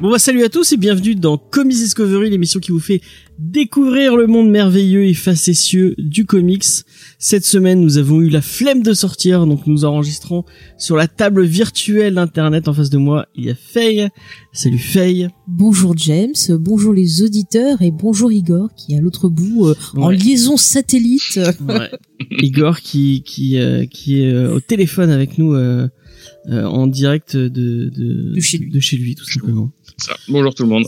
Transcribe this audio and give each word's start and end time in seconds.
Bon 0.00 0.10
bah 0.10 0.18
salut 0.18 0.44
à 0.44 0.48
tous 0.48 0.72
et 0.72 0.78
bienvenue 0.78 1.14
dans 1.14 1.36
Comics 1.36 1.76
Discovery, 1.76 2.30
l'émission 2.30 2.58
qui 2.58 2.72
vous 2.72 2.80
fait 2.80 3.02
découvrir 3.38 4.16
le 4.16 4.26
monde 4.26 4.50
merveilleux 4.50 5.04
et 5.04 5.12
facétieux 5.12 5.94
du 5.98 6.24
comics. 6.24 6.64
Cette 7.18 7.44
semaine, 7.44 7.82
nous 7.82 7.98
avons 7.98 8.22
eu 8.22 8.30
la 8.30 8.40
flemme 8.40 8.82
de 8.82 8.94
sortir, 8.94 9.44
donc 9.44 9.66
nous 9.66 9.84
enregistrons 9.84 10.46
sur 10.78 10.96
la 10.96 11.06
table 11.06 11.44
virtuelle 11.44 12.14
d'internet 12.14 12.66
en 12.66 12.72
face 12.72 12.88
de 12.88 12.96
moi. 12.96 13.26
Il 13.34 13.44
y 13.44 13.50
a 13.50 13.54
Faye. 13.54 14.08
Salut 14.54 14.78
Faye. 14.78 15.28
Bonjour 15.46 15.94
James, 15.98 16.32
bonjour 16.48 16.94
les 16.94 17.20
auditeurs 17.20 17.82
et 17.82 17.90
bonjour 17.90 18.32
Igor 18.32 18.70
qui 18.74 18.94
est 18.94 18.96
à 18.96 19.00
l'autre 19.02 19.28
bout 19.28 19.66
euh, 19.66 19.74
en 19.96 20.08
liaison 20.08 20.56
satellite. 20.56 21.40
Ouais. 21.68 21.90
Igor 22.38 22.80
qui 22.80 23.22
qui 23.22 23.58
euh, 23.58 23.84
qui 23.84 24.22
est 24.22 24.32
euh, 24.32 24.54
au 24.54 24.60
téléphone 24.60 25.10
avec 25.10 25.36
nous 25.36 25.54
euh, 26.48 26.64
en 26.64 26.86
direct 26.86 27.36
de 27.36 27.48
de, 27.48 28.34
De 28.34 28.40
chez 28.40 28.58
lui. 28.58 28.70
de 28.70 28.80
chez 28.80 28.96
lui 28.96 29.14
tout 29.14 29.24
simplement. 29.28 29.70
Ça. 29.98 30.16
Bonjour 30.28 30.54
tout 30.54 30.62
le 30.64 30.68
monde. 30.68 30.86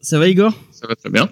Ça 0.00 0.18
va 0.18 0.28
Igor? 0.28 0.52
Ça 0.72 0.86
va 0.86 0.94
très 0.96 1.10
bien. 1.10 1.28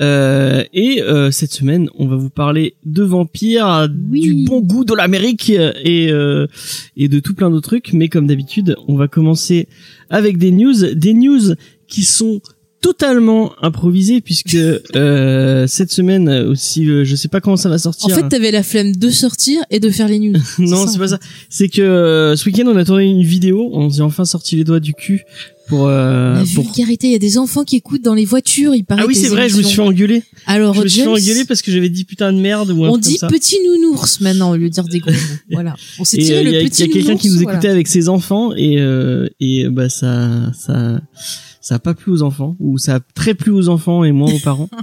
Euh, 0.00 0.62
et 0.72 1.02
euh, 1.02 1.32
cette 1.32 1.50
semaine, 1.50 1.90
on 1.96 2.06
va 2.06 2.14
vous 2.14 2.30
parler 2.30 2.76
de 2.84 3.02
vampires, 3.02 3.88
Oui. 4.10 4.20
du 4.20 4.44
bon 4.44 4.60
goût 4.60 4.84
de 4.84 4.94
l'Amérique 4.94 5.50
et 5.50 6.12
euh, 6.12 6.46
et 6.96 7.08
de 7.08 7.18
tout 7.18 7.34
plein 7.34 7.50
d'autres 7.50 7.68
trucs. 7.68 7.92
Mais 7.92 8.08
comme 8.08 8.26
d'habitude, 8.28 8.76
on 8.86 8.94
va 8.96 9.08
commencer 9.08 9.66
avec 10.08 10.38
des 10.38 10.52
news, 10.52 10.94
des 10.94 11.14
news 11.14 11.54
qui 11.88 12.04
sont 12.04 12.40
totalement 12.80 13.52
improvisées 13.62 14.20
puisque 14.20 14.56
euh, 14.96 15.66
cette 15.66 15.90
semaine 15.92 16.28
aussi, 16.28 16.88
euh, 16.88 17.04
je 17.04 17.16
sais 17.16 17.28
pas 17.28 17.40
comment 17.40 17.56
ça 17.56 17.68
va 17.68 17.74
En 17.76 17.78
sortir. 17.78 18.14
fait, 18.14 18.28
t'avais 18.28 18.50
la 18.50 18.62
flemme 18.62 18.94
de 18.94 19.10
sortir 19.10 19.60
et 19.70 19.80
de 19.80 19.90
faire 19.90 20.08
les 20.08 20.18
news. 20.18 20.34
non, 20.58 20.86
c'est 20.86 20.96
en 20.96 20.98
pas 20.98 21.08
ça. 21.08 21.18
C'est 21.48 21.68
que 21.68 21.82
euh, 21.82 22.36
ce 22.36 22.44
week-end, 22.46 22.64
on 22.66 22.76
a 22.76 22.84
tourné 22.84 23.04
une 23.06 23.22
vidéo. 23.22 23.70
On 23.72 23.90
s'est 23.90 24.02
enfin 24.02 24.24
sorti 24.24 24.56
les 24.56 24.64
doigts 24.64 24.80
du 24.80 24.94
cul 24.94 25.24
pour. 25.68 25.86
Euh, 25.88 26.34
La 26.34 26.44
vulgarité, 26.44 27.08
il 27.08 27.12
y 27.12 27.16
a 27.16 27.18
des 27.20 27.36
enfants 27.38 27.64
qui 27.64 27.76
écoutent 27.76 28.02
dans 28.02 28.14
les 28.14 28.24
voitures, 28.24 28.74
il 28.74 28.84
paraît. 28.84 29.02
Ah 29.02 29.06
oui, 29.06 29.14
c'est 29.14 29.28
vrai. 29.28 29.48
Je 29.48 29.56
me 29.56 29.62
suis 29.62 29.76
fait 29.76 29.82
engueuler. 29.82 30.22
Alors, 30.46 30.74
Je 30.74 30.82
me 30.82 30.88
suis 30.88 31.00
fait 31.02 31.06
engueuler 31.08 31.44
parce 31.44 31.62
que 31.62 31.70
j'avais 31.72 31.88
dit 31.88 32.04
putain 32.04 32.32
de 32.32 32.38
merde 32.38 32.70
ou 32.70 32.84
un 32.84 32.88
on 32.88 32.92
truc 32.92 33.04
comme 33.04 33.12
dit 33.12 33.18
ça. 33.18 33.26
petit 33.28 33.56
nounours 33.66 34.20
maintenant 34.20 34.50
au 34.52 34.56
lieu 34.56 34.68
de 34.68 34.74
dire 34.74 34.84
des 34.84 35.00
gros. 35.00 35.12
Voilà. 35.50 35.74
On 35.98 36.04
s'est 36.04 36.18
tiré 36.18 36.38
euh, 36.38 36.42
le 36.52 36.58
a, 36.58 36.62
petit 36.64 36.82
il 36.84 36.86
y 36.86 36.90
a 36.90 36.92
quelqu'un 36.92 37.16
qui 37.16 37.28
nous 37.28 37.42
écoutait 37.42 37.56
voilà. 37.58 37.70
avec 37.72 37.88
ses 37.88 38.08
enfants 38.08 38.52
et 38.56 38.78
euh, 38.78 39.28
et 39.40 39.64
euh, 39.64 39.70
bah 39.70 39.88
ça 39.88 40.52
ça 40.58 41.00
ça 41.60 41.76
a 41.76 41.78
pas 41.78 41.94
plu 41.94 42.12
aux 42.12 42.22
enfants 42.22 42.56
ou 42.60 42.78
ça 42.78 42.96
a 42.96 43.00
très 43.00 43.34
plu 43.34 43.50
aux 43.52 43.68
enfants 43.68 44.04
et 44.04 44.12
moins 44.12 44.32
aux 44.32 44.40
parents. 44.40 44.68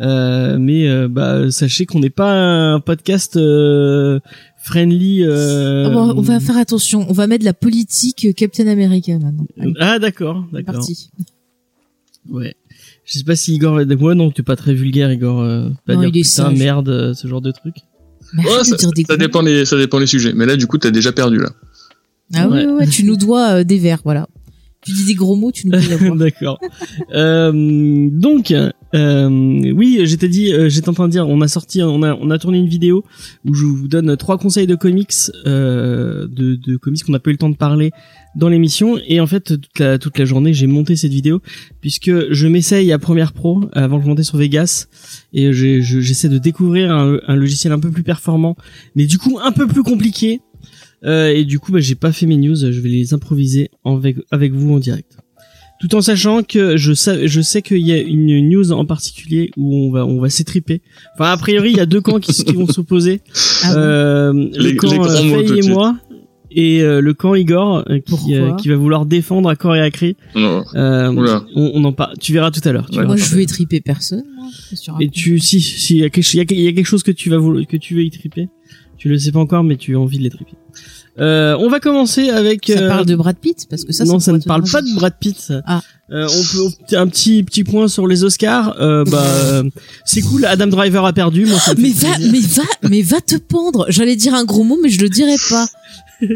Euh, 0.00 0.58
mais 0.58 0.88
euh, 0.88 1.06
bah 1.06 1.52
sachez 1.52 1.86
qu'on 1.86 2.00
n'est 2.00 2.10
pas 2.10 2.32
un 2.34 2.80
podcast 2.80 3.36
euh, 3.36 4.18
friendly. 4.58 5.22
Euh... 5.22 5.86
Ah 5.86 5.90
bon, 5.90 6.14
on 6.16 6.20
va 6.20 6.40
faire 6.40 6.56
attention, 6.56 7.06
on 7.08 7.12
va 7.12 7.28
mettre 7.28 7.44
la 7.44 7.52
politique 7.54 8.26
Captain 8.36 8.66
America 8.66 9.16
maintenant. 9.16 9.46
Allez, 9.56 9.72
Ah 9.78 10.00
d'accord, 10.00 10.46
c'est 10.50 10.56
d'accord. 10.64 10.74
parti. 10.74 11.10
Ouais. 12.28 12.56
Je 13.04 13.18
sais 13.18 13.24
pas 13.24 13.36
si 13.36 13.54
Igor 13.54 13.76
va 13.76 13.82
être 13.82 13.94
moi 13.94 14.16
non, 14.16 14.32
t'es 14.32 14.42
pas 14.42 14.56
très 14.56 14.74
vulgaire 14.74 15.12
Igor. 15.12 15.40
Euh, 15.42 15.68
pas 15.86 15.94
Non, 15.94 16.00
dire 16.00 16.08
il 16.12 16.18
est 16.18 16.22
putain 16.22 16.48
sage. 16.50 16.58
merde 16.58 16.88
euh, 16.88 17.14
ce 17.14 17.28
genre 17.28 17.40
de 17.40 17.52
truc. 17.52 17.76
Ouais, 18.36 18.44
de 18.68 19.04
ça, 19.06 19.16
dépend 19.16 19.42
les, 19.42 19.64
ça 19.64 19.76
dépend 19.76 20.00
les 20.00 20.06
sujets. 20.08 20.32
Mais 20.34 20.44
là, 20.46 20.56
du 20.56 20.66
coup, 20.66 20.76
t'as 20.78 20.90
déjà 20.90 21.12
perdu 21.12 21.38
là. 21.38 21.50
Ah 22.34 22.48
ouais, 22.48 22.64
Ouais. 22.64 22.66
ouais, 22.66 22.72
ouais, 22.80 22.86
tu 22.88 23.04
nous 23.04 23.16
dois 23.16 23.58
euh, 23.60 23.64
des 23.64 23.78
verres, 23.78 24.00
voilà. 24.02 24.26
Tu 24.84 24.92
dis 24.92 25.04
des 25.06 25.14
gros 25.14 25.36
mots, 25.36 25.50
tu 25.52 25.66
nous 25.68 25.78
verres. 25.78 26.14
D'accord. 26.16 26.58
Euh, 27.14 28.08
donc, 28.10 28.52
euh, 28.94 29.72
oui, 29.74 30.00
j'étais 30.04 30.28
dit, 30.28 30.52
euh, 30.52 30.68
j'étais 30.68 30.88
en 30.88 30.92
train 30.94 31.06
de 31.06 31.12
dire, 31.12 31.28
on 31.28 31.40
a 31.40 31.48
sorti, 31.48 31.82
on 31.82 32.02
a, 32.02 32.14
on 32.14 32.30
a 32.30 32.38
tourné 32.38 32.58
une 32.58 32.68
vidéo 32.68 33.04
où 33.46 33.54
je 33.54 33.64
vous 33.64 33.88
donne 33.88 34.16
trois 34.16 34.38
conseils 34.38 34.66
de 34.66 34.74
comics, 34.74 35.12
euh, 35.46 36.26
de, 36.28 36.56
de 36.56 36.76
comics 36.76 37.02
qu'on 37.04 37.12
n'a 37.12 37.18
pas 37.18 37.30
eu 37.30 37.34
le 37.34 37.38
temps 37.38 37.50
de 37.50 37.56
parler 37.56 37.90
dans 38.36 38.48
l'émission. 38.48 38.98
Et 39.06 39.20
en 39.20 39.26
fait, 39.26 39.40
toute 39.60 39.78
la, 39.78 39.98
toute 39.98 40.18
la 40.18 40.24
journée, 40.24 40.52
j'ai 40.52 40.66
monté 40.66 40.96
cette 40.96 41.12
vidéo 41.12 41.40
puisque 41.80 42.32
je 42.32 42.46
m'essaye 42.46 42.92
à 42.92 42.98
Premiere 42.98 43.32
Pro 43.32 43.62
avant 43.72 43.98
de 43.98 44.04
monter 44.04 44.22
sur 44.22 44.36
Vegas 44.38 44.86
et 45.32 45.52
je- 45.52 45.80
j'essaie 45.80 46.28
de 46.28 46.38
découvrir 46.38 46.92
un 46.92 47.36
logiciel 47.36 47.72
un 47.72 47.78
peu 47.78 47.90
plus 47.90 48.02
performant, 48.02 48.56
mais 48.96 49.06
du 49.06 49.18
coup 49.18 49.38
un 49.42 49.52
peu 49.52 49.66
plus 49.66 49.82
compliqué. 49.82 50.40
Euh, 51.04 51.32
et 51.32 51.44
du 51.44 51.58
coup, 51.58 51.72
bah, 51.72 51.80
j'ai 51.80 51.94
pas 51.94 52.12
fait 52.12 52.26
mes 52.26 52.36
news, 52.36 52.56
je 52.56 52.80
vais 52.80 52.88
les 52.88 53.14
improviser 53.14 53.70
avec, 53.84 54.16
avec 54.30 54.52
vous 54.52 54.74
en 54.74 54.78
direct. 54.78 55.16
Tout 55.80 55.96
en 55.96 56.00
sachant 56.00 56.42
que 56.42 56.76
je 56.76 56.92
sais, 56.94 57.26
je 57.28 57.40
sais 57.40 57.60
qu'il 57.60 57.86
y 57.86 57.92
a 57.92 58.00
une 58.00 58.48
news 58.48 58.72
en 58.72 58.86
particulier 58.86 59.50
où 59.56 59.76
on 59.76 59.90
va, 59.90 60.06
on 60.06 60.20
va 60.20 60.30
s'étriper. 60.30 60.80
Enfin, 61.14 61.30
a 61.30 61.36
priori, 61.36 61.72
il 61.72 61.76
y 61.76 61.80
a 61.80 61.86
deux 61.86 62.00
camps 62.00 62.20
qui, 62.20 62.52
vont 62.52 62.66
s'opposer. 62.66 63.20
Ah 63.66 63.76
Euh, 63.76 64.32
le 64.34 64.72
camp 64.72 64.88
Faye 64.90 65.58
et 65.58 65.62
suite. 65.62 65.68
moi. 65.70 65.96
Et 66.50 66.82
euh, 66.82 67.00
le 67.00 67.14
camp 67.14 67.34
Igor 67.34 67.84
euh, 67.90 67.98
qui, 67.98 68.36
euh, 68.36 68.54
qui 68.54 68.68
va 68.68 68.76
vouloir 68.76 69.06
défendre 69.06 69.48
à 69.48 69.56
corps 69.56 69.74
et 69.74 69.80
à 69.80 69.90
cri. 69.90 70.16
Non. 70.36 70.64
Euh, 70.74 71.10
Oula. 71.12 71.44
on, 71.56 71.72
on 71.74 71.84
en 71.84 71.92
parle. 71.92 72.16
Tu 72.20 72.32
verras 72.32 72.52
tout 72.52 72.60
à 72.66 72.72
l'heure. 72.72 72.86
Ouais. 72.94 73.04
Moi, 73.04 73.16
je 73.16 73.24
veux 73.34 73.40
étriper 73.40 73.80
personne. 73.80 74.24
moi. 74.36 74.98
Et 75.00 75.08
tu, 75.08 75.40
si, 75.40 75.60
si, 75.60 75.96
il 75.96 76.00
y 76.02 76.04
a 76.04 76.10
quelque, 76.10 76.32
il 76.34 76.60
y 76.60 76.68
a, 76.68 76.72
quelque 76.72 76.86
chose 76.86 77.02
que 77.02 77.10
tu 77.10 77.28
vas 77.28 77.38
vouloir, 77.38 77.66
que 77.66 77.76
tu 77.76 77.94
veux 77.94 78.04
y 78.04 78.10
triper. 78.10 78.48
Tu 79.04 79.10
le 79.10 79.18
sais 79.18 79.32
pas 79.32 79.40
encore, 79.40 79.62
mais 79.64 79.76
tu 79.76 79.96
as 79.96 80.00
envie 80.00 80.16
de 80.16 80.22
les 80.22 80.30
triper. 80.30 80.52
Euh, 81.20 81.54
on 81.60 81.68
va 81.68 81.78
commencer 81.78 82.30
avec. 82.30 82.64
Ça 82.68 82.78
euh, 82.80 82.88
parle 82.88 83.04
de 83.04 83.14
Brad 83.14 83.36
Pitt 83.36 83.66
parce 83.68 83.84
que 83.84 83.92
ça. 83.92 84.06
non, 84.06 84.18
ça 84.18 84.32
ne 84.32 84.38
pourrait 84.38 84.44
te 84.44 84.48
parle 84.48 84.64
pas 84.64 84.80
de 84.80 84.94
Brad 84.94 85.12
Pitt. 85.20 85.52
Ah. 85.66 85.82
Euh, 86.10 86.26
on 86.26 86.42
peut 86.42 86.96
un 86.96 87.06
petit 87.06 87.42
petit 87.42 87.64
point 87.64 87.86
sur 87.88 88.06
les 88.06 88.24
Oscars. 88.24 88.80
Euh, 88.80 89.04
bah, 89.10 89.22
euh, 89.22 89.62
c'est 90.06 90.22
cool. 90.22 90.46
Adam 90.46 90.68
Driver 90.68 91.04
a 91.04 91.12
perdu. 91.12 91.44
Moi, 91.44 91.58
ça 91.58 91.74
me 91.74 91.82
Mais 91.82 91.90
va, 91.90 92.14
plaisir. 92.14 92.32
mais 92.32 92.40
va, 92.40 92.88
mais 92.88 93.02
va 93.02 93.20
te 93.20 93.36
pendre. 93.36 93.84
J'allais 93.90 94.16
dire 94.16 94.32
un 94.32 94.46
gros 94.46 94.64
mot, 94.64 94.78
mais 94.82 94.88
je 94.88 95.02
le 95.02 95.10
dirais 95.10 95.36
pas. 95.50 95.66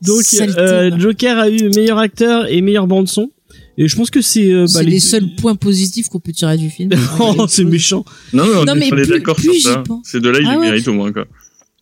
Donc, 0.00 0.22
euh. 0.56 0.98
Joker 0.98 1.38
a 1.38 1.50
eu 1.50 1.68
meilleur 1.68 1.98
acteur 1.98 2.46
et 2.50 2.62
meilleure 2.62 2.86
bande 2.86 3.08
son. 3.08 3.30
Et 3.76 3.88
je 3.88 3.96
pense 3.96 4.08
que 4.10 4.22
c'est 4.22 4.50
euh, 4.52 4.62
bah, 4.62 4.68
c'est 4.80 4.84
les 4.84 5.00
seuls 5.00 5.34
points 5.36 5.54
positifs 5.54 6.08
qu'on 6.08 6.20
peut 6.20 6.32
tirer 6.32 6.56
du 6.56 6.70
film. 6.70 6.90
oh, 7.20 7.46
c'est 7.46 7.64
méchant. 7.64 8.06
Non, 8.32 8.44
mais 8.46 8.56
on 8.56 8.64
Non, 8.64 8.72
est, 8.74 8.78
mais 8.78 8.90
on 8.90 8.96
est 8.96 9.02
plus- 9.02 9.06
d'accord 9.12 9.38
sur 9.38 9.54
ça. 9.54 9.82
C'est 10.04 10.20
de 10.20 10.30
là, 10.30 10.38
il 10.40 10.46
Ah 10.46 10.58
ouais. 10.58 10.66
mérite 10.66 10.88
au 10.88 10.94
moins, 10.94 11.12
quoi. 11.12 11.26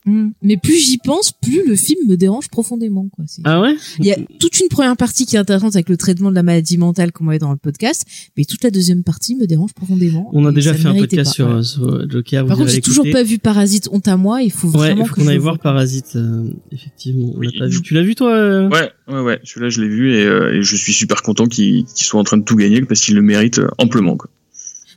Mm. 0.07 0.29
Mais 0.43 0.57
plus 0.57 0.77
j'y 0.79 0.99
pense, 0.99 1.33
plus 1.33 1.67
le 1.67 1.77
film 1.77 2.09
me 2.09 2.17
dérange 2.17 2.49
profondément. 2.49 3.09
Quoi. 3.13 3.25
C'est- 3.27 3.43
Ah 3.45 3.61
ouais? 3.61 3.75
Il 3.99 4.07
y 4.07 4.13
a 4.13 4.17
toute 4.39 4.59
une 4.61 4.69
première 4.69 4.97
partie 4.97 5.27
qui 5.27 5.37
est 5.37 5.39
intéressante 5.39 5.75
avec 5.75 5.89
le 5.89 5.97
traitement 5.97 6.31
de 6.31 6.35
la 6.35 6.43
maladie 6.43 6.79
mentale 6.79 7.13
qu'on 7.13 7.29
avait 7.29 7.39
dans 7.39 7.51
le 7.51 7.57
podcast, 7.59 8.05
mais 8.37 8.45
toute 8.45 8.63
la 8.65 8.71
deuxième 8.71 9.03
partie 9.03 9.35
me 9.37 9.47
dérange 9.47 9.73
profondément. 9.75 10.31
On 10.33 10.47
a 10.47 10.53
déjà 10.53 10.73
fait 10.75 10.87
un 10.89 10.95
podcast 10.95 11.31
pas, 11.31 11.35
sur, 11.35 11.49
euh, 11.49 11.63
sur 11.63 11.85
euh, 11.89 12.07
Joker. 12.09 12.47
Par 12.47 12.57
vous 12.57 12.63
contre, 12.63 12.75
j'ai 12.75 12.81
toujours 12.81 13.07
pas 13.13 13.23
vu 13.23 13.39
Parasite, 13.39 13.89
honte 13.93 14.09
à 14.09 14.17
moi. 14.17 14.43
Il 14.43 14.53
faut 14.53 14.69
Ouais, 14.69 14.79
vraiment 14.79 15.03
il 15.05 15.09
faut 15.09 15.15
que 15.15 15.21
qu'on 15.21 15.25
je 15.27 15.31
aille 15.31 15.35
le 15.37 15.43
voir 15.43 15.55
voie. 15.57 15.63
Parasite. 15.63 16.13
euh, 16.17 16.45
effectivement, 16.73 17.33
on 17.35 17.39
Oui. 17.39 17.59
pas 17.59 17.67
vu. 17.67 17.83
Tu 17.83 17.95
l'as 17.95 18.03
vu 18.03 18.15
toi 18.15 18.33
euh? 18.35 18.69
Ouais, 18.71 18.91
ouais, 19.09 19.21
ouais. 19.21 19.41
Celui-là, 19.45 19.69
je 19.69 19.83
l'ai 19.83 19.89
vu 19.89 20.15
et, 20.15 20.25
euh, 20.25 20.55
et 20.55 20.63
je 20.63 20.77
suis 20.77 20.93
super 20.93 21.23
content 21.23 21.47
qu'il 21.47 21.85
qu'il 21.85 22.07
soit 22.07 22.21
en 22.21 22.25
train 22.25 22.37
de 22.39 22.45
tout 22.45 22.57
gagner 22.57 22.81
parce 22.83 23.01
qu'il 23.01 23.15
le 23.15 23.23
mérite 23.23 23.61
amplement, 23.79 24.17
quoi. 24.17 24.31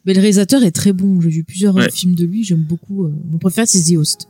Mais 0.06 0.14
le 0.14 0.20
réalisateur 0.20 0.64
est 0.64 0.72
très 0.72 0.94
bon. 0.94 1.22
J'ai 1.22 1.30
vu 1.30 1.44
plusieurs 1.44 1.76
Ouais. 1.76 1.90
films 1.92 2.16
de 2.16 2.26
lui. 2.26 2.44
J'aime 2.44 2.66
beaucoup. 2.68 3.06
euh, 3.06 3.12
Mon 3.30 3.38
préféré, 3.38 3.68
c'est 3.68 3.84
The 3.94 3.98
Host. 3.98 4.28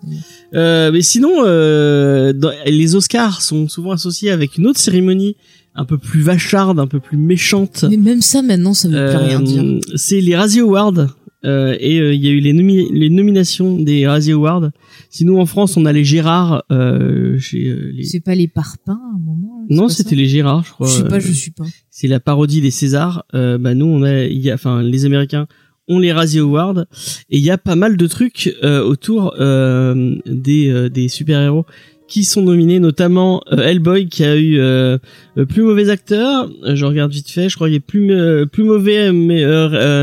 Euh, 0.54 0.92
mais 0.92 1.02
sinon, 1.02 1.32
euh, 1.46 2.34
dans- 2.34 2.52
les 2.66 2.96
Oscars 2.96 3.42
sont 3.42 3.68
souvent 3.70 3.92
associés 3.92 4.32
avec 4.32 4.58
une 4.58 4.68
autre 4.68 4.80
cérémonie 4.80 5.36
un 5.76 5.86
peu 5.86 5.98
plus 5.98 6.22
vacharde, 6.22 6.80
un 6.80 6.88
peu 6.88 7.00
plus 7.00 7.18
méchante. 7.18 7.86
Mais 7.90 7.96
même 7.98 8.22
ça, 8.22 8.42
maintenant, 8.42 8.74
ça 8.74 8.90
veut 8.90 9.08
plus 9.10 9.18
rien 9.26 9.40
dire. 9.40 9.64
Euh, 9.64 9.80
c'est 9.96 10.20
les 10.20 10.36
Razzie 10.36 10.60
Awards. 10.60 11.08
Euh, 11.44 11.76
et 11.80 11.96
il 12.14 12.24
y 12.24 12.28
a 12.28 12.32
eu 12.32 12.40
les, 12.40 12.54
nomi- 12.54 12.90
les 12.94 13.10
nominations 13.10 13.80
des 13.80 14.06
Razzie 14.08 14.34
Awards. 14.34 14.70
Sinon 15.12 15.42
en 15.42 15.46
France 15.46 15.76
on 15.78 15.86
a 15.86 15.92
les 15.92 16.06
Gérard. 16.06 16.64
Euh, 16.72 17.38
chez, 17.38 17.68
euh, 17.68 17.92
les... 17.94 18.06
C'est 18.06 18.22
pas 18.22 18.34
les 18.34 18.48
parpaings 18.48 18.94
à 18.94 19.16
un 19.16 19.20
moment 19.20 19.66
Non 19.70 19.90
c'était 19.90 20.16
les 20.16 20.28
Gérard 20.28 20.64
je 20.64 20.72
crois. 20.72 20.88
Je 20.88 20.94
sais 20.94 21.04
pas, 21.04 21.18
Euh, 21.18 21.20
je 21.20 21.32
suis 21.34 21.52
pas. 21.52 21.66
C'est 21.90 22.08
la 22.08 22.22
parodie 22.22 22.62
des 22.62 22.72
Césars. 22.72 23.26
Euh, 23.36 23.58
bah 23.58 23.76
nous 23.76 23.86
on 23.86 24.04
a, 24.04 24.24
il 24.24 24.40
y 24.40 24.50
a, 24.50 24.56
enfin 24.56 24.82
les 24.82 25.06
Américains 25.06 25.48
ont 25.90 26.00
les 26.00 26.14
Razzie 26.14 26.40
Awards 26.40 26.86
et 27.30 27.38
il 27.38 27.44
y 27.44 27.52
a 27.52 27.58
pas 27.58 27.76
mal 27.76 27.98
de 27.98 28.08
trucs 28.08 28.56
euh, 28.64 28.82
autour 28.82 29.36
euh, 29.40 30.16
des 30.26 30.70
euh, 30.70 30.90
des 30.90 31.10
super 31.10 31.42
héros 31.42 31.66
qui 32.12 32.26
sont 32.26 32.42
nominés, 32.42 32.82
notamment 32.82 33.42
euh, 33.54 33.64
Hellboy 33.64 34.10
qui 34.10 34.26
a 34.26 34.36
eu 34.36 34.60
euh, 34.60 34.98
euh, 35.38 35.46
plus 35.46 35.62
mauvais 35.64 35.90
acteur. 35.90 36.52
Je 36.62 36.84
regarde 36.84 37.10
vite 37.10 37.30
fait, 37.30 37.48
je 37.48 37.56
crois 37.56 37.70
qu'il 37.70 37.78
est 37.78 37.80
plus 37.80 38.12
euh, 38.12 38.46
plus 38.46 38.66
mauvais 38.66 39.14
mais, 39.14 39.46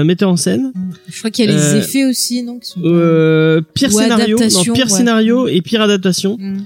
metteur 0.05 0.31
en 0.31 0.37
scène. 0.39 0.73
Je 1.07 1.19
crois 1.19 1.31
qu'il 1.31 1.45
y 1.45 1.49
a 1.49 1.53
les 1.53 1.77
effets 1.77 2.07
aussi, 2.07 2.43
non 2.43 2.59
qui 2.59 2.71
sont 2.71 2.81
pas- 2.81 2.89
Euh, 2.89 3.61
pire 3.75 3.91
Ou 3.95 3.99
scénario, 3.99 4.39
non, 4.39 4.63
pire 4.73 4.87
ouais. 4.87 4.89
scénario 4.89 5.49
et 5.49 5.61
pire 5.61 5.83
adaptation. 5.83 6.39
Mm. 6.41 6.57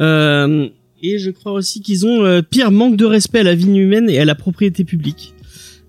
Euh, 0.00 0.68
et 1.02 1.18
je 1.18 1.30
crois 1.30 1.52
aussi 1.52 1.80
qu'ils 1.80 2.04
ont 2.04 2.22
euh, 2.26 2.42
pire 2.42 2.70
manque 2.70 2.96
de 2.96 3.06
respect 3.06 3.38
à 3.38 3.44
la 3.44 3.54
vie 3.54 3.74
humaine 3.74 4.10
et 4.10 4.18
à 4.18 4.26
la 4.26 4.34
propriété 4.34 4.84
publique. 4.84 5.32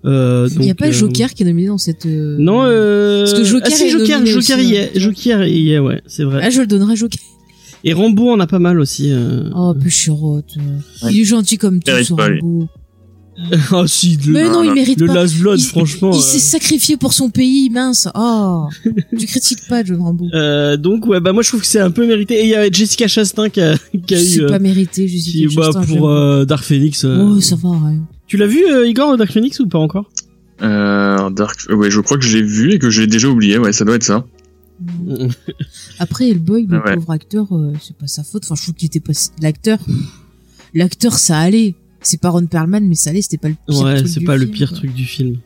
Euh, 0.06 0.48
Il 0.54 0.60
n'y 0.60 0.70
a 0.70 0.74
pas 0.74 0.88
euh, 0.88 0.92
Joker 0.92 1.34
qui 1.34 1.42
est 1.42 1.46
nominé 1.46 1.68
dans 1.68 1.78
cette. 1.78 2.06
euh, 2.06 2.36
Non, 2.38 2.62
euh... 2.64 3.20
Parce 3.20 3.34
que 3.34 3.44
Joker 3.44 3.68
ah, 3.70 3.76
si, 3.76 3.84
est 3.84 3.88
Joker, 3.90 4.24
Joker 4.24 4.58
aussi, 4.58 4.72
y 4.72 4.78
hein. 4.78 4.88
est, 4.94 4.98
Joker 4.98 5.46
y 5.46 5.72
est, 5.72 5.78
ouais, 5.78 6.00
c'est 6.06 6.24
vrai. 6.24 6.40
Ah, 6.42 6.48
je 6.50 6.60
le 6.62 6.66
donnerai 6.66 6.96
Joker. 6.96 7.20
Et 7.84 7.92
Rambo 7.92 8.30
en 8.30 8.38
a 8.40 8.46
pas 8.46 8.58
mal 8.60 8.78
aussi. 8.80 9.10
euh. 9.12 9.50
Oh, 9.54 9.74
peu 9.74 9.88
chirote. 9.88 10.56
Ouais. 11.02 11.12
Il 11.12 11.20
est 11.20 11.24
gentil 11.24 11.58
comme 11.58 11.80
tout, 11.82 11.90
ce. 12.04 12.12
Rambo. 12.12 12.68
Ah 13.72 13.84
si, 13.86 14.18
le, 14.26 14.32
Mais 14.34 14.44
non, 14.48 14.62
il 14.62 14.72
mérite 14.74 15.00
le 15.00 15.06
pas. 15.06 15.14
Last 15.14 15.38
Blood, 15.38 15.58
Il- 15.58 15.64
franchement. 15.64 16.10
Il 16.12 16.18
euh, 16.18 16.20
s'est 16.20 16.38
sacrifié 16.38 16.98
pour 16.98 17.14
son 17.14 17.30
pays, 17.30 17.70
mince. 17.70 18.06
Oh, 18.14 18.66
tu 19.18 19.26
critiques 19.26 19.66
pas 19.70 19.82
John 19.82 20.02
Rambo. 20.02 20.26
euh, 20.34 20.76
donc 20.76 21.06
ouais, 21.06 21.18
bah 21.18 21.32
moi 21.32 21.42
je 21.42 21.48
trouve 21.48 21.62
que 21.62 21.66
c'est 21.66 21.80
un 21.80 21.90
peu 21.90 22.06
mérité. 22.06 22.34
Et 22.34 22.42
il 22.44 22.48
y 22.50 22.54
a 22.54 22.70
Jessica 22.70 23.08
Chastain 23.08 23.48
qui 23.48 23.62
a, 23.62 23.76
qui 24.06 24.14
a 24.14 24.20
eu, 24.20 24.24
C'est 24.24 24.42
euh, 24.42 24.48
pas 24.48 24.58
mérité, 24.58 25.08
je 25.08 25.14
qui, 25.14 25.20
suis 25.48 25.56
bah, 25.56 25.70
pour 25.88 26.10
euh, 26.10 26.44
Dark 26.44 26.62
Phoenix. 26.62 27.04
euh, 27.06 27.30
Oh, 27.36 27.40
ça 27.40 27.56
va, 27.56 27.70
ouais. 27.70 27.96
Tu 28.26 28.36
l'as 28.36 28.46
vu 28.46 28.64
euh, 28.66 28.86
Igor 28.86 29.16
Dark 29.16 29.32
Phoenix 29.32 29.58
ou 29.60 29.66
pas 29.66 29.78
encore? 29.78 30.10
Euh, 30.60 31.30
Dark, 31.30 31.58
ouais, 31.70 31.90
je 31.90 32.00
crois 32.00 32.18
que 32.18 32.24
je 32.24 32.36
l'ai 32.36 32.42
vu 32.44 32.72
et 32.74 32.78
que 32.78 32.90
j'ai 32.90 33.06
déjà 33.06 33.28
oublié. 33.28 33.56
Ouais, 33.56 33.72
ça 33.72 33.86
doit 33.86 33.96
être 33.96 34.04
ça. 34.04 34.24
Après, 35.98 36.28
Hellboy, 36.30 36.66
le 36.68 36.76
Ah 36.82 36.88
ouais. 36.88 36.94
pauvre 36.96 37.10
acteur, 37.10 37.52
euh, 37.56 37.72
c'est 37.82 37.96
pas 37.96 38.06
sa 38.06 38.22
faute. 38.24 38.44
Enfin, 38.44 38.54
je 38.56 38.62
trouve 38.62 38.74
qu'il 38.74 38.86
était 38.86 39.00
pas 39.00 39.12
l'acteur. 39.40 39.78
L'acteur, 40.74 41.18
ça 41.18 41.38
allait. 41.38 41.74
C'est 42.00 42.20
pas 42.20 42.30
Ron 42.30 42.46
Perlman, 42.46 42.80
mais 42.86 42.94
ça 42.94 43.10
allait. 43.10 43.22
C'était 43.22 43.38
pas 43.38 43.48
le 43.48 43.54
pire 43.66 43.82
Ouais, 43.82 43.96
truc 43.96 44.08
c'est 44.08 44.20
pas 44.24 44.36
le 44.36 44.46
pire 44.46 44.68
quoi. 44.70 44.78
truc 44.78 44.94
du 44.94 45.04
film. 45.04 45.36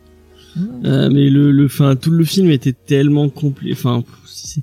Ouais. 0.56 0.62
Euh, 0.86 1.10
mais 1.12 1.28
le, 1.28 1.52
le, 1.52 1.68
fin, 1.68 1.96
tout 1.96 2.10
le 2.10 2.24
film 2.24 2.50
était 2.50 2.72
tellement 2.72 3.28
compliqué. 3.28 3.72
Enfin, 3.74 4.04
c'est, 4.26 4.62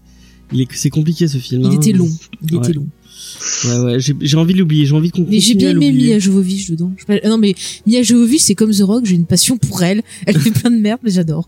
il 0.51 0.61
est, 0.61 0.67
c'est 0.73 0.89
compliqué 0.89 1.27
ce 1.27 1.37
film. 1.37 1.61
Il 1.63 1.67
hein. 1.67 1.71
était 1.73 1.91
long. 1.91 2.09
Il 2.49 2.55
Ouais. 2.55 2.63
était 2.63 2.73
long. 2.73 2.87
Ouais, 3.65 3.79
ouais. 3.79 3.99
J'ai, 3.99 4.15
j'ai 4.19 4.37
envie 4.37 4.53
de 4.55 4.59
l'oublier. 4.59 4.85
J'ai 4.87 4.95
envie 4.95 5.11
qu'on 5.11 5.25
Mais 5.29 5.39
j'ai 5.39 5.53
bien 5.55 5.69
aimé. 5.69 5.91
Mia 5.91 6.17
Jovovich 6.17 6.71
dedans. 6.71 6.91
Je 6.97 7.13
euh, 7.13 7.19
Non, 7.29 7.37
mais 7.37 7.53
Mia 7.85 8.01
Jovovich, 8.01 8.41
c'est 8.41 8.55
comme 8.55 8.71
The 8.71 8.81
Rock. 8.81 9.05
J'ai 9.05 9.15
une 9.15 9.25
passion 9.27 9.57
pour 9.57 9.83
elle. 9.83 10.01
Elle 10.25 10.39
fait 10.39 10.51
plein 10.51 10.71
de 10.71 10.77
merde, 10.79 10.99
mais 11.03 11.11
j'adore. 11.11 11.47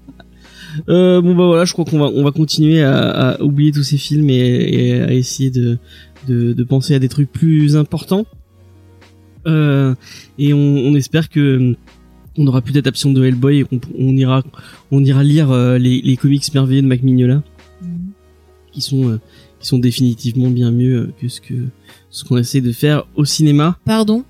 Euh, 0.89 1.21
bon 1.21 1.35
bah 1.35 1.45
voilà, 1.45 1.65
je 1.65 1.73
crois 1.73 1.85
qu'on 1.85 1.99
va 1.99 2.05
on 2.05 2.23
va 2.23 2.31
continuer 2.31 2.81
à, 2.83 3.31
à 3.31 3.41
oublier 3.41 3.71
tous 3.71 3.83
ces 3.83 3.97
films 3.97 4.29
et, 4.29 4.35
et 4.35 5.01
à 5.01 5.13
essayer 5.13 5.49
de, 5.51 5.77
de 6.27 6.53
de 6.53 6.63
penser 6.63 6.95
à 6.95 6.99
des 6.99 7.09
trucs 7.09 7.31
plus 7.31 7.75
importants. 7.75 8.25
Euh, 9.47 9.93
et 10.39 10.53
on, 10.53 10.57
on 10.57 10.95
espère 10.95 11.29
que 11.29 11.57
hum, 11.57 11.75
on 12.37 12.47
aura 12.47 12.61
plus 12.61 12.73
d'adaptation 12.73 13.11
de 13.13 13.23
Hellboy 13.23 13.59
et 13.59 13.63
qu'on 13.63 13.79
on 13.97 14.17
ira 14.17 14.43
on 14.91 15.03
ira 15.03 15.23
lire 15.23 15.51
euh, 15.51 15.77
les, 15.77 16.01
les 16.01 16.17
comics 16.17 16.53
merveilleux 16.53 16.81
de 16.81 16.87
Mac 16.87 17.03
Mignola 17.03 17.43
qui 18.71 18.81
sont 18.81 19.09
euh, 19.09 19.19
qui 19.59 19.67
sont 19.67 19.77
définitivement 19.79 20.49
bien 20.49 20.71
mieux 20.71 20.97
euh, 20.97 21.13
que 21.21 21.27
ce 21.29 21.39
que 21.39 21.53
ce 22.09 22.23
qu'on 22.25 22.37
essaie 22.37 22.61
de 22.61 22.71
faire 22.71 23.05
au 23.15 23.23
cinéma. 23.23 23.77
Pardon? 23.85 24.25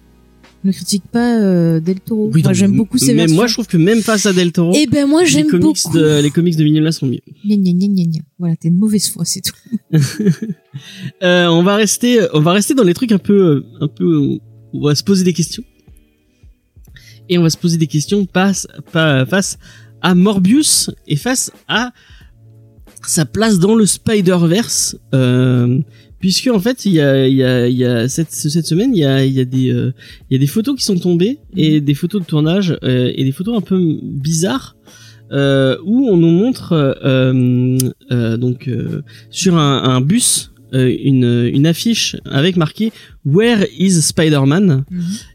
Ne 0.66 0.72
critique 0.72 1.04
pas 1.12 1.40
euh, 1.40 1.80
Del 1.80 2.00
Toro. 2.00 2.32
Oui, 2.34 2.42
moi, 2.44 2.54
j'aime 2.54 2.76
beaucoup 2.76 2.98
ces 2.98 3.14
versions. 3.14 3.36
moi, 3.36 3.46
je 3.46 3.54
trouve 3.54 3.68
que 3.68 3.78
même 3.78 4.02
face 4.02 4.26
à 4.26 4.34
Del 4.34 4.52
Toro, 4.52 4.74
Eh 4.76 4.88
ben, 4.88 5.08
moi, 5.08 5.24
les 5.24 5.44
comics 5.46 5.62
beaucoup. 5.62 5.94
de 5.98 6.22
les 6.22 6.32
comics 6.32 6.56
de 6.58 6.64
Mignola 6.64 6.92
sont 6.92 7.06
mieux. 7.06 7.20
Gna, 7.46 7.56
gna, 7.56 7.72
gna, 7.88 8.04
gna. 8.04 8.22
Voilà, 8.40 8.56
t'es 8.56 8.70
une 8.70 8.78
mauvaise 8.78 9.08
foi, 9.08 9.24
c'est 9.26 9.42
tout. 9.42 9.54
Euh, 11.24 11.46
on 11.48 11.64
va 11.64 11.76
rester, 11.78 12.20
on 12.34 12.42
va 12.42 12.52
rester 12.52 12.74
dans 12.74 12.84
les 12.84 12.94
trucs 12.94 13.14
un 13.14 13.18
peu, 13.18 13.64
un 13.80 13.88
peu, 13.88 14.18
où 14.18 14.40
on 14.74 14.88
va 14.88 14.94
se 14.96 15.04
poser 15.06 15.24
des 15.24 15.32
questions. 15.32 15.64
Et 17.30 17.38
on 17.38 17.44
va 17.44 17.50
se 17.50 17.58
poser 17.58 17.78
des 17.78 17.88
questions 17.88 18.28
face, 18.34 18.68
face 18.92 19.58
à 20.02 20.14
Morbius 20.14 20.92
et 21.08 21.16
face 21.16 21.50
à 21.70 21.94
sa 23.08 23.26
place 23.26 23.58
dans 23.60 23.76
le 23.76 23.86
Spider-Verse. 23.86 24.98
Euh, 25.14 25.80
puisque 26.26 26.48
en 26.48 26.60
fait, 26.60 26.86
il 26.86 26.94
y 26.94 27.02
a, 27.02 27.28
il 27.28 27.36
y 27.36 27.44
a, 27.44 27.68
il 27.68 27.78
y 27.78 27.86
a 27.86 28.10
cette, 28.10 28.32
cette 28.32 28.66
semaine, 28.66 28.96
il 28.96 28.98
y 28.98 29.06
a, 29.06 29.24
il 29.24 29.32
y 29.32 29.40
a 29.40 29.46
des, 29.46 29.70
euh, 29.70 29.94
il 30.28 30.34
y 30.34 30.36
a 30.36 30.40
des 30.40 30.48
photos 30.48 30.76
qui 30.76 30.84
sont 30.84 30.98
tombées 30.98 31.38
et 31.56 31.82
des 31.82 31.94
photos 31.94 32.20
de 32.20 32.26
tournage 32.26 32.80
euh, 32.84 33.12
et 33.16 33.24
des 33.24 33.32
photos 33.32 33.56
un 33.56 33.62
peu 33.62 33.80
bizarres. 34.02 34.76
Euh, 35.32 35.78
où 35.86 36.08
on 36.10 36.18
nous 36.18 36.32
montre 36.32 36.74
euh, 36.74 36.94
euh, 37.04 37.78
euh, 38.12 38.38
donc 38.38 38.68
euh, 38.68 39.04
sur 39.30 39.56
un, 39.56 39.84
un 39.84 40.02
bus 40.02 40.52
euh, 40.74 40.92
une, 41.00 41.48
une 41.54 41.68
affiche 41.68 42.16
avec 42.26 42.58
marqué 42.58 42.92
Where 43.24 43.68
is 43.78 44.02
Spider-Man? 44.02 44.84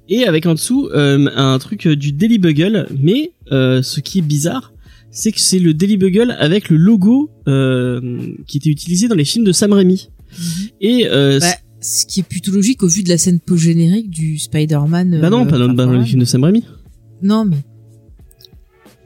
Et 0.08 0.24
avec 0.24 0.44
en 0.46 0.54
dessous 0.54 0.88
euh, 0.92 1.28
un 1.36 1.56
truc 1.60 1.86
du 1.86 2.10
Daily 2.10 2.38
Bugle 2.38 2.88
mais 3.00 3.30
euh, 3.52 3.80
ce 3.82 4.00
qui 4.00 4.18
est 4.18 4.22
bizarre 4.22 4.72
c'est 5.12 5.30
que 5.30 5.40
c'est 5.40 5.60
le 5.60 5.72
Daily 5.72 5.96
Bugle 5.96 6.36
avec 6.38 6.68
le 6.68 6.76
logo 6.76 7.30
euh, 7.46 8.18
qui 8.48 8.58
était 8.58 8.70
utilisé 8.70 9.06
dans 9.06 9.16
les 9.16 9.24
films 9.24 9.44
de 9.44 9.52
Sam 9.52 9.72
Raimi 9.72 10.10
et 10.80 11.06
euh, 11.08 11.38
Bah, 11.40 11.46
ce 11.80 12.04
qui 12.06 12.20
est 12.20 12.24
plutôt 12.24 12.50
logique 12.50 12.82
au 12.82 12.88
vu 12.88 13.02
de 13.02 13.08
la 13.08 13.16
scène 13.18 13.40
post-générique 13.40 14.10
du 14.10 14.38
Spider-Man. 14.38 15.18
bah 15.20 15.30
non 15.30 15.46
euh, 15.46 15.48
pas 15.48 15.58
dans, 15.58 15.68
Home. 15.94 16.04
films 16.04 16.20
de 16.20 16.24
Sam 16.26 16.44
Raimi 16.44 16.64
Non, 17.22 17.44
mais 17.44 17.56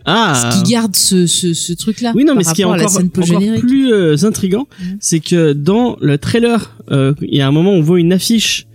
ah 0.07 0.51
ce 0.53 0.63
qui 0.63 0.73
garde 0.73 0.95
ce, 0.95 1.27
ce, 1.27 1.55
ce 1.55 1.73
truc-là. 1.73 2.13
Oui, 2.15 2.25
non, 2.25 2.35
mais 2.35 2.45
ce 2.45 2.53
qui 2.53 2.61
est 2.61 2.65
encore, 2.67 2.95
encore 2.99 3.59
plus 3.61 3.91
euh, 3.93 4.17
intriguant, 4.25 4.67
Mhm. 4.81 4.97
c'est 5.01 5.21
que 5.21 5.53
dans 5.55 5.97
le 6.01 6.19
trailer, 6.19 6.77
euh, 6.91 7.15
il 7.23 7.35
y 7.37 7.41
a 7.41 7.49
un 7.49 7.53
moment 7.53 7.71
où 7.73 7.77
on 7.77 7.81
voit 7.81 7.99
une 8.01 8.13
affiche 8.13 8.67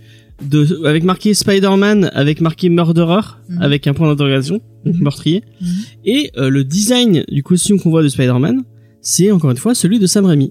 de, 0.42 0.84
avec 0.86 1.04
marqué 1.04 1.32
Spider-Man, 1.34 2.10
avec 2.14 2.40
marqué 2.40 2.68
Murderer, 2.68 3.20
Mhm. 3.48 3.62
avec 3.62 3.86
un 3.86 3.94
point 3.94 4.08
d'interrogation, 4.08 4.60
donc 4.84 4.96
Mhm. 4.96 5.02
meurtrier. 5.02 5.44
Mhm. 5.60 5.68
Et 6.04 6.30
euh, 6.36 6.48
le 6.50 6.64
design 6.64 7.24
du 7.30 7.44
costume 7.44 7.78
qu'on 7.78 7.90
voit 7.90 8.02
de 8.02 8.08
Spider-Man, 8.08 8.62
c'est 9.00 9.30
encore 9.30 9.52
une 9.52 9.56
fois 9.56 9.74
celui 9.76 10.00
de 10.00 10.06
Sam 10.06 10.24
Raimi. 10.24 10.50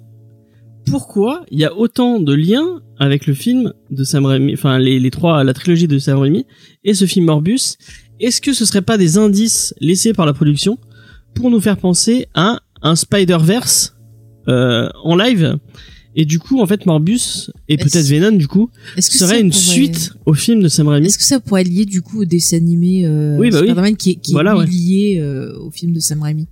Pourquoi 0.90 1.46
il 1.52 1.60
y 1.60 1.66
a 1.66 1.76
autant 1.76 2.20
de 2.20 2.34
liens 2.34 2.82
avec 2.98 3.28
le 3.28 3.34
film 3.34 3.74
de 3.92 4.04
Sam 4.04 4.26
Raimi, 4.26 4.54
enfin 4.54 4.78
les, 4.80 5.00
les 5.00 5.12
trois, 5.12 5.44
la 5.44 5.54
trilogie 5.54 5.88
de 5.88 5.98
Sam 6.00 6.18
Raimi 6.20 6.46
et 6.84 6.94
ce 6.94 7.06
film 7.06 7.26
Morbius 7.26 7.78
Est-ce 8.20 8.42
que 8.42 8.54
ce 8.54 8.66
serait 8.66 8.82
pas 8.82 8.98
des 8.98 9.18
indices 9.18 9.74
laissés 9.80 10.14
par 10.14 10.26
la 10.26 10.34
production 10.34 10.78
pour 11.36 11.50
nous 11.52 11.60
faire 11.62 11.78
penser 11.78 12.28
à 12.34 12.60
un 12.82 12.96
Spider-Verse 12.96 13.96
euh, 14.48 14.90
en 15.04 15.16
live? 15.16 15.58
Et 16.16 16.26
du 16.26 16.40
coup 16.40 16.60
en 16.60 16.66
fait 16.66 16.86
Morbius 16.88 17.52
et 17.70 17.78
peut-être 17.78 18.06
Venom 18.08 18.32
du 18.36 18.48
coup 18.48 18.72
serait 18.98 19.40
une 19.40 19.52
pourrait- 19.52 19.62
suite 19.64 20.12
au 20.26 20.34
film 20.34 20.62
de 20.64 20.68
Sam 20.68 20.88
Raimi 20.88 21.06
Est-ce 21.08 21.20
que 21.20 21.24
ça 21.24 21.40
pourrait 21.40 21.64
lié 21.64 21.86
du 21.86 22.02
coup 22.02 22.22
au 22.24 22.26
dessin 22.26 22.58
animé 22.58 23.06
euh, 23.06 23.38
Oui, 23.38 23.52
bah 23.52 23.60
oui. 23.62 23.68
Spider-Man 23.68 23.96
qui 23.96 24.10
est, 24.12 24.16
qui 24.16 24.32
est 24.32 24.34
Voilà, 24.34 24.58
ouais. 24.58 24.66
lié 24.66 25.20
euh, 25.22 25.54
au 25.60 25.70
film 25.72 25.94
de 25.94 26.00
Sam 26.00 26.22
Raimi? 26.24 26.48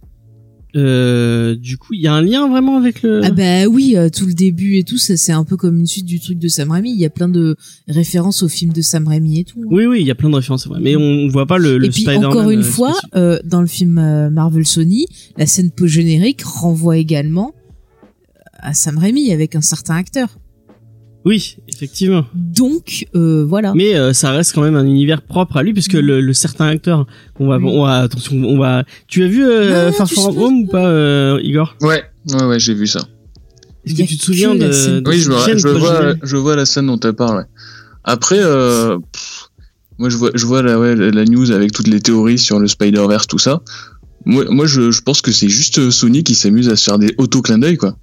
Euh, 0.78 1.56
du 1.56 1.78
coup 1.78 1.94
il 1.94 2.02
y 2.02 2.08
a 2.08 2.14
un 2.14 2.22
lien 2.22 2.48
vraiment 2.48 2.78
avec 2.78 3.02
le 3.02 3.22
Ah 3.24 3.32
bah 3.32 3.66
oui, 3.66 3.96
euh, 3.98 4.10
tout 4.10 4.26
le 4.26 4.34
début 4.34 4.78
et 4.78 4.84
tout, 4.84 4.98
ça, 4.98 5.18
c'est 5.18 5.32
un 5.32 5.44
peu 5.44 5.58
comme 5.58 5.80
une 5.80 5.88
suite 5.88 6.06
du 6.06 6.20
truc 6.20 6.38
de 6.40 6.48
Sam 6.48 6.72
Raimi. 6.72 6.92
Il 6.92 7.00
y 7.00 7.06
a 7.06 7.10
plein 7.10 7.28
de 7.28 7.56
références 7.88 8.44
au 8.44 8.48
film 8.48 8.72
de 8.72 8.82
Sam 8.82 9.08
Raimi 9.08 9.40
et 9.40 9.44
tout. 9.44 9.60
hein. 9.62 9.68
oui 9.70 9.86
oui 9.86 9.98
il 10.02 10.08
y 10.08 10.12
a 10.12 10.16
plein 10.16 10.30
de 10.30 10.36
références 10.36 10.68
mais 10.80 10.96
on 10.96 11.28
voit 11.28 11.46
pas 11.46 11.58
le, 11.58 11.78
le 11.78 11.88
et 11.88 11.90
puis 11.90 12.08
encore 12.18 12.50
une 12.50 12.60
euh, 12.60 12.64
fois, 12.64 12.92
spécifique. 12.94 13.16
euh, 13.16 13.40
dans 13.44 13.62
le 13.62 13.68
film 13.68 13.98
euh, 13.98 14.30
Marvel 14.30 14.66
Sony, 14.66 15.08
la 15.38 15.46
scène 15.46 15.72
post-générique 15.72 16.44
renvoie 16.44 16.98
également 16.98 17.54
à 18.60 18.74
Sam 18.74 18.98
Raimi 18.98 19.32
avec 19.32 19.56
un 19.56 19.62
certain 19.62 19.96
acteur. 19.96 20.38
Oui 21.28 21.58
effectivement 21.68 22.26
Donc 22.34 23.06
euh, 23.16 23.46
voilà. 23.48 23.74
mais 23.76 23.96
euh, 23.96 24.14
ça 24.14 24.32
reste 24.32 24.54
quand 24.54 24.62
même 24.62 24.76
un 24.76 24.86
univers 24.86 25.22
propre 25.22 25.58
à 25.58 25.64
lui 25.64 25.74
puisque 25.74 25.94
le, 25.94 26.22
le 26.22 26.34
certain 26.34 26.68
acteur 26.68 27.06
on 27.40 27.48
va. 27.48 27.58
Oui. 27.58 27.66
on 27.68 27.84
va 27.84 28.00
attention 28.00 28.36
on 28.36 28.58
va 28.58 28.84
tu 29.08 29.24
as 29.24 29.28
vu 29.28 29.46
euh, 29.46 29.92
Far 29.92 30.10
From 30.10 30.38
Home 30.38 30.62
ou 30.64 30.68
pas 30.68 30.88
euh, 30.88 31.40
Igor? 31.44 31.76
Ouais, 31.82 32.04
ouais, 32.34 32.44
ouais, 32.44 32.60
j'ai 32.60 32.74
vu 32.74 32.88
ça. 32.88 33.02
est-ce 33.86 33.96
que 33.96 34.02
a 34.04 34.06
tu 34.06 34.18
te 34.18 34.24
souviens 34.24 34.56
de, 34.56 34.72
scène 34.72 35.02
de 35.02 35.10
Oui, 35.10 35.20
je, 35.20 35.32
vois, 35.32 35.46
je, 35.46 35.68
vois, 35.68 35.80
post-générique 35.80 36.20
je 36.24 36.38
vois 36.38 36.56
la 36.56 36.66
scène 36.66 36.88
dont 36.88 36.98
tu 36.98 37.12
parles. 37.14 37.38
Ouais. 37.40 37.46
Après, 38.04 38.40
euh, 38.40 38.98
pff, 39.12 39.50
moi, 39.98 40.10
je 40.10 40.18
vois, 40.18 40.32
je 40.34 40.46
vois 40.46 40.62
la, 40.62 40.80
ouais, 40.80 40.96
la 40.96 41.26
news 41.26 41.52
avec 41.52 41.72
toutes 41.72 41.88
les 41.88 42.00
théories 42.00 42.38
sur 42.38 42.60
le 42.60 42.68
Spider-Verse, 42.68 43.28
tout 43.28 43.40
ça. 43.40 43.62
Moi, 44.26 44.46
moi 44.50 44.66
je, 44.66 44.92
je 44.92 45.02
pense 45.02 45.22
que 45.22 45.32
c'est 45.32 45.50
juste 45.50 45.90
Sony 45.90 46.24
qui 46.24 46.36
s'amuse 46.36 46.70
à 46.70 46.76
se 46.76 46.86
faire 46.86 47.00
des 47.00 47.14
auto-clins 47.18 47.58
d'œil, 47.58 47.78
quoi. 47.78 47.98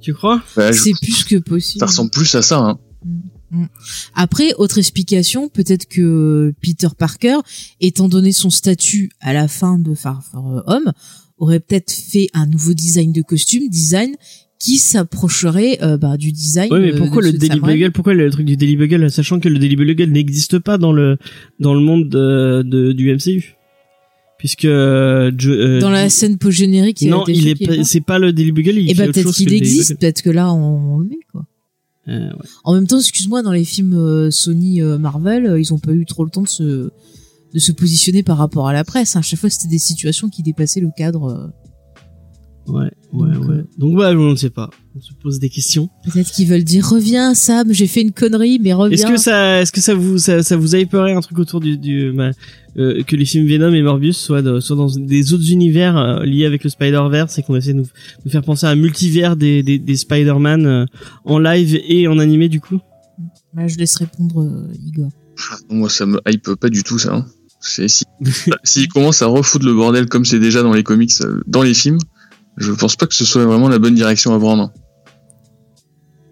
Tu 0.00 0.14
crois? 0.14 0.42
Bah, 0.56 0.72
je- 0.72 0.80
c'est 0.80 0.92
plus 1.00 1.24
que 1.24 1.36
possible. 1.36 1.80
ça 1.80 1.86
ressemble 1.86 2.10
plus 2.10 2.34
à 2.34 2.42
ça, 2.42 2.58
hein. 2.58 2.78
Après, 4.14 4.52
autre 4.58 4.78
explication, 4.78 5.48
peut-être 5.48 5.86
que 5.88 6.52
Peter 6.60 6.88
Parker, 6.98 7.38
étant 7.80 8.08
donné 8.08 8.32
son 8.32 8.50
statut 8.50 9.10
à 9.20 9.32
la 9.32 9.46
fin 9.48 9.78
de 9.78 9.94
Far 9.94 10.24
From 10.24 10.62
Home, 10.66 10.92
aurait 11.38 11.60
peut-être 11.60 11.92
fait 11.92 12.28
un 12.34 12.46
nouveau 12.46 12.74
design 12.74 13.12
de 13.12 13.22
costume, 13.22 13.68
design 13.68 14.16
qui 14.58 14.78
s'approcherait 14.78 15.78
euh, 15.82 15.96
bah, 15.98 16.16
du 16.16 16.32
design. 16.32 16.68
Oui, 16.72 16.80
mais 16.80 16.94
euh, 16.94 16.98
pourquoi 16.98 17.22
de 17.22 17.28
le 17.30 17.38
Daily. 17.38 17.60
Bugle? 17.60 17.92
Pourquoi 17.92 18.14
le 18.14 18.30
truc 18.30 18.46
du 18.46 18.56
Daily 18.56 18.76
Bugle, 18.76 19.10
sachant 19.10 19.38
que 19.38 19.48
le 19.48 19.58
Daily 19.58 19.76
Bugle 19.76 20.10
n'existe 20.10 20.58
pas 20.58 20.76
dans 20.78 20.92
le 20.92 21.18
dans 21.60 21.74
le 21.74 21.80
monde 21.80 22.08
de, 22.08 22.62
de- 22.64 22.92
du 22.92 23.14
MCU, 23.14 23.54
puisque 24.38 24.64
euh, 24.64 25.30
euh, 25.46 25.80
Dans 25.80 25.90
la 25.90 26.08
scène 26.08 26.38
post-générique, 26.38 27.02
non, 27.02 27.24
il 27.26 27.48
est 27.48 27.66
pas- 27.66 27.84
c'est 27.84 28.00
pas 28.00 28.18
le 28.18 28.32
Daily 28.32 28.52
Bugle. 28.52 28.78
Il 28.78 28.90
Et 28.90 28.94
fait 28.94 29.02
bah 29.04 29.08
autre 29.10 29.12
peut-être 29.22 29.34
qu'il 29.34 29.52
existe, 29.52 29.98
peut-être 29.98 30.22
que 30.22 30.30
là 30.30 30.52
on, 30.52 30.94
on 30.94 30.98
le 30.98 31.06
met 31.06 31.18
quoi. 31.32 31.46
Euh, 32.08 32.28
ouais. 32.30 32.36
En 32.64 32.74
même 32.74 32.86
temps, 32.86 32.98
excuse-moi, 32.98 33.42
dans 33.42 33.50
les 33.52 33.64
films 33.64 33.94
euh, 33.94 34.30
Sony 34.30 34.80
euh, 34.80 34.96
Marvel, 34.98 35.56
ils 35.58 35.74
ont 35.74 35.78
pas 35.78 35.92
eu 35.92 36.04
trop 36.06 36.24
le 36.24 36.30
temps 36.30 36.42
de 36.42 36.48
se 36.48 36.90
de 37.54 37.58
se 37.58 37.72
positionner 37.72 38.22
par 38.22 38.36
rapport 38.38 38.68
à 38.68 38.72
la 38.72 38.84
presse. 38.84 39.16
hein. 39.16 39.20
À 39.20 39.22
chaque 39.22 39.38
fois, 39.40 39.48
c'était 39.50 39.68
des 39.68 39.78
situations 39.78 40.28
qui 40.28 40.42
dépassaient 40.42 40.80
le 40.80 40.90
cadre. 40.96 41.52
Ouais, 42.68 42.90
ouais, 43.12 43.34
Donc, 43.34 43.44
ouais. 43.48 43.54
euh, 43.56 43.62
Donc 43.78 43.96
bah, 43.96 44.10
on 44.12 44.30
ne 44.30 44.36
sait 44.36 44.50
pas. 44.50 44.70
On 44.96 45.00
se 45.00 45.12
pose 45.22 45.38
des 45.38 45.48
questions. 45.50 45.88
Peut-être 46.04 46.30
qu'ils 46.32 46.48
veulent 46.48 46.64
dire 46.64 46.88
reviens 46.88 47.34
Sam, 47.34 47.72
j'ai 47.72 47.86
fait 47.86 48.00
une 48.02 48.12
connerie, 48.12 48.58
mais 48.62 48.72
reviens. 48.72 48.96
Est-ce 48.96 49.06
que 49.12 49.16
ça, 49.18 49.60
est-ce 49.60 49.72
que 49.72 49.80
ça 49.80 49.94
vous, 49.94 50.18
ça, 50.18 50.42
ça 50.42 50.56
vous 50.56 50.74
a 50.74 50.78
épeuré 50.78 51.12
un 51.12 51.20
truc 51.20 51.38
autour 51.38 51.60
du, 51.60 51.76
du 51.76 52.12
bah, 52.12 52.30
euh, 52.78 53.02
que 53.02 53.14
les 53.16 53.24
films 53.24 53.46
Venom 53.46 53.72
et 53.74 53.82
Morbius 53.82 54.16
soient, 54.16 54.42
de- 54.42 54.60
soient 54.60 54.76
dans 54.76 54.88
des 54.88 55.32
autres 55.34 55.50
univers 55.50 55.96
euh, 55.96 56.24
liés 56.24 56.46
avec 56.46 56.64
le 56.64 56.70
Spider-Verse 56.70 57.38
et 57.38 57.42
qu'on 57.42 57.56
essaie 57.56 57.72
de 57.72 57.78
nous, 57.78 57.86
nous 58.24 58.30
faire 58.30 58.42
penser 58.42 58.66
à 58.66 58.70
un 58.70 58.74
multivers 58.74 59.36
des, 59.36 59.62
des, 59.62 59.78
des 59.78 59.96
Spider-Man 59.96 60.66
euh, 60.66 60.86
en 61.24 61.38
live 61.38 61.78
et 61.86 62.08
en 62.08 62.18
animé 62.18 62.48
du 62.48 62.60
coup? 62.60 62.78
Bah, 63.54 63.66
je 63.66 63.76
laisse 63.78 63.96
répondre 63.96 64.42
euh, 64.42 64.72
Igor. 64.86 65.10
Moi, 65.70 65.88
ça 65.90 66.06
me 66.06 66.18
hype 66.26 66.54
pas 66.54 66.68
du 66.70 66.82
tout, 66.82 66.98
ça. 66.98 67.14
hein. 67.14 67.26
C'est 67.60 67.88
si 67.88 68.04
s'il 68.64 68.88
commence 68.88 69.22
à 69.22 69.26
refoutre 69.26 69.64
le 69.66 69.74
bordel 69.74 70.06
comme 70.06 70.24
c'est 70.24 70.38
déjà 70.38 70.62
dans 70.62 70.72
les 70.72 70.82
comics, 70.82 71.12
dans 71.46 71.62
les 71.62 71.74
films, 71.74 71.98
je 72.56 72.72
pense 72.72 72.96
pas 72.96 73.06
que 73.06 73.14
ce 73.14 73.24
soit 73.24 73.44
vraiment 73.44 73.68
la 73.68 73.78
bonne 73.78 73.94
direction 73.94 74.34
à 74.34 74.38
prendre. 74.38 74.72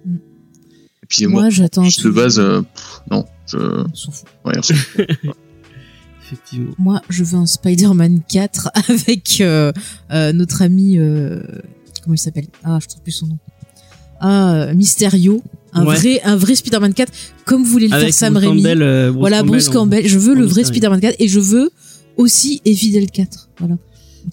Mm. 0.04 0.14
Et 1.02 1.06
puis 1.08 1.26
moi, 1.26 1.42
Moi, 1.42 1.50
j'attends. 1.50 1.84
juste 1.84 2.04
de 2.04 2.10
base, 2.10 2.38
euh, 2.38 2.62
pff, 2.62 3.00
non, 3.10 3.24
je, 3.46 3.58
On 3.58 3.94
s'en 3.94 4.10
fout. 4.12 4.28
ouais, 4.44 4.54
on 4.58 4.62
s'en 4.62 4.74
fout. 4.74 5.06
Effectivement. 6.26 6.72
Moi, 6.78 7.02
je 7.10 7.22
veux 7.22 7.36
un 7.36 7.46
Spider-Man 7.46 8.22
4 8.28 8.70
avec 8.88 9.38
euh, 9.40 9.72
euh, 10.10 10.32
notre 10.32 10.62
ami. 10.62 10.98
euh, 10.98 11.42
comment 12.02 12.14
il 12.14 12.18
s'appelle? 12.18 12.46
Ah, 12.64 12.78
je 12.82 12.88
trouve 12.88 13.02
plus 13.02 13.12
son 13.12 13.26
nom. 13.26 13.38
Ah, 14.20 14.72
Mysterio. 14.74 15.42
Un 15.76 15.84
Ouais. 15.84 15.96
vrai, 15.96 16.20
un 16.22 16.36
vrai 16.36 16.54
Spider-Man 16.54 16.94
4, 16.94 17.12
comme 17.44 17.64
voulait 17.64 17.88
le 17.88 17.94
Avec 17.94 18.06
faire 18.06 18.14
Sam 18.14 18.36
Raimi. 18.36 18.64
Euh, 18.64 19.08
Bruce 19.10 19.18
voilà, 19.20 19.42
Bruce 19.42 19.68
en- 19.68 19.72
Campbell. 19.72 20.06
Je 20.06 20.18
veux 20.18 20.32
en 20.32 20.38
le 20.38 20.44
vrai 20.46 20.60
Mysterio. 20.62 20.66
Spider-Man 20.72 21.00
4 21.00 21.16
et 21.18 21.28
je 21.28 21.40
veux 21.40 21.70
aussi 22.16 22.62
Evil 22.64 23.06
4. 23.10 23.48
Voilà. 23.58 23.76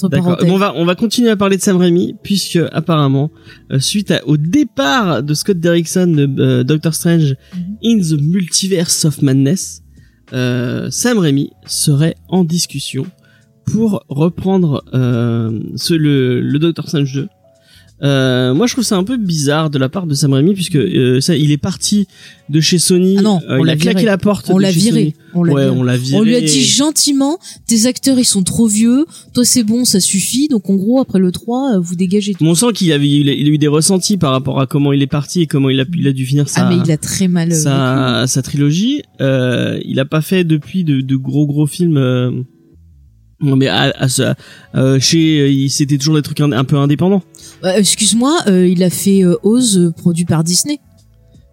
D'accord. 0.10 0.38
Bon, 0.42 0.54
on 0.54 0.58
va 0.58 0.74
on 0.76 0.86
va 0.86 0.96
continuer 0.96 1.30
à 1.30 1.36
parler 1.36 1.58
de 1.58 1.62
Sam 1.62 1.78
Raimi 1.78 2.16
puisque 2.24 2.60
apparemment 2.72 3.32
euh, 3.72 3.80
suite 3.80 4.12
à- 4.12 4.26
au 4.28 4.38
départ 4.38 5.22
de 5.24 5.34
Scott 5.34 5.60
Derrickson 5.60 6.08
de 6.08 6.30
euh, 6.42 6.64
Doctor 6.64 6.94
Strange 6.94 7.36
Mhm. 7.56 7.78
in 7.84 8.00
the 8.00 8.22
Multiverse 8.22 9.06
of 9.06 9.22
Madness, 9.22 9.84
euh, 10.34 10.90
Sam 10.92 11.18
Raimi 11.20 11.52
serait 11.66 12.16
en 12.30 12.44
discussion 12.44 13.06
pour 13.66 14.04
reprendre 14.10 14.84
ce, 14.92 15.94
le, 15.94 16.42
le 16.42 16.60
Doctor 16.60 16.88
Strange 16.88 17.14
2. 17.14 17.28
Euh, 18.04 18.54
moi, 18.54 18.66
je 18.68 18.74
trouve 18.74 18.84
ça 18.84 18.98
un 18.98 19.04
peu 19.04 19.18
bizarre 19.18 19.70
de 19.70 19.78
la 19.78 19.88
part 19.90 20.08
de 20.08 20.16
Sam 20.16 20.34
Raimi 20.34 20.54
puisque 20.54 20.76
euh, 20.76 21.22
ça, 21.22 21.36
il 21.36 21.52
est 21.52 21.58
parti 21.58 22.08
de 22.50 22.60
chez 22.60 22.80
Sony. 22.80 23.16
Ah 23.20 23.22
non, 23.22 23.40
euh, 23.50 23.58
on 23.60 23.64
l'a 23.64 23.74
a 23.74 23.76
claqué 23.76 24.06
la 24.06 24.18
porte. 24.18 24.50
on 24.50 24.58
l'a 24.58 24.72
viré. 24.72 25.14
On 25.34 25.44
l'a 25.44 25.54
Ouais, 25.54 25.64
viré. 25.66 25.76
on 25.80 25.84
l'a 25.84 25.98
viré. 25.98 26.18
On 26.20 26.24
lui 26.24 26.36
a 26.36 26.42
dit 26.42 26.62
gentiment, 26.64 27.38
tes 27.68 27.86
acteurs 27.86 28.18
ils 28.20 28.26
sont 28.26 28.44
trop 28.44 28.68
vieux, 28.68 29.06
toi 29.34 29.46
c'est 29.46 29.64
bon, 29.64 29.86
ça 29.86 30.00
suffit. 30.00 30.48
Donc 30.48 30.70
en 30.70 30.76
gros 30.76 31.00
après 31.00 31.20
le 31.20 31.32
3, 31.32 31.76
euh, 31.76 31.80
vous 31.80 31.96
dégagez 31.96 32.34
tout. 32.34 32.44
On 32.44 32.56
sent 32.56 32.74
qu'il 32.74 32.92
avait, 32.92 33.08
il 33.08 33.30
a, 33.30 33.34
il 33.34 33.48
a 33.48 33.50
eu 33.52 33.58
des 33.58 33.68
ressentis 33.68 34.18
par 34.18 34.32
rapport 34.32 34.60
à 34.60 34.66
comment 34.68 34.92
il 34.94 35.02
est 35.02 35.08
parti 35.08 35.42
et 35.42 35.48
comment 35.48 35.70
il 35.70 35.80
a, 35.80 35.86
pu- 35.86 36.00
il 36.00 36.08
a 36.08 36.12
dû 36.14 36.26
finir 36.26 36.50
sa, 36.50 36.66
ah 36.66 36.70
mais 36.70 36.82
il 36.84 36.92
a 36.92 36.98
très 36.98 37.28
mal. 37.28 37.52
euh, 37.52 37.56
sa, 37.56 38.26
sa 38.28 38.42
trilogie. 38.42 39.04
Euh, 39.22 39.80
il 39.86 40.00
a 40.00 40.06
pas 40.06 40.22
fait 40.22 40.44
depuis 40.44 40.84
de, 40.84 41.02
de 41.02 41.16
gros 41.16 41.46
gros 41.46 41.68
films. 41.68 42.44
Euh, 43.44 43.46
non 43.50 43.56
mais 43.56 43.68
à, 43.68 43.92
à 43.98 44.08
euh, 44.76 45.00
chez, 45.00 45.52
il 45.52 45.70
c'était 45.70 45.98
toujours 45.98 46.16
des 46.16 46.22
trucs 46.22 46.40
un, 46.42 46.52
un 46.52 46.64
peu 46.64 46.78
indépendants. 46.78 47.24
Euh, 47.64 47.74
Excuse-moi, 47.76 48.38
euh, 48.48 48.68
il 48.68 48.84
a 48.84 48.90
fait 48.90 49.24
euh, 49.24 49.36
Oz 49.44 49.78
euh, 49.78 49.92
produit 49.92 50.26
par 50.26 50.44
Disney. 50.44 50.80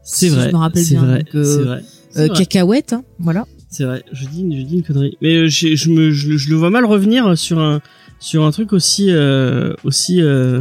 C'est 0.03 0.29
Si 0.29 0.35
vrai. 0.35 0.49
je 0.49 0.53
me 0.53 0.59
rappelle 0.59 0.87
bien, 0.87 1.05
vrai. 1.05 1.19
donc, 1.19 1.35
euh, 1.35 1.45
c'est 1.45 1.63
vrai. 1.65 1.83
Euh, 2.17 2.29
cacahuète, 2.35 2.93
hein, 2.95 3.05
voilà. 3.19 3.47
C'est 3.71 3.85
vrai. 3.85 4.03
Je 4.13 4.27
dis, 4.27 4.41
je 4.59 4.63
dis 4.65 4.75
une 4.77 4.83
connerie. 4.83 5.17
Mais 5.21 5.35
euh, 5.37 5.49
je, 5.49 5.75
je 5.77 5.91
me, 5.91 6.11
je, 6.11 6.37
je 6.37 6.49
le 6.51 6.57
vois 6.57 6.71
mal 6.71 6.85
revenir 6.87 7.37
sur 7.37 7.59
un, 7.61 7.81
sur 8.19 8.45
un 8.45 8.51
truc 8.51 8.73
aussi, 8.73 9.11
euh, 9.11 9.75
aussi, 9.85 10.23
euh, 10.23 10.61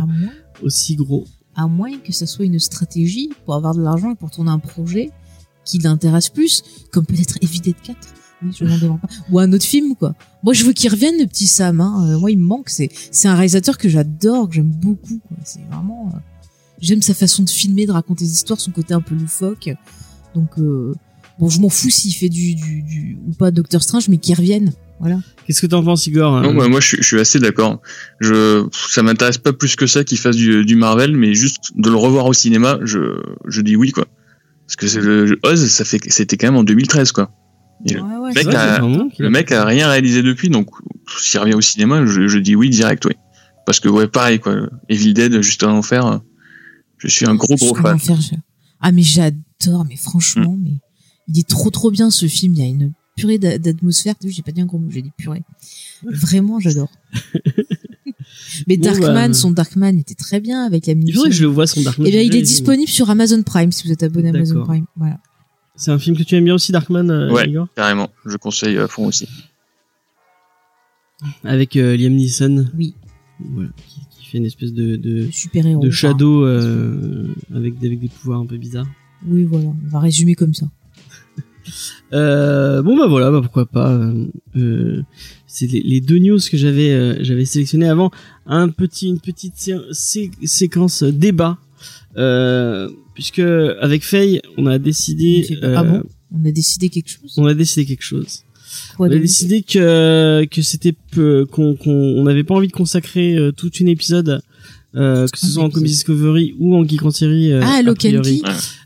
aussi 0.62 0.96
gros. 0.98 1.26
à 1.56 1.68
moins 1.68 1.98
que 2.04 2.12
ça 2.12 2.26
soit 2.28 2.44
une 2.46 2.60
stratégie 2.60 3.30
pour 3.46 3.56
avoir 3.56 3.74
de 3.74 3.82
l'argent 3.82 4.12
et 4.12 4.16
pour 4.16 4.30
tourner 4.30 4.52
un 4.52 4.60
projet 4.60 5.12
qui 5.66 5.80
l'intéresse 5.80 6.28
plus, 6.30 6.64
comme 6.92 7.06
peut-être 7.06 7.38
Evil 7.42 7.60
Dead 7.62 7.76
4. 7.82 7.98
Oui, 8.44 8.52
je 8.58 8.66
pas. 8.66 9.00
Ou 9.32 9.40
un 9.40 9.52
autre 9.54 9.66
film, 9.66 9.96
quoi. 9.96 10.14
Moi, 10.44 10.54
je 10.54 10.64
veux 10.64 10.74
qu'il 10.74 10.90
revienne, 10.92 11.16
le 11.20 11.26
petit 11.26 11.48
Sam. 11.48 11.82
Hein. 11.82 12.08
Euh, 12.08 12.20
moi, 12.20 12.30
il 12.32 12.38
me 12.38 12.46
manque. 12.46 12.70
C'est, 12.70 12.90
c'est 13.12 13.28
un 13.28 13.34
réalisateur 13.36 13.78
que 13.78 13.90
j'adore, 13.90 14.48
que 14.50 14.56
j'aime 14.56 14.70
beaucoup. 14.72 15.20
Quoi. 15.28 15.38
C'est 15.44 15.62
vraiment. 15.72 16.12
euh, 16.14 16.20
J'aime 16.80 17.02
sa 17.02 17.16
façon 17.16 17.42
de 17.42 17.50
filmer, 17.50 17.88
de 17.88 17.92
raconter 17.92 18.24
des 18.26 18.32
histoires, 18.32 18.60
son 18.60 18.70
côté 18.72 18.94
un 18.94 19.02
peu 19.02 19.16
loufoque. 19.16 19.70
Donc, 20.36 20.50
euh, 20.60 20.94
bon, 21.40 21.50
je 21.50 21.60
m'en 21.60 21.70
fous 21.70 21.90
s'il 21.90 22.14
fait 22.14 22.30
du, 22.30 22.54
du, 22.54 22.84
du 22.84 23.18
ou 23.28 23.34
pas 23.34 23.50
Doctor 23.50 23.82
Strange, 23.82 24.08
mais 24.10 24.18
qu'il 24.18 24.36
revienne. 24.36 24.72
Voilà. 25.00 25.20
Qu'est-ce 25.48 25.62
que 25.62 25.66
t'en 25.68 25.84
penses, 25.84 26.06
Igor 26.06 26.36
hein 26.36 26.44
Non, 26.44 26.54
moi, 26.54 26.68
moi, 26.68 26.80
je, 26.80 26.88
suis- 26.90 26.98
je 26.98 27.04
suis 27.08 27.20
assez 27.20 27.40
d'accord. 27.40 27.82
Je, 28.20 28.68
ça 28.92 29.02
m'intéresse 29.02 29.40
pas 29.40 29.54
plus 29.54 29.76
que 29.76 29.88
ça 29.88 30.04
qu'il 30.04 30.20
fasse 30.20 30.36
du, 30.36 30.64
du 30.66 30.76
Marvel, 30.76 31.16
mais 31.18 31.34
juste 31.34 31.72
de 31.76 31.90
le 31.90 31.96
revoir 31.96 32.28
au 32.28 32.34
cinéma, 32.34 32.78
je, 32.84 33.24
je 33.48 33.62
dis 33.62 33.76
oui, 33.76 33.92
quoi. 33.92 34.06
Parce 34.68 34.76
que 34.76 34.88
c'est 34.88 35.02
le 35.02 35.40
Oz, 35.44 35.68
ça 35.72 35.84
fait, 35.86 36.00
c'était 36.10 36.38
quand 36.38 36.48
même 36.48 36.58
en 36.58 36.64
2013, 36.64 37.12
quoi. 37.12 37.32
Et 37.86 37.94
le- 37.94 38.02
Ouais, 38.02 38.34
mec 38.34 38.48
a- 38.54 38.84
un 38.84 39.10
Le 39.20 39.30
mec 39.30 39.50
rien 39.52 39.88
réalisé 39.90 40.22
depuis, 40.24 40.50
donc 40.50 40.70
s'il 41.20 41.40
revient 41.40 41.54
au 41.54 41.62
cinéma, 41.62 42.06
je, 42.06 42.28
je 42.28 42.40
dis 42.40 42.56
oui 42.56 42.70
direct, 42.70 43.06
oui. 43.06 43.14
Parce 43.66 43.80
que 43.80 43.88
ouais, 43.90 44.08
pareil 44.08 44.40
quoi. 44.40 44.56
Evil 44.90 45.14
Dead, 45.14 45.42
juste 45.42 45.64
à 45.64 45.68
l'enfer, 45.68 46.22
je 46.98 47.08
suis 47.08 47.26
un 47.26 47.36
gros 47.36 47.56
gros 47.56 47.76
fan. 47.76 47.96
enfer, 47.96 48.20
je- 48.20 48.36
Ah 48.82 48.92
mais 48.92 49.04
j'adore, 49.04 49.86
mais 49.88 49.96
franchement, 49.96 50.54
Mm. 50.58 50.62
mais 50.64 50.74
il 51.28 51.40
est 51.40 51.48
trop 51.48 51.70
trop 51.70 51.92
bien 51.92 52.10
ce 52.10 52.26
film. 52.28 52.54
Il 52.54 52.60
y 52.60 52.64
a 52.64 52.66
une 52.68 52.94
purée 53.16 53.38
d'a- 53.40 53.58
d'atmosphère. 53.58 54.16
J'ai 54.26 54.42
pas 54.42 54.52
dit 54.52 54.62
un 54.62 54.66
gros 54.66 54.78
mot, 54.80 54.90
j'ai 54.90 55.02
dit 55.02 55.12
purée. 55.18 55.44
Vraiment, 56.04 56.60
j'adore. 56.60 56.92
mais 58.68 58.78
Darkman, 58.78 59.30
bah. 59.30 59.34
son 59.34 59.52
Darkman 59.52 59.98
était 60.00 60.16
très 60.16 60.40
bien 60.40 60.66
avec 60.66 60.88
la. 60.88 60.94
Il 60.94 61.14
faudrait 61.14 61.30
que 61.30 61.36
je 61.36 61.42
le 61.44 61.48
vois 61.50 61.68
son 61.68 61.82
Darkman. 61.82 62.08
Eh 62.08 62.12
bien, 62.12 62.22
il 62.22 62.36
est 62.36 62.42
disponible 62.42 62.90
sur 62.90 63.10
Amazon 63.10 63.42
Prime 63.44 63.72
si 63.72 63.86
vous 63.88 63.94
êtes 63.94 64.04
abonné 64.04 64.28
à 64.30 64.32
Amazon. 64.34 64.64
Prime. 64.64 64.86
Voilà. 64.96 65.20
C'est 65.78 65.92
un 65.92 66.00
film 66.00 66.18
que 66.18 66.24
tu 66.24 66.36
aimes 66.36 66.44
bien 66.46 66.56
aussi, 66.56 66.72
Darkman, 66.74 67.10
euh, 67.10 67.32
Ouais. 67.32 67.48
Igor 67.48 67.68
Carrément, 67.76 68.10
je 68.26 68.36
conseille 68.36 68.78
à 68.78 68.88
fond 68.88 69.06
aussi. 69.08 69.28
Avec 71.44 71.76
euh, 71.76 71.96
Liam 71.96 72.14
Neeson. 72.14 72.66
Oui. 72.78 72.94
Voilà, 73.40 73.70
qui, 73.88 74.00
qui 74.10 74.26
fait 74.30 74.38
une 74.40 74.46
espèce 74.46 74.74
de, 74.74 74.96
de, 74.96 75.30
Super 75.32 75.66
héros. 75.68 75.80
de 75.82 75.90
shadow 75.92 76.44
euh, 76.46 77.28
avec, 77.54 77.76
avec 77.84 78.00
des 78.00 78.08
pouvoirs 78.10 78.40
un 78.40 78.46
peu 78.46 78.58
bizarres. 78.58 78.88
Oui, 79.26 79.44
voilà. 79.46 79.68
On 79.68 79.90
va 79.90 80.00
résumer 80.00 80.36
comme 80.36 80.54
ça. 80.54 80.66
Euh, 82.14 82.82
bon 82.82 82.96
bah 82.98 83.08
voilà, 83.08 83.30
bah 83.30 83.42
pourquoi 83.42 83.66
pas. 83.66 83.92
euh, 83.92 84.26
euh, 84.56 85.04
c'est 85.48 85.68
les, 85.68 85.82
les 85.82 86.00
deux 86.00 86.18
news 86.18 86.38
que 86.50 86.56
j'avais 86.56 86.92
euh, 86.92 87.18
j'avais 87.20 87.44
sélectionné 87.44 87.90
avant. 87.90 88.10
Un 88.46 88.70
petit 88.70 89.10
une 89.10 89.20
petite 89.20 89.58
sé- 89.58 89.76
sé- 89.92 90.32
séquence 90.46 91.04
débat. 91.04 91.58
Puisque 93.18 93.40
avec 93.40 94.04
Faye, 94.04 94.42
on 94.58 94.68
a 94.68 94.78
décidé. 94.78 95.58
Ah 95.64 95.66
euh, 95.66 95.84
bon 95.84 96.04
On 96.32 96.46
a 96.48 96.52
décidé 96.52 96.90
quelque 96.90 97.10
chose. 97.10 97.34
On 97.38 97.48
a 97.48 97.56
décidé 97.56 97.84
quelque 97.88 98.04
chose. 98.04 98.44
Quoi 98.96 99.08
on 99.08 99.12
a 99.12 99.18
décidé 99.18 99.64
que 99.64 100.46
que 100.52 100.62
c'était 100.62 100.94
peu- 101.12 101.48
qu'on 101.50 101.76
qu'on 101.76 101.90
on 101.92 102.24
n'avait 102.26 102.44
pas 102.44 102.54
envie 102.54 102.68
de 102.68 102.74
consacrer 102.74 103.36
euh, 103.36 103.52
toute 103.52 103.80
une 103.80 103.88
épisode. 103.88 104.42
Euh, 104.96 105.26
que 105.28 105.38
ce 105.40 105.48
Un 105.48 105.50
soit 105.50 105.64
en. 105.64 105.70
Comics 105.72 105.88
Discovery 105.90 106.54
ou 106.60 106.76
en 106.76 106.88
Geek 106.88 107.04
en 107.04 107.12
série 107.12 107.52
euh, 107.52 107.62
Ah, 107.64 107.78
a 107.80 107.82
Lock 107.82 108.06
and. 108.06 108.22
Key. 108.22 108.42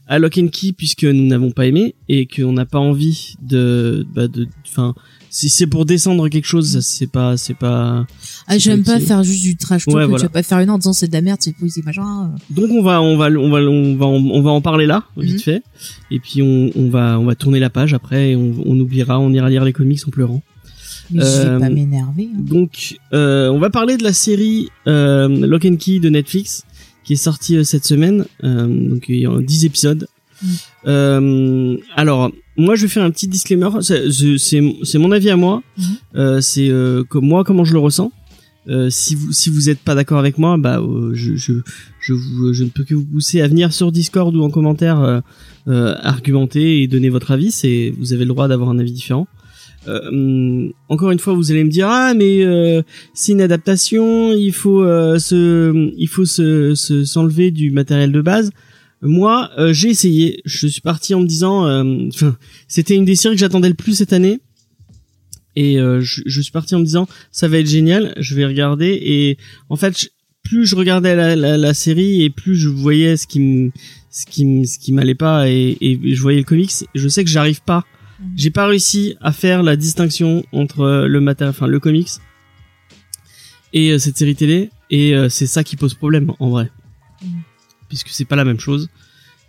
à 0.08 0.18
Lock 0.20 0.38
and 0.38 0.48
Key 0.48 0.72
puisque 0.72 1.04
nous 1.04 1.26
n'avons 1.26 1.52
pas 1.52 1.66
aimé 1.68 1.96
et 2.08 2.26
qu'on 2.26 2.54
n'a 2.54 2.66
pas 2.66 2.80
envie 2.80 3.36
de 3.42 4.06
bah 4.16 4.28
de 4.30 4.48
enfin 4.66 4.96
si 5.34 5.50
c'est 5.50 5.66
pour 5.66 5.86
descendre 5.86 6.28
quelque 6.30 6.46
chose 6.46 6.82
c'est 6.82 7.08
pas 7.08 7.38
c'est 7.38 7.54
pas 7.56 8.06
Ah, 8.48 8.58
j'aime 8.58 8.84
pas 8.84 9.00
faire 9.00 9.24
juste 9.24 9.42
du 9.44 9.56
trash 9.56 9.86
talk. 9.86 9.96
Ouais, 9.96 10.04
Tu 10.04 10.10
voilà. 10.10 10.24
vas 10.26 10.30
pas 10.30 10.44
faire 10.44 10.60
une 10.60 10.70
en 10.70 10.78
disant 10.78 10.92
c'est 10.94 11.08
de 11.08 11.14
la 11.14 11.22
merde, 11.22 11.40
c'est 11.42 11.54
pourri, 11.56 11.72
c'est 11.72 11.86
machin. 11.86 12.32
donc 12.50 12.70
on 12.70 12.84
va 12.84 13.02
on 13.02 13.16
va 13.18 13.28
on 13.30 13.50
va 13.50 13.60
on 13.62 13.96
va 13.96 14.06
on 14.08 14.42
va 14.42 14.52
en 14.52 14.62
parler 14.62 14.86
là 14.86 15.06
vite 15.18 15.34
Mhm. 15.36 15.40
fait 15.40 15.64
et 16.12 16.20
puis 16.20 16.42
on, 16.44 16.70
on 16.76 16.90
va 16.90 17.18
on 17.18 17.24
va 17.26 17.36
tourner 17.36 17.60
la 17.60 17.70
page 17.70 17.94
après 17.94 18.32
et 18.32 18.36
on, 18.36 18.54
on 18.66 18.78
oubliera 18.80 19.20
on 19.20 19.32
ira 19.34 19.50
lire 19.50 19.64
les 19.64 19.74
comics 19.74 20.02
en 20.08 20.12
pleurant 20.12 20.42
Mais 21.12 21.22
je 21.22 21.26
Euh, 21.26 21.54
vais 21.54 21.60
pas 21.60 21.70
m'énerver. 21.70 22.30
hein. 22.34 22.38
donc 22.40 22.98
euh, 23.14 23.50
on 23.50 23.60
va 23.60 23.70
parler 23.70 23.96
de 23.98 24.04
la 24.04 24.14
série 24.14 24.68
euh, 24.88 25.28
Lock 25.48 25.64
and 25.66 25.78
Key 25.78 26.00
de 26.00 26.10
Netflix 26.10 26.66
qui 27.06 27.14
est 27.14 27.24
sortie 27.30 27.56
euh, 27.58 27.64
cette 27.64 27.86
semaine 27.86 28.26
euh, 28.44 28.68
donc 28.68 29.06
il 29.08 29.20
y 29.22 29.26
a 29.26 29.40
10 29.42 29.66
épisodes. 29.66 30.08
Euh, 30.88 31.78
alors, 31.96 32.32
moi, 32.58 32.76
je 32.76 32.84
vais 32.84 32.88
faire 32.88 33.04
un 33.04 33.12
petit 33.12 33.28
disclaimer. 33.28 33.70
C'est 33.82 34.12
c'est- 34.12 34.74
c'est 34.84 34.98
mon 34.98 35.12
avis 35.12 35.30
à 35.30 35.38
moi. 35.38 35.62
Mhm. 35.78 35.84
Euh, 36.16 36.42
c'est 36.42 36.70
euh, 36.70 37.04
comme 37.04 37.26
moi 37.28 37.44
comment 37.44 37.64
je 37.66 37.74
le 37.74 37.80
ressens. 37.80 38.12
Euh, 38.68 38.90
si 38.92 39.16
vous 39.16 39.32
si 39.32 39.50
vous 39.50 39.70
êtes 39.70 39.80
pas 39.80 39.96
d'accord 39.96 40.20
avec 40.20 40.38
moi, 40.38 40.56
bah 40.58 40.80
euh, 40.80 41.12
je 41.14 41.36
je 41.36 41.54
je, 42.00 42.14
vous, 42.14 42.54
je 42.54 42.64
ne 42.64 42.70
peux 42.70 42.84
que 42.84 42.94
vous 42.94 43.06
pousser 43.06 43.42
à 43.42 43.48
venir 43.48 43.74
sur 43.74 43.92
Discord 43.92 44.36
ou 44.36 44.44
en 44.44 44.52
commentaire 44.52 45.00
euh, 45.02 45.20
euh, 45.68 45.96
argumenter 46.02 46.82
et 46.82 46.88
donner 46.88 47.10
votre 47.10 47.32
avis. 47.32 47.52
C'est 47.52 47.92
vous 47.98 48.14
avez 48.14 48.24
le 48.24 48.30
droit 48.30 48.48
d'avoir 48.48 48.70
un 48.70 48.78
avis 48.78 48.92
différent. 48.92 49.28
Euh, 49.88 50.00
hum, 50.10 50.74
encore 50.90 51.10
une 51.10 51.18
fois, 51.18 51.34
vous 51.34 51.52
allez 51.52 51.64
me 51.64 51.72
dire 51.72 51.88
ah 51.90 52.14
mais 52.14 52.44
euh, 52.44 52.84
c'est 53.16 53.32
une 53.32 53.42
adaptation, 53.42 54.32
il 54.32 54.54
faut 54.54 54.84
euh, 54.84 55.18
se 55.18 55.90
il 55.98 56.08
faut 56.08 56.26
se 56.26 56.76
se- 56.76 57.04
s'enlever 57.04 57.50
du 57.50 57.72
matériel 57.72 58.12
de 58.12 58.22
base. 58.22 58.52
Moi, 59.02 59.50
euh, 59.58 59.74
j'ai 59.74 59.90
essayé. 59.90 60.42
Je 60.46 60.68
suis 60.68 60.82
parti 60.82 61.14
en 61.16 61.22
me 61.22 61.26
disant, 61.28 61.66
euh, 61.66 62.08
enfin, 62.14 62.38
c'était 62.68 62.96
une 62.96 63.06
des 63.06 63.16
séries 63.16 63.36
que 63.36 63.40
j'attendais 63.40 63.70
le 63.70 63.74
plus 63.76 63.94
cette 63.96 64.14
année. 64.14 64.40
Et 65.56 65.80
euh, 65.80 66.02
je, 66.02 66.22
je 66.26 66.42
suis 66.42 66.52
parti 66.52 66.76
en 66.76 66.80
me 66.80 66.86
disant, 66.86 67.08
ça 67.32 67.48
va 67.48 67.58
être 67.58 67.68
génial. 67.70 68.14
Je 68.18 68.36
vais 68.36 68.46
regarder. 68.46 69.00
Et 69.02 69.38
en 69.70 69.76
fait, 69.76 70.00
je- 70.00 70.08
plus 70.44 70.66
je 70.66 70.76
regardais 70.76 71.16
la, 71.16 71.36
la, 71.36 71.58
la 71.58 71.74
série 71.74 72.24
et 72.24 72.30
plus 72.30 72.56
je 72.56 72.68
voyais 72.70 73.16
ce 73.18 73.28
qui 73.28 73.40
me, 73.40 73.72
ce 74.10 74.26
qui 74.26 74.46
me, 74.46 74.66
ce 74.66 74.80
qui 74.80 74.92
m'allait 74.92 75.14
pas 75.16 75.50
et, 75.50 75.78
et 75.82 76.00
je 76.16 76.22
voyais 76.22 76.40
le 76.40 76.44
comics. 76.46 76.72
Je 76.96 77.08
sais 77.08 77.24
que 77.24 77.30
j'arrive 77.30 77.62
pas. 77.64 77.86
Mhm. 78.20 78.28
J'ai 78.38 78.50
pas 78.50 78.66
réussi 78.68 79.16
à 79.22 79.32
faire 79.34 79.62
la 79.64 79.76
distinction 79.76 80.44
entre 80.52 81.06
le 81.08 81.22
matériel, 81.22 81.52
enfin 81.56 81.68
le 81.68 81.80
comics 81.80 82.10
et 83.74 83.92
euh, 83.92 84.00
cette 84.00 84.18
série 84.18 84.36
télé. 84.36 84.70
Et 84.90 85.14
euh, 85.16 85.30
c'est 85.30 85.48
ça 85.48 85.64
qui 85.64 85.76
pose 85.76 85.94
problème 85.94 86.32
en 86.40 86.50
vrai. 86.50 86.70
Puisque 87.92 88.08
c'est 88.10 88.24
pas 88.32 88.38
la 88.38 88.46
même 88.46 88.60
chose. 88.60 88.88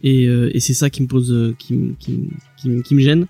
Et, 0.02 0.26
euh, 0.26 0.50
et 0.52 0.58
c'est 0.58 0.74
ça 0.74 0.90
qui 0.90 1.00
me 1.02 1.06
pose 1.06 1.30
euh, 1.32 1.54
qui, 1.60 1.74
me- 1.74 1.92
qui, 1.94 2.18
qui, 2.58 2.68
me- 2.70 2.82
qui 2.82 2.94
me 2.96 3.00
gêne. 3.00 3.26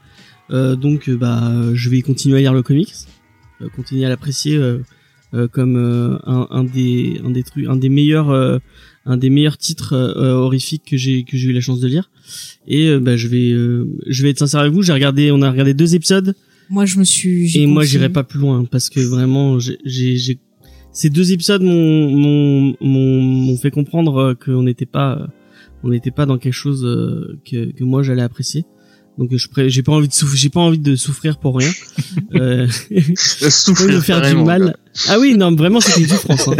Euh, 0.50 0.74
donc 0.74 1.10
bah 1.10 1.52
je 1.74 1.90
vais 1.90 2.00
continuer 2.00 2.38
à 2.38 2.40
lire 2.40 2.54
le 2.54 2.62
comics, 2.62 2.94
euh, 3.60 3.68
continuer 3.76 4.04
à 4.06 4.08
l'apprécier 4.08 4.58
comme 5.52 5.76
euh, 5.76 6.16
un, 6.26 6.46
un 6.50 6.64
des 6.64 7.20
un 7.24 7.30
des 7.30 7.42
trucs 7.42 7.66
un 7.66 7.76
des 7.76 7.88
meilleurs 7.88 8.30
euh, 8.30 8.58
un 9.06 9.16
des 9.16 9.30
meilleurs 9.30 9.56
titres 9.58 9.92
euh, 9.94 10.32
horrifiques 10.32 10.82
que 10.86 10.96
j'ai 10.96 11.24
que 11.24 11.36
j'ai 11.36 11.48
eu 11.50 11.52
la 11.52 11.60
chance 11.60 11.80
de 11.80 11.88
lire. 11.88 12.10
Et 12.66 12.98
bah 12.98 13.16
je 13.16 13.28
vais 13.28 13.50
euh, 13.50 13.84
je 14.08 14.22
vais 14.22 14.30
être 14.30 14.38
sincère 14.38 14.60
avec 14.60 14.72
vous 14.72 14.82
j'ai 14.82 14.92
regardé 14.94 15.30
on 15.30 15.42
a 15.42 15.50
regardé 15.50 15.74
deux 15.74 15.94
épisodes. 15.94 16.34
Moi, 16.70 16.86
je 16.86 16.98
me 16.98 17.04
suis. 17.04 17.54
et 17.58 17.66
moi 17.66 17.84
j'irai 17.84 18.08
pas 18.08 18.24
plus 18.24 18.40
loin 18.40 18.64
parce 18.64 18.88
que 18.88 19.00
vraiment 19.00 19.58
j'ai- 19.58 19.78
ces 20.92 21.10
deux 21.10 21.32
épisodes 21.32 21.62
m'ont 21.62 22.76
m'ont 22.80 23.56
fait 23.56 23.70
comprendre 23.70 24.16
euh, 24.18 24.34
qu'on 24.34 24.62
n'était 24.62 24.86
pas 24.86 25.18
euh, 25.18 25.26
on 25.82 25.88
n'était 25.88 26.10
pas 26.10 26.26
dans 26.26 26.38
quelque 26.38 26.52
chose 26.52 26.84
euh, 26.84 27.38
que 27.44 27.72
que 27.72 27.84
moi 27.84 28.02
j'allais 28.02 28.22
apprécier 28.22 28.64
donc 29.18 29.28
je 29.36 29.46
pré- 29.48 29.68
j'ai 29.68 29.82
pas 29.82 29.92
envie 29.92 30.08
de 30.08 30.12
souffrir 30.14 30.38
j'ai 30.40 30.48
pas 30.48 30.60
envie 30.60 30.78
de 30.78 30.96
souffrir 30.96 31.36
pour 31.38 31.58
rien 31.58 31.70
euh, 32.34 32.66
pas 32.66 33.72
envie 33.82 33.86
de 33.92 33.92
me 33.96 34.00
faire 34.00 34.22
du 34.22 34.36
mal 34.36 34.62
quoi. 34.62 34.72
ah 35.08 35.18
oui 35.20 35.36
non 35.36 35.54
vraiment 35.54 35.80
c'était 35.80 36.00
une 36.00 36.08
souffrance 36.08 36.48
hein. 36.48 36.56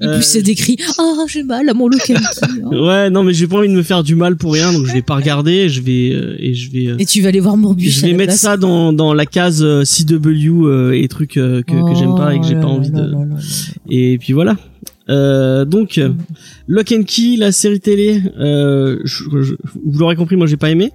Et 0.00 0.04
Euh, 0.06 0.16
puis 0.18 0.24
c'est 0.26 0.42
décrit. 0.42 0.76
Ah, 0.98 1.14
j'ai 1.28 1.44
mal 1.44 1.68
à 1.68 1.74
mon 1.74 1.86
local. 1.86 2.20
ouais 2.72 3.08
non 3.08 3.22
mais 3.22 3.32
j'ai 3.32 3.46
pas 3.46 3.58
envie 3.58 3.68
de 3.68 3.74
me 3.74 3.84
faire 3.84 4.02
du 4.02 4.16
mal 4.16 4.36
pour 4.36 4.52
rien 4.54 4.72
donc 4.72 4.84
je 4.86 4.92
vais 4.92 5.02
pas 5.02 5.14
regarder 5.14 5.68
je 5.68 5.80
vais 5.80 6.10
euh, 6.12 6.34
et 6.40 6.54
je 6.54 6.72
vais 6.72 6.86
euh, 6.88 6.96
Et 6.98 7.06
tu 7.06 7.22
vas 7.22 7.28
aller 7.28 7.38
voir 7.38 7.56
Morbius. 7.56 7.94
je 8.00 8.00
vais 8.06 8.12
mettre 8.14 8.30
place. 8.30 8.40
ça 8.40 8.56
dans 8.56 8.92
dans 8.92 9.14
la 9.14 9.26
case 9.26 9.62
euh, 9.62 9.84
CW 9.84 10.66
euh, 10.66 10.90
et 11.00 11.06
trucs 11.06 11.36
euh, 11.36 11.62
que, 11.62 11.70
que 11.92 11.96
j'aime 11.96 12.16
pas 12.16 12.34
et 12.34 12.40
que 12.40 12.46
j'ai 12.46 12.56
Oh 12.56 12.60
pas 12.62 12.66
là 12.66 12.72
envie 12.74 12.90
là 12.90 13.00
de 13.02 13.12
là 13.12 13.18
là 13.18 13.24
là. 13.26 13.36
et 13.90 14.18
puis 14.18 14.32
voilà. 14.32 14.56
Euh, 15.08 15.64
donc, 15.64 15.98
euh, 15.98 16.10
Lock 16.68 16.92
and 16.92 17.02
Key, 17.04 17.36
la 17.36 17.50
série 17.52 17.80
télé, 17.80 18.22
euh, 18.38 18.98
je- 19.04 19.24
je- 19.42 19.54
vous 19.84 19.98
l'aurez 19.98 20.14
compris, 20.16 20.36
moi 20.36 20.46
j'ai 20.46 20.56
pas 20.56 20.70
aimé. 20.70 20.92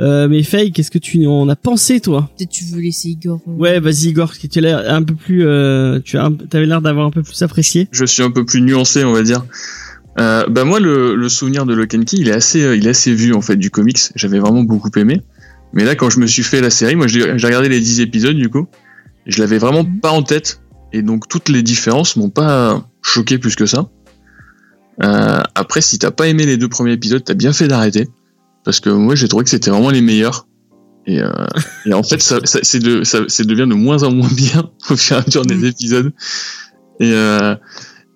Euh, 0.00 0.28
mais 0.28 0.42
Faye, 0.42 0.72
qu'est-ce 0.72 0.90
que 0.90 0.98
tu 0.98 1.26
en 1.26 1.48
as 1.48 1.56
pensé 1.56 2.00
toi? 2.00 2.28
Peut-être 2.36 2.50
tu 2.50 2.64
veux 2.64 2.80
laisser 2.80 3.08
Igor. 3.08 3.40
euh, 3.48 3.52
Ouais, 3.52 3.80
vas-y 3.80 4.08
Igor, 4.08 4.32
tu 4.36 4.46
as 4.58 4.60
l'air 4.60 4.82
un 4.92 5.02
peu 5.02 5.14
plus, 5.14 5.46
euh, 5.46 6.00
tu 6.04 6.18
as, 6.18 6.30
t'avais 6.50 6.66
l'air 6.66 6.82
d'avoir 6.82 7.06
un 7.06 7.10
peu 7.10 7.22
plus 7.22 7.40
apprécié. 7.42 7.88
Je 7.92 8.04
suis 8.04 8.22
un 8.22 8.30
peu 8.30 8.44
plus 8.44 8.60
nuancé, 8.60 9.04
on 9.04 9.12
va 9.12 9.22
dire. 9.22 9.44
Euh, 10.18 10.46
bah 10.48 10.64
moi, 10.64 10.80
le, 10.80 11.14
le 11.14 11.28
souvenir 11.28 11.66
de 11.66 11.74
Lock 11.74 11.94
and 11.94 12.04
Key, 12.04 12.16
il 12.18 12.28
est 12.28 12.32
assez, 12.32 12.62
euh, 12.62 12.76
il 12.76 12.86
est 12.86 12.90
assez 12.90 13.12
vu 13.14 13.34
en 13.34 13.40
fait 13.42 13.56
du 13.56 13.70
comics. 13.70 13.98
J'avais 14.14 14.38
vraiment 14.38 14.62
beaucoup 14.62 14.90
aimé. 14.96 15.20
Mais 15.72 15.84
là, 15.84 15.94
quand 15.94 16.08
je 16.10 16.20
me 16.20 16.26
suis 16.26 16.42
fait 16.42 16.60
la 16.60 16.70
série, 16.70 16.94
moi 16.96 17.06
j'ai 17.06 17.36
j'ai 17.38 17.46
regardé 17.46 17.68
les 17.68 17.80
10 17.80 18.00
épisodes 18.00 18.36
du 18.36 18.48
coup. 18.48 18.66
Je 19.26 19.40
l'avais 19.42 19.58
vraiment 19.58 19.82
Mhm. 19.84 20.00
pas 20.00 20.10
en 20.12 20.22
tête. 20.22 20.60
Et 20.92 21.02
donc 21.02 21.28
toutes 21.28 21.48
les 21.48 21.62
différences 21.62 22.16
m'ont 22.16 22.30
pas 22.30 22.86
choqué 23.02 23.38
plus 23.38 23.56
que 23.56 23.66
ça. 23.66 23.88
Euh, 25.02 25.40
après, 25.54 25.80
si 25.80 25.98
t'as 25.98 26.10
pas 26.10 26.26
aimé 26.28 26.46
les 26.46 26.56
deux 26.56 26.68
premiers 26.68 26.92
épisodes, 26.92 27.22
t'as 27.24 27.34
bien 27.34 27.52
fait 27.52 27.68
d'arrêter. 27.68 28.08
Parce 28.64 28.80
que 28.80 28.90
moi, 28.90 29.14
j'ai 29.14 29.28
trouvé 29.28 29.44
que 29.44 29.50
c'était 29.50 29.70
vraiment 29.70 29.90
les 29.90 30.00
meilleurs. 30.00 30.46
Et, 31.06 31.20
euh, 31.20 31.30
et 31.84 31.92
en 31.92 32.02
fait, 32.02 32.20
ça, 32.20 32.38
ça, 32.44 32.58
c'est 32.62 32.80
de, 32.80 33.04
ça, 33.04 33.20
ça 33.28 33.44
devient 33.44 33.66
de 33.68 33.74
moins 33.74 34.02
en 34.02 34.10
moins 34.12 34.30
bien 34.32 34.70
au 34.90 34.96
fur 34.96 35.16
et 35.16 35.20
à 35.20 35.22
mesure 35.24 35.44
des 35.46 35.54
Mhm. 35.54 35.64
épisodes. 35.66 36.12
Et, 37.00 37.12
euh, 37.12 37.54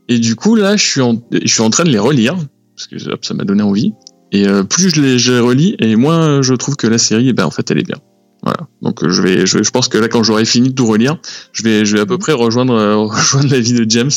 et 0.09 0.19
du 0.19 0.35
coup, 0.37 0.57
là, 0.57 0.77
je 0.77 0.85
suis 0.85 1.01
en, 1.01 1.23
je 1.31 1.47
suis 1.47 1.63
en 1.63 1.71
train 1.71 1.85
de 1.85 1.91
les 1.91 1.99
relire. 1.99 2.37
Parce 2.77 2.87
que 2.89 3.11
hop, 3.13 3.25
ça 3.25 3.35
m'a 3.35 3.45
donné 3.45 3.63
envie. 3.63 3.93
Et 4.33 4.49
euh, 4.49 4.63
plus 4.65 4.91
je 4.95 5.01
les, 5.03 5.19
je 5.19 5.33
les 5.33 5.41
relis, 5.41 5.77
et 5.81 5.97
moins 5.97 6.41
je 6.41 6.55
trouve 6.55 6.77
que 6.77 6.87
la 6.87 6.99
série, 6.99 7.29
eh 7.29 7.33
ben, 7.33 7.45
en 7.45 7.51
fait, 7.51 7.71
elle 7.71 7.79
est 7.79 7.87
bien. 7.87 7.99
Voilà. 8.43 8.69
Donc, 8.83 9.03
euh, 9.05 9.11
je 9.11 9.21
vais, 9.23 9.47
je, 9.47 9.59
vais- 9.59 9.65
je 9.65 9.71
pense 9.71 9.89
que 9.89 9.99
là, 9.99 10.09
quand 10.09 10.23
j'aurai 10.23 10.45
fini 10.45 10.71
de 10.71 10.75
tout 10.75 10.87
relire, 10.87 11.19
je 11.53 11.63
vais, 11.63 11.85
je 11.85 11.95
vais 11.97 12.01
à 12.01 12.07
peu 12.07 12.19
près 12.19 12.33
rejoindre, 12.33 12.75
euh, 12.75 12.97
rejoindre 13.07 13.51
la 13.51 13.61
vie 13.61 13.75
de 13.75 13.89
James. 13.91 14.11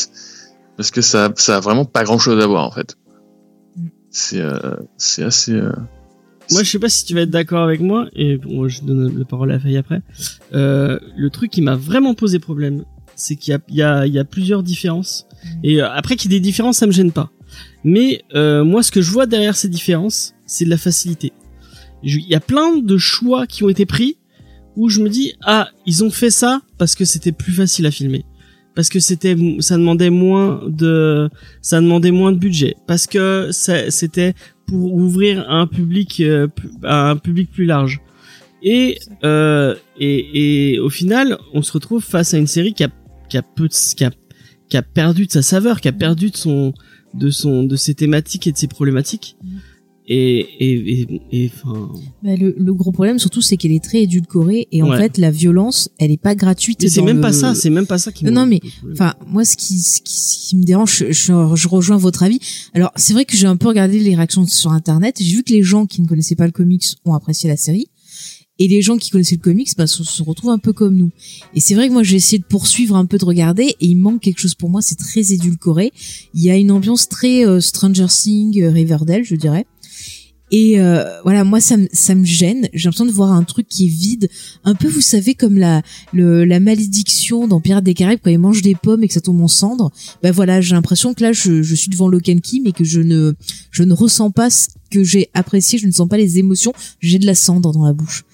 Parce 0.76 0.90
que 0.90 1.02
ça, 1.02 1.32
ça 1.36 1.58
a 1.58 1.60
vraiment 1.60 1.84
pas 1.84 2.04
grand 2.04 2.18
chose 2.18 2.42
à 2.42 2.46
voir, 2.46 2.64
en 2.66 2.70
fait. 2.70 2.96
Mm. 3.76 3.86
C'est, 4.10 4.40
euh, 4.40 4.76
c'est 4.96 5.22
assez, 5.22 5.52
euh, 5.52 5.72
Moi, 6.50 6.62
je 6.62 6.70
sais 6.70 6.78
pas 6.78 6.88
si 6.88 7.04
tu 7.04 7.14
vas 7.14 7.20
être 7.22 7.30
d'accord 7.30 7.62
avec 7.62 7.80
moi, 7.80 8.06
et 8.14 8.38
bon, 8.38 8.68
je 8.68 8.82
donne 8.82 9.18
la 9.18 9.24
parole 9.24 9.52
à 9.52 9.58
Faye 9.60 9.76
après. 9.76 10.00
Euh, 10.54 10.98
le 11.16 11.30
truc 11.30 11.50
qui 11.50 11.60
m'a 11.62 11.76
vraiment 11.76 12.14
posé 12.14 12.38
problème, 12.38 12.84
c'est 13.16 13.36
qu'il 13.36 13.52
y 13.52 13.54
a, 13.54 13.60
il 13.68 13.74
y, 13.76 13.82
a, 13.82 14.06
il 14.06 14.12
y 14.12 14.18
a 14.18 14.24
plusieurs 14.24 14.62
différences. 14.62 15.26
Et 15.62 15.82
euh, 15.82 15.88
après 15.90 16.16
qu'il 16.16 16.32
y 16.32 16.36
ait 16.36 16.40
des 16.40 16.44
différences, 16.44 16.78
ça 16.78 16.86
me 16.86 16.92
gêne 16.92 17.12
pas. 17.12 17.30
Mais 17.84 18.22
euh, 18.34 18.64
moi, 18.64 18.82
ce 18.82 18.90
que 18.90 19.02
je 19.02 19.10
vois 19.10 19.26
derrière 19.26 19.54
ces 19.54 19.68
différences, 19.68 20.32
c'est 20.46 20.64
de 20.64 20.70
la 20.70 20.78
facilité. 20.78 21.32
Il 22.02 22.20
y 22.28 22.34
a 22.34 22.40
plein 22.40 22.76
de 22.78 22.98
choix 22.98 23.46
qui 23.46 23.62
ont 23.62 23.68
été 23.68 23.86
pris 23.86 24.18
où 24.76 24.88
je 24.88 25.00
me 25.00 25.08
dis 25.08 25.34
ah 25.42 25.68
ils 25.86 26.04
ont 26.04 26.10
fait 26.10 26.30
ça 26.30 26.62
parce 26.78 26.94
que 26.94 27.04
c'était 27.04 27.32
plus 27.32 27.52
facile 27.52 27.86
à 27.86 27.90
filmer. 27.90 28.24
Parce 28.74 28.88
que 28.88 28.98
c'était 28.98 29.36
ça 29.60 29.76
demandait 29.76 30.10
moins 30.10 30.62
de 30.66 31.30
ça 31.62 31.80
demandait 31.80 32.10
moins 32.10 32.32
de 32.32 32.38
budget. 32.38 32.74
Parce 32.86 33.06
que 33.06 33.50
c'était 33.52 34.34
pour 34.66 34.94
ouvrir 34.94 35.48
un 35.48 35.66
public 35.66 36.20
euh, 36.20 36.48
un 36.82 37.16
public 37.16 37.50
plus 37.52 37.66
large. 37.66 38.00
Et 38.62 38.98
euh, 39.22 39.74
et, 39.98 40.72
et 40.72 40.78
au 40.80 40.90
final 40.90 41.38
on 41.52 41.62
se 41.62 41.72
retrouve 41.72 42.02
face 42.02 42.34
à 42.34 42.38
une 42.38 42.46
série 42.46 42.74
qui 42.74 42.84
a 42.84 42.90
qui 43.28 43.36
a 43.36 43.42
peu 43.42 43.68
qui 43.68 44.04
a 44.04 44.10
qui 44.68 44.76
a 44.76 44.82
perdu 44.82 45.26
de 45.26 45.32
sa 45.32 45.42
saveur 45.42 45.80
qui 45.80 45.88
a 45.88 45.92
perdu 45.92 46.30
de 46.30 46.36
son 46.36 46.72
de 47.12 47.30
son 47.30 47.62
de 47.62 47.76
ses 47.76 47.94
thématiques 47.94 48.46
et 48.46 48.52
de 48.52 48.56
ses 48.56 48.66
problématiques. 48.66 49.36
Mhm. 49.42 49.60
Et 50.06 50.38
et 50.60 51.00
et 51.00 51.20
et, 51.32 51.50
enfin 51.54 51.90
Bah, 52.22 52.36
le, 52.36 52.54
le 52.58 52.74
gros 52.74 52.92
problème 52.92 53.18
surtout 53.18 53.40
c'est 53.40 53.56
qu'elle 53.56 53.72
est 53.72 53.82
très 53.82 54.02
édulcorée 54.02 54.68
et 54.70 54.82
en 54.82 54.90
Ouais. 54.90 54.98
fait 54.98 55.16
la 55.18 55.30
violence 55.30 55.88
elle 55.98 56.10
est 56.10 56.20
pas 56.20 56.34
gratuite. 56.34 56.86
c'est 56.88 57.00
même 57.02 57.16
le- 57.16 57.22
pas 57.22 57.32
ça 57.32 57.54
c'est 57.54 57.70
même 57.70 57.86
pas 57.86 57.96
ça 57.98 58.12
qui 58.12 58.24
Non, 58.24 58.32
non, 58.32 58.46
mais. 58.46 58.60
Enfin, 58.92 59.14
moi, 59.26 59.44
ce 59.44 59.56
qui, 59.56 59.78
ce 59.78 60.00
qui, 60.02 60.12
ce 60.18 60.48
qui 60.50 60.56
me 60.56 60.64
dérange, 60.64 60.98
je, 60.98 61.12
je, 61.12 61.32
je 61.56 61.68
rejoins 61.68 61.96
votre 61.96 62.22
avis. 62.22 62.38
Alors, 62.74 62.90
c'est 62.96 63.12
vrai 63.14 63.24
que 63.24 63.36
j'ai 63.36 63.46
un 63.46 63.56
peu 63.56 63.68
regardé 63.68 63.98
les 63.98 64.14
réactions 64.14 64.46
sur 64.46 64.72
Internet. 64.72 65.16
J'ai 65.20 65.36
vu 65.36 65.42
que 65.42 65.52
les 65.52 65.62
gens 65.62 65.86
qui 65.86 66.02
ne 66.02 66.06
connaissaient 66.06 66.36
pas 66.36 66.46
le 66.46 66.52
comics 66.52 66.84
ont 67.04 67.14
apprécié 67.14 67.48
la 67.48 67.56
série. 67.56 67.86
Et 68.60 68.68
les 68.68 68.82
gens 68.82 68.98
qui 68.98 69.10
connaissaient 69.10 69.34
le 69.34 69.40
comics, 69.40 69.70
bah, 69.76 69.88
se, 69.88 70.04
se 70.04 70.22
retrouvent 70.22 70.52
un 70.52 70.58
peu 70.58 70.72
comme 70.72 70.94
nous. 70.94 71.10
Et 71.56 71.60
c'est 71.60 71.74
vrai 71.74 71.88
que 71.88 71.92
moi, 71.92 72.04
j'ai 72.04 72.14
essayé 72.16 72.38
de 72.38 72.44
poursuivre 72.44 72.94
un 72.94 73.04
peu 73.04 73.18
de 73.18 73.24
regarder, 73.24 73.64
et 73.80 73.86
il 73.86 73.96
manque 73.96 74.20
quelque 74.20 74.38
chose 74.38 74.54
pour 74.54 74.68
moi. 74.70 74.80
C'est 74.80 74.94
très 74.98 75.32
édulcoré. 75.32 75.92
Il 76.34 76.42
y 76.44 76.50
a 76.50 76.56
une 76.56 76.70
ambiance 76.70 77.08
très 77.08 77.44
euh, 77.44 77.60
Stranger 77.60 78.06
Things, 78.08 78.62
euh, 78.62 78.70
Riverdale, 78.70 79.24
je 79.24 79.34
dirais. 79.34 79.66
Et 80.50 80.78
euh, 80.78 81.04
voilà, 81.22 81.42
moi 81.42 81.60
ça 81.60 81.76
me 81.76 81.88
ça 81.92 82.14
me 82.14 82.24
gêne. 82.24 82.68
J'ai 82.74 82.84
l'impression 82.84 83.06
de 83.06 83.10
voir 83.10 83.32
un 83.32 83.44
truc 83.44 83.66
qui 83.66 83.86
est 83.86 83.88
vide, 83.88 84.28
un 84.64 84.74
peu 84.74 84.88
vous 84.88 85.00
savez 85.00 85.34
comme 85.34 85.58
la 85.58 85.82
le, 86.12 86.44
la 86.44 86.60
malédiction 86.60 87.48
dans 87.48 87.60
Pirates 87.60 87.84
des 87.84 87.94
Caraïbes 87.94 88.20
quand 88.22 88.30
ils 88.30 88.38
mangent 88.38 88.62
des 88.62 88.74
pommes 88.74 89.02
et 89.02 89.08
que 89.08 89.14
ça 89.14 89.20
tombe 89.20 89.40
en 89.40 89.48
cendres. 89.48 89.90
Ben 90.22 90.32
voilà, 90.32 90.60
j'ai 90.60 90.74
l'impression 90.74 91.14
que 91.14 91.22
là 91.22 91.32
je, 91.32 91.62
je 91.62 91.74
suis 91.74 91.88
devant 91.88 92.10
Key 92.10 92.60
mais 92.62 92.72
que 92.72 92.84
je 92.84 93.00
ne 93.00 93.32
je 93.70 93.82
ne 93.82 93.94
ressens 93.94 94.30
pas 94.30 94.50
ce 94.50 94.68
que 94.90 95.02
j'ai 95.02 95.30
apprécié, 95.34 95.78
je 95.78 95.86
ne 95.86 95.92
sens 95.92 96.08
pas 96.08 96.18
les 96.18 96.38
émotions, 96.38 96.72
j'ai 97.00 97.18
de 97.18 97.26
la 97.26 97.34
cendre 97.34 97.72
dans 97.72 97.84
la 97.84 97.92
bouche. 97.92 98.24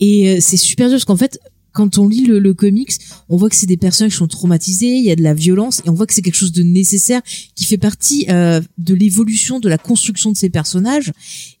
Et 0.00 0.28
euh, 0.28 0.38
c'est 0.40 0.56
super 0.56 0.88
dur 0.88 0.96
parce 0.96 1.06
qu'en 1.06 1.16
fait 1.16 1.40
quand 1.78 1.96
on 1.96 2.08
lit 2.08 2.26
le, 2.26 2.40
le 2.40 2.54
comics, 2.54 2.90
on 3.28 3.36
voit 3.36 3.48
que 3.48 3.54
c'est 3.54 3.66
des 3.66 3.76
personnages 3.76 4.10
qui 4.10 4.18
sont 4.18 4.26
traumatisés, 4.26 4.96
il 4.96 5.04
y 5.04 5.12
a 5.12 5.16
de 5.16 5.22
la 5.22 5.32
violence 5.32 5.80
et 5.86 5.90
on 5.90 5.94
voit 5.94 6.06
que 6.06 6.12
c'est 6.12 6.22
quelque 6.22 6.34
chose 6.34 6.50
de 6.50 6.64
nécessaire 6.64 7.22
qui 7.54 7.64
fait 7.64 7.78
partie 7.78 8.26
euh, 8.30 8.60
de 8.78 8.94
l'évolution 8.94 9.60
de 9.60 9.68
la 9.68 9.78
construction 9.78 10.32
de 10.32 10.36
ces 10.36 10.50
personnages. 10.50 11.12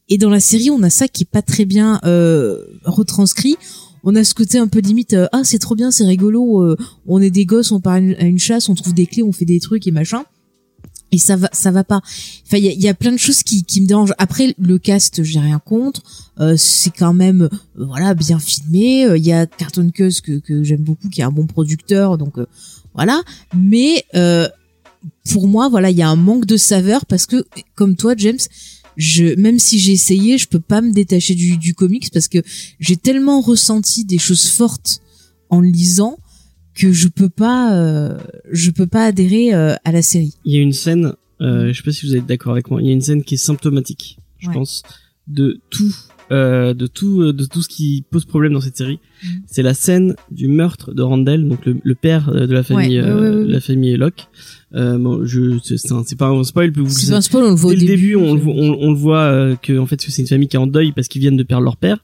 Et 0.08 0.18
dans 0.18 0.28
la 0.28 0.40
série, 0.40 0.70
on 0.70 0.82
a 0.82 0.90
ça 0.90 1.06
qui 1.06 1.22
est 1.22 1.30
pas 1.30 1.40
très 1.40 1.66
bien 1.66 2.00
euh, 2.04 2.58
retranscrit. 2.84 3.54
On 4.02 4.16
a 4.16 4.24
ce 4.24 4.34
côté 4.34 4.58
un 4.58 4.66
peu 4.66 4.80
limite, 4.80 5.14
euh, 5.14 5.28
ah 5.30 5.42
c'est 5.44 5.60
trop 5.60 5.76
bien, 5.76 5.92
c'est 5.92 6.04
rigolo, 6.04 6.64
euh, 6.64 6.76
on 7.06 7.22
est 7.22 7.30
des 7.30 7.44
gosses, 7.44 7.70
on 7.70 7.80
part 7.80 7.94
à 7.94 8.00
une, 8.00 8.38
chasse, 8.40 8.68
on 8.68 8.74
trouve 8.74 8.94
des 8.94 9.06
clés, 9.06 9.22
on 9.22 9.30
fait 9.30 9.44
des 9.44 9.60
trucs 9.60 9.86
et 9.86 9.92
machin. 9.92 10.24
Et 11.10 11.18
ça 11.18 11.36
va, 11.36 11.48
ça 11.52 11.70
va 11.70 11.84
pas. 11.84 12.02
Enfin, 12.46 12.58
il 12.58 12.64
y 12.64 12.88
a, 12.88 12.94
plein 12.94 13.12
de 13.12 13.18
choses 13.18 13.42
qui, 13.42 13.64
qui 13.64 13.80
me 13.80 13.86
dérangent. 13.86 14.12
Après, 14.18 14.54
le 14.58 14.78
cast, 14.78 15.22
j'ai 15.22 15.40
rien 15.40 15.58
contre. 15.58 16.02
Euh, 16.38 16.56
c'est 16.56 16.90
quand 16.90 17.14
même, 17.14 17.42
euh, 17.42 17.48
voilà, 17.76 18.14
bien 18.14 18.38
filmé. 18.38 19.06
Euh, 19.06 19.16
Il 19.16 19.24
y 19.24 19.32
a 19.32 19.46
Carton 19.46 19.90
Cus 19.90 20.20
que, 20.20 20.38
que 20.38 20.62
j'aime 20.62 20.82
beaucoup, 20.82 21.08
qui 21.08 21.22
est 21.22 21.24
un 21.24 21.32
bon 21.32 21.46
producteur, 21.46 22.18
donc 22.18 22.38
euh, 22.38 22.46
voilà. 22.94 23.22
Mais 23.56 24.04
pour 25.30 25.46
moi, 25.46 25.68
voilà, 25.68 25.90
il 25.90 25.96
y 25.96 26.02
a 26.02 26.08
un 26.08 26.16
manque 26.16 26.44
de 26.44 26.56
saveur 26.56 27.06
parce 27.06 27.24
que, 27.24 27.46
comme 27.74 27.96
toi, 27.96 28.14
James, 28.16 28.38
je, 28.96 29.34
même 29.40 29.58
si 29.58 29.78
j'ai 29.78 29.92
essayé, 29.92 30.36
je 30.38 30.48
peux 30.48 30.60
pas 30.60 30.80
me 30.80 30.92
détacher 30.92 31.34
du, 31.34 31.56
du 31.56 31.72
comics 31.72 32.10
parce 32.12 32.28
que 32.28 32.38
j'ai 32.80 32.96
tellement 32.96 33.40
ressenti 33.40 34.04
des 34.04 34.18
choses 34.18 34.48
fortes 34.48 35.00
en 35.50 35.60
lisant 35.60 36.18
que 36.78 36.92
je 36.92 37.08
peux 37.08 37.28
pas, 37.28 37.74
euh, 37.76 38.16
je 38.52 38.70
peux 38.70 38.86
pas 38.86 39.04
adhérer 39.06 39.52
euh, 39.54 39.74
à 39.84 39.92
la 39.92 40.02
série. 40.02 40.34
il 40.44 40.54
y 40.54 40.58
a 40.58 40.62
une 40.62 40.72
scène, 40.72 41.12
euh, 41.40 41.72
je 41.72 41.76
sais 41.76 41.82
pas 41.82 41.92
si 41.92 42.06
vous 42.06 42.14
êtes 42.16 42.26
d'accord 42.26 42.52
avec 42.52 42.70
moi, 42.70 42.80
il 42.80 42.86
y 42.86 42.90
a 42.90 42.92
une 42.92 43.00
scène 43.00 43.22
qui 43.24 43.34
est 43.34 43.38
symptomatique, 43.38 44.18
je 44.38 44.48
Ouais. 44.48 44.54
pense, 44.54 44.82
de 45.26 45.60
tout, 45.70 45.94
euh, 46.30 46.74
de 46.74 46.86
tout, 46.86 47.22
euh, 47.22 47.32
de 47.32 47.44
tout 47.46 47.62
ce 47.62 47.68
qui 47.68 48.04
pose 48.10 48.24
problème 48.24 48.52
dans 48.52 48.60
cette 48.60 48.76
série. 48.76 49.00
Mhm. 49.24 49.42
C'est 49.46 49.62
la 49.62 49.74
scène 49.74 50.14
du 50.30 50.46
meurtre 50.48 50.92
de 50.94 51.02
Randall, 51.02 51.48
donc 51.48 51.66
le, 51.66 51.78
le 51.82 51.94
père 51.94 52.28
euh, 52.28 52.46
de 52.46 52.52
la 52.54 52.62
famille, 52.62 52.98
euh, 52.98 53.44
ouais. 53.44 53.50
la 53.52 53.60
famille 53.60 53.96
Locke. 53.96 54.28
Euh, 54.74 54.98
bon, 54.98 55.24
je, 55.24 55.58
c'est 55.62 56.18
pas 56.18 56.26
un 56.28 56.44
spoil, 56.44 56.70
vous 56.76 56.88
C'est 56.90 57.12
un 57.14 57.20
spoil, 57.22 57.44
on 57.44 57.48
le 57.50 57.54
voit 57.54 57.72
dès 57.72 57.78
au 57.78 57.80
le 57.80 57.86
début, 57.86 58.16
on, 58.16 58.34
le 58.34 58.40
on, 58.46 58.76
on 58.80 58.90
le 58.92 58.98
voit 58.98 59.20
euh, 59.22 59.56
que 59.56 59.78
en 59.78 59.86
fait 59.86 60.00
c'est 60.06 60.20
une 60.20 60.28
famille 60.28 60.48
qui 60.48 60.56
est 60.56 60.60
en 60.60 60.66
deuil 60.66 60.92
parce 60.92 61.08
qu'ils 61.08 61.22
viennent 61.22 61.38
de 61.38 61.42
perdre 61.42 61.64
leur 61.64 61.76
père. 61.78 61.98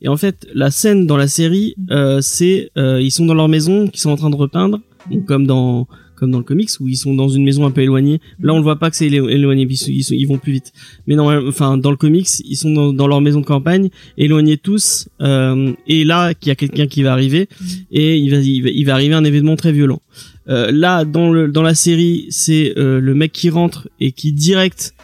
Et 0.00 0.08
en 0.08 0.16
fait, 0.16 0.46
la 0.54 0.70
scène 0.70 1.06
dans 1.06 1.18
la 1.18 1.28
série, 1.28 1.74
euh, 1.90 2.20
c'est 2.22 2.70
euh, 2.78 3.00
ils 3.02 3.10
sont 3.10 3.26
dans 3.26 3.34
leur 3.34 3.48
maison, 3.48 3.86
qui 3.88 4.00
sont 4.00 4.10
en 4.10 4.16
train 4.16 4.30
de 4.30 4.36
repeindre, 4.36 4.80
donc 5.10 5.24
comme 5.26 5.46
dans 5.46 5.86
comme 6.18 6.30
dans 6.30 6.38
le 6.38 6.44
comics 6.44 6.70
où 6.80 6.88
ils 6.88 6.96
sont 6.96 7.12
dans 7.14 7.28
une 7.28 7.44
maison 7.44 7.66
un 7.66 7.70
peu 7.70 7.82
éloignée. 7.82 8.22
Là, 8.40 8.54
on 8.54 8.56
le 8.56 8.62
voit 8.62 8.78
pas 8.78 8.88
que 8.88 8.96
c'est 8.96 9.06
élo- 9.10 9.28
éloigné, 9.28 9.66
ils, 9.68 9.76
sont- 9.76 9.90
ils, 9.90 10.02
sont- 10.02 10.14
ils 10.14 10.24
vont 10.26 10.38
plus 10.38 10.52
vite. 10.52 10.72
Mais 11.06 11.14
non, 11.14 11.28
enfin, 11.46 11.76
dans 11.76 11.90
le 11.90 11.98
comics, 11.98 12.26
ils 12.46 12.56
sont 12.56 12.70
dans, 12.70 12.94
dans 12.94 13.06
leur 13.06 13.20
maison 13.20 13.40
de 13.42 13.44
campagne, 13.44 13.90
éloignés 14.16 14.56
tous. 14.56 15.10
euh, 15.20 15.74
et 15.86 16.04
là, 16.04 16.32
qu'il 16.32 16.48
y 16.48 16.52
a 16.52 16.54
quelqu'un 16.54 16.86
qui 16.86 17.02
va 17.02 17.12
arriver 17.12 17.50
et 17.92 18.16
il 18.16 18.30
va, 18.30 18.38
il 18.38 18.62
va, 18.62 18.70
il 18.70 18.86
va 18.86 18.94
arriver 18.94 19.12
un 19.14 19.24
événement 19.24 19.56
très 19.56 19.72
violent. 19.72 20.00
Euh, 20.48 20.70
là, 20.70 21.04
dans 21.04 21.30
le 21.30 21.48
dans 21.48 21.62
la 21.62 21.74
série, 21.74 22.26
c'est 22.30 22.74
euh, 22.76 23.00
le 23.00 23.14
mec 23.14 23.32
qui 23.32 23.50
rentre 23.50 23.88
et 24.00 24.12
qui 24.12 24.32
direct 24.32 24.94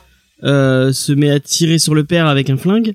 euh, 0.45 0.93
se 0.93 1.13
met 1.13 1.31
à 1.31 1.41
tirer 1.41 1.79
sur 1.79 1.95
le 1.95 2.05
père 2.05 2.27
avec 2.27 2.51
un 2.51 2.57
flingue. 2.57 2.95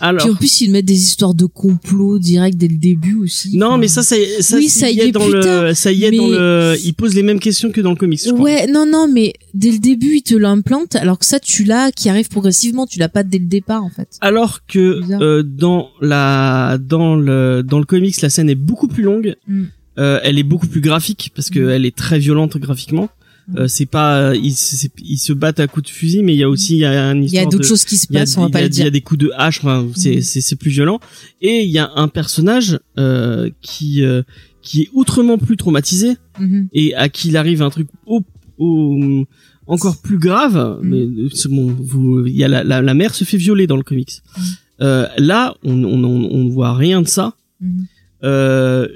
Alors, 0.00 0.24
Puis 0.24 0.32
en 0.32 0.34
plus, 0.34 0.60
ils 0.62 0.72
mettent 0.72 0.86
des 0.86 1.00
histoires 1.00 1.34
de 1.34 1.46
complot 1.46 2.18
direct 2.18 2.58
dès 2.58 2.66
le 2.66 2.76
début 2.76 3.14
aussi. 3.14 3.56
non, 3.56 3.78
mais 3.78 3.86
ça, 3.86 4.02
ça, 4.02 4.16
ça, 4.40 4.56
Oui, 4.56 4.68
ça 4.68 4.80
ça 4.80 4.90
y 4.90 4.98
est 4.98 5.12
dans 5.12 5.28
le, 5.28 5.74
ça 5.74 5.92
y 5.92 6.04
est 6.04 6.10
dans 6.10 6.26
le, 6.26 6.76
il 6.84 6.92
pose 6.94 7.14
les 7.14 7.22
mêmes 7.22 7.38
questions 7.38 7.70
que 7.70 7.80
dans 7.80 7.90
le 7.90 7.96
comics, 7.96 8.20
je 8.24 8.32
crois. 8.32 8.42
Ouais, 8.42 8.66
non, 8.66 8.84
non, 8.84 9.06
mais 9.06 9.32
dès 9.54 9.70
le 9.70 9.78
début, 9.78 10.16
ils 10.16 10.22
te 10.22 10.34
l'implantent, 10.34 10.96
alors 10.96 11.20
que 11.20 11.24
ça, 11.24 11.38
tu 11.38 11.62
l'as, 11.62 11.92
qui 11.92 12.08
arrive 12.08 12.28
progressivement, 12.28 12.84
tu 12.84 12.98
l'as 12.98 13.08
pas 13.08 13.22
dès 13.22 13.38
le 13.38 13.46
départ, 13.46 13.84
en 13.84 13.90
fait. 13.90 14.08
Alors 14.20 14.66
que 14.66 15.00
euh, 15.22 15.44
dans 15.44 15.90
la 16.00 16.78
dans 16.80 17.14
le 17.14 17.62
dans 17.62 17.78
le 17.78 17.84
comics, 17.84 18.20
la 18.22 18.30
scène 18.30 18.50
est 18.50 18.56
beaucoup 18.56 18.88
plus 18.88 19.04
longue. 19.04 19.36
Mm. 19.46 19.64
Euh, 19.98 20.20
elle 20.22 20.38
est 20.38 20.42
beaucoup 20.42 20.66
plus 20.68 20.80
graphique 20.80 21.32
parce 21.34 21.50
que 21.50 21.58
Mm. 21.60 21.68
elle 21.70 21.84
est 21.86 21.94
très 21.96 22.18
violente 22.18 22.56
graphiquement. 22.56 23.10
Mm. 23.48 23.58
Euh, 23.58 23.68
c'est 23.68 23.86
pas 23.86 24.34
ils, 24.34 24.54
ils 25.04 25.18
se 25.18 25.32
battent 25.32 25.60
à 25.60 25.66
coups 25.66 25.86
de 25.86 25.92
fusil, 25.92 26.22
mais 26.22 26.32
il 26.32 26.38
y 26.38 26.44
a 26.44 26.48
aussi 26.48 26.74
il 26.74 26.78
y 26.78 26.84
a 26.84 27.12
Il 27.12 27.24
y 27.32 27.38
a 27.38 27.44
d'autres 27.44 27.66
choses 27.66 27.84
qui 27.84 27.96
se 27.96 28.06
passent, 28.06 28.36
on 28.38 28.42
va 28.42 28.48
pas 28.50 28.58
a- 28.58 28.62
le 28.62 28.68
il 28.68 28.76
y 28.78 28.80
a 28.80 28.84
dire. 28.84 28.92
des 28.92 29.00
coups 29.02 29.20
de 29.20 29.30
hache, 29.36 29.58
enfin, 29.58 29.86
c'est 29.94 30.16
Mm. 30.16 30.22
c'est 30.22 30.40
c'est 30.40 30.56
plus 30.56 30.70
violent. 30.70 30.98
Et 31.42 31.62
il 31.64 31.70
y 31.70 31.78
a 31.78 31.90
un 31.96 32.08
personnage 32.08 32.78
euh, 32.98 33.50
qui 33.60 34.02
euh, 34.04 34.22
qui 34.62 34.82
est 34.82 34.88
outrement 34.94 35.38
plus 35.38 35.56
traumatisé 35.56 36.16
Mhm. 36.38 36.68
et 36.72 36.94
à 36.94 37.08
qui 37.08 37.28
il 37.28 37.36
arrive 37.36 37.62
un 37.62 37.70
truc 37.70 37.88
au, 38.06 38.22
au- 38.58 39.26
encore 39.66 40.00
plus 40.00 40.18
grave. 40.18 40.78
Mm. 40.82 40.88
Mais 40.88 41.00
euh, 41.24 41.28
c'est 41.34 41.50
bon, 41.50 41.66
vous, 41.78 42.24
il 42.26 42.36
y 42.36 42.44
a 42.44 42.48
la, 42.48 42.62
la, 42.64 42.80
la 42.80 42.94
mère 42.94 43.12
se 43.14 43.24
fait 43.24 43.36
violer 43.38 43.66
dans 43.66 43.76
le 43.76 43.82
comics. 43.82 44.22
Euh, 44.80 45.06
là, 45.18 45.54
on, 45.64 45.82
on, 45.84 46.02
on, 46.04 46.48
voit 46.48 46.74
rien 46.74 47.02
de 47.02 47.08
ça. 47.08 47.34
Mhm. 47.60 47.86
Euh, 48.24 48.86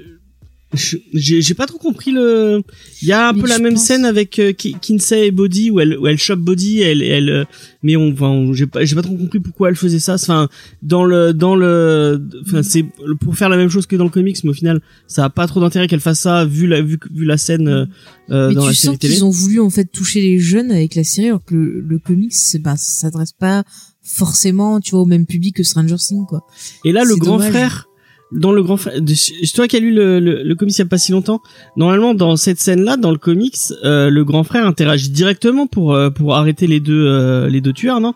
j'ai 1.12 1.54
pas 1.54 1.66
trop 1.66 1.78
compris 1.78 2.10
le. 2.12 2.62
Il 3.02 3.08
y 3.08 3.12
a 3.12 3.28
un 3.28 3.32
Mais 3.32 3.40
peu 3.42 3.48
la 3.48 3.58
même 3.58 3.74
pense- 3.74 3.84
scène 3.84 4.04
avec 4.04 4.38
euh, 4.38 4.52
Ki- 4.52 4.76
Kinsey 4.80 5.26
et 5.26 5.30
Body 5.30 5.70
où 5.70 5.80
elle 5.80 5.96
où 5.98 6.06
elle 6.06 6.18
chope 6.18 6.40
Body, 6.40 6.80
elle 6.82 7.02
elle. 7.02 7.28
euh, 7.30 7.44
mais 7.82 7.96
on, 7.96 8.12
enfin, 8.12 8.28
on- 8.28 8.52
j'ai 8.52 8.66
pas 8.66 8.84
j'ai 8.84 8.94
pas 8.94 9.02
trop 9.02 9.16
compris 9.16 9.40
pourquoi 9.40 9.68
elle 9.70 9.76
faisait 9.76 9.98
ça. 9.98 10.14
Enfin, 10.14 10.48
dans 10.82 11.04
le 11.04 11.32
dans 11.32 11.56
le, 11.56 12.20
enfin 12.46 12.62
c'est 12.62 12.84
pour 13.20 13.36
faire 13.36 13.48
la 13.48 13.56
même 13.56 13.68
chose 13.70 13.86
que 13.86 13.96
dans 13.96 14.04
le 14.04 14.10
comics, 14.10 14.36
mais 14.44 14.50
au 14.50 14.54
final, 14.54 14.80
ça 15.06 15.24
a 15.24 15.30
pas 15.30 15.46
trop 15.46 15.60
d'intérêt 15.60 15.86
qu'elle 15.88 16.00
fasse 16.00 16.20
ça 16.20 16.44
vu 16.44 16.66
la 16.66 16.82
vu 16.82 16.98
vu 17.12 17.24
la 17.24 17.36
scène 17.38 17.68
euh, 17.68 18.48
Mais 18.48 18.54
dans 18.54 18.62
tu 18.62 18.66
la 18.68 18.72
sens 18.72 18.76
série 18.80 18.98
télé. 18.98 19.14
qu'ils 19.14 19.24
ont 19.24 19.30
voulu, 19.30 19.60
en 19.60 19.70
fait, 19.70 19.84
toucher 19.86 20.20
les 20.20 20.38
jeunes 20.38 20.70
avec 20.70 20.94
la 20.94 21.04
série, 21.04 21.28
alors 21.28 21.44
que 21.44 21.54
le, 21.54 21.80
le 21.80 21.98
comics, 21.98 22.34
ben, 22.60 22.76
ça 22.76 23.00
s'adresse 23.02 23.32
pas 23.32 23.64
forcément, 24.02 24.80
tu 24.80 24.92
vois, 24.92 25.00
au 25.00 25.06
même 25.06 25.26
public 25.26 25.56
que 25.56 25.62
Stranger 25.62 25.96
Things, 25.96 26.26
quoi. 26.26 26.46
Et 26.84 26.92
là, 26.92 27.04
le 27.04 27.16
grand 27.16 27.38
dommage. 27.38 27.50
frère, 27.50 27.88
dans 28.32 28.52
le 28.52 28.62
grand 28.62 28.76
c'est 28.76 29.52
toi 29.54 29.68
qui 29.68 29.76
as 29.76 29.80
lu 29.80 29.92
le, 29.94 30.18
le, 30.20 30.42
le 30.42 30.54
comics 30.54 30.74
il 30.76 30.80
y 30.80 30.82
a 30.82 30.86
pas 30.86 30.98
si 30.98 31.12
longtemps. 31.12 31.40
Normalement, 31.76 32.12
dans 32.14 32.36
cette 32.36 32.58
scène-là, 32.60 32.96
dans 32.96 33.10
le 33.12 33.18
comics, 33.18 33.56
euh, 33.84 34.10
le 34.10 34.24
grand 34.24 34.42
frère 34.44 34.66
interagit 34.66 35.10
directement 35.10 35.66
pour 35.66 35.94
euh, 35.94 36.10
pour 36.10 36.34
arrêter 36.34 36.66
les 36.66 36.80
deux 36.80 37.06
euh, 37.06 37.48
les 37.48 37.60
deux 37.60 37.72
tueurs, 37.72 38.00
non? 38.00 38.14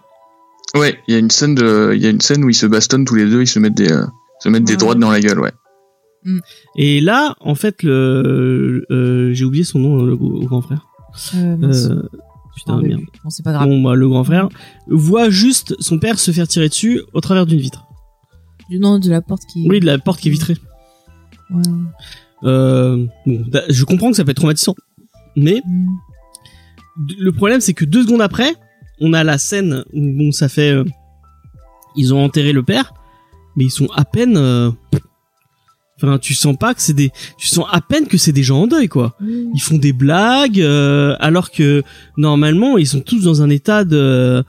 Ouais, 0.77 0.99
il 1.09 1.15
y 1.15 1.17
a 1.17 1.19
une 1.21 1.31
scène 1.31 1.55
de, 1.55 1.93
il 1.95 2.03
y 2.03 2.07
a 2.07 2.11
une 2.11 2.21
scène 2.21 2.45
où 2.45 2.49
ils 2.49 2.55
se 2.55 2.67
bastonnent 2.67 3.05
tous 3.05 3.17
les 3.17 3.27
deux, 3.29 3.43
ils 3.43 3.47
se 3.49 3.59
mettent 3.59 3.75
des, 3.77 3.91
euh, 3.91 4.05
se 4.41 4.49
mettent 4.49 4.65
des 4.65 4.73
Ouais. 4.75 4.79
droites 4.79 4.99
dans 4.99 5.11
la 5.11 5.21
gueule, 5.21 5.41
ouais. 5.41 5.53
Et 6.77 7.01
là, 7.01 7.35
en 7.41 7.55
fait, 7.55 7.83
le 7.83 8.85
euh, 8.91 9.33
j'ai 9.33 9.45
oublié 9.45 9.65
son 9.65 9.79
nom, 9.79 10.03
le, 10.03 10.11
le 10.13 10.47
grand 10.47 10.61
frère. 10.61 10.87
Euh. 11.35 11.57
Euh, 11.63 12.03
putain, 12.55 12.81
merde. 12.81 13.01
Bon, 13.25 13.31
c'est 13.31 13.43
pas 13.43 13.53
grave. 13.53 13.69
Bon, 13.69 13.81
bah, 13.83 13.95
le 13.95 14.09
grand 14.09 14.23
frère 14.23 14.49
voit 14.87 15.31
juste 15.31 15.75
son 15.81 15.99
père 15.99 16.19
se 16.19 16.31
faire 16.31 16.47
tirer 16.47 16.69
dessus 16.69 17.01
au 17.15 17.21
travers 17.21 17.47
d'une 17.47 17.59
vitre. 17.59 17.85
Du 18.71 18.79
nom 18.79 18.99
de 18.99 19.11
la 19.11 19.21
porte 19.21 19.43
qui. 19.53 19.69
Oui, 19.69 19.81
de 19.81 19.87
la 19.87 19.99
porte 19.99 20.21
qui 20.21 20.29
est 20.29 20.33
vitrée. 20.33 20.57
Ouais. 21.51 21.63
Euh, 22.45 23.05
bon, 23.27 23.45
bah, 23.49 23.63
je 23.69 23.85
comprends 23.85 24.11
que 24.11 24.17
ça 24.17 24.25
peut 24.25 24.31
être 24.31 24.37
traumatisant, 24.39 24.75
mais 25.37 25.61
Mm. 25.67 25.89
le 27.19 27.33
problème 27.33 27.61
c'est 27.61 27.75
que 27.75 27.85
deux 27.85 28.03
secondes 28.05 28.23
après, 28.23 28.55
on 29.01 29.13
a 29.13 29.25
la 29.25 29.39
scène 29.39 29.85
où 29.93 30.13
bon 30.13 30.33
ça 30.33 30.49
fait, 30.49 30.71
euh, 30.73 30.85
ils 31.97 32.15
ont 32.15 32.23
enterré 32.25 32.53
le 32.53 32.63
père, 32.63 32.95
mais 33.57 33.65
ils 33.65 33.71
sont 33.71 33.89
à 33.95 34.05
peine, 34.05 34.37
euh, 34.37 34.71
enfin 35.97 36.19
tu 36.19 36.35
sens 36.35 36.57
pas 36.57 36.73
que 36.75 36.81
c'est 36.83 36.95
des, 36.95 37.11
tu 37.37 37.47
sens 37.49 37.67
à 37.71 37.81
peine 37.81 38.07
que 38.07 38.17
c'est 38.17 38.33
des 38.33 38.43
gens 38.43 38.63
en 38.63 38.67
deuil 38.67 38.89
quoi. 38.89 39.17
Mm. 39.21 39.53
Ils 39.55 39.61
font 39.61 39.77
des 39.79 39.93
blagues 39.93 40.61
euh, 40.61 41.17
alors 41.21 41.51
que 41.51 41.83
normalement 42.17 42.79
ils 42.79 42.87
sont 42.87 43.01
tous 43.01 43.23
dans 43.23 43.43
un 43.43 43.51
état 43.51 43.85
de, 43.85 44.45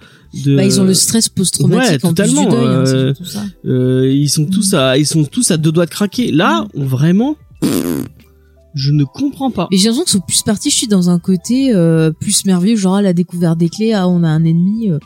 de 0.45 0.55
Bah, 0.55 0.63
ils 0.65 0.79
ont 0.79 0.83
le 0.85 0.93
stress 0.93 1.29
post-traumatique 1.29 2.03
ouais, 2.03 2.05
en 2.09 2.13
plus 2.13 2.23
du 2.23 2.29
totalement, 2.35 2.49
deuil, 2.51 2.65
hein, 2.65 2.83
euh, 2.87 3.13
tout 3.13 3.25
ça. 3.25 3.43
euh, 3.65 4.09
ils 4.11 4.29
sont 4.29 4.45
tous 4.45 4.73
à, 4.73 4.97
ils 4.97 5.05
sont 5.07 5.23
tous 5.25 5.51
à 5.51 5.57
deux 5.57 5.71
doigts 5.71 5.85
de 5.85 5.91
craquer. 5.91 6.31
Là, 6.31 6.67
on 6.73 6.85
vraiment, 6.85 7.35
je 8.73 8.91
ne 8.91 9.03
comprends 9.03 9.51
pas. 9.51 9.67
Et 9.71 9.77
j'ai 9.77 9.89
l'impression 9.89 10.03
que 10.05 10.09
sont 10.11 10.19
plus 10.21 10.43
partis, 10.43 10.69
je 10.69 10.75
suis 10.75 10.87
dans 10.87 11.09
un 11.09 11.19
côté 11.19 11.73
euh, 11.73 12.11
plus 12.11 12.45
merveilleux, 12.45 12.77
genre 12.77 12.95
à 12.95 13.01
la 13.01 13.13
découverte 13.13 13.57
des 13.57 13.69
clés, 13.69 13.93
ah, 13.93 14.07
on 14.07 14.23
a 14.23 14.29
un 14.29 14.45
ennemi, 14.45 14.89
euh, 14.89 14.97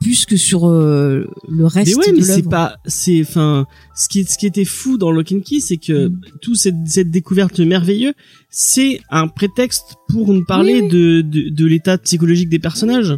plus 0.00 0.26
que 0.26 0.36
sur 0.36 0.68
euh, 0.68 1.26
le 1.48 1.66
reste 1.66 1.92
Mais 1.92 2.06
ouais, 2.06 2.12
de 2.12 2.16
mais 2.18 2.22
c'est 2.24 2.42
pas, 2.42 2.76
c'est, 2.84 3.22
enfin, 3.22 3.66
ce 3.96 4.08
qui, 4.08 4.24
ce 4.24 4.36
qui 4.36 4.46
était 4.46 4.64
fou 4.66 4.98
dans 4.98 5.10
Lock 5.12 5.32
and 5.32 5.40
Key, 5.40 5.60
c'est 5.60 5.76
que 5.78 6.08
Mm. 6.08 6.20
tout 6.42 6.54
cette, 6.56 6.74
cette 6.86 7.10
découverte 7.10 7.60
merveilleuse, 7.60 8.12
c'est 8.50 9.00
un 9.10 9.28
prétexte 9.28 9.94
pour 10.08 10.34
nous 10.34 10.44
parler 10.44 10.80
Oui, 10.82 10.82
oui. 10.82 10.88
de, 10.90 11.20
de, 11.22 11.48
de 11.50 11.66
l'état 11.66 11.96
psychologique 11.98 12.48
des 12.48 12.58
personnages. 12.58 13.16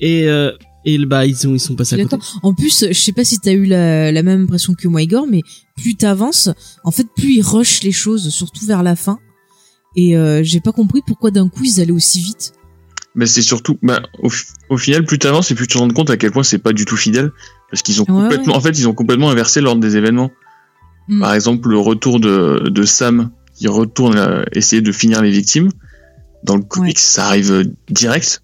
Et, 0.00 0.28
euh, 0.28 0.50
et 0.84 0.98
bah, 1.04 1.26
ils 1.26 1.36
ils 1.44 1.60
sont 1.60 1.74
passés 1.74 2.00
à 2.00 2.02
côté. 2.04 2.16
En 2.42 2.54
plus, 2.54 2.86
je 2.88 2.92
sais 2.98 3.12
pas 3.12 3.24
si 3.24 3.38
t'as 3.38 3.52
eu 3.52 3.66
la, 3.66 4.10
la 4.12 4.22
même 4.22 4.44
impression 4.44 4.74
que 4.74 4.88
moi, 4.88 5.02
Igor, 5.02 5.26
mais 5.30 5.42
plus 5.76 5.94
t'avances, 5.94 6.48
en 6.84 6.90
fait, 6.90 7.06
plus 7.14 7.34
ils 7.34 7.42
rushent 7.42 7.82
les 7.82 7.92
choses, 7.92 8.28
surtout 8.30 8.64
vers 8.66 8.82
la 8.82 8.96
fin. 8.96 9.18
Et 9.96 10.16
euh, 10.16 10.42
j'ai 10.44 10.60
pas 10.60 10.72
compris 10.72 11.00
pourquoi 11.06 11.30
d'un 11.30 11.48
coup 11.48 11.64
ils 11.64 11.80
allaient 11.80 11.90
aussi 11.92 12.20
vite. 12.20 12.52
Mais 13.16 13.26
c'est 13.26 13.42
surtout, 13.42 13.76
bah, 13.82 14.02
au, 14.22 14.28
fi- 14.30 14.44
au 14.68 14.76
final, 14.76 15.04
plus 15.04 15.18
t'avances 15.18 15.50
et 15.50 15.54
plus 15.56 15.66
tu 15.66 15.74
te 15.74 15.78
rends 15.78 15.88
compte 15.88 16.10
à 16.10 16.16
quel 16.16 16.30
point 16.30 16.44
c'est 16.44 16.58
pas 16.58 16.72
du 16.72 16.84
tout 16.84 16.96
fidèle. 16.96 17.32
Parce 17.70 17.82
qu'ils 17.82 18.00
ont 18.00 18.04
Ouais, 18.04 18.22
complètement, 18.22 18.52
ouais. 18.52 18.58
en 18.58 18.60
fait, 18.62 18.78
ils 18.78 18.86
ont 18.88 18.94
complètement 18.94 19.30
inversé 19.30 19.60
l'ordre 19.60 19.80
des 19.80 19.96
événements. 19.96 20.30
Mm. 21.08 21.20
Par 21.20 21.34
exemple, 21.34 21.68
le 21.68 21.78
retour 21.78 22.20
de, 22.20 22.68
de 22.68 22.82
Sam 22.84 23.30
qui 23.56 23.66
retourne 23.66 24.16
euh, 24.16 24.44
essayer 24.52 24.80
de 24.80 24.92
finir 24.92 25.22
les 25.22 25.30
victimes. 25.32 25.70
Dans 26.44 26.56
le 26.56 26.62
comics, 26.62 26.98
ça 27.00 27.26
arrive 27.26 27.70
direct. 27.90 28.42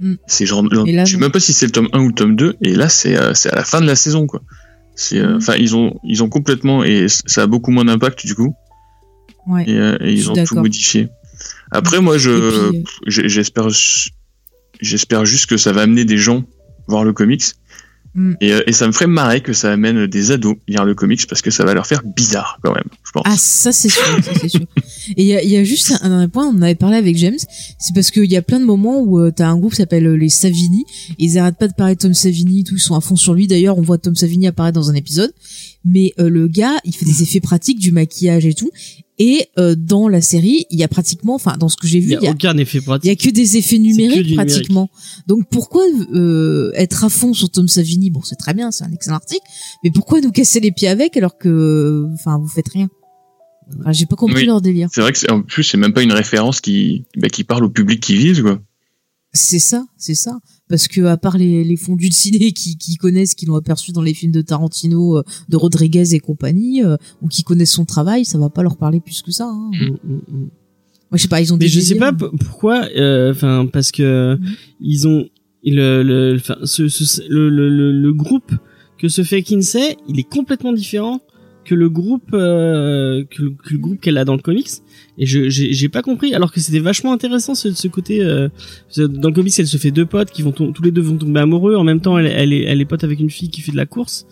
Mm. 0.00 0.14
C'est 0.26 0.46
genre, 0.46 0.62
là, 0.64 1.04
je 1.04 1.12
sais 1.12 1.18
même 1.18 1.30
pas 1.30 1.40
si 1.40 1.52
c'est 1.52 1.66
le 1.66 1.72
tome 1.72 1.88
1 1.92 2.00
ou 2.00 2.08
le 2.08 2.14
tome 2.14 2.34
2. 2.36 2.56
Et 2.62 2.74
là, 2.74 2.88
c'est, 2.88 3.16
euh, 3.16 3.34
c'est 3.34 3.50
à 3.52 3.56
la 3.56 3.64
fin 3.64 3.80
de 3.80 3.86
la 3.86 3.96
saison, 3.96 4.26
quoi. 4.26 4.42
Euh, 5.12 5.34
Mm. 5.34 5.36
enfin, 5.36 5.54
ils 5.56 5.76
ont, 5.76 5.98
ils 6.04 6.22
ont 6.22 6.28
complètement, 6.28 6.82
et 6.84 7.06
ça 7.08 7.42
a 7.42 7.46
beaucoup 7.46 7.70
moins 7.70 7.84
d'impact, 7.84 8.26
du 8.26 8.34
coup. 8.34 8.54
Ouais. 9.46 9.64
Et, 9.68 9.76
euh, 9.78 9.96
et 10.00 10.12
ils 10.12 10.30
ont 10.30 10.34
tout 10.44 10.56
modifié. 10.56 11.08
Après, 11.70 12.00
moi, 12.00 12.18
je, 12.18 12.72
j'espère, 13.06 13.68
j'espère 14.80 15.24
juste 15.24 15.46
que 15.46 15.56
ça 15.56 15.72
va 15.72 15.82
amener 15.82 16.04
des 16.04 16.18
gens 16.18 16.44
voir 16.86 17.04
le 17.04 17.12
comics. 17.12 17.44
Mm. 18.14 18.32
Et, 18.40 18.52
euh, 18.52 18.62
et 18.66 18.72
ça 18.72 18.86
me 18.86 18.92
ferait 18.92 19.06
marrer 19.06 19.40
que 19.40 19.52
ça 19.52 19.72
amène 19.72 20.06
des 20.06 20.32
ados 20.32 20.56
lire 20.66 20.84
le 20.84 20.94
comics 20.94 21.26
parce 21.28 21.42
que 21.42 21.50
ça 21.50 21.64
va 21.64 21.74
leur 21.74 21.86
faire 21.86 22.02
bizarre 22.04 22.58
quand 22.62 22.74
même, 22.74 22.84
je 23.04 23.12
pense. 23.12 23.22
Ah, 23.24 23.36
ça 23.36 23.70
c'est 23.72 23.88
sûr, 23.88 24.02
ça 24.22 24.32
c'est 24.40 24.48
sûr. 24.48 24.66
Et 25.16 25.22
il 25.22 25.26
y 25.26 25.34
a, 25.34 25.42
il 25.42 25.50
y 25.50 25.56
a 25.56 25.64
juste 25.64 25.92
un, 26.02 26.20
un 26.20 26.28
point, 26.28 26.46
on 26.46 26.56
en 26.56 26.62
avait 26.62 26.74
parlé 26.74 26.96
avec 26.96 27.16
James, 27.16 27.38
c'est 27.78 27.94
parce 27.94 28.10
qu'il 28.10 28.30
y 28.30 28.36
a 28.36 28.42
plein 28.42 28.58
de 28.58 28.64
moments 28.64 29.00
où 29.00 29.20
euh, 29.20 29.30
t'as 29.30 29.48
un 29.48 29.58
groupe 29.58 29.72
qui 29.72 29.76
s'appelle 29.76 30.06
euh, 30.06 30.16
les 30.16 30.28
Savini, 30.28 30.84
et 31.10 31.24
ils 31.24 31.38
arrêtent 31.38 31.58
pas 31.58 31.68
de 31.68 31.74
parler 31.74 31.94
de 31.94 32.00
Tom 32.00 32.14
Savini, 32.14 32.64
tout, 32.64 32.74
ils 32.74 32.80
sont 32.80 32.96
à 32.96 33.00
fond 33.00 33.16
sur 33.16 33.34
lui. 33.34 33.46
D'ailleurs, 33.46 33.78
on 33.78 33.82
voit 33.82 33.98
Tom 33.98 34.16
Savini 34.16 34.48
apparaître 34.48 34.78
dans 34.78 34.90
un 34.90 34.94
épisode, 34.94 35.32
mais 35.84 36.12
euh, 36.18 36.28
le 36.28 36.48
gars, 36.48 36.78
il 36.84 36.94
fait 36.94 37.06
des 37.06 37.22
effets 37.22 37.40
pratiques, 37.40 37.78
du 37.78 37.92
maquillage 37.92 38.44
et 38.44 38.54
tout. 38.54 38.70
Et 39.22 39.48
euh, 39.58 39.74
dans 39.76 40.08
la 40.08 40.22
série, 40.22 40.64
il 40.70 40.78
y 40.78 40.82
a 40.82 40.88
pratiquement, 40.88 41.34
enfin 41.34 41.56
dans 41.58 41.68
ce 41.68 41.76
que 41.76 41.86
j'ai 41.86 41.98
Il 41.98 42.04
vu, 42.04 42.10
y 42.12 42.16
a 42.16 42.18
il 42.20 42.24
y 42.24 42.28
a, 42.28 42.30
aucun 42.30 42.56
effet 42.56 42.78
il 42.78 42.80
y 42.80 42.84
pratique. 42.84 43.10
a 43.10 43.16
que 43.16 43.28
des 43.30 43.58
effets 43.58 43.76
que 43.76 43.82
numériques 43.82 44.16
numérique. 44.28 44.34
pratiquement. 44.36 44.88
Donc 45.26 45.46
pourquoi 45.50 45.82
euh, 46.14 46.72
être 46.74 47.04
à 47.04 47.10
fond 47.10 47.34
sur 47.34 47.50
Tom 47.50 47.68
Savini? 47.68 48.08
Bon, 48.10 48.22
c'est 48.22 48.36
très 48.36 48.54
bien, 48.54 48.70
c'est 48.70 48.84
un 48.84 48.92
excellent 48.92 49.16
article, 49.16 49.44
mais 49.84 49.90
pourquoi 49.90 50.22
nous 50.22 50.30
casser 50.32 50.58
les 50.60 50.72
pieds 50.72 50.88
avec 50.88 51.18
alors 51.18 51.36
que, 51.36 52.06
enfin, 52.14 52.38
vous 52.38 52.48
faites 52.48 52.68
rien? 52.70 52.88
Enfin, 53.80 53.92
J'ai 53.92 54.06
pas 54.06 54.16
compris 54.16 54.40
Oui. 54.40 54.46
leur 54.46 54.62
délire. 54.62 54.88
C'est 54.92 55.02
vrai 55.02 55.12
que 55.12 55.18
c'est, 55.18 55.30
en 55.30 55.42
plus, 55.42 55.64
c'est 55.64 55.76
même 55.76 55.92
pas 55.92 56.02
une 56.02 56.12
référence 56.12 56.60
qui, 56.62 57.04
bah, 57.18 57.28
qui 57.28 57.44
parle 57.44 57.64
au 57.64 57.70
public 57.70 58.00
qui 58.00 58.16
vise, 58.16 58.40
quoi. 58.40 58.58
C'est 59.32 59.60
ça, 59.60 59.84
c'est 59.98 60.14
ça. 60.16 60.38
Parce 60.70 60.88
que 60.88 61.02
à 61.02 61.18
part 61.18 61.36
les, 61.36 61.64
les 61.64 61.76
fondus 61.76 62.08
de 62.08 62.14
ciné 62.14 62.52
qui, 62.52 62.78
qui 62.78 62.96
connaissent, 62.96 63.34
qui 63.34 63.44
l'ont 63.44 63.56
aperçu 63.56 63.92
dans 63.92 64.00
les 64.02 64.14
films 64.14 64.32
de 64.32 64.40
Tarantino, 64.40 65.18
euh, 65.18 65.22
de 65.50 65.56
Rodriguez 65.58 66.14
et 66.14 66.20
compagnie, 66.20 66.82
euh, 66.82 66.96
ou 67.20 67.28
qui 67.28 67.42
connaissent 67.42 67.72
son 67.72 67.84
travail, 67.84 68.24
ça 68.24 68.38
va 68.38 68.48
pas 68.48 68.62
leur 68.62 68.78
parler 68.78 69.00
plus 69.00 69.20
que 69.20 69.32
ça. 69.32 69.46
Hein. 69.46 69.70
Mm, 69.74 69.84
mm, 70.12 70.14
mm. 70.28 70.48
Moi, 71.10 71.16
je 71.16 71.22
sais 71.22 71.28
pas, 71.28 71.40
ils 71.42 71.52
ont 71.52 71.56
Mais 71.56 71.64
des 71.64 71.68
je 71.68 71.80
sais 71.80 71.96
pas 71.96 72.12
pourquoi, 72.12 72.86
euh, 72.96 73.32
enfin 73.32 73.66
parce 73.70 73.90
que 73.90 74.38
ils 74.80 75.08
ont 75.08 75.26
le 75.64 76.02
le 76.04 76.36
enfin, 76.36 76.56
ce, 76.64 76.88
ce- 76.88 77.20
le, 77.28 77.50
le, 77.50 77.68
le, 77.68 77.90
le 77.92 78.12
groupe 78.14 78.52
que 78.96 79.08
se 79.08 79.24
fait 79.24 79.42
Kinsey, 79.42 79.96
il 80.08 80.20
est 80.20 80.28
complètement 80.30 80.72
différent 80.72 81.20
que 81.70 81.74
le 81.76 81.88
groupe 81.88 82.30
euh, 82.34 83.22
que, 83.30 83.42
le, 83.42 83.50
que 83.50 83.72
le 83.72 83.78
groupe 83.78 84.00
qu'elle 84.00 84.18
a 84.18 84.24
dans 84.24 84.34
le 84.34 84.42
comics 84.42 84.68
et 85.18 85.26
je 85.26 85.48
j'ai 85.48 85.88
pas 85.88 86.02
compris 86.02 86.34
alors 86.34 86.50
que 86.52 86.60
c'était 86.60 86.80
vachement 86.80 87.12
intéressant 87.12 87.54
ce, 87.54 87.72
ce 87.72 87.88
côté 87.88 88.22
euh, 88.22 88.48
dans 88.96 89.28
le 89.28 89.34
comics 89.34 89.54
elle 89.58 89.66
se 89.68 89.76
fait 89.76 89.90
deux 89.92 90.06
potes 90.06 90.30
qui 90.30 90.42
vont 90.42 90.52
tous 90.52 90.82
les 90.82 90.90
deux 90.90 91.02
vont 91.02 91.16
tomber 91.16 91.40
amoureux 91.40 91.76
en 91.76 91.84
même 91.84 92.00
temps 92.00 92.18
elle, 92.18 92.26
elle 92.26 92.52
est 92.52 92.64
elle 92.64 92.80
est 92.80 92.84
pote 92.92 93.04
avec 93.04 93.20
une 93.20 93.30
fille 93.30 93.50
qui 93.50 93.60
fait 93.60 93.72
de 93.72 93.76
la 93.76 93.86
course 93.86 94.26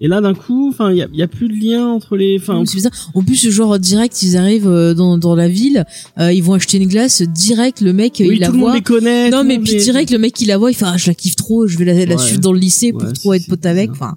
et 0.00 0.08
là 0.08 0.20
d'un 0.20 0.34
coup 0.34 0.68
enfin 0.68 0.90
il 0.90 0.96
y 0.98 1.02
a, 1.02 1.08
y 1.12 1.22
a 1.22 1.28
plus 1.28 1.48
de 1.48 1.54
lien 1.54 1.86
entre 1.86 2.16
les 2.16 2.36
enfin 2.40 2.62
c'est 2.66 2.74
bizarre. 2.74 2.92
En 3.14 3.22
plus, 3.22 3.48
genre 3.50 3.78
direct, 3.78 4.20
ils 4.22 4.36
arrivent 4.36 4.66
euh, 4.66 4.94
dans, 4.94 5.16
dans 5.16 5.36
la 5.36 5.48
ville, 5.48 5.84
euh, 6.18 6.32
ils 6.32 6.42
vont 6.42 6.54
acheter 6.54 6.78
une 6.78 6.88
glace. 6.88 7.22
Direct, 7.22 7.80
le 7.80 7.92
mec, 7.92 8.14
oui, 8.18 8.30
il 8.32 8.40
la 8.40 8.46
tout 8.48 8.54
le 8.54 8.58
monde 8.58 8.68
voit. 8.70 8.74
les 8.76 8.82
connaît 8.82 9.30
Non, 9.30 9.42
le 9.42 9.48
mais 9.48 9.56
monde 9.58 9.64
puis 9.66 9.74
les- 9.76 9.84
direct, 9.84 10.10
le 10.10 10.18
mec, 10.18 10.40
il 10.40 10.48
la 10.48 10.58
voit, 10.58 10.72
il 10.72 10.74
fait, 10.74 10.86
ah, 10.88 10.96
je 10.96 11.06
la 11.06 11.14
kiffe 11.14 11.36
trop, 11.36 11.68
je 11.68 11.78
vais 11.78 11.84
la, 11.84 11.94
la 12.04 12.16
Ouais. 12.16 12.20
suivre 12.20 12.40
dans 12.40 12.52
le 12.52 12.58
lycée 12.58 12.90
pour 12.92 13.02
Ouais, 13.04 13.12
trop 13.12 13.34
être 13.34 13.46
pote 13.46 13.64
avec. 13.64 13.90
Enfin, 13.92 14.16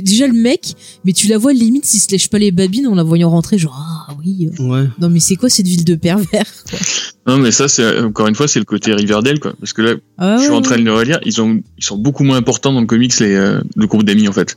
déjà 0.00 0.26
le 0.26 0.32
mec, 0.32 0.74
mais 1.04 1.12
tu 1.12 1.26
la 1.28 1.38
vois 1.38 1.52
limite 1.52 1.84
s'il 1.84 2.00
se 2.00 2.10
lèche 2.10 2.28
pas 2.28 2.38
les 2.38 2.50
babines 2.52 2.86
en 2.86 2.94
la 2.94 3.02
voyant 3.02 3.30
rentrer, 3.30 3.58
genre, 3.58 3.76
ah 4.08 4.14
oui. 4.24 4.48
euh. 4.60 4.62
ouais 4.68 4.88
Non, 5.00 5.08
mais 5.10 5.20
c'est 5.20 5.36
quoi 5.36 5.48
cette 5.48 5.66
ville 5.66 5.84
de 5.84 5.94
pervers 5.96 6.46
quoi? 6.70 6.78
Non, 7.26 7.38
mais 7.38 7.50
ça, 7.50 7.68
c'est 7.68 7.98
encore 8.00 8.26
une 8.28 8.34
fois, 8.34 8.48
c'est 8.48 8.58
le 8.58 8.64
côté 8.64 8.92
Riverdale, 8.94 9.40
quoi. 9.40 9.52
Parce 9.60 9.72
que 9.72 9.82
là, 9.82 9.94
Ah 10.18 10.36
je 10.36 10.42
suis 10.42 10.50
ouais, 10.50 10.56
en 10.56 10.62
train 10.62 10.78
de 10.78 10.82
le 10.84 10.92
relire. 10.94 11.18
Ils 11.24 11.40
ont, 11.40 11.60
ils 11.78 11.84
sont 11.84 11.98
beaucoup 11.98 12.24
moins 12.24 12.36
importants 12.38 12.72
dans 12.72 12.80
le 12.80 12.86
comics, 12.86 13.18
les, 13.20 13.34
euh, 13.34 13.60
le 13.76 13.86
groupe 13.86 14.04
d'amis, 14.04 14.26
en 14.28 14.32
fait. 14.32 14.56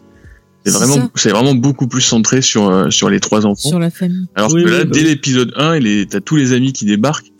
C'est 0.65 0.71
vraiment, 0.71 1.09
c'est 1.15 1.29
vraiment 1.31 1.55
beaucoup 1.55 1.87
plus 1.87 1.99
centré 2.01 2.41
sur, 2.41 2.69
euh, 2.69 2.89
sur 2.89 3.09
les 3.09 3.19
trois 3.19 3.45
enfants. 3.45 3.67
sur 3.69 3.79
la 3.79 3.89
famille. 3.89 4.27
Alors 4.35 4.53
Oui, 4.53 4.63
que 4.63 4.69
oui, 4.69 4.71
là, 4.77 4.83
bah 4.85 4.91
dès 4.93 5.01
oui. 5.01 5.05
l'épisode 5.07 5.51
1, 5.57 5.75
il 5.75 5.87
est- 5.87 6.09
t'as 6.11 6.21
tous 6.21 6.37
les 6.37 6.53
amis 6.53 6.71
qui 6.71 6.85
débarquent. 6.85 7.31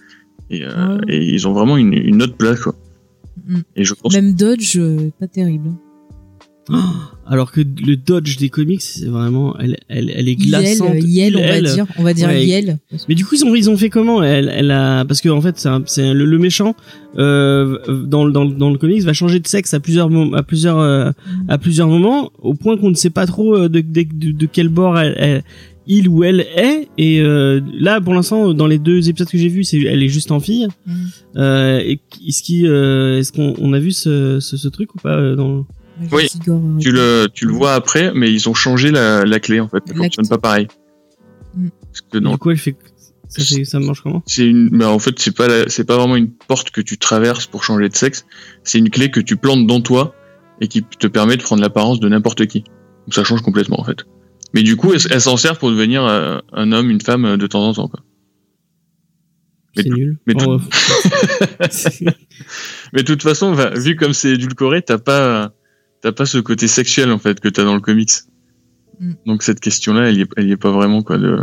Et, 0.50 0.64
euh, 0.64 0.98
Ouais. 0.98 1.02
et 1.08 1.24
ils 1.34 1.48
ont 1.48 1.54
vraiment 1.54 1.78
une, 1.78 1.94
une 1.94 2.22
autre 2.22 2.36
place, 2.36 2.60
quoi. 2.60 2.76
Mm. 3.48 3.60
Et 3.78 3.86
je 3.86 3.94
pense 3.94 4.14
Même 4.14 4.34
Dodge, 4.36 4.76
euh, 4.78 5.10
pas 5.20 5.28
terrible. 5.28 5.72
alors 7.28 7.52
que 7.52 7.60
le 7.62 7.96
dodge 7.96 8.38
des 8.38 8.50
comics 8.50 8.82
c'est 8.82 9.06
vraiment 9.08 9.58
elle 9.60 9.78
elle 9.90 10.10
elle 10.16 10.30
est 10.30 10.36
glaçante 10.36 10.96
Yel, 11.04 11.36
on 11.36 11.42
va 11.42 11.62
dire, 11.62 11.86
on 11.98 12.04
va 12.04 12.14
dire 12.14 12.28
Ouais. 12.30 12.46
Yel. 12.46 12.80
Mais 13.10 13.16
du 13.16 13.26
coup 13.26 13.36
ils 13.36 13.44
ont 13.46 13.54
ils 13.56 13.70
ont 13.70 13.76
fait 13.78 13.90
comment? 13.90 14.24
Elle 14.24 14.50
elle 14.54 14.72
a 14.72 15.04
parce 15.06 15.20
que 15.22 15.30
en 15.30 15.42
fait 15.42 15.66
c'est 15.88 16.14
le, 16.14 16.26
le 16.26 16.38
méchant 16.38 16.76
euh, 17.18 17.78
dans 18.06 18.28
dans 18.30 18.46
dans 18.46 18.70
le 18.72 18.78
comics 18.78 19.02
va 19.04 19.14
changer 19.14 19.40
de 19.40 19.48
sexe 19.48 19.74
à 19.74 19.80
plusieurs 19.80 20.10
à 20.36 20.44
plusieurs 20.44 20.80
euh, 20.80 21.12
à 21.50 21.58
plusieurs 21.58 21.88
moments 21.88 22.32
au 22.40 22.54
point 22.54 22.78
qu'on 22.78 22.90
ne 22.90 22.96
sait 22.96 23.10
pas 23.10 23.26
trop 23.26 23.56
euh, 23.56 23.70
de 23.70 23.82
de, 23.82 24.04
de, 24.14 24.32
de 24.32 24.46
quel 24.52 24.70
bord 24.70 24.98
elle, 25.00 25.16
elle- 25.18 25.44
il 25.86 26.08
ou 26.08 26.24
elle 26.24 26.46
est 26.56 26.88
et 26.98 27.20
euh, 27.20 27.60
là 27.78 28.00
pour 28.00 28.14
l'instant 28.14 28.54
dans 28.54 28.68
les 28.68 28.80
deux 28.80 29.10
épisodes 29.10 29.28
que 29.28 29.38
j'ai 29.38 29.50
vus 29.50 29.66
c'est 29.66 29.82
elle 29.82 30.02
est 30.02 30.08
juste 30.08 30.32
en 30.32 30.40
fille 30.40 30.68
Mm. 30.88 30.92
euh, 31.36 31.80
et 31.80 32.00
est-ce 32.28 33.32
qu'on 33.34 33.54
on 33.60 33.74
a 33.74 33.80
vu 33.80 33.92
ce, 33.92 34.40
ce 34.40 34.56
ce 34.56 34.68
truc 34.70 34.96
ou 34.96 35.00
pas 35.00 35.36
dans 35.36 35.66
Oui, 36.12 36.28
tu 36.80 36.92
le, 36.92 37.28
tu 37.34 37.46
le 37.46 37.52
vois 37.54 37.74
après, 37.74 38.12
mais 38.14 38.32
ils 38.32 38.50
ont 38.50 38.54
changé 38.54 38.92
la, 38.92 39.24
la 39.26 39.40
clé, 39.40 39.60
en 39.60 39.68
fait. 39.70 39.84
Elle 39.90 39.96
fonctionne 39.98 40.28
pas 40.28 40.38
pareil. 40.40 40.68
Mm. 41.56 41.68
Parce 41.88 42.02
que 42.02 42.18
non, 42.18 42.32
du 42.32 42.38
coup 42.40 42.50
elle 42.52 42.58
fait 42.58 42.76
ça 43.30 43.44
fait 43.44 43.64
ça 43.66 43.80
marche 43.80 44.02
comment 44.02 44.22
c'est 44.28 44.46
une, 44.46 44.70
bah, 44.70 44.90
en 44.90 45.00
fait, 45.00 45.18
c'est 45.20 45.36
pas 45.36 45.48
la- 45.48 45.68
c'est 45.70 45.84
pas 45.84 45.98
vraiment 45.98 46.16
une 46.16 46.32
porte 46.32 46.70
que 46.72 46.82
tu 46.82 46.98
traverses 46.98 47.46
pour 47.48 47.64
changer 47.64 47.90
de 47.90 47.96
sexe. 47.96 48.26
C'est 48.64 48.78
une 48.80 48.90
clé 48.90 49.10
que 49.12 49.20
tu 49.20 49.38
plantes 49.38 49.66
dans 49.68 49.82
toi 49.82 50.16
et 50.62 50.68
qui 50.68 50.84
te 50.84 51.08
permet 51.08 51.36
de 51.38 51.42
prendre 51.44 51.62
l'apparence 51.62 52.00
de 52.00 52.08
n'importe 52.10 52.46
qui. 52.48 52.62
Donc 52.62 53.14
ça 53.14 53.24
change 53.24 53.42
complètement, 53.42 53.80
en 53.80 53.84
fait. 53.84 54.06
Mais 54.54 54.62
du 54.64 54.76
coup, 54.76 54.94
elle, 54.94 55.00
elle 55.10 55.22
s'en 55.22 55.36
sert 55.38 55.58
pour 55.58 55.70
devenir 55.72 56.06
euh, 56.06 56.40
un 56.54 56.72
homme, 56.72 56.90
une 56.92 57.02
femme 57.02 57.26
euh, 57.26 57.38
de 57.38 57.48
temps 57.48 57.64
en 57.68 57.74
temps, 57.74 57.88
quoi. 57.88 58.02
Mais 59.76 59.84
c'est 59.84 59.90
nul 59.90 60.18
mais 60.28 60.34
tout- 60.36 60.46
Oh, 60.48 60.60
Mais 62.94 63.02
de 63.02 63.08
toute 63.08 63.24
façon, 63.24 63.54
vu 63.76 63.96
comme 63.96 64.14
c'est 64.14 64.32
édulcoré, 64.34 64.84
t'as 64.84 65.00
pas, 65.00 65.54
t'as 66.04 66.12
pas 66.12 66.26
ce 66.28 66.38
côté 66.38 66.68
sexuel 66.68 67.10
en 67.12 67.18
fait 67.18 67.40
que 67.40 67.48
t'as 67.50 67.64
dans 67.64 67.74
le 67.74 67.82
comics. 67.82 68.12
Mm. 69.00 69.12
Donc 69.26 69.42
cette 69.42 69.60
question-là, 69.60 70.10
elle 70.10 70.18
y 70.18 70.22
est, 70.22 70.30
elle 70.38 70.48
y 70.50 70.52
est 70.52 70.58
pas 70.58 70.72
vraiment 70.72 71.02
quoi. 71.02 71.18
De... 71.18 71.38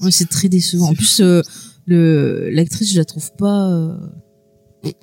Ouais, 0.00 0.10
c'est 0.10 0.28
très 0.28 0.48
décevant. 0.48 0.88
En 0.90 0.94
plus, 0.94 1.20
euh, 1.20 1.42
le 1.86 2.48
l'actrice, 2.50 2.92
je 2.92 2.98
la 2.98 3.04
trouve 3.04 3.30
pas 3.36 3.70
euh, 3.70 3.96
ouais. 4.84 4.94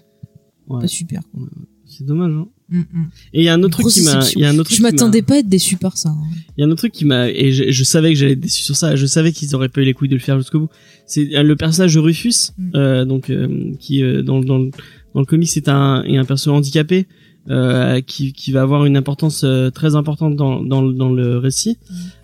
pas 0.82 0.88
super. 0.88 1.22
quoi. 1.32 1.42
c'est 1.86 2.06
dommage 2.06 2.32
hein. 2.34 2.48
Mm, 2.72 2.80
mm. 2.80 3.10
Et 3.34 3.40
il 3.42 3.44
y 3.46 3.50
a 3.50 3.54
un 3.56 3.64
autre 3.64 3.80
truc 3.80 3.92
qui 3.92 4.02
m'a, 4.02 4.20
il 4.36 4.42
y 4.42 4.46
a 4.46 4.50
un 4.50 4.54
autre 4.60 4.66
truc 4.70 4.78
Je 4.78 4.84
m'attendais 4.84 5.24
pas 5.24 5.34
à 5.36 5.38
être 5.40 5.50
déçu 5.50 5.78
par 5.78 5.98
ça. 5.98 6.10
hein. 6.10 6.22
Il 6.56 6.62
y 6.62 6.64
a 6.64 6.68
un 6.68 6.70
autre 6.70 6.78
truc 6.82 6.92
qui 6.94 7.04
m'a, 7.04 7.28
et 7.30 7.52
je, 7.52 7.72
je 7.72 7.84
savais 7.84 8.14
que 8.14 8.20
j'allais 8.20 8.34
être 8.34 8.40
déçu 8.40 8.62
sur 8.62 8.76
ça, 8.76 8.96
je 8.96 9.06
savais 9.08 9.32
qu'ils 9.32 9.56
auraient 9.56 9.70
pas 9.70 9.82
eu 9.82 9.86
les 9.86 9.94
couilles 9.96 10.08
de 10.10 10.14
le 10.16 10.22
faire 10.22 10.38
jusqu'au 10.38 10.60
bout. 10.60 10.70
C'est 11.08 11.36
euh, 11.36 11.42
le 11.44 11.56
personnage 11.56 11.96
de 11.96 12.00
Rufus, 12.00 12.52
Mm. 12.58 12.72
euh, 12.76 13.06
donc, 13.06 13.30
euh, 13.32 13.74
qui, 13.80 14.04
euh, 14.04 14.22
dans, 14.22 14.40
dans, 14.42 14.60
le- 14.60 14.70
dans 15.16 15.20
le 15.22 15.26
comic, 15.26 15.50
c'est 15.50 15.68
un, 15.68 16.04
est 16.04 16.18
un 16.18 16.26
perso 16.26 16.52
handicapé, 16.54 17.08
euh, 17.50 18.02
qui, 18.02 18.34
qui 18.34 18.52
va 18.52 18.62
avoir 18.62 18.86
une 18.86 18.96
importance 18.98 19.44
euh, 19.44 19.70
très 19.72 19.96
importante 19.96 20.36
dans, 20.36 20.62
dans, 20.62 20.82
le- 20.82 20.94
dans 20.94 21.10
le 21.10 21.38
récit. 21.38 21.78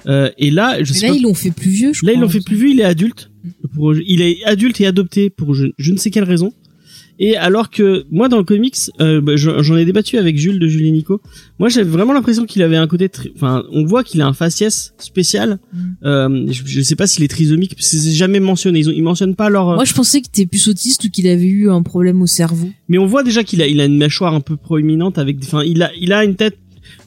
Euh, 0.07 0.29
et 0.37 0.51
là, 0.51 0.83
je 0.83 0.93
Mais 0.93 0.99
sais 0.99 1.05
là, 1.07 1.11
pas, 1.13 1.17
ils 1.17 1.23
l'ont 1.23 1.33
fait 1.33 1.51
plus 1.51 1.69
vieux, 1.71 1.93
je 1.93 2.05
là, 2.05 2.13
ils 2.13 2.19
l'ont 2.19 2.29
fait 2.29 2.43
plus 2.43 2.55
vieux, 2.55 2.69
il 2.69 2.79
est 2.79 2.83
adulte. 2.85 3.31
Pour, 3.73 3.95
il 3.95 4.21
est 4.21 4.43
adulte 4.45 4.79
et 4.81 4.85
adopté 4.87 5.29
pour 5.29 5.53
je, 5.53 5.67
je 5.77 5.91
ne 5.91 5.97
sais 5.97 6.09
quelle 6.11 6.23
raison. 6.23 6.53
Et 7.17 7.37
alors 7.37 7.69
que 7.69 8.05
moi 8.11 8.27
dans 8.27 8.37
le 8.37 8.43
comics, 8.43 8.75
euh, 8.99 9.21
bah, 9.21 9.37
je- 9.37 9.61
j'en 9.63 9.77
ai 9.77 9.85
débattu 9.85 10.17
avec 10.17 10.37
Jules 10.37 10.59
de 10.59 10.67
Jules 10.67 10.85
et 10.85 10.91
Nico. 10.91 11.21
Moi 11.59 11.69
j'avais 11.69 11.89
vraiment 11.89 12.11
l'impression 12.11 12.45
qu'il 12.45 12.61
avait 12.61 12.75
un 12.75 12.87
côté, 12.87 13.09
enfin 13.35 13.63
on 13.71 13.85
voit 13.85 14.03
qu'il 14.03 14.19
a 14.21 14.27
un 14.27 14.33
faciès 14.33 14.93
spécial. 14.97 15.59
Mm. 15.71 15.79
Euh, 16.03 16.45
je, 16.51 16.63
je 16.65 16.81
sais 16.81 16.95
pas 16.97 17.07
s'il 17.07 17.23
est 17.23 17.29
trisomique, 17.29 17.75
c'est 17.79 18.11
jamais 18.11 18.39
mentionné. 18.41 18.79
Ils, 18.79 18.89
ont, 18.89 18.93
ils 18.93 19.01
mentionnent 19.03 19.35
pas 19.35 19.49
leur. 19.49 19.75
Moi, 19.75 19.85
je 19.85 19.93
pensais 19.93 20.19
qu'il 20.21 20.29
était 20.29 20.45
plus 20.45 20.67
autiste 20.67 21.05
ou 21.05 21.09
qu'il 21.09 21.27
avait 21.27 21.45
eu 21.47 21.69
un 21.71 21.83
problème 21.83 22.21
au 22.21 22.27
cerveau. 22.27 22.69
Mais 22.89 22.97
on 22.97 23.05
voit 23.05 23.23
déjà 23.23 23.43
qu'il 23.45 23.61
a, 23.61 23.67
il 23.67 23.79
a 23.79 23.85
une 23.85 23.97
mâchoire 23.97 24.33
un 24.33 24.41
peu 24.41 24.57
proéminente 24.57 25.17
avec, 25.17 25.37
enfin 25.43 25.63
il 25.63 25.81
a, 25.83 25.91
il 25.99 26.11
a 26.11 26.23
une 26.25 26.35
tête. 26.35 26.57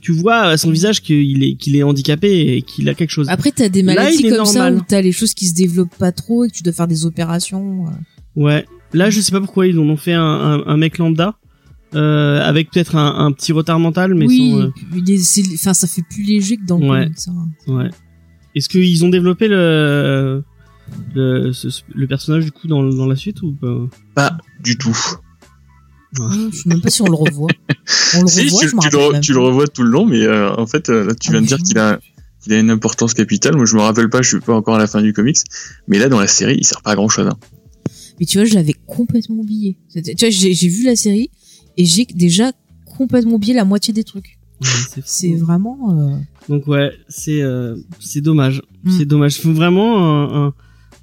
Tu 0.00 0.12
vois 0.12 0.40
à 0.42 0.56
son 0.56 0.70
visage 0.70 1.02
qu'il 1.02 1.42
est, 1.44 1.54
qu'il 1.56 1.76
est 1.76 1.82
handicapé 1.82 2.56
et 2.56 2.62
qu'il 2.62 2.88
a 2.88 2.94
quelque 2.94 3.10
chose. 3.10 3.28
Après, 3.28 3.50
t'as 3.52 3.68
des 3.68 3.82
Là, 3.82 3.94
maladies 3.94 4.26
est 4.26 4.30
comme 4.30 4.46
ça 4.46 4.60
normal. 4.70 4.76
où 4.76 4.84
t'as 4.88 5.00
les 5.02 5.12
choses 5.12 5.34
qui 5.34 5.46
se 5.46 5.54
développent 5.54 5.94
pas 5.98 6.12
trop 6.12 6.44
et 6.44 6.48
que 6.48 6.54
tu 6.54 6.62
dois 6.62 6.72
faire 6.72 6.88
des 6.88 7.04
opérations. 7.04 7.86
euh. 7.86 8.42
Ouais. 8.42 8.64
Là, 8.92 9.11
je 9.11 9.20
sais 9.20 9.33
pas 9.33 9.40
pourquoi 9.40 9.66
ils 9.66 9.79
en 9.79 9.83
ont 9.88 9.96
fait 9.96 10.12
un, 10.14 10.22
un, 10.22 10.66
un 10.66 10.77
mec 10.77 10.98
lambda. 10.98 11.35
Euh, 11.94 12.42
avec 12.42 12.70
peut-être 12.70 12.96
un, 12.96 13.24
un 13.27 13.33
petit 13.33 13.53
retard 13.53 13.79
mental, 13.81 14.14
mais 14.14 14.27
oui, 14.27 14.51
sans, 14.53 14.61
euh, 14.61 14.70
il 14.94 15.11
est- 15.11 15.18
c'est- 15.18 15.55
enfin, 15.55 15.72
ça 15.72 15.87
fait 15.87 16.03
plus 16.03 16.22
léger 16.22 16.59
que 16.59 16.64
dans 16.66 16.77
le 16.79 16.87
Ouais. 16.87 17.05
comics. 17.05 17.18
hein. 17.29 17.72
Ouais. 17.72 17.90
Est-ce 18.55 18.68
qu'ils 18.68 19.05
ont 19.07 19.09
développé 19.09 19.48
le 19.48 20.44
le, 21.14 21.53
ce- 21.55 21.68
le 21.94 22.07
personnage 22.07 22.44
du 22.44 22.53
coup 22.53 22.66
dans, 22.68 22.83
dans 22.83 23.07
la 23.07 23.16
suite 23.16 23.40
ou 23.42 23.53
pas? 23.53 23.77
Pas 24.14 24.37
du 24.62 24.77
tout. 24.77 24.96
Ouais, 26.18 26.27
Je 26.53 26.57
sais 26.57 26.68
même 26.68 26.81
pas 26.83 26.90
si 26.90 27.01
on 27.03 27.07
le 27.07 27.14
revoit. 27.14 27.48
On 28.16 28.22
le 28.22 28.27
Si, 28.29 28.44
revoit, 28.44 28.61
tu, 28.61 28.68
je 28.68 28.88
tu 28.90 28.96
le, 29.14 29.20
tu 29.20 29.33
le 29.33 29.38
revois 29.40 29.66
tout 29.66 29.83
le 29.83 29.90
long, 29.90 30.05
mais 30.07 30.22
euh, 30.27 30.55
en 30.57 30.66
fait, 30.66 30.88
là, 30.88 31.14
tu 31.14 31.29
Ah, 31.29 31.33
viens 31.33 31.40
de 31.40 31.40
mais 31.40 31.46
dire 31.46 31.59
qu'il 31.59 31.79
a, 31.79 31.98
une 32.48 32.70
importance 32.70 33.12
capitale. 33.14 33.57
Moi, 33.57 33.64
je 33.66 33.77
me 33.77 33.81
rappelle 33.83 34.09
pas, 34.11 34.20
je 34.22 34.29
suis 34.29 34.40
pas 34.40 34.55
encore 34.55 34.77
à 34.77 34.79
la 34.79 34.87
fin 34.87 35.01
du 35.03 35.12
comics, 35.14 35.37
mais 35.87 35.98
là, 35.98 36.09
dans 36.09 36.18
la 36.20 36.27
série, 36.27 36.57
il 36.59 36.64
sert 36.64 36.81
pas 36.83 36.92
à 36.92 36.94
grand 36.96 37.09
chose. 37.11 37.29
Mais 38.20 38.27
tu 38.27 38.38
vois, 38.38 38.46
je 38.46 38.55
l'avais 38.55 38.74
complètement 38.98 39.37
oublié. 39.44 39.76
Tu 39.94 40.00
vois, 40.00 40.30
j'ai 40.30 40.68
vu 40.76 40.82
la 40.84 40.96
série 40.96 41.30
et 41.76 41.84
j'ai 41.84 42.04
déjà 42.24 42.52
complètement 42.96 43.34
oublié 43.38 43.54
la 43.54 43.64
moitié 43.64 43.92
des 43.94 44.04
trucs. 44.04 44.30
Ouais, 44.61 45.02
c'est 45.04 45.34
vraiment. 45.34 45.76
euh, 45.92 46.16
Donc 46.48 46.66
ouais, 46.66 46.90
c'est 47.08 47.40
euh, 47.42 47.76
c'est 48.00 48.20
dommage. 48.20 48.61
Mm. 48.82 48.90
C'est 48.98 49.04
dommage. 49.06 49.34
Faut 49.40 49.52
vraiment 49.52 49.90
un, 50.04 50.46
un- 50.46 50.54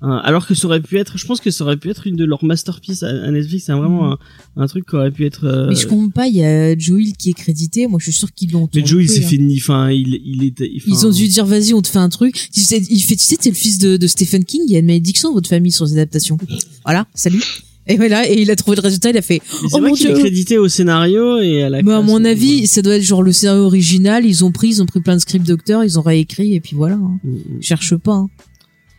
un- 0.01 0.17
alors 0.29 0.45
que 0.45 0.53
ça 0.53 0.67
aurait 0.67 0.81
pu 0.81 0.97
être, 0.97 1.17
je 1.17 1.25
pense 1.25 1.39
que 1.39 1.51
ça 1.51 1.63
aurait 1.63 1.77
pu 1.77 1.89
être 1.89 2.05
une 2.05 2.17
de 2.17 2.25
leurs 2.25 2.43
masterpieces 2.43 3.01
à, 3.03 3.08
à 3.27 3.31
Netflix. 3.31 3.63
C'est 3.67 3.71
vraiment 3.71 4.12
un, 4.12 4.17
un 4.58 4.67
truc 4.67 4.84
qui 4.89 4.95
aurait 4.97 5.10
pu 5.17 5.25
être. 5.25 5.45
euh, 5.45 5.69
Mais 5.69 5.75
je 5.75 5.88
compte 5.88 6.12
pas, 6.13 6.27
il 6.27 6.36
y 6.36 6.43
a 6.43 6.77
Joel 6.77 7.13
qui 7.17 7.29
est 7.29 7.34
crédité. 7.45 7.88
Moi, 7.88 7.97
je 7.99 8.12
suis 8.12 8.19
sûr 8.19 8.29
qu'ils 8.34 8.51
l'ont. 8.51 8.67
mais 8.75 8.86
Joe, 8.86 9.01
il 9.01 9.10
s'est 9.10 9.23
hein. 9.23 9.27
fait 9.29 9.38
ni, 9.38 9.58
enfin, 9.58 9.89
il, 9.89 10.19
il 10.25 10.43
était. 10.43 10.69
Ils 10.86 11.05
ont 11.08 11.12
dû 11.12 11.25
dire 11.29 11.45
vas-y 11.45 11.73
on 11.73 11.81
te 11.81 11.88
fait 11.88 12.03
un 12.08 12.10
truc. 12.10 12.49
Tu 12.53 12.60
sais, 12.60 12.79
il 12.89 12.99
fait 12.99 13.15
tu 13.15 13.23
sais 13.23 13.38
c'est 13.39 13.49
le 13.51 13.55
fils 13.55 13.77
de, 13.77 13.95
de 13.95 14.08
Stephen 14.08 14.43
King. 14.43 14.63
Il 14.67 14.73
y 14.73 14.75
a 14.75 14.79
une 14.79 14.88
malédiction 14.88 15.29
dans 15.29 15.36
votre 15.36 15.49
famille 15.49 15.71
sur 15.71 15.86
les 15.86 15.93
adaptations. 15.93 16.38
Voilà, 16.84 17.08
salut. 17.15 17.41
Et 17.88 17.98
voilà, 17.98 18.28
et 18.30 18.41
il 18.41 18.50
a 18.50 18.56
trouvé 18.56 18.76
le 18.78 18.82
résultat. 18.82 19.12
Il 19.12 19.17
a 19.17 19.21
fait. 19.21 19.41
mais 19.62 19.69
Oh 19.74 19.80
mon 19.80 19.93
qu'il 19.93 20.08
est 20.08 20.13
Dieu. 20.13 20.19
crédité 20.19 20.58
au 20.58 20.67
scénario 20.67 21.38
et 21.39 21.63
à 21.63 21.69
la. 21.69 21.84
Mais 21.84 21.93
à 21.93 22.02
mon 22.02 22.24
avis, 22.26 22.65
ça 22.67 22.82
doit 22.82 22.95
être 22.95 23.04
genre 23.04 23.21
le 23.24 23.32
scénario 23.32 23.62
original. 23.63 24.26
Ils 24.26 24.43
ont 24.43 24.52
pris, 24.52 24.69
ils 24.69 24.82
ont 24.82 24.86
pris 24.88 25.02
plein 25.02 25.15
de 25.15 25.21
scripts 25.21 25.45
docteurs, 25.48 25.84
ils 25.84 26.00
ont 26.00 26.02
réécrit 26.02 26.56
et 26.56 26.62
puis 26.62 26.76
voilà. 26.76 26.95
hein. 26.95 27.19
Mm, 27.24 27.32
mm. 27.32 27.62
Cherche 27.62 27.95
pas. 27.98 28.13
hein. 28.13 28.30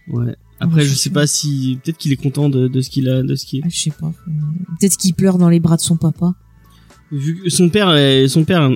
Ouais. 0.08 0.34
Après, 0.60 0.82
Ouais, 0.82 0.84
je 0.86 0.90
je 0.90 0.94
sais 0.94 1.10
pas 1.10 1.26
si 1.26 1.78
peut-être 1.84 1.98
qu'il 1.98 2.12
est 2.12 2.16
content 2.16 2.48
de, 2.48 2.68
de 2.68 2.80
ce 2.80 2.88
qu'il 2.88 3.08
a, 3.08 3.22
de 3.22 3.34
ce 3.34 3.44
qu'il. 3.44 3.60
Ah, 3.64 3.68
je 3.70 3.78
sais 3.78 3.90
pas. 3.90 4.12
Peut-être 4.80 4.96
qu'il 4.96 5.14
pleure 5.14 5.36
dans 5.38 5.48
les 5.50 5.60
bras 5.60 5.76
de 5.76 5.82
son 5.82 5.96
papa. 5.96 6.32
Vu 7.12 7.42
que 7.42 7.50
son 7.50 7.68
père, 7.68 7.92
est- 7.94 8.28
son 8.28 8.44
père 8.44 8.70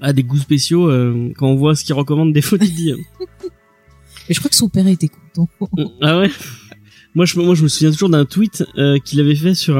a 0.00 0.12
des 0.12 0.22
goûts 0.24 0.38
spéciaux. 0.38 0.88
euh, 0.90 1.30
quand 1.36 1.46
on 1.48 1.56
voit 1.56 1.76
ce 1.76 1.84
qu'il 1.84 1.94
recommande, 1.94 2.32
des 2.32 2.42
fois, 2.42 2.58
te 2.58 2.64
dis. 2.64 2.90
euh, 2.92 2.96
Mais 4.28 4.34
je 4.34 4.38
crois 4.40 4.48
que 4.48 4.56
son 4.56 4.68
père 4.68 4.88
était 4.88 5.08
content. 5.08 5.48
ah 6.02 6.18
ouais? 6.20 6.30
Moi, 7.16 7.24
je, 7.24 7.36
moi, 7.40 7.54
je 7.56 7.62
me 7.64 7.68
souviens 7.68 7.90
toujours 7.90 8.10
d'un 8.10 8.24
tweet 8.24 8.64
euh, 8.78 8.98
qu'il 9.04 9.18
avait 9.18 9.34
fait 9.34 9.54
sur 9.54 9.74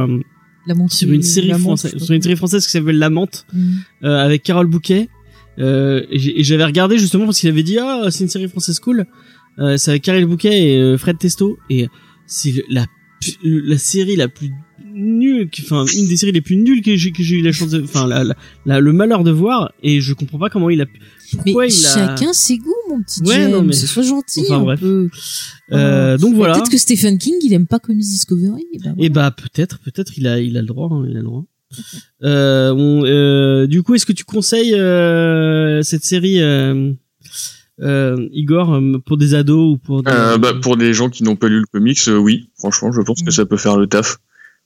sur 0.88 1.12
une 1.12 1.22
série 1.22 1.46
la 1.49 1.59
montre, 1.59 1.81
française, 1.83 2.03
sur 2.03 2.14
une 2.14 2.22
série 2.22 2.35
française 2.37 2.64
qui 2.64 2.72
s'appelle 2.72 2.99
La 2.99 3.11
Menthe, 3.11 3.46
Mm. 3.53 3.75
euh, 4.05 4.18
avec 4.25 4.42
Carole 4.42 4.66
Bouquet. 4.66 5.09
Euh, 5.59 6.03
et 6.11 6.42
j'avais 6.42 6.64
regardé 6.64 6.99
justement 6.99 7.25
parce 7.27 7.38
qu'il 7.40 7.49
avait 7.49 7.62
dit 7.62 7.79
ah 7.79 8.09
c'est 8.11 8.25
une 8.25 8.31
série 8.31 8.49
française 8.49 8.79
cool. 8.81 9.07
Euh, 9.59 9.77
c'est 9.79 9.90
avec 9.92 10.03
Carole 10.03 10.27
Bouquet 10.27 10.70
et 10.70 10.77
euh, 10.81 10.99
Fred 10.99 11.16
Testo 11.18 11.59
et 11.70 11.87
c'est 12.27 12.53
la 12.68 12.85
la 13.42 13.79
série 13.79 14.16
la 14.16 14.29
plus 14.29 14.51
nulle, 14.92 15.49
enfin 15.62 15.85
une 15.96 16.09
des 16.09 16.16
séries 16.16 16.33
les 16.33 16.40
plus 16.42 16.57
nulles 16.57 16.83
que 16.83 16.94
j'ai 16.96 17.11
que 17.12 17.22
j'ai 17.22 17.37
eu 17.37 17.42
la 17.42 17.53
chance 17.53 17.70
de, 17.70 17.83
enfin 17.83 18.07
la, 18.07 18.22
la- 18.25 18.37
la- 18.66 18.81
le 18.81 18.92
malheur 18.92 19.25
de 19.25 19.31
voir 19.31 19.72
et 19.83 20.01
je 20.01 20.12
comprends 20.14 20.38
pas 20.38 20.51
comment 20.51 20.68
il 20.70 20.81
a 20.83 20.87
Mais 21.44 21.52
il 21.52 21.60
a 21.60 21.68
chacun 21.70 22.32
ses 22.32 22.58
goûts, 22.58 22.72
mon 22.88 23.02
petit 23.02 23.20
Ouais, 23.22 23.34
James. 23.34 23.50
non, 23.52 23.62
mais- 23.62 23.72
Sois 23.72 24.02
gentil 24.02 24.44
Enfin, 24.48 24.56
un 24.60 24.62
bref. 24.62 24.80
peu. 24.80 25.08
Euh, 25.72 26.16
donc 26.18 26.34
voilà. 26.34 26.54
Peut-être 26.54 26.70
que 26.70 26.78
Stephen 26.78 27.18
King, 27.18 27.34
il 27.42 27.52
aime 27.52 27.66
pas 27.66 27.78
Comics 27.78 28.00
Discovery. 28.06 28.64
et 28.72 28.78
ben 28.78 28.94
Et 28.98 29.08
voilà. 29.08 29.30
bah 29.30 29.36
peut-être, 29.36 29.78
peut-être 29.80 30.16
il 30.18 30.26
a, 30.26 30.40
il 30.40 30.56
a 30.56 30.60
le 30.60 30.66
droit, 30.66 30.88
hein, 30.92 31.04
il 31.08 31.16
a 31.16 31.20
le 31.20 31.24
droit. 31.24 31.44
Euh, 32.22 32.72
on- 32.72 33.04
euh, 33.04 33.66
du 33.66 33.82
coup, 33.82 33.94
est-ce 33.94 34.06
que 34.06 34.12
tu 34.12 34.24
conseilles 34.24 34.74
euh, 34.74 35.82
cette 35.82 36.04
série, 36.04 36.40
euh, 36.40 36.92
euh, 37.82 38.28
Igor, 38.32 38.80
pour 39.04 39.16
des 39.16 39.34
ados 39.34 39.74
ou 39.74 39.76
pour 39.78 40.02
des... 40.02 40.10
Euh, 40.12 40.38
bah, 40.38 40.54
pour 40.62 40.76
des 40.76 40.94
gens 40.94 41.10
qui 41.10 41.22
n'ont 41.24 41.36
pas 41.36 41.48
lu 41.48 41.58
le 41.60 41.66
comics, 41.66 41.98
euh, 42.08 42.16
oui, 42.16 42.48
franchement, 42.58 42.92
je 42.92 43.00
pense 43.02 43.22
que 43.22 43.30
ça 43.30 43.44
peut 43.44 43.56
faire 43.58 43.76
le 43.76 43.86
taf. 43.86 44.18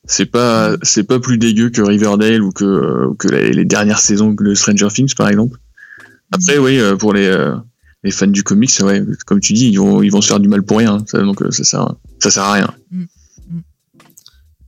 C'est 0.05 0.25
pas, 0.25 0.77
c'est 0.81 1.03
pas 1.03 1.19
plus 1.19 1.37
dégueu 1.37 1.69
que 1.69 1.81
Riverdale 1.81 2.41
ou 2.41 2.51
que, 2.51 2.63
euh, 2.65 3.07
ou 3.09 3.13
que 3.15 3.27
les, 3.27 3.51
les 3.51 3.65
dernières 3.65 3.99
saisons 3.99 4.33
de 4.33 4.53
Stranger 4.55 4.87
Things, 4.93 5.13
par 5.15 5.27
exemple. 5.29 5.57
Après, 6.31 6.57
oui, 6.57 6.79
euh, 6.79 6.95
pour 6.95 7.13
les, 7.13 7.25
euh, 7.27 7.55
les 8.03 8.11
fans 8.11 8.27
du 8.27 8.43
comics, 8.43 8.71
ouais, 8.81 9.03
comme 9.25 9.39
tu 9.39 9.53
dis, 9.53 9.69
ils 9.69 9.77
vont, 9.79 10.01
ils 10.01 10.09
vont 10.11 10.21
se 10.21 10.27
faire 10.27 10.39
du 10.39 10.47
mal 10.49 10.63
pour 10.63 10.77
rien. 10.77 11.03
Ça, 11.07 11.21
donc, 11.21 11.41
euh, 11.41 11.51
ça 11.51 11.63
sert, 11.63 11.95
ça 12.19 12.31
sert 12.31 12.43
à 12.43 12.53
rien. 12.53 12.73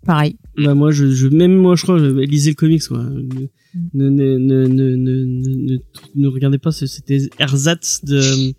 Pareil. 0.05 0.35
Bah 0.57 0.73
moi, 0.75 0.91
je, 0.91 1.09
je, 1.11 1.27
même 1.27 1.55
moi, 1.55 1.75
je 1.77 1.83
crois, 1.83 1.97
je 1.97 2.05
lisais 2.05 2.51
le 2.51 2.55
comics, 2.55 2.85
quoi. 2.87 2.99
Mm. 2.99 3.47
Ne, 3.93 4.09
ne, 4.09 4.37
ne, 4.37 4.67
ne, 4.67 4.95
ne, 4.95 5.25
ne, 5.25 5.73
ne, 5.73 5.77
ne 6.15 6.27
regardez 6.27 6.57
pas, 6.57 6.71
ce- 6.71 6.85
c'était 6.87 7.19
ersatz 7.39 8.03
de, 8.03 8.51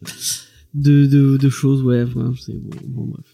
de, 0.72 1.06
de, 1.06 1.36
de 1.36 1.48
choses, 1.50 1.82
ouais. 1.82 2.02
Enfin, 2.02 2.32
c'est 2.44 2.54
bon, 2.54 2.70
bon, 2.88 3.04
bref. 3.12 3.26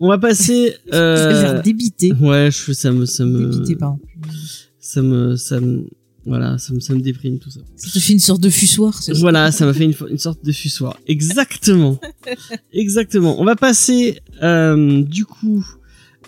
On 0.00 0.08
va 0.08 0.18
passer. 0.18 0.74
Ça 0.90 0.96
a 0.96 0.98
Euh, 0.98 1.42
l'air 1.54 1.62
débité. 1.62 2.12
ouais, 2.20 2.50
je, 2.50 2.72
ça 2.72 2.90
me, 2.90 3.06
ça 3.06 3.24
me, 3.24 3.48
Débité, 3.50 3.76
pardon. 3.76 4.00
ça 4.80 5.00
me, 5.00 5.36
ça 5.36 5.60
me, 5.60 5.86
voilà, 6.24 6.56
ça 6.58 6.72
me, 6.72 6.80
ça 6.80 6.94
me 6.94 7.00
déprime 7.00 7.38
tout 7.38 7.50
ça. 7.50 7.60
Ça 7.76 7.90
te 7.90 7.98
fait 7.98 8.12
une 8.12 8.20
sorte 8.20 8.40
de 8.40 8.50
fussoir, 8.50 9.02
c'est 9.02 9.12
ça? 9.14 9.20
Voilà, 9.20 9.50
ça 9.50 9.66
m'a 9.66 9.74
fait 9.74 9.84
une, 9.84 9.94
une 10.08 10.18
sorte 10.18 10.44
de 10.44 10.52
fussoir. 10.52 10.96
Exactement. 11.06 11.98
Exactement. 12.72 13.40
On 13.40 13.44
va 13.44 13.56
passer, 13.56 14.20
euh, 14.42 15.02
du 15.02 15.24
coup, 15.24 15.66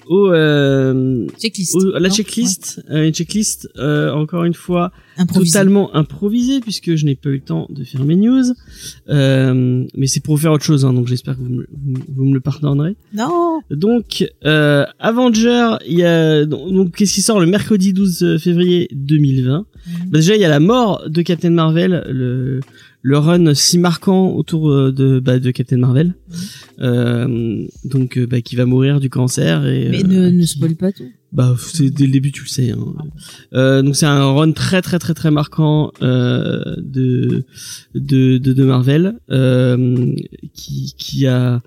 au, 0.09 0.29
euh, 0.33 1.27
Checklist. 1.39 1.75
au- 1.75 1.95
à 1.95 2.01
la 2.01 2.09
Non 2.09 2.15
checklist. 2.15 2.83
Euh, 2.91 3.07
une 3.07 3.15
checklist, 3.15 3.69
euh, 3.79 4.11
encore 4.13 4.45
une 4.45 4.55
fois, 4.55 4.93
Ouais. 5.17 5.23
Improvisé. 5.23 5.53
totalement 5.53 5.95
improvisée 5.95 6.61
puisque 6.61 6.97
je 6.97 7.05
n'ai 7.07 7.15
pas 7.15 7.29
eu 7.29 7.35
le 7.35 7.41
temps 7.41 7.69
de 7.71 7.85
faire 7.85 8.03
mes 8.05 8.17
news. 8.17 8.43
Euh, 9.09 9.85
mais 9.97 10.07
c'est 10.07 10.21
pour 10.21 10.39
faire 10.41 10.53
autre 10.53 10.65
chose, 10.65 10.85
hein, 10.85 10.93
donc 10.93 11.07
j'espère 11.07 11.37
que 11.37 11.41
vous 11.43 11.49
me, 11.51 11.67
vous, 11.73 11.95
vous 12.17 12.25
me 12.25 12.35
le 12.35 12.41
pardonnerez. 12.41 12.97
Non. 13.15 13.61
Donc, 13.71 14.25
euh, 14.45 14.85
Avenger, 14.99 15.77
il 15.87 15.99
y 15.99 16.05
a 16.05 16.45
donc, 16.45 16.73
donc, 16.73 16.97
qu'est-ce 16.97 17.15
qui 17.15 17.23
sort 17.23 17.41
le 17.41 17.47
mercredi 17.47 17.93
12 17.93 18.39
février 18.39 18.89
2020 18.93 19.67
Mhm. 19.87 20.11
bah 20.11 20.19
Déjà, 20.19 20.35
il 20.35 20.41
y 20.41 20.45
a 20.45 20.49
la 20.49 20.61
mort 20.61 21.05
de 21.09 21.21
Captain 21.23 21.51
Marvel, 21.51 22.05
le 22.11 22.61
le 23.07 23.19
run 23.19 23.53
si 23.55 23.77
marquant 23.79 24.31
autour 24.31 24.71
euh, 24.71 24.91
de 24.91 25.21
bah, 25.21 25.39
de 25.39 25.51
Captain 25.51 25.77
Marvel, 25.77 26.15
euh, 26.81 27.67
donc 27.85 28.17
euh, 28.17 28.27
bah, 28.27 28.41
qui 28.41 28.57
va 28.57 28.65
mourir 28.65 28.99
du 28.99 29.11
cancer 29.11 29.67
et 29.67 29.89
Mais 29.91 30.03
euh, 30.05 30.07
ne, 30.09 30.31
ne 30.31 30.41
qui- 30.41 30.47
spoil 30.47 30.75
pas 30.75 30.91
tout. 30.91 31.05
bah, 31.31 31.55
c'est 31.59 31.91
dès 31.91 32.07
le 32.07 32.13
début, 32.13 32.33
tu 32.33 32.43
le 32.45 32.49
sais. 32.49 32.71
Hein. 32.71 32.79
Euh, 33.53 33.83
donc 33.83 33.95
c'est 33.95 34.07
un 34.07 34.33
run 34.33 34.53
très 34.53 34.81
très 34.81 34.99
très 34.99 35.13
très 35.13 35.31
marquant 35.31 35.93
euh, 36.01 36.63
de, 36.79 37.45
de 37.95 38.39
de 38.39 38.53
de 38.55 38.65
Marvel 38.65 39.19
euh, 39.31 40.15
qui 40.55 40.95
qui 40.97 41.27
a 41.27 41.61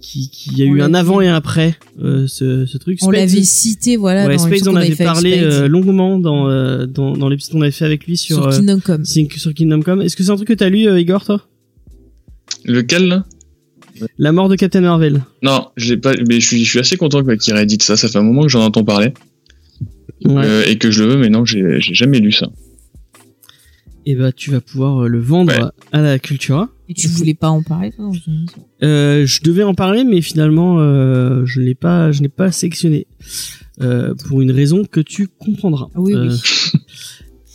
qui 0.00 0.30
qui 0.30 0.62
a 0.62 0.66
On 0.66 0.68
eu 0.74 0.80
un 0.82 0.88
l'avait- 0.88 0.98
avant 0.98 1.20
et 1.20 1.28
un 1.28 1.34
après 1.34 1.76
euh, 2.02 2.26
ce 2.26 2.66
ce 2.66 2.78
truc. 2.78 2.98
On 3.02 3.10
l'avait 3.10 3.42
cité, 3.42 3.96
voilà, 3.96 4.26
ouais, 4.26 4.36
dans 4.36 4.46
l'épisode 4.46 4.68
on 4.68 4.70
qu'on 4.72 4.76
avait 4.78 4.86
avait 4.86 4.94
fait 4.96 5.04
avec 5.04 5.12
parlé 5.14 5.38
euh, 5.40 5.68
longuement 5.68 6.18
dans 6.18 6.48
euh, 6.48 6.86
dans 6.86 7.16
dans 7.16 7.28
l'épisode 7.28 7.52
qu'on 7.52 7.62
avait 7.62 7.70
fait 7.70 7.84
avec 7.84 8.06
lui 8.06 8.16
sur 8.16 8.36
sur 8.36 8.46
euh, 8.48 8.56
Kingdom 8.56 8.80
Come. 8.80 9.04
Sur 9.04 9.54
Kingdom 9.54 9.80
Come. 9.82 10.02
Est-ce 10.02 10.16
que 10.16 10.22
c'est 10.22 10.30
un 10.30 10.36
truc 10.36 10.48
que 10.48 10.54
t'as 10.54 10.68
lu, 10.68 10.88
euh, 10.88 11.00
Igor, 11.00 11.24
toi? 11.24 11.40
Lequel, 12.64 13.08
là? 13.08 13.24
La 14.18 14.32
mort 14.32 14.48
de 14.48 14.56
Captain 14.56 14.80
Marvel. 14.80 15.22
Non, 15.42 15.68
je 15.76 15.90
l'ai 15.94 15.96
pas, 16.00 16.14
mais 16.28 16.40
je 16.40 16.46
suis, 16.46 16.64
je 16.64 16.70
suis 16.70 16.78
assez 16.78 16.96
content 16.96 17.22
qu'il 17.36 17.54
réédite 17.54 17.82
ça. 17.82 17.96
Ça 17.96 18.08
fait 18.08 18.18
un 18.18 18.22
moment 18.22 18.42
que 18.42 18.48
j'en 18.48 18.64
entends 18.64 18.84
parler. 18.84 19.12
Ouais. 20.24 20.42
Euh, 20.44 20.64
et 20.66 20.76
que 20.78 20.90
je 20.90 21.02
le 21.02 21.10
veux, 21.10 21.16
mais 21.18 21.28
non, 21.28 21.44
j'ai 21.44 21.80
jamais 21.80 22.18
lu 22.18 22.32
ça. 22.32 22.48
Et 24.06 24.14
bah 24.14 24.32
tu 24.32 24.50
vas 24.50 24.60
pouvoir 24.60 25.04
euh, 25.04 25.08
le 25.08 25.18
vendre 25.20 25.52
Ouais. 25.52 25.68
à 25.92 26.00
la 26.00 26.18
Cultura. 26.18 26.68
Et 26.88 26.94
tu 26.94 27.06
voulais 27.08 27.34
pas 27.34 27.50
en 27.50 27.62
parler, 27.62 27.92
toi, 27.92 28.10
Euh, 28.82 29.24
je 29.26 29.42
devais 29.42 29.62
en 29.62 29.74
parler, 29.74 30.04
mais 30.04 30.20
finalement, 30.22 30.80
euh, 30.80 31.44
je 31.46 31.60
l'ai 31.60 31.74
pas, 31.74 32.10
je 32.12 32.22
n'ai 32.22 32.28
pas 32.28 32.50
sélectionné 32.50 33.06
euh, 33.80 34.14
pour 34.26 34.40
une 34.42 34.50
raison 34.50 34.84
que 34.84 35.00
tu 35.00 35.28
comprendras. 35.28 35.88
Ah 35.94 36.00
oui, 36.00 36.14
Euh, 36.14 36.28
oui. 36.30 36.80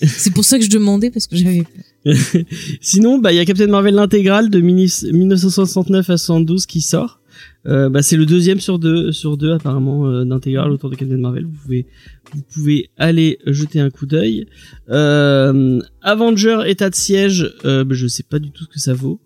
C'est 0.08 0.34
pour 0.34 0.44
ça 0.46 0.58
que 0.60 0.66
je 0.66 0.70
demandais, 0.70 1.10
parce 1.10 1.26
que 1.28 1.36
j'avais 1.36 1.64
Sinon, 2.82 3.18
bah 3.18 3.32
il 3.34 3.38
y 3.38 3.40
a 3.40 3.46
Captain 3.46 3.68
Marvel 3.68 3.96
l'intégrale 3.96 4.50
de 4.50 4.60
mini- 4.62 4.92
1969 5.12 6.10
à 6.10 6.18
72 6.18 6.66
qui 6.66 6.82
sort. 6.82 7.20
Euh, 7.68 7.90
bah 7.90 8.02
c'est 8.04 8.18
le 8.18 8.26
deuxième 8.28 8.60
sur 8.60 8.78
deux 8.78 9.12
sur 9.12 9.38
deux 9.38 9.54
apparemment 9.54 10.08
euh, 10.08 10.24
d'intégrale 10.24 10.70
autour 10.72 10.90
de 10.92 10.96
Captain 10.96 11.18
Marvel. 11.18 11.46
Vous 11.46 11.58
pouvez 11.64 11.88
vous 12.34 12.42
pouvez 12.54 12.90
aller 12.98 13.40
jeter 13.48 13.80
un 13.80 13.90
coup 13.90 14.06
d'œil. 14.06 14.46
Euh, 14.90 15.80
Avenger 16.02 16.60
état 16.68 16.90
de 16.92 16.96
siège, 16.96 17.52
euh, 17.66 17.84
bah, 17.84 17.96
je 17.96 18.06
sais 18.08 18.24
pas 18.24 18.38
du 18.40 18.52
tout 18.52 18.66
ce 18.66 18.70
que 18.70 18.80
ça 18.80 18.94
vaut. 18.94 19.20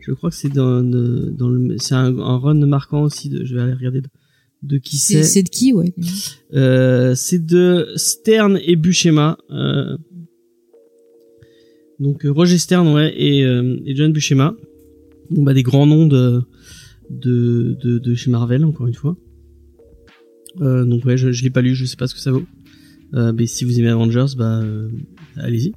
Je 0.00 0.12
crois 0.12 0.30
que 0.30 0.36
c'est 0.36 0.52
dans 0.52 0.82
dans 0.82 1.48
le 1.48 1.76
c'est 1.78 1.94
un, 1.94 2.18
un 2.18 2.38
run 2.38 2.66
marquant 2.66 3.02
aussi. 3.02 3.28
De, 3.28 3.44
je 3.44 3.54
vais 3.54 3.60
aller 3.60 3.74
regarder 3.74 4.00
de, 4.00 4.08
de 4.62 4.78
qui 4.78 4.96
C'est 4.96 5.22
c'est. 5.22 5.42
de 5.42 5.50
qui, 5.50 5.72
ouais? 5.74 5.92
Euh, 6.54 7.14
c'est 7.14 7.44
de 7.44 7.88
Stern 7.96 8.58
et 8.64 8.76
Buscema. 8.76 9.36
Donc 12.00 12.24
Roger 12.24 12.58
Stern 12.58 12.88
ouais 12.88 13.14
et, 13.16 13.40
et 13.40 13.94
John 13.94 14.12
Buscema. 14.12 14.54
Bon 15.30 15.42
bah 15.42 15.54
des 15.54 15.62
grands 15.62 15.86
noms 15.86 16.06
de 16.06 16.42
de 17.10 17.76
de, 17.82 17.98
de 17.98 18.14
chez 18.14 18.30
Marvel 18.30 18.64
encore 18.64 18.86
une 18.86 18.94
fois. 18.94 19.16
Euh, 20.60 20.84
donc 20.84 21.04
ouais 21.04 21.16
je, 21.16 21.32
je 21.32 21.42
l'ai 21.42 21.50
pas 21.50 21.62
lu 21.62 21.74
je 21.74 21.84
sais 21.84 21.96
pas 21.96 22.06
ce 22.06 22.14
que 22.14 22.20
ça 22.20 22.30
vaut. 22.30 22.44
Euh, 23.14 23.32
mais 23.36 23.46
si 23.46 23.64
vous 23.64 23.78
aimez 23.78 23.88
Avengers 23.88 24.34
bah 24.36 24.60
euh, 24.62 24.88
allez-y. 25.36 25.72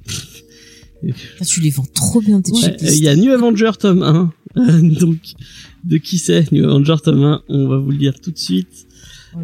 Ah, 1.40 1.44
tu 1.44 1.60
les 1.60 1.70
vends 1.70 1.86
trop 1.94 2.20
bien, 2.20 2.40
tes 2.40 2.50
Ouais, 2.50 2.60
checklists. 2.60 2.96
Il 2.98 3.04
y 3.04 3.08
a 3.08 3.14
New 3.14 3.30
Avenger 3.30 3.70
tome 3.78 4.02
1. 4.02 4.32
donc 5.00 5.18
de 5.84 5.96
qui 5.96 6.18
c'est 6.18 6.50
New 6.50 6.68
Avenger 6.68 6.96
tome 7.02 7.22
1 7.22 7.42
On 7.48 7.68
va 7.68 7.78
vous 7.78 7.90
le 7.90 7.98
dire 7.98 8.18
tout 8.20 8.32
de 8.32 8.38
suite. 8.38 8.86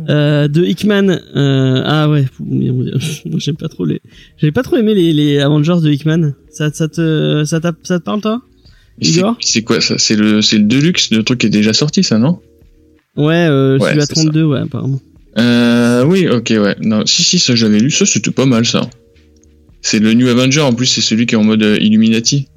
Euh, 0.09 0.49
de 0.49 0.65
Hickman. 0.65 1.21
Euh, 1.37 1.83
ah 1.85 2.09
ouais, 2.11 2.27
moi 2.41 3.39
j'aime 3.39 3.57
pas 3.57 3.69
trop 3.69 3.85
les. 3.85 4.01
J'avais 4.39 4.51
pas 4.53 4.63
trop 4.63 4.77
aimé 4.77 4.95
les, 4.95 5.13
les 5.13 5.39
Avengers 5.39 5.81
de 5.83 5.91
Hickman. 5.91 6.33
Ça, 6.51 6.73
ça 6.73 6.89
te, 6.89 7.45
ça, 7.45 7.61
ça 7.83 7.99
te 8.01 8.05
parle 8.05 8.21
toi? 8.21 8.43
C'est- 9.41 9.63
quoi 9.63 9.81
ça? 9.81 9.99
C'est 9.99 10.17
le, 10.17 10.41
c'est 10.43 10.59
le 10.59 10.65
Deluxe, 10.65 11.11
le 11.11 11.23
truc 11.23 11.41
qui 11.41 11.47
est 11.47 11.51
déjà 11.51 11.73
sorti, 11.73 12.03
ça, 12.03 12.19
non? 12.19 12.41
Ouais, 13.17 13.47
euh, 13.49 13.79
Ouais, 13.79 13.89
celui 13.91 14.03
à 14.03 14.07
c'est 14.07 14.15
ça. 14.15 14.23
32, 14.23 14.45
ouais, 14.45 14.61
apparemment. 14.61 15.01
Euh, 15.39 16.05
oui, 16.05 16.29
ok, 16.29 16.51
ouais. 16.51 16.77
Non, 16.81 17.05
si, 17.07 17.23
si, 17.23 17.39
ça 17.39 17.55
j'avais 17.57 17.79
lu, 17.81 17.91
ça 17.91 18.07
c'était 18.07 18.31
pas 18.31 18.47
mal 18.47 18.65
ça. 18.67 18.89
C'est 19.83 19.99
le 19.99 20.15
New 20.15 20.29
Avenger, 20.29 20.61
en 20.61 20.73
plus 20.73 20.87
c'est 20.87 21.01
celui 21.01 21.27
qui 21.27 21.35
est 21.35 21.39
en 21.39 21.45
mode 21.45 21.63
euh, 21.63 21.77
Illuminati. 21.81 22.49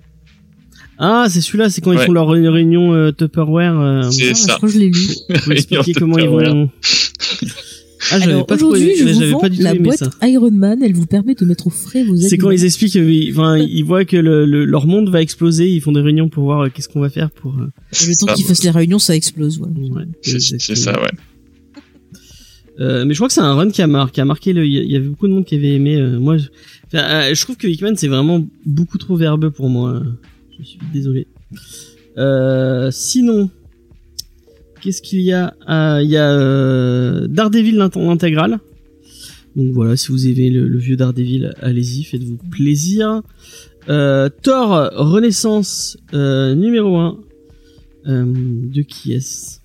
Ah, 1.00 1.28
c'est 1.30 1.42
celui-là, 1.42 1.70
c'est 1.70 1.82
quand 1.82 1.92
ils 1.92 2.00
font 2.00 2.12
leur 2.12 2.28
ré- 2.28 2.48
réunion 2.50 2.94
euh, 2.94 3.12
Tupperware 3.12 3.80
euh, 3.80 4.10
C'est 4.10 4.32
Ah, 4.32 4.34
ça. 4.34 4.52
Je 4.54 4.58
crois 4.58 4.70
que 4.70 4.74
je 4.76 4.80
l'ai 4.80 4.90
lu. 4.90 5.08
pour 5.44 5.52
expliquer 5.52 5.94
comment 5.94 6.18
ils 6.18 6.28
vont. 6.30 6.70
Ah, 8.12 8.20
j'avais 8.20 8.44
pas 8.44 8.58
trop 8.58 8.68
aujourd'hui, 8.68 8.90
aimé, 9.00 9.14
je 9.14 9.24
vous 9.26 9.32
vends 9.32 9.40
pas 9.40 9.50
du 9.50 9.58
tout 9.58 9.64
la 9.64 9.72
aimé 9.74 9.80
boîte 9.86 9.98
ça. 10.00 10.12
Iron 10.28 10.52
Man. 10.52 10.82
Elle 10.84 10.94
vous 10.94 11.06
permet 11.08 11.34
de 11.36 11.46
mettre 11.46 11.68
au 11.68 11.70
frais 11.72 12.04
vos 12.04 12.16
C'est 12.16 12.38
quand 12.38 12.52
ils 12.52 12.64
expliquent, 12.66 12.96
euh, 12.96 13.12
ils- 13.12 13.32
enfin, 13.32 13.58
ils 13.60 13.84
voient 13.84 14.06
que 14.06 14.18
le, 14.18 14.46
le- 14.46 14.66
leur 14.66 14.86
monde 14.86 15.10
va 15.10 15.22
exploser, 15.22 15.68
ils 15.70 15.82
font 15.82 15.92
des 15.92 16.02
réunions 16.02 16.30
pour 16.30 16.44
voir 16.44 16.62
euh, 16.66 16.70
qu'est-ce 16.70 16.90
qu'on 16.90 17.00
va 17.00 17.10
faire 17.10 17.32
pour. 17.32 17.56
euh, 17.56 17.68
Et 18.04 18.08
le 18.08 18.16
temps 18.16 18.34
qu'ils 18.34 18.46
fassent 18.46 18.64
les 18.64 18.70
réunions, 18.70 19.00
ça 19.00 19.16
explose. 19.16 19.60
Ouais, 19.60 19.68
C'est 20.22 20.40
c'est 20.40 20.56
exactement. 20.56 20.78
ça, 20.98 21.02
ouais. 21.02 21.12
Euh, 22.80 23.06
mais 23.06 23.14
je 23.16 23.18
crois 23.18 23.28
que 23.28 23.34
c'est 23.34 23.42
un 23.42 23.56
run 23.56 23.72
qui 23.72 23.82
a, 23.82 23.88
mar- 23.88 24.12
qui 24.12 24.22
a 24.22 24.26
marqué 24.26 24.54
le. 24.54 24.64
Il 24.66 24.92
y 24.92 24.96
avait 24.96 25.08
beaucoup 25.08 25.28
de 25.28 25.34
monde 25.34 25.46
qui 25.46 25.56
avait 25.56 25.74
aimé. 25.74 25.96
euh, 25.96 26.20
moi, 26.20 26.38
je, 26.38 26.46
enfin, 26.86 27.04
euh, 27.04 27.34
je 27.34 27.42
trouve 27.42 27.58
que 27.58 27.66
Hickman 27.68 27.96
c'est 27.96 28.08
vraiment 28.08 28.46
beaucoup 28.68 29.00
trop 29.00 29.16
verbeux 29.16 29.50
pour 29.50 29.68
moi. 29.70 30.04
Je 30.60 30.64
suis 30.64 30.80
désolé. 30.94 31.26
Euh, 32.20 32.90
sinon, 32.92 33.50
qu'est-ce 34.88 35.02
qu'il 35.02 35.20
y 35.20 35.34
a 35.34 35.54
Ah, 35.68 36.00
Il 36.02 36.10
y 36.10 36.16
a 36.16 36.32
euh, 36.32 37.28
Daredevil 37.28 37.76
l'int- 37.76 37.90
l'intégrale. 37.98 38.58
Donc 39.58 39.74
voilà, 39.74 39.98
si 39.98 40.14
vous 40.14 40.28
aimez 40.28 40.50
le, 40.50 40.66
le 40.68 40.78
vieux 40.78 40.96
Daredevil, 40.96 41.54
allez-y, 41.62 42.04
faites-vous 42.06 42.38
plaisir. 42.50 43.22
Euh, 43.90 44.30
Thor 44.44 44.90
Renaissance 44.96 45.98
euh, 46.14 46.56
numéro 46.56 46.96
1 46.96 47.18
euh, 48.08 48.26
de 48.74 48.82
qui 48.82 49.12
est-ce? 49.12 49.60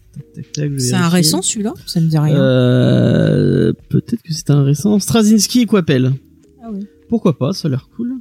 C'est 0.78 0.94
un 0.94 1.08
récent 1.08 1.40
celui-là? 1.40 1.72
Ça 1.86 2.00
me 2.00 2.06
dit 2.08 2.18
rien. 2.18 2.36
Euh, 2.36 3.72
peut-être 3.90 4.22
que 4.22 4.32
c'est 4.32 4.50
un 4.50 4.62
récent. 4.64 4.98
Straczynski 4.98 5.60
et 5.60 5.66
Coppel. 5.66 6.12
Ah 6.64 6.70
ouais. 6.72 6.80
Pourquoi 7.08 7.38
pas, 7.38 7.52
ça 7.52 7.68
a 7.68 7.70
l'air 7.70 7.88
cool. 7.96 8.14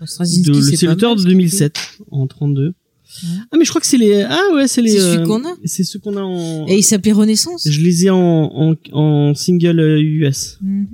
Bah, 0.00 0.06
c'est 0.06 0.86
l'auteur 0.86 1.16
de 1.16 1.20
ce 1.20 1.26
qu'il 1.26 1.34
2007, 1.34 1.98
en 2.10 2.26
32. 2.26 2.72
Ah 3.50 3.56
mais 3.58 3.64
je 3.64 3.70
crois 3.70 3.80
que 3.80 3.86
c'est 3.86 3.96
les 3.98 4.22
ah 4.22 4.38
ouais 4.54 4.68
c'est 4.68 4.82
les 4.82 4.90
C'est 4.90 4.98
celui 5.00 5.18
euh, 5.22 5.26
qu'on 5.26 5.44
a. 5.44 5.54
c'est 5.64 5.82
ceux 5.84 5.98
qu'on 5.98 6.16
a 6.16 6.20
en 6.22 6.66
Et 6.68 6.76
il 6.78 6.82
s'appelait 6.82 7.12
Renaissance. 7.12 7.66
je 7.68 7.80
les 7.80 8.06
ai 8.06 8.10
en 8.10 8.18
en, 8.18 8.74
en 8.92 9.34
single 9.34 9.80
euh, 9.80 10.00
US. 10.00 10.58
Mhm. 10.62 10.86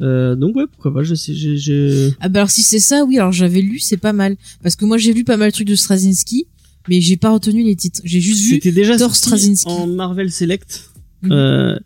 Euh, 0.00 0.36
donc 0.36 0.54
ouais 0.54 0.64
pourquoi 0.70 0.94
pas 0.94 1.02
je 1.02 1.14
sais 1.16 1.32
j'ai 1.34 2.10
Ah 2.20 2.28
bah 2.28 2.40
alors 2.40 2.50
si 2.50 2.62
c'est 2.62 2.78
ça, 2.78 3.04
oui, 3.04 3.18
alors 3.18 3.32
j'avais 3.32 3.60
lu, 3.62 3.78
c'est 3.80 3.96
pas 3.96 4.12
mal. 4.12 4.36
Parce 4.62 4.76
que 4.76 4.84
moi 4.84 4.96
j'ai 4.98 5.12
lu 5.12 5.24
pas 5.24 5.36
mal 5.36 5.50
de 5.50 5.54
trucs 5.54 5.66
de 5.66 5.74
Straczynski, 5.74 6.46
mais 6.88 7.00
j'ai 7.00 7.16
pas 7.16 7.30
retenu 7.30 7.64
les 7.64 7.74
titres. 7.76 8.00
J'ai 8.04 8.20
juste 8.20 8.42
vu. 8.42 8.54
c'était 8.56 8.70
déjà 8.72 8.96
Thor 8.96 9.14
Straczynski. 9.16 9.68
en 9.68 9.86
Marvel 9.86 10.30
Select 10.30 10.84
Mhm. 11.20 11.32
euh, 11.32 11.78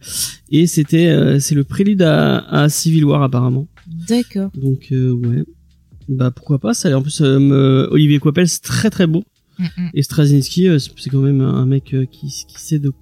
et 0.50 0.66
c'était 0.66 1.06
euh, 1.06 1.40
c'est 1.40 1.54
le 1.54 1.64
prélude 1.64 2.02
à, 2.02 2.40
à 2.50 2.68
Civil 2.68 3.06
War 3.06 3.22
apparemment. 3.22 3.66
D'accord. 4.06 4.50
Donc 4.54 4.88
euh, 4.92 5.12
ouais. 5.12 5.44
Bah 6.08 6.30
pourquoi 6.30 6.58
pas 6.58 6.74
ça 6.74 6.94
en 6.94 7.00
plus 7.00 7.22
euh, 7.22 7.88
Olivier 7.92 8.18
Coipel 8.18 8.46
c'est 8.46 8.60
très 8.60 8.90
très 8.90 9.06
beau 9.06 9.24
Mhm. 9.62 9.90
et 9.94 10.02
Straczynski 10.02 10.68
euh, 10.68 10.78
c'est 10.78 11.10
quand 11.10 11.20
même 11.20 11.40
un 11.40 11.66
mec 11.66 11.94
euh, 11.94 12.04
qui 12.06 12.26
qui 12.28 12.60
sait 12.60 12.78
de 12.78 12.92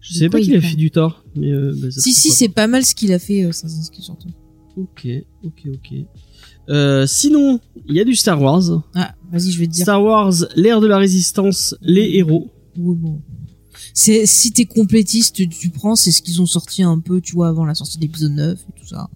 je 0.00 0.12
De 0.14 0.18
savais 0.18 0.28
pas 0.30 0.40
qu'il 0.40 0.52
il 0.52 0.56
a 0.56 0.60
fait 0.60 0.76
du 0.76 0.90
tort 0.90 1.24
mais 1.34 1.50
euh, 1.50 1.74
bah, 1.76 1.90
ça, 1.90 2.00
Si 2.00 2.12
si, 2.12 2.30
c'est 2.30 2.48
pas 2.48 2.66
mal 2.66 2.84
ce 2.84 2.94
qu'il 2.94 3.12
a 3.12 3.18
fait, 3.18 3.50
Straczynski 3.52 4.02
surtout. 4.02 4.28
OK, 4.76 5.08
OK, 5.42 5.66
OK. 5.74 5.94
Euh, 6.68 7.06
sinon, 7.06 7.60
il 7.88 7.96
y 7.96 8.00
a 8.00 8.04
du 8.04 8.14
Star 8.14 8.40
Wars. 8.40 8.82
Ah, 8.94 9.14
vas-y, 9.32 9.50
je 9.50 9.58
vais 9.58 9.66
te 9.66 9.72
dire. 9.72 9.82
Star 9.82 10.02
Wars, 10.02 10.34
l'ère 10.54 10.80
de 10.80 10.86
la 10.86 10.98
résistance, 10.98 11.74
les 11.80 12.16
héros. 12.16 12.50
Oui, 12.76 12.94
bon. 12.96 13.20
C'est 13.94 14.26
si 14.26 14.52
t'es 14.52 14.66
complétiste, 14.66 15.34
tu, 15.34 15.48
tu 15.48 15.70
prends, 15.70 15.96
c'est 15.96 16.12
ce 16.12 16.22
qu'ils 16.22 16.40
ont 16.42 16.46
sorti 16.46 16.82
un 16.82 17.00
peu, 17.00 17.20
tu 17.20 17.34
vois, 17.34 17.48
avant 17.48 17.64
la 17.64 17.74
sortie 17.74 17.96
de 17.98 18.02
l'épisode 18.02 18.32
9 18.32 18.58
et 18.60 18.80
tout 18.80 18.86
ça. 18.86 19.08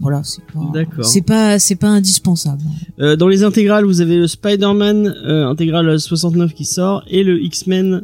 Voilà, 0.00 0.22
c'est 0.24 0.42
pas. 0.46 0.60
D'accord. 0.72 1.04
C'est 1.04 1.22
pas, 1.22 1.58
c'est 1.58 1.74
pas 1.76 1.88
indispensable. 1.88 2.62
Euh, 3.00 3.16
dans 3.16 3.28
les 3.28 3.42
intégrales, 3.44 3.84
vous 3.84 4.00
avez 4.00 4.16
le 4.16 4.26
Spider-Man 4.26 5.06
euh, 5.24 5.46
intégral 5.46 5.98
69 6.00 6.54
qui 6.54 6.64
sort 6.64 7.04
et 7.08 7.22
le 7.22 7.40
X-Men 7.42 8.02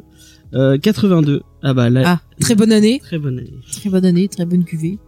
euh, 0.55 0.79
82. 0.79 1.43
Ah 1.63 1.75
bah 1.75 1.89
là, 1.91 2.03
Ah, 2.07 2.21
très 2.41 2.55
bonne 2.55 2.73
année, 2.73 3.01
très 3.03 3.19
bonne 3.19 3.39
année. 3.39 3.53
très 3.73 3.89
bonne 3.91 4.05
année, 4.05 4.29
très 4.29 4.45
bonne 4.45 4.65
cuvée. 4.65 4.99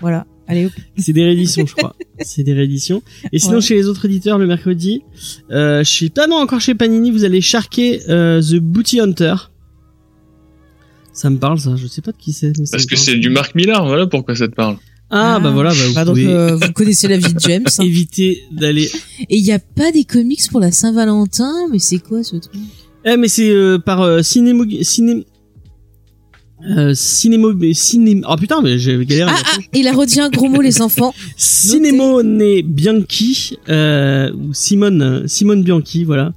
Voilà. 0.00 0.26
Allez 0.46 0.66
hop. 0.66 0.72
C'est 0.98 1.14
des 1.14 1.24
rééditions, 1.24 1.64
je 1.66 1.74
crois. 1.74 1.96
C'est 2.20 2.42
des 2.42 2.52
rééditions. 2.52 3.02
Et 3.32 3.38
sinon, 3.38 3.54
Ouais. 3.56 3.60
chez 3.62 3.74
les 3.76 3.86
autres 3.88 4.04
éditeurs, 4.04 4.36
le 4.38 4.46
mercredi, 4.46 5.00
euh, 5.50 5.82
chez, 5.84 6.10
ah 6.18 6.26
non, 6.26 6.36
encore 6.36 6.60
chez 6.60 6.74
Panini, 6.74 7.10
vous 7.10 7.24
allez 7.24 7.40
charquer 7.40 8.02
euh, 8.10 8.42
The 8.42 8.56
Booty 8.56 9.00
Hunter. 9.00 9.34
Ça 11.14 11.30
me 11.30 11.38
parle, 11.38 11.58
ça. 11.60 11.76
Je 11.76 11.86
sais 11.86 12.02
pas 12.02 12.12
de 12.12 12.16
qui 12.18 12.32
c'est. 12.32 12.52
Parce 12.70 12.86
que 12.86 12.96
c'est 12.96 13.16
du 13.16 13.30
Marc 13.30 13.54
Millar, 13.54 13.86
voilà 13.86 14.06
pourquoi 14.06 14.34
ça 14.36 14.48
te 14.48 14.54
parle. 14.54 14.76
Ah, 15.10 15.38
bah 15.38 15.50
voilà, 15.50 15.70
bah, 15.70 15.76
vous 15.86 15.94
Bah, 15.94 16.04
donc, 16.04 16.14
pouvez 16.16 16.26
euh, 16.32 16.56
vous 16.56 16.72
connaissez 16.74 17.06
la 17.08 17.16
vie 17.18 17.32
de 17.32 17.38
James. 17.40 17.64
hein. 17.78 17.82
éviter 17.84 18.42
d'aller. 18.50 18.90
Et 19.28 19.36
il 19.36 19.44
y 19.44 19.52
a 19.52 19.58
pas 19.58 19.92
des 19.92 20.04
comics 20.04 20.40
pour 20.50 20.60
la 20.60 20.72
Saint-Valentin, 20.72 21.52
mais 21.70 21.78
c'est 21.78 21.98
quoi 21.98 22.22
ce 22.24 22.36
truc? 22.36 22.60
Eh, 23.04 23.16
mais 23.16 23.28
c'est 23.28 23.50
euh, 23.50 23.78
par 23.78 24.00
euh, 24.00 24.22
Cinémo... 24.22 24.64
Ciné... 24.82 25.24
Euh, 26.76 26.94
cinémo... 26.94 27.52
Ciné... 27.74 28.22
Oh 28.28 28.36
putain, 28.36 28.62
mais 28.62 28.78
j'ai 28.78 29.04
galéré. 29.04 29.30
Ah, 29.34 29.42
ah, 29.44 29.58
il 29.74 29.86
a 29.86 29.92
redit 29.92 30.20
un 30.20 30.30
gros 30.30 30.48
mot, 30.48 30.62
les 30.62 30.80
enfants. 30.82 31.14
Simone 31.36 32.62
Bianchi, 32.62 33.58
euh, 33.68 34.32
ou 34.32 34.54
Simone, 34.54 35.28
Simone 35.28 35.62
Bianchi, 35.62 36.04
voilà. 36.04 36.32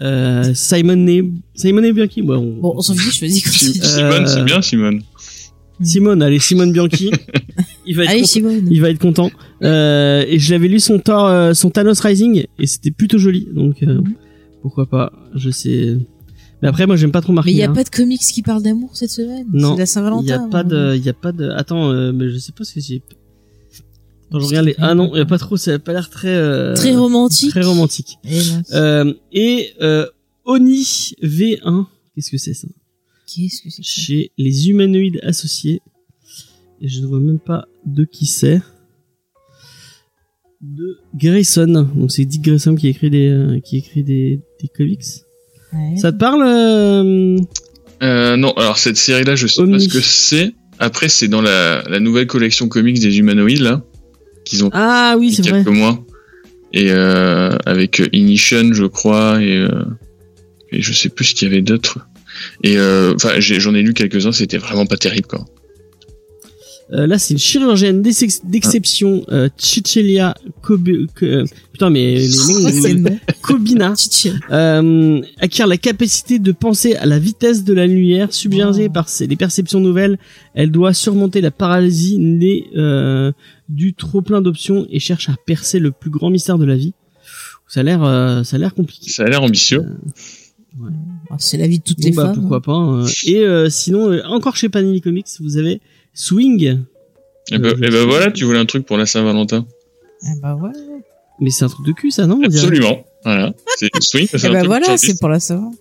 Euh, 0.00 0.52
Simone, 0.54 1.40
Simone 1.54 1.90
Bianchi, 1.92 2.20
ouais, 2.22 2.36
on- 2.36 2.60
Bon, 2.60 2.74
on 2.76 2.82
s'en 2.82 2.94
fiche, 2.94 3.20
vas-y. 3.22 3.40
Simone, 3.40 4.26
c'est 4.26 4.44
bien 4.44 4.60
Simone. 4.62 5.02
Simone, 5.82 6.22
allez, 6.22 6.38
Simone 6.40 6.72
Bianchi. 6.72 7.10
il 7.88 7.96
va 7.96 8.04
être 8.04 8.10
Allez, 8.10 8.22
content. 8.22 8.66
Il 8.70 8.80
va 8.80 8.90
être 8.90 8.98
content. 9.00 9.30
Euh, 9.62 10.24
et 10.28 10.38
je 10.38 10.52
l'avais 10.52 10.68
lu 10.68 10.78
son 10.78 10.98
Thor, 10.98 11.26
euh, 11.26 11.54
son 11.54 11.70
Thanos 11.70 11.98
Rising, 12.00 12.44
et 12.58 12.66
c'était 12.66 12.90
plutôt 12.92 13.18
joli, 13.18 13.48
donc 13.52 13.82
euh, 13.82 13.94
Mhm. 14.00 14.14
pourquoi 14.62 14.86
pas. 14.86 15.12
Je 15.34 15.50
sais. 15.50 15.96
Mais 16.62 16.68
après, 16.68 16.86
moi, 16.86 16.96
j'aime 16.96 17.12
pas 17.12 17.20
trop 17.20 17.32
Marc 17.32 17.46
Mais 17.46 17.52
il 17.52 17.56
y 17.56 17.62
a 17.62 17.68
Millar. 17.68 17.74
pas 17.76 17.84
de 17.84 17.94
comics 17.94 18.20
qui 18.20 18.42
parlent 18.42 18.62
d'amour 18.62 18.90
cette 18.96 19.10
semaine. 19.10 19.46
Non, 19.52 19.74
C'est 19.74 19.80
la 19.80 19.86
Saint-Valentin. 19.86 20.22
Il 20.24 20.28
y 20.28 20.32
a 20.32 20.38
pas 20.48 20.60
hein. 20.60 20.64
de, 20.64 20.94
il 20.96 21.04
y 21.04 21.08
a 21.08 21.12
pas 21.12 21.32
de. 21.32 21.48
Attends, 21.50 21.90
euh, 21.92 22.12
mais 22.12 22.28
je 22.30 22.38
sais 22.38 22.52
pas 22.52 22.64
ce 22.64 22.74
que 22.74 22.80
c'est. 22.80 23.00
Attends, 24.28 24.40
je 24.40 24.46
regarde 24.46 24.66
les. 24.66 24.74
Ah 24.78 24.94
non, 24.94 25.10
il 25.14 25.18
y 25.18 25.20
a 25.20 25.26
pas 25.26 25.38
trop. 25.38 25.56
Ça 25.56 25.74
a 25.74 25.78
pas 25.78 25.92
l'air 25.92 26.10
très. 26.10 26.28
euh, 26.28 26.74
Très 26.74 26.94
romantique. 26.96 27.50
Très 27.50 27.62
romantique. 27.62 28.18
Eh 28.24 28.36
mince. 28.36 28.70
Euh, 28.74 29.12
et 29.32 29.70
euh, 29.80 30.06
Oni 30.44 30.82
V1, 31.22 31.86
qu'est-ce 32.14 32.30
que 32.30 32.38
c'est 32.38 32.54
ça? 32.54 32.68
Qu'est-ce 33.26 33.62
que 33.62 33.70
c'est 33.70 33.82
Chez 33.82 34.32
les 34.38 34.68
humanoïdes 34.68 35.20
associés. 35.22 35.80
Et 36.80 36.88
je 36.88 37.00
ne 37.00 37.06
vois 37.06 37.20
même 37.20 37.38
pas 37.40 37.66
de 37.86 38.04
qui 38.04 38.26
c'est. 38.26 38.60
De 40.60 40.98
Grayson. 41.14 41.88
Donc 41.94 42.10
c'est 42.10 42.24
Dick 42.24 42.42
Grayson 42.42 42.74
qui 42.74 42.88
écrit 42.88 43.10
des, 43.10 43.28
euh, 43.28 43.60
qui 43.60 43.78
écrit 43.78 44.02
des, 44.02 44.40
des 44.60 44.68
comics. 44.68 45.02
Ouais. 45.72 45.96
Ça 45.96 46.12
te 46.12 46.18
parle 46.18 46.42
euh, 46.44 47.36
Euh, 48.02 48.36
non, 48.36 48.52
alors 48.52 48.78
cette 48.78 48.96
série-là, 48.96 49.36
je 49.36 49.46
sais 49.46 49.60
Omni. 49.60 49.72
pas 49.72 49.78
ce 49.80 49.88
que 49.88 50.00
c'est. 50.00 50.54
Après, 50.78 51.08
c'est 51.08 51.28
dans 51.28 51.42
la, 51.42 51.82
la 51.88 52.00
nouvelle 52.00 52.26
collection 52.26 52.68
comics 52.68 53.00
des 53.00 53.18
humanoïdes, 53.18 53.60
là, 53.60 53.82
qu'ils 54.44 54.64
ont 54.64 54.70
Ah 54.72 55.16
oui, 55.18 55.28
il 55.28 55.32
y 55.32 55.34
c'est 55.34 55.48
a 55.48 55.50
vrai. 55.50 55.64
quelques 55.64 55.76
mois. 55.76 56.04
Et 56.72 56.90
euh, 56.92 57.56
avec 57.66 58.00
euh, 58.00 58.08
Ignition, 58.12 58.72
je 58.72 58.84
crois, 58.84 59.42
et, 59.42 59.56
euh, 59.56 59.68
et 60.70 60.80
je 60.82 60.92
sais 60.92 61.08
plus 61.08 61.24
ce 61.26 61.34
qu'il 61.34 61.48
y 61.48 61.50
avait 61.50 61.62
d'autre. 61.62 61.98
Et 62.62 62.78
euh, 62.78 63.14
enfin, 63.14 63.40
j'en 63.40 63.74
ai 63.74 63.82
lu 63.82 63.94
quelques-uns, 63.94 64.32
c'était 64.32 64.58
vraiment 64.58 64.86
pas 64.86 64.96
terrible, 64.96 65.26
quoi. 65.26 65.44
Euh, 66.92 67.06
là, 67.06 67.18
c'est 67.18 67.34
une 67.34 67.38
chirurgienne 67.38 68.00
d'ex- 68.00 68.40
d'exception, 68.46 69.22
euh, 69.30 69.50
Chichelia 69.58 70.34
Kobe, 70.62 70.88
euh, 71.22 71.44
putain, 71.72 71.90
mais 71.90 72.14
les 72.16 72.30
Oh, 72.48 72.94
noms. 72.96 73.18
Kobina, 73.42 73.92
euh, 74.50 75.20
acquiert 75.38 75.66
la 75.66 75.76
capacité 75.76 76.38
de 76.38 76.50
penser 76.52 76.94
à 76.96 77.04
la 77.04 77.18
vitesse 77.18 77.62
de 77.64 77.74
la 77.74 77.86
lumière, 77.86 78.32
submergée 78.32 78.86
Wow. 78.86 78.92
par 78.92 79.08
ses, 79.10 79.26
des 79.26 79.36
perceptions 79.36 79.80
nouvelles. 79.80 80.18
Elle 80.54 80.70
doit 80.70 80.94
surmonter 80.94 81.42
la 81.42 81.50
paralysie 81.50 82.18
née 82.18 82.64
euh, 82.76 83.32
du 83.68 83.92
trop 83.92 84.22
plein 84.22 84.40
d'options 84.40 84.86
et 84.90 84.98
cherche 84.98 85.28
à 85.28 85.34
percer 85.44 85.80
le 85.80 85.90
plus 85.90 86.08
grand 86.10 86.30
mystère 86.30 86.56
de 86.56 86.64
la 86.64 86.76
vie. 86.76 86.94
Ça 87.68 87.80
a 87.80 87.82
l'air, 87.82 88.02
euh, 88.02 88.44
ça 88.44 88.56
a 88.56 88.58
l'air 88.58 88.74
compliqué. 88.74 89.10
Ça 89.10 89.24
a 89.24 89.28
l'air 89.28 89.42
ambitieux. 89.42 89.84
Ah, 91.30 91.36
C'est 91.38 91.58
la 91.58 91.66
vie 91.66 91.78
de 91.80 91.84
toutes 91.84 92.00
Bon, 92.00 92.08
les 92.08 92.14
bah, 92.14 92.26
femmes. 92.26 92.36
pourquoi 92.40 92.60
pas. 92.62 92.72
hein. 92.72 93.04
Et 93.26 93.40
euh, 93.40 93.68
sinon, 93.68 94.10
euh, 94.10 94.22
encore 94.26 94.56
chez 94.56 94.68
Panini 94.68 95.00
Comics, 95.00 95.26
vous 95.40 95.56
avez 95.58 95.80
Swing, 96.14 96.78
Et 97.52 97.58
ben, 97.58 97.74
et 97.82 97.90
ben 97.90 98.04
voilà, 98.06 98.30
tu 98.30 98.44
voulais 98.44 98.58
un 98.58 98.66
truc 98.66 98.84
pour 98.86 98.96
la 98.96 99.06
Saint-Valentin. 99.06 99.66
Eh 100.22 100.40
bah 100.40 100.56
voilà. 100.58 100.78
mais 101.40 101.50
c'est 101.50 101.64
un 101.64 101.68
truc 101.68 101.86
de 101.86 101.92
cul, 101.92 102.10
ça, 102.10 102.26
non 102.26 102.40
Absolument. 102.44 103.04
Voilà. 103.24 103.54
C'est 103.76 103.88
Swing, 104.00 104.26
Eh 104.32 104.46
un 104.46 104.52
bah 104.52 104.62
voilà, 104.64 104.96
c'est 104.96 105.18
pour 105.18 105.28
la 105.28 105.40
Saint-Valentin. 105.40 105.76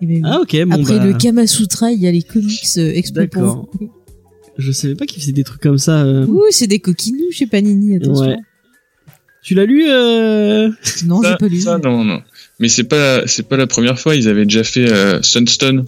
Eh 0.00 0.06
ben 0.06 0.14
oui. 0.16 0.22
Ah 0.24 0.40
ok, 0.40 0.64
bon 0.66 0.82
Après 0.82 0.98
bah, 0.98 1.06
le 1.06 1.14
Kama 1.14 1.46
Sutra, 1.46 1.92
il 1.92 2.00
y 2.00 2.08
a 2.08 2.10
les 2.12 2.22
comics 2.22 2.60
euh, 2.78 2.92
expo 2.92 3.20
D'accord. 3.20 3.68
pour 3.70 3.80
vous. 3.80 3.90
je 4.58 4.72
savais 4.72 4.96
pas 4.96 5.06
qu'il 5.06 5.20
faisait 5.22 5.32
des 5.32 5.44
trucs 5.44 5.60
comme 5.62 5.78
ça. 5.78 6.02
euh. 6.02 6.26
Ouh, 6.26 6.42
c'est 6.50 6.66
des 6.66 6.80
coquinous 6.80 7.30
chez 7.30 7.46
Panini, 7.46 7.96
attention. 7.96 8.26
Ouais. 8.30 8.36
Tu 9.44 9.54
l'as 9.54 9.64
lu 9.64 9.84
euh... 9.88 10.70
Non, 11.06 11.20
j'ai 11.22 11.36
pas 11.36 11.46
lu. 11.48 11.60
ça, 11.60 11.78
non, 11.78 12.04
non. 12.04 12.20
Mais 12.60 12.68
c'est 12.68 12.84
pas, 12.84 13.26
c'est 13.26 13.42
pas 13.48 13.56
la 13.56 13.66
première 13.66 13.98
fois. 13.98 14.14
Ils 14.14 14.28
avaient 14.28 14.44
déjà 14.44 14.62
fait 14.64 14.88
euh, 14.92 15.20
Sunstone. 15.22 15.84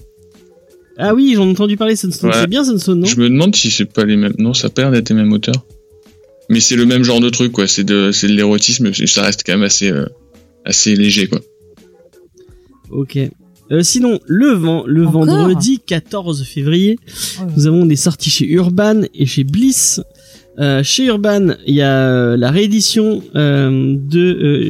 Ah 0.99 1.15
oui, 1.15 1.33
j'en 1.35 1.47
ai 1.47 1.51
entendu 1.51 1.77
parler. 1.77 1.97
Sunstone, 1.97 2.31
Ouais. 2.31 2.37
c'est 2.41 2.47
bien 2.47 2.65
Sunstone, 2.65 3.01
non 3.01 3.07
Je 3.07 3.19
me 3.21 3.29
demande 3.29 3.55
si 3.57 3.71
c'est 3.71 3.85
pas 3.85 4.05
les 4.05 4.17
mêmes. 4.17 4.35
Non, 4.39 4.55
ça 4.55 4.69
a 4.69 4.71
pas 4.71 4.83
l'air 4.83 4.91
d'être 4.93 5.09
les 5.11 5.17
mêmes 5.17 5.33
auteurs. 5.33 5.65
Mais 6.49 6.61
c'est 6.61 6.77
le 6.77 6.87
même 6.87 7.03
genre 7.03 7.21
de 7.21 7.31
truc, 7.31 7.53
quoi. 7.53 7.67
C'est 7.67 7.85
de, 7.85 8.13
c'est 8.13 8.29
de 8.29 8.35
l'érotisme. 8.35 8.91
mais 8.99 9.07
Ça 9.07 9.23
reste 9.23 9.43
quand 9.45 9.53
même 9.55 9.63
assez, 9.63 9.91
euh, 9.91 10.07
assez 10.65 10.95
léger, 10.95 11.27
quoi. 11.27 11.41
Ok. 12.91 13.19
Euh, 13.73 13.83
sinon, 13.83 14.21
le, 14.27 14.49
vent, 14.53 14.85
le 14.87 15.07
Encore? 15.07 15.25
vendredi 15.25 15.81
14 15.85 16.45
février, 16.45 16.99
Oh 17.41 17.45
nous 17.57 17.67
avons 17.67 17.87
des 17.87 17.97
sorties 17.97 18.31
chez 18.31 18.47
Urban 18.47 19.03
et 19.15 19.25
chez 19.27 19.43
Bliss. 19.43 20.01
Euh, 20.61 20.83
chez 20.85 21.07
Urban, 21.07 21.55
il 21.67 21.75
y 21.75 21.83
a 21.83 21.91
euh, 22.09 22.37
la 22.37 22.51
réédition 22.53 23.23
euh, 23.35 23.97
de 23.99 24.21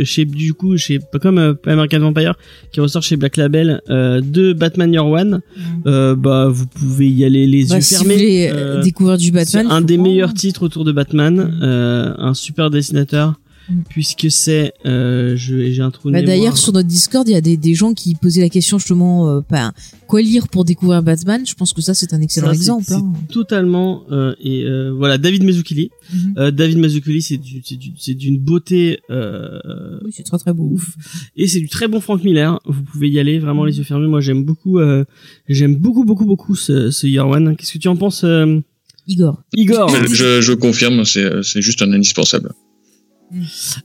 euh, 0.00 0.04
chez 0.04 0.24
du 0.24 0.54
coup 0.54 0.78
chez 0.78 0.98
comme 1.20 1.36
euh, 1.38 1.52
American 1.66 2.00
Vampire 2.00 2.34
qui 2.72 2.80
ressort 2.80 3.02
chez 3.02 3.16
Black 3.16 3.36
Label 3.36 3.82
euh, 3.90 4.20
de 4.22 4.54
Batman 4.54 4.90
Year 4.92 5.06
One. 5.06 5.40
Mm. 5.56 5.60
Euh, 5.86 6.16
bah 6.16 6.48
vous 6.50 6.66
pouvez 6.66 7.08
y 7.08 7.22
aller 7.24 7.46
les 7.46 7.66
Bah, 7.66 7.74
yeux 7.76 7.80
si 7.82 7.96
vous 7.96 8.04
fermés. 8.04 8.50
Euh, 8.50 8.80
découvrir 8.82 9.18
du 9.18 9.30
Batman, 9.30 9.66
un 9.70 9.80
des 9.82 9.96
prendre. 9.96 10.08
meilleurs 10.10 10.32
titres 10.32 10.62
autour 10.62 10.84
de 10.84 10.92
Batman, 10.92 11.34
Mm. 11.36 11.60
euh, 11.62 12.14
un 12.16 12.32
super 12.34 12.70
dessinateur, 12.70 13.34
Mm. 13.70 13.80
puisque 13.88 14.30
c'est, 14.30 14.72
euh, 14.84 15.36
je- 15.36 15.72
j'ai 15.72 15.80
un 15.80 15.90
trou 15.90 16.10
Bah. 16.10 16.20
D'ailleurs, 16.22 16.58
sur 16.58 16.72
notre 16.74 16.86
Discord, 16.88 17.26
il 17.28 17.32
y 17.32 17.34
a 17.34 17.40
des, 17.40 17.56
des 17.56 17.74
gens 17.74 17.94
qui 17.94 18.14
posaient 18.14 18.42
la 18.42 18.48
question 18.50 18.78
justement, 18.78 19.30
euh, 19.30 19.40
pas, 19.40 19.72
quoi 20.06 20.20
lire 20.20 20.48
pour 20.48 20.64
découvrir 20.66 21.02
Batman. 21.02 21.46
Je 21.46 21.54
pense 21.54 21.72
que 21.72 21.80
ça, 21.80 21.94
c'est 21.94 22.12
un 22.12 22.20
excellent 22.20 22.48
Ça, 22.48 22.52
exemple. 22.54 22.84
hein. 22.92 23.12
totalement 23.32 24.04
euh, 24.12 24.34
et 24.42 24.64
euh, 24.64 24.92
voilà 24.92 25.16
David 25.18 25.44
Mazzucchelli. 25.44 25.90
Euh, 26.36 26.50
David 26.50 26.78
Mazzucchelli, 26.78 27.22
c'est 27.22 27.38
du, 27.38 27.62
c'est 27.64 27.76
du- 27.76 27.92
c'est 27.98 28.14
d'une 28.14 28.38
beauté 28.38 29.00
euh, 29.10 29.98
Oui, 30.04 30.10
c'est 30.14 30.24
très 30.24 30.38
très 30.38 30.52
beau. 30.52 30.64
ouf 30.72 30.94
et 31.36 31.46
c'est 31.46 31.60
du 31.60 31.68
très 31.68 31.88
bon 31.88 32.00
Frank 32.00 32.22
Miller. 32.22 32.60
Vous 32.66 32.82
pouvez 32.82 33.08
y 33.08 33.18
aller 33.18 33.38
vraiment 33.38 33.64
les 33.64 33.78
yeux 33.78 33.84
fermés. 33.84 34.06
Moi, 34.08 34.20
j'aime 34.20 34.44
beaucoup, 34.44 34.78
euh, 34.78 35.04
j'aime 35.48 35.76
beaucoup 35.76 36.04
beaucoup 36.04 36.26
beaucoup 36.26 36.54
ce, 36.54 36.90
ce 36.90 37.06
Year 37.06 37.26
One. 37.26 37.56
Qu'est-ce 37.56 37.72
que 37.72 37.78
tu 37.78 37.88
en 37.88 37.96
penses, 37.96 38.24
euh, 38.24 38.60
Igor. 39.06 39.42
Igor 39.54 39.88
Je, 40.12 40.40
je 40.40 40.52
confirme, 40.52 41.04
c'est, 41.04 41.42
c'est 41.42 41.60
juste 41.62 41.82
un 41.82 41.92
indispensable. 41.92 42.52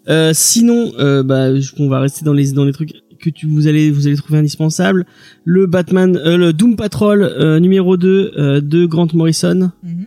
Euh, 0.08 0.32
sinon, 0.34 0.92
euh, 1.00 1.24
bah, 1.24 1.48
on 1.78 1.88
va 1.90 2.00
rester 2.00 2.24
dans 2.26 2.34
les 2.34 2.52
dans 2.52 2.66
les 2.66 2.74
trucs 2.74 2.94
que 3.20 3.30
tu 3.30 3.48
vous 3.48 3.68
allez 3.68 3.92
vous 3.92 4.08
allez 4.08 4.16
trouver 4.16 4.40
indispensables. 4.40 5.06
Le 5.44 5.66
Batman, 5.66 6.18
euh, 6.18 6.38
le 6.38 6.54
Doom 6.54 6.76
Patrol 6.76 7.22
euh, 7.24 7.60
numéro 7.60 7.98
2 7.98 8.32
euh, 8.38 8.62
de 8.62 8.86
Grant 8.86 9.08
Morrison. 9.14 9.72
Mhm. 9.84 10.06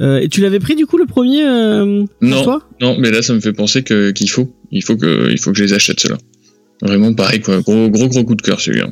Euh, 0.00 0.18
et 0.20 0.28
tu 0.28 0.40
l'avais 0.40 0.58
pris 0.60 0.76
du 0.76 0.86
coup 0.86 0.98
le 0.98 1.06
premier 1.06 1.42
euh, 1.46 2.04
pour 2.20 2.28
Non. 2.28 2.42
toi? 2.42 2.68
Non, 2.80 2.96
mais 2.98 3.10
là, 3.10 3.22
ça 3.22 3.32
me 3.34 3.40
fait 3.40 3.52
penser 3.52 3.82
que 3.82 4.10
qu'il 4.10 4.30
faut, 4.30 4.54
il 4.70 4.82
faut 4.82 4.96
que, 4.96 5.30
il 5.30 5.38
faut 5.38 5.52
que 5.52 5.58
je 5.58 5.64
les 5.64 5.72
achète 5.72 6.00
ceux-là. 6.00 6.18
Vraiment 6.82 7.12
pareil 7.14 7.40
quoi, 7.40 7.60
gros 7.60 7.88
gros 7.90 8.08
gros 8.08 8.24
coup 8.24 8.34
de 8.34 8.42
cœur 8.42 8.60
celui-là. 8.60 8.90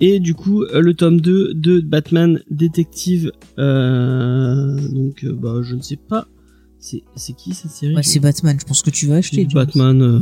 Et 0.00 0.18
du 0.18 0.34
coup 0.34 0.62
euh, 0.64 0.80
le 0.80 0.94
tome 0.94 1.20
2 1.20 1.54
de 1.54 1.80
Batman 1.80 2.40
Détective. 2.50 3.30
Euh, 3.58 4.76
donc 4.90 5.24
bah 5.24 5.60
je 5.62 5.74
ne 5.76 5.82
sais 5.82 5.96
pas. 5.96 6.26
C'est 7.16 7.32
qui 7.32 7.54
cette 7.54 7.70
série 7.70 7.94
Ouais, 7.94 8.02
c'est 8.02 8.20
Batman, 8.20 8.58
je 8.60 8.64
pense 8.66 8.82
que 8.82 8.90
tu 8.90 9.06
vas 9.06 9.16
acheter. 9.16 9.38
du 9.38 9.46
tu 9.48 9.52
vois. 9.54 9.64
Batman. 9.64 10.02
euh, 10.02 10.20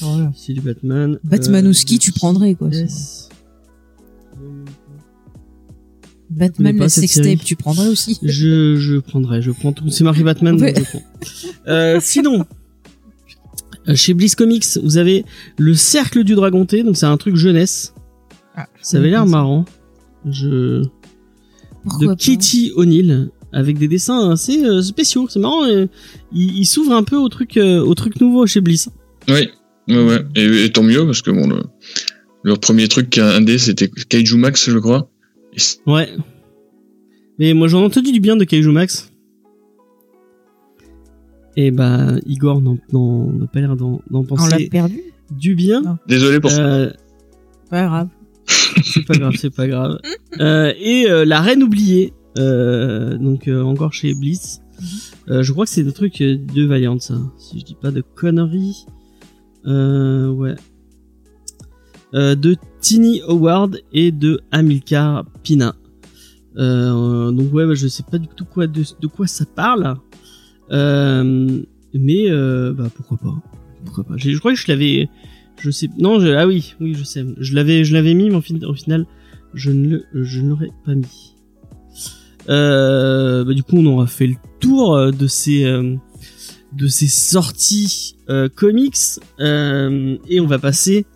Voilà. 0.00 0.30
c'est 0.36 0.52
du 0.52 0.60
Batman. 0.60 1.18
Batmanowski, 1.24 1.96
Euh, 1.96 1.98
tu 1.98 2.12
prendrais, 2.12 2.54
quoi. 2.54 2.68
yes. 2.68 3.28
Batman, 6.30 6.76
la 6.78 6.88
sextape, 6.88 7.40
tu 7.44 7.56
prendrais 7.56 7.88
aussi. 7.88 8.18
Je, 8.22 8.76
je 8.76 8.96
prendrai, 8.98 9.42
je 9.42 9.50
prends 9.50 9.72
tout. 9.72 9.90
C'est 9.90 10.04
marqué 10.04 10.22
Batman, 10.22 10.58
Ouais. 10.60 10.72
donc 10.72 10.84
je 10.84 10.90
prends. 10.90 11.02
Euh, 11.68 11.98
sinon, 12.00 12.46
euh, 13.88 13.94
chez 13.94 14.14
Bliss 14.14 14.34
Comics, 14.34 14.64
vous 14.82 14.96
avez 14.96 15.24
le 15.58 15.74
Cercle 15.74 16.24
du 16.24 16.34
Dragon 16.34 16.64
T, 16.64 16.84
donc 16.84 16.96
c'est 16.96 17.06
un 17.06 17.16
truc 17.18 17.36
jeunesse. 17.36 17.92
Ah, 18.54 18.66
Ça 18.80 18.96
avait 18.98 19.10
l'air 19.10 19.26
marrant. 19.26 19.64
Je... 20.24 20.84
Pourquoi 21.82 22.14
de 22.14 22.14
Kitty 22.14 22.70
O'Neill 22.76 23.30
avec 23.52 23.78
des 23.78 23.88
dessins 23.88 24.30
assez 24.30 24.64
euh, 24.64 24.82
spéciaux. 24.82 25.26
C'est 25.28 25.38
marrant. 25.40 25.64
euh, 25.64 25.86
il 26.32 26.58
il 26.58 26.64
s'ouvre 26.66 26.92
un 26.92 27.02
peu 27.04 27.16
au 27.16 27.28
truc, 27.28 27.56
euh, 27.56 27.80
au 27.80 27.94
truc 27.94 28.20
nouveau 28.20 28.46
chez 28.46 28.60
Bliss. 28.60 28.88
Oui, 29.28 29.48
ouais, 29.88 30.04
ouais. 30.04 30.18
Et, 30.36 30.64
et 30.64 30.70
tant 30.72 30.82
mieux 30.82 31.04
parce 31.06 31.22
que 31.22 31.30
bon, 31.30 31.46
le, 31.48 31.62
leur 32.44 32.58
premier 32.58 32.88
truc 32.88 33.10
qui 33.10 33.20
a 33.20 33.28
indé, 33.34 33.58
c'était 33.58 33.88
Kaiju 33.88 34.36
Max, 34.36 34.68
je 34.70 34.78
crois. 34.78 35.08
Et 35.54 35.90
Ouais. 35.90 36.08
Mais 37.38 37.54
moi 37.54 37.66
j'en 37.68 37.80
ai 37.82 37.84
entendu 37.84 38.12
du 38.12 38.20
bien 38.20 38.36
de 38.36 38.44
Kaiju 38.44 38.70
Max. 38.72 39.10
Et 41.56 41.70
bah 41.70 42.14
Igor 42.26 42.62
n'en- 42.62 42.78
n'en- 42.92 43.30
n'a 43.32 43.46
pas 43.46 43.60
l'air 43.60 43.76
d'en 43.76 44.00
d'en 44.10 44.20
On 44.20 44.22
l'a 44.22 44.26
penser 44.26 44.68
perdu 44.70 45.00
du 45.30 45.54
bien. 45.54 45.82
Non. 45.82 45.98
Désolé 46.08 46.40
pour 46.40 46.50
ça. 46.50 46.64
Euh, 46.64 46.90
Pas 47.70 47.84
grave. 47.86 48.08
c'est 48.84 49.04
pas 49.06 49.14
grave, 49.14 49.34
c'est 49.38 49.54
pas 49.54 49.66
grave. 49.68 49.98
Euh, 50.40 50.72
et 50.78 51.10
euh, 51.10 51.24
la 51.24 51.40
reine 51.40 51.62
oubliée, 51.62 52.12
donc 52.36 53.48
euh, 53.48 53.62
encore 53.62 53.92
chez 53.92 54.14
Bliss. 54.14 54.60
Euh, 55.28 55.42
je 55.42 55.52
crois 55.52 55.64
que 55.66 55.70
c'est 55.70 55.84
des 55.84 55.92
trucs 55.92 56.20
euh, 56.20 56.36
de 56.36 56.64
Valiant, 56.64 56.98
ça. 56.98 57.14
Si 57.38 57.60
je 57.60 57.64
dis 57.64 57.76
pas 57.80 57.90
de 57.90 58.00
conneries. 58.14 58.86
Euh, 59.66 60.28
ouais. 60.28 60.54
Euh, 62.14 62.34
de 62.34 62.56
Tini 62.80 63.22
Howard 63.28 63.78
et 63.92 64.10
de 64.12 64.40
Amilcar 64.50 65.24
Pina. 65.42 65.74
Euh, 66.56 67.30
donc 67.30 67.52
ouais, 67.54 67.66
bah, 67.66 67.74
je 67.74 67.86
sais 67.88 68.02
pas 68.10 68.18
du 68.18 68.26
tout 68.36 68.44
quoi 68.44 68.66
de, 68.66 68.82
de 69.00 69.06
quoi 69.06 69.26
ça 69.26 69.46
parle. 69.46 69.94
Euh, 70.70 71.62
mais 71.94 72.30
euh, 72.30 72.72
bah 72.72 72.90
pourquoi 72.94 73.18
pas. 73.18 73.34
Pourquoi 73.84 74.04
pas. 74.04 74.16
J'ai- 74.16 74.32
Je 74.32 74.38
crois 74.38 74.52
que 74.52 74.58
je 74.58 74.66
l'avais 74.68 75.08
je 75.60 75.70
sais 75.70 75.88
non 75.98 76.18
je, 76.18 76.28
ah 76.28 76.46
oui 76.46 76.74
oui 76.80 76.94
je 76.94 77.04
sais 77.04 77.24
je 77.38 77.54
l'avais 77.54 77.84
je 77.84 77.92
l'avais 77.94 78.14
mis 78.14 78.30
mais 78.30 78.36
au, 78.36 78.40
fin- 78.40 78.60
au 78.66 78.74
final 78.74 79.06
je 79.54 79.70
ne 79.70 79.86
le 79.88 80.04
je 80.24 80.40
ne 80.40 80.48
l'aurais 80.48 80.70
pas 80.84 80.94
mis 80.94 81.31
euh, 82.48 83.44
bah, 83.44 83.54
du 83.54 83.62
coup 83.62 83.76
on 83.76 83.86
aura 83.86 84.06
fait 84.06 84.26
le 84.26 84.36
tour 84.60 84.94
euh, 84.94 85.10
de 85.10 85.26
ces 85.26 85.64
euh, 85.64 85.96
de 86.72 86.86
ces 86.86 87.08
sorties 87.08 88.16
euh, 88.28 88.48
comics. 88.48 88.96
Euh, 89.40 90.16
et 90.28 90.40
on 90.40 90.46
va 90.46 90.58
passer 90.58 91.06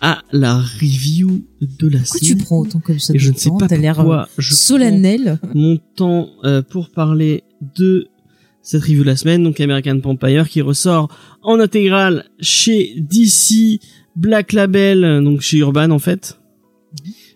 à 0.00 0.22
la 0.32 0.56
review 0.58 1.44
de 1.60 1.88
la 1.88 1.98
Pourquoi 1.98 2.20
tu 2.20 2.26
semaine 2.26 2.44
prends 2.44 2.58
autant 2.60 2.80
comme 2.80 2.98
ça 2.98 3.12
et 3.14 3.18
je 3.18 3.32
ne 3.32 3.36
sais 3.36 3.50
temps 3.50 3.58
pas 3.58 3.68
l'air 3.76 3.96
pourquoi 3.96 4.28
je 4.38 4.48
prends 4.48 4.56
solennel. 4.56 5.38
mon 5.54 5.78
temps 5.94 6.30
euh, 6.44 6.62
pour 6.62 6.90
parler 6.90 7.44
de 7.76 8.06
cette 8.62 8.82
review 8.82 9.02
de 9.02 9.08
la 9.08 9.16
semaine, 9.16 9.42
donc 9.42 9.60
American 9.60 9.98
Vampire, 9.98 10.48
qui 10.48 10.60
ressort 10.60 11.08
en 11.42 11.58
intégrale 11.60 12.26
chez 12.40 12.94
DC, 12.98 13.80
Black 14.16 14.52
Label, 14.52 15.22
donc 15.24 15.40
chez 15.40 15.58
Urban 15.58 15.90
en 15.90 15.98
fait, 15.98 16.38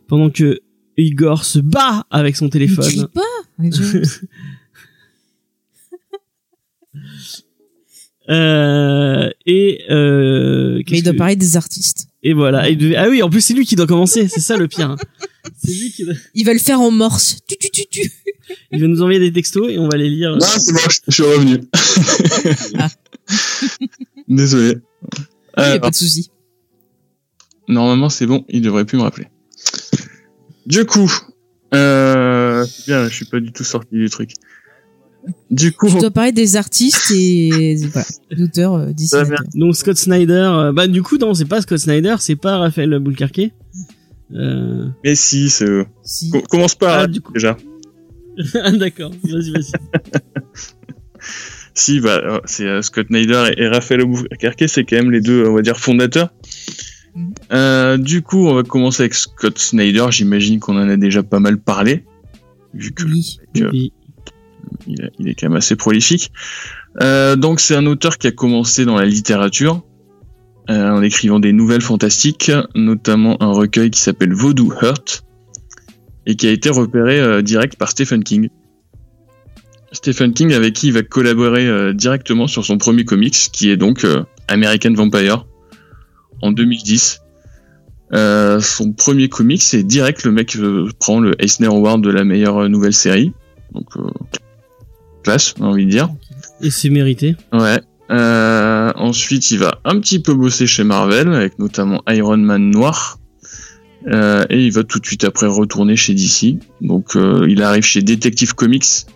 pendant 0.07 0.31
que 0.31 0.61
Igor 0.97 1.45
se 1.45 1.59
bat 1.59 2.07
avec 2.11 2.37
son 2.37 2.49
téléphone. 2.49 2.89
lis 2.89 3.05
pas 3.13 3.23
Euh, 8.31 9.29
et 9.45 9.83
euh, 9.91 10.81
Mais 10.91 10.99
il 10.99 11.03
doit 11.03 11.13
que- 11.13 11.19
parler 11.19 11.37
des 11.37 11.57
artistes. 11.59 12.09
et 12.23 12.33
voilà. 12.33 12.71
Il 12.71 12.79
devait- 12.79 12.97
Ah 12.97 13.09
oui, 13.11 13.23
en 13.23 13.29
plus 13.29 13.43
c'est 13.43 13.53
lui 13.53 13.67
qui 13.67 13.77
doit 13.77 13.87
commencer. 13.87 14.29
C'est 14.29 14.41
ça 14.41 14.57
le 14.57 14.67
pire. 14.67 14.91
hein. 14.91 14.97
C'est 15.63 15.73
lui 15.75 15.91
qui. 15.93 16.05
doit- 16.07 16.15
Il 16.35 16.45
va 16.47 16.55
le 16.55 16.59
faire 16.59 16.81
en 16.81 16.91
morse. 16.91 17.37
Tu, 17.47 17.57
tu, 17.59 17.71
tu, 17.71 17.85
tu. 17.91 18.11
Il 18.73 18.81
va 18.81 18.87
nous 18.87 19.03
envoyer 19.03 19.19
des 19.21 19.31
textos 19.33 19.71
et 19.71 19.79
on 19.79 19.89
va 19.89 19.99
les 19.99 20.09
lire. 20.09 20.31
Non, 20.37 20.41
c'est 20.41 20.73
bon, 20.73 20.79
je, 20.89 21.13
suis 21.13 21.23
revenu. 21.23 21.59
Ah. 22.79 22.89
Désolé. 24.29 24.77
Il 25.59 25.63
y 25.63 25.67
a 25.67 25.79
pas 25.79 25.91
de 25.91 25.95
souci. 25.95 26.31
normalement, 27.69 28.09
c'est 28.09 28.27
bon, 28.27 28.45
il 28.49 28.63
devrait 28.63 28.87
plus 28.87 28.97
me 28.97 29.03
rappeler. 29.03 29.27
Du 30.67 30.85
coup, 30.85 31.11
euh, 31.75 32.65
c'est 32.65 32.87
bien, 32.87 33.09
je 33.09 33.15
suis 33.15 33.25
pas 33.27 33.41
du 33.41 33.53
tout 33.53 33.65
sorti 33.65 33.97
du 33.97 34.09
truc. 34.09 34.31
Du 35.51 35.73
coup, 35.73 35.89
Tu 35.89 35.99
dois 35.99 36.11
parler 36.11 36.33
des 36.33 36.57
artistes 36.57 37.11
et 37.15 37.77
voilà, 37.93 38.07
d'auteurs 38.37 38.75
euh, 38.75 38.93
dessinateurs. 38.93 39.39
Donc 39.55 39.75
Scott 39.77 39.97
Snyder, 39.97 40.33
euh, 40.53 40.73
bah 40.73 40.87
du 40.87 41.03
coup 41.03 41.17
non, 41.17 41.33
c'est 41.35 41.47
pas 41.47 41.61
Scott 41.63 41.79
Snyder, 41.79 42.17
c'est 42.21 42.37
pas 42.37 42.59
Raphaël 42.59 42.99
Boulkarké. 42.99 43.53
Euh... 44.35 44.89
mais 45.05 45.15
si, 45.15 45.49
c'est 45.51 45.67
eux. 45.67 45.87
Si. 46.03 46.31
Co- 46.31 46.43
commence 46.43 46.75
pas 46.75 47.01
Ah, 47.03 47.07
du 47.07 47.21
coup. 47.21 47.33
déjà. 47.33 47.57
ah, 48.63 48.71
D'accord, 48.73 49.13
vas-y, 49.23 49.51
vas-y. 49.53 49.73
Si, 51.77 51.99
bah, 52.01 52.21
euh, 52.25 52.41
c'est 52.45 52.67
euh, 52.67 52.83
Scott 52.83 53.09
Snyder 53.09 53.47
et, 53.57 53.63
et 53.63 53.69
Raphaël 53.69 54.03
Albuquerque, 54.03 54.65
c'est 54.69 54.85
quand 54.85 54.95
même 54.97 55.11
les 55.11 55.21
deux, 55.21 55.45
on 55.49 55.55
va 55.55 55.63
dire, 55.63 55.77
fondateurs. 55.79 56.29
Euh, 57.53 57.97
du 57.97 58.23
coup, 58.23 58.47
on 58.49 58.55
va 58.55 58.63
commencer 58.63 59.03
avec 59.03 59.15
Scott 59.15 59.59
Snyder. 59.59 60.07
J'imagine 60.11 60.61
qu'on 60.61 60.77
en 60.77 60.89
a 60.89 60.97
déjà 60.97 61.23
pas 61.23 61.41
mal 61.41 61.59
parlé, 61.59 62.05
vu 62.73 62.93
que 62.93 63.05
Oui. 63.05 63.39
que- 63.55 63.71
Oui. 63.71 63.93
il, 64.87 65.03
est- 65.03 65.11
il 65.19 65.29
est 65.29 65.35
quand 65.35 65.49
même 65.49 65.57
assez 65.57 65.77
prolifique. 65.77 66.33
Euh, 67.03 67.37
donc, 67.37 67.61
c'est 67.61 67.77
un 67.77 67.87
auteur 67.87 68.19
qui 68.19 68.27
a 68.27 68.33
commencé 68.33 68.85
dans 68.85 68.97
la 68.97 69.05
littérature, 69.05 69.83
euh, 70.71 70.91
en 70.91 71.03
écrivant 71.03 71.39
des 71.41 71.53
nouvelles 71.53 71.83
fantastiques, 71.83 72.51
notamment 72.75 73.41
un 73.43 73.53
recueil 73.53 73.91
qui 73.91 74.01
s'appelle 74.01 74.33
Voodoo 74.33 74.73
Hurt, 74.81 75.25
et 76.27 76.37
qui 76.37 76.47
a 76.47 76.51
été 76.51 76.71
repéré 76.71 77.21
euh, 77.21 77.43
direct 77.43 77.77
par 77.77 77.91
Stephen 77.91 78.25
King. 78.25 78.49
Stephen 79.93 80.33
King 80.33 80.53
avec 80.55 80.73
qui 80.75 80.89
il 80.89 80.93
va 80.93 81.03
collaborer 81.03 81.67
euh, 81.69 81.93
directement 81.93 82.47
sur 82.47 82.65
son 82.65 82.79
premier 82.79 83.05
comics, 83.05 83.37
qui 83.53 83.71
est 83.71 83.77
donc 83.77 84.05
euh, 84.05 84.25
American 84.49 84.93
Vampire, 84.95 85.47
en 86.43 86.51
2010. 86.53 87.21
Euh, 88.15 88.61
son 88.61 88.93
premier 88.93 89.29
comics, 89.29 89.63
c'est 89.63 89.83
direct 89.83 90.25
le 90.25 90.31
mec 90.31 90.57
euh, 90.57 90.89
prend 91.01 91.21
le 91.21 91.33
Eisner 91.43 91.67
Award 91.67 92.01
de 92.01 92.11
la 92.11 92.25
meilleure 92.25 92.65
euh, 92.65 92.69
nouvelle 92.69 92.93
série. 92.93 93.33
Donc, 93.73 93.89
euh, 93.97 94.03
classe, 95.23 95.55
j'ai 95.59 95.65
envie 95.65 95.87
de 95.87 95.91
dire. 95.91 96.11
Et 96.61 96.71
c'est 96.71 96.91
mérité. 96.91 97.35
Ouais. 97.53 97.81
Euh, 98.11 98.93
ensuite, 98.95 99.51
il 99.51 99.59
va 99.59 99.81
un 99.85 99.99
petit 99.99 100.21
peu 100.21 100.35
bosser 100.35 100.67
chez 100.67 100.85
Marvel, 100.85 101.33
avec 101.33 101.59
notamment 101.59 102.03
Iron 102.09 102.37
Man 102.37 102.71
Noir. 102.71 103.19
Euh, 104.07 104.45
et 104.51 104.65
il 104.65 104.71
va 104.71 104.85
tout 104.85 105.01
de 105.01 105.07
suite 105.07 105.25
après 105.25 105.47
retourner 105.47 105.97
chez 105.97 106.15
DC. 106.15 106.59
Donc, 106.83 107.17
euh, 107.17 107.47
il 107.49 107.63
arrive 107.63 107.83
chez 107.83 108.03
Detective 108.03 108.55
Comics, 108.55 109.07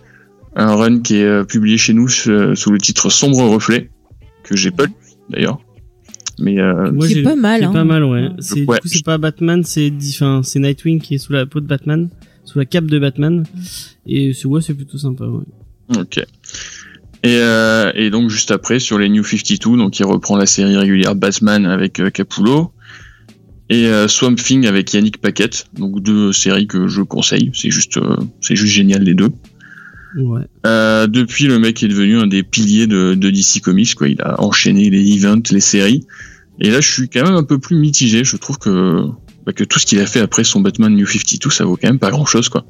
un 0.55 0.75
run 0.75 1.01
qui 1.01 1.17
est 1.17 1.45
publié 1.45 1.77
chez 1.77 1.93
nous 1.93 2.09
sous 2.09 2.31
le 2.31 2.77
titre 2.79 3.09
Sombre 3.09 3.47
Reflet, 3.47 3.91
que 4.43 4.57
j'ai 4.57 4.71
pas 4.71 4.85
lu 4.85 4.93
d'ailleurs. 5.29 5.59
Mais 6.37 6.59
euh, 6.59 6.91
Moi, 6.91 7.07
Qui 7.07 7.13
est 7.13 7.15
j'ai- 7.17 7.23
pas 7.23 7.35
mal, 7.35 7.59
qui 7.59 7.63
est 7.65 7.67
hein. 7.67 7.73
pas 7.73 7.83
mal, 7.83 8.03
ouais. 8.03 8.29
C'est 8.39 8.65
Ouais. 8.65 8.75
du 8.77 8.81
coup 8.81 8.87
c'est 8.87 9.03
pas 9.05 9.17
Batman, 9.17 9.63
c'est 9.63 9.91
c'est 10.43 10.59
Nightwing 10.59 11.01
qui 11.01 11.15
est 11.15 11.17
sous 11.17 11.33
la 11.33 11.45
peau 11.45 11.59
de 11.59 11.65
Batman, 11.67 12.09
sous 12.45 12.59
la 12.59 12.65
cape 12.65 12.85
de 12.85 12.99
Batman. 12.99 13.43
Et 14.05 14.33
c'est 14.33 14.47
ouais, 14.47 14.61
c'est 14.61 14.73
plutôt 14.73 14.97
sympa. 14.97 15.25
Ouais. 15.25 15.43
Ok. 15.97 16.17
Et, 17.21 17.35
euh, 17.35 17.91
et 17.95 18.09
donc 18.11 18.29
juste 18.29 18.51
après 18.51 18.79
sur 18.79 18.97
les 18.97 19.09
New 19.09 19.23
52, 19.23 19.75
donc 19.77 19.99
il 19.99 20.05
reprend 20.05 20.37
la 20.37 20.45
série 20.45 20.77
régulière 20.77 21.15
Batman 21.15 21.65
avec 21.65 21.99
euh, 21.99 22.09
Capullo 22.09 22.71
et 23.69 23.87
euh, 23.87 24.07
Swamp 24.07 24.35
Thing 24.35 24.65
avec 24.65 24.93
Yannick 24.93 25.17
Paquette, 25.19 25.65
donc 25.77 26.01
deux 26.01 26.31
séries 26.31 26.65
que 26.67 26.87
je 26.87 27.01
conseille. 27.01 27.51
C'est 27.53 27.71
juste, 27.71 27.97
euh, 27.97 28.15
c'est 28.39 28.55
juste 28.55 28.73
génial 28.73 29.03
les 29.03 29.13
deux. 29.15 29.29
Ouais. 30.17 30.41
Euh, 30.65 31.07
depuis, 31.07 31.45
le 31.45 31.59
mec 31.59 31.81
est 31.83 31.87
devenu 31.87 32.17
un 32.17 32.27
des 32.27 32.43
piliers 32.43 32.87
de, 32.87 33.13
de 33.13 33.29
DC 33.29 33.61
Comics. 33.61 33.95
Quoi. 33.95 34.09
Il 34.09 34.21
a 34.21 34.41
enchaîné 34.41 34.89
les 34.89 35.17
events, 35.17 35.41
les 35.51 35.59
séries. 35.59 36.05
Et 36.59 36.69
là, 36.71 36.81
je 36.81 36.91
suis 36.91 37.09
quand 37.09 37.23
même 37.23 37.35
un 37.35 37.43
peu 37.43 37.59
plus 37.59 37.77
mitigé. 37.77 38.23
Je 38.23 38.37
trouve 38.37 38.57
que, 38.57 39.05
bah, 39.45 39.53
que 39.53 39.63
tout 39.63 39.79
ce 39.79 39.85
qu'il 39.85 39.99
a 39.99 40.05
fait 40.05 40.19
après 40.19 40.43
son 40.43 40.61
Batman 40.61 40.93
New 40.93 41.05
52, 41.05 41.49
ça 41.49 41.65
vaut 41.65 41.77
quand 41.77 41.87
même 41.87 41.99
pas 41.99 42.11
grand-chose. 42.11 42.49
quoi. 42.49 42.65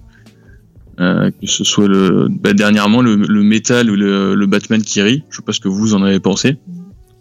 Euh, 1.00 1.32
que 1.32 1.48
ce 1.48 1.64
soit 1.64 1.88
le 1.88 2.28
bah, 2.30 2.52
dernièrement 2.52 3.02
le, 3.02 3.16
le 3.16 3.42
Metal 3.42 3.90
ou 3.90 3.96
le, 3.96 4.36
le 4.36 4.46
Batman 4.48 4.82
qui 4.82 5.02
rit. 5.02 5.24
Je 5.30 5.38
sais 5.38 5.44
pas 5.44 5.54
ce 5.54 5.62
que 5.62 5.70
vous 5.70 5.94
en 5.94 6.04
avez 6.04 6.20
pensé. 6.20 6.58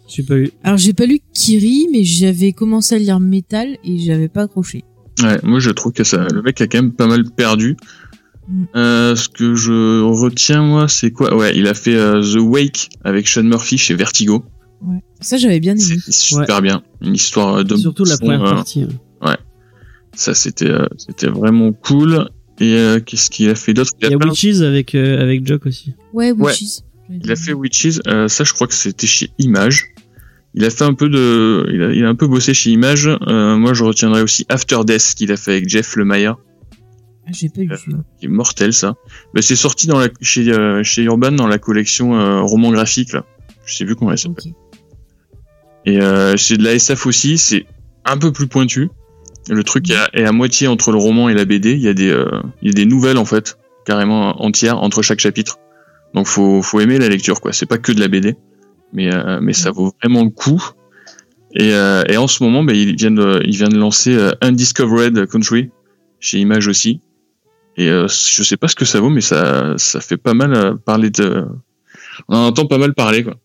J'ai 0.09 0.23
pas 0.23 0.35
eu. 0.37 0.51
Alors 0.63 0.77
j'ai 0.77 0.93
pas 0.93 1.05
lu 1.05 1.19
Kiri, 1.33 1.87
mais 1.91 2.03
j'avais 2.03 2.51
commencé 2.51 2.95
à 2.95 2.97
lire 2.97 3.19
Metal 3.21 3.77
et 3.85 3.99
j'avais 3.99 4.27
pas 4.27 4.43
accroché. 4.43 4.83
Ouais, 5.23 5.39
moi 5.43 5.59
je 5.59 5.69
trouve 5.69 5.93
que 5.93 6.03
ça, 6.03 6.27
le 6.33 6.41
mec 6.41 6.59
a 6.59 6.67
quand 6.67 6.81
même 6.81 6.91
pas 6.91 7.07
mal 7.07 7.23
perdu. 7.31 7.77
Euh, 8.75 9.15
ce 9.15 9.29
que 9.29 9.53
je 9.55 10.01
retiens 10.01 10.63
moi, 10.63 10.87
c'est 10.87 11.11
quoi? 11.11 11.35
Ouais, 11.35 11.55
il 11.55 11.67
a 11.67 11.73
fait 11.73 11.95
euh, 11.95 12.21
The 12.21 12.39
Wake 12.39 12.89
avec 13.03 13.27
Sean 13.27 13.43
Murphy 13.43 13.77
chez 13.77 13.93
Vertigo. 13.95 14.43
Ouais. 14.81 14.97
Ça 15.21 15.37
j'avais 15.37 15.59
bien 15.59 15.73
aimé. 15.75 15.97
Super 16.07 16.61
bien, 16.61 16.81
une 17.01 17.13
histoire 17.15 17.63
d'homme. 17.63 17.77
Surtout 17.79 18.05
la 18.05 18.17
première 18.17 18.43
euh, 18.43 18.53
partie. 18.55 18.83
hein. 19.21 19.35
Ça 20.15 20.33
c'était 20.33 20.69
euh, 20.69 20.87
c'était 20.97 21.27
vraiment 21.27 21.71
cool. 21.71 22.27
Et 22.59 22.73
euh, 22.73 22.99
qu'est-ce 22.99 23.29
qu'il 23.29 23.49
a 23.49 23.55
fait 23.55 23.73
d'autre? 23.73 23.91
Il 24.01 24.09
y 24.09 24.13
a 24.13 24.17
plein- 24.17 24.29
Witches 24.31 24.61
avec 24.61 24.95
euh, 24.95 25.21
avec 25.21 25.45
Jock 25.47 25.65
aussi. 25.65 25.93
Ouais, 26.13 26.31
Ouais. 26.31 26.51
Witches. 26.51 26.81
Il 27.09 27.31
a 27.31 27.35
fait 27.35 27.53
Witches, 27.53 27.99
euh, 28.07 28.27
ça 28.27 28.43
je 28.43 28.53
crois 28.53 28.67
que 28.67 28.73
c'était 28.73 29.07
chez 29.07 29.29
Image. 29.39 29.85
Il 30.55 30.65
a 30.65 30.69
fait 30.69 30.83
un 30.83 30.93
peu 30.93 31.09
de, 31.09 31.67
il 31.71 31.81
a, 31.83 31.93
il 31.93 32.03
a 32.05 32.09
un 32.09 32.15
peu 32.15 32.27
bossé 32.27 32.53
chez 32.53 32.71
Image. 32.71 33.07
Euh, 33.27 33.55
moi 33.55 33.73
je 33.73 33.83
retiendrai 33.83 34.21
aussi 34.23 34.45
After 34.49 34.79
Death 34.85 35.13
qu'il 35.15 35.31
a 35.31 35.37
fait 35.37 35.51
avec 35.53 35.69
Jeff 35.69 35.95
Lemire, 35.95 36.35
j'ai 37.33 37.49
pas 37.49 37.75
celui-là. 37.75 37.99
qui 38.19 38.25
est 38.25 38.29
mortel 38.29 38.73
ça. 38.73 38.95
Ben, 39.33 39.41
c'est 39.41 39.55
sorti 39.55 39.87
dans 39.87 39.99
la, 39.99 40.07
chez 40.21 40.51
euh, 40.51 40.83
chez 40.83 41.03
Urban 41.03 41.31
dans 41.31 41.47
la 41.47 41.57
collection 41.57 42.15
euh, 42.19 42.41
roman 42.41 42.71
graphique 42.71 43.13
là. 43.13 43.25
Je 43.65 43.75
sais 43.75 43.85
plus 43.85 43.95
comment 43.95 44.11
elle 44.11 44.17
s'appelle. 44.17 44.51
Ok. 44.51 44.53
Et 45.85 46.01
euh, 46.01 46.37
c'est 46.37 46.57
de 46.57 46.63
la 46.63 46.73
SF 46.73 47.05
aussi, 47.05 47.37
c'est 47.37 47.65
un 48.05 48.17
peu 48.17 48.31
plus 48.31 48.47
pointu. 48.47 48.89
Le 49.49 49.63
truc 49.63 49.89
est 49.89 49.95
à, 49.95 50.09
est 50.13 50.25
à 50.25 50.31
moitié 50.31 50.67
entre 50.67 50.91
le 50.91 50.97
roman 50.97 51.29
et 51.29 51.33
la 51.33 51.45
BD. 51.45 51.73
Il 51.73 51.81
y 51.81 51.87
a 51.87 51.93
des, 51.93 52.09
euh, 52.09 52.29
il 52.61 52.67
y 52.67 52.71
a 52.71 52.73
des 52.73 52.85
nouvelles 52.85 53.17
en 53.17 53.25
fait, 53.25 53.57
carrément 53.85 54.41
entières 54.43 54.81
entre 54.83 55.01
chaque 55.01 55.19
chapitre. 55.19 55.57
Donc 56.13 56.27
faut, 56.27 56.61
faut 56.61 56.79
aimer 56.79 56.99
la 56.99 57.09
lecture 57.09 57.41
quoi. 57.41 57.53
C'est 57.53 57.65
pas 57.65 57.77
que 57.77 57.91
de 57.91 57.99
la 57.99 58.07
BD, 58.07 58.35
mais 58.93 59.13
euh, 59.13 59.39
mais 59.41 59.53
ça 59.53 59.71
vaut 59.71 59.93
vraiment 60.01 60.23
le 60.23 60.29
coup. 60.29 60.61
Et, 61.55 61.73
euh, 61.73 62.03
et 62.07 62.17
en 62.17 62.27
ce 62.27 62.43
moment, 62.43 62.63
bah, 62.63 62.73
il 62.73 62.95
vient 62.95 63.11
de, 63.11 63.41
il 63.43 63.55
vient 63.55 63.69
de 63.69 63.77
lancer 63.77 64.15
euh, 64.15 64.31
Undiscovered 64.41 65.27
Country 65.27 65.71
chez 66.19 66.39
Image 66.39 66.67
aussi. 66.67 67.01
Et 67.79 67.87
euh, 67.87 68.09
je 68.09 68.43
sais 68.43 68.57
pas 68.57 68.67
ce 68.67 68.75
que 68.75 68.83
ça 68.83 68.99
vaut, 68.99 69.09
mais 69.09 69.21
ça, 69.21 69.73
ça 69.77 70.01
fait 70.01 70.17
pas 70.17 70.33
mal 70.33 70.53
euh, 70.53 70.75
parler 70.75 71.09
de, 71.09 71.45
on 72.27 72.35
en 72.35 72.47
entend 72.47 72.65
pas 72.65 72.77
mal 72.77 72.93
parler 72.93 73.23
quoi. 73.23 73.37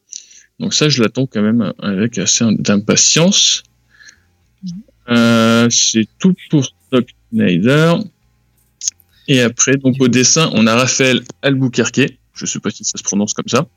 Donc 0.59 0.75
ça, 0.75 0.89
je 0.89 1.01
l'attends 1.01 1.27
quand 1.27 1.41
même 1.41 1.73
avec 1.79 2.19
assez 2.19 2.45
d'impatience. 2.59 3.63
Euh, 5.09 5.69
c'est 5.71 6.09
tout 6.19 6.35
pour 6.51 6.67
Doc 6.91 7.07
Snyder. 7.31 7.95
Et 9.29 9.41
après, 9.41 9.77
donc 9.77 9.95
au 10.01 10.09
dessin, 10.09 10.51
on 10.53 10.67
a 10.67 10.75
Raphaël 10.75 11.23
Albuquerque. 11.43 12.19
Je 12.35 12.45
sais 12.45 12.59
pas 12.59 12.71
si 12.71 12.83
ça 12.85 12.99
se 12.99 13.05
prononce 13.05 13.35
comme 13.35 13.49
ça. 13.49 13.69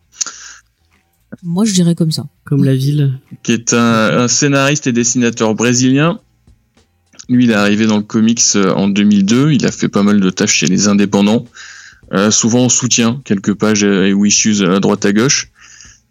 Moi 1.43 1.65
je 1.65 1.73
dirais 1.73 1.93
comme 1.93 2.11
ça. 2.11 2.25
Comme 2.45 2.63
la 2.63 2.75
ville. 2.75 3.19
Qui 3.43 3.51
est 3.51 3.73
un, 3.73 4.21
un 4.21 4.27
scénariste 4.27 4.87
et 4.87 4.91
dessinateur 4.91 5.53
brésilien. 5.53 6.19
Lui, 7.29 7.43
il 7.43 7.51
est 7.51 7.55
arrivé 7.55 7.85
dans 7.87 7.97
le 7.97 8.03
comics 8.03 8.41
euh, 8.55 8.73
en 8.73 8.87
2002. 8.87 9.51
Il 9.51 9.65
a 9.65 9.71
fait 9.71 9.89
pas 9.89 10.03
mal 10.03 10.19
de 10.19 10.29
tâches 10.29 10.53
chez 10.53 10.67
les 10.67 10.87
indépendants. 10.87 11.45
Euh, 12.13 12.31
souvent 12.31 12.65
en 12.65 12.69
soutien, 12.69 13.21
quelques 13.25 13.53
pages 13.53 13.83
euh, 13.83 14.07
et 14.07 14.13
wishes 14.13 14.61
à 14.61 14.79
droite 14.79 15.05
à 15.05 15.11
gauche. 15.11 15.49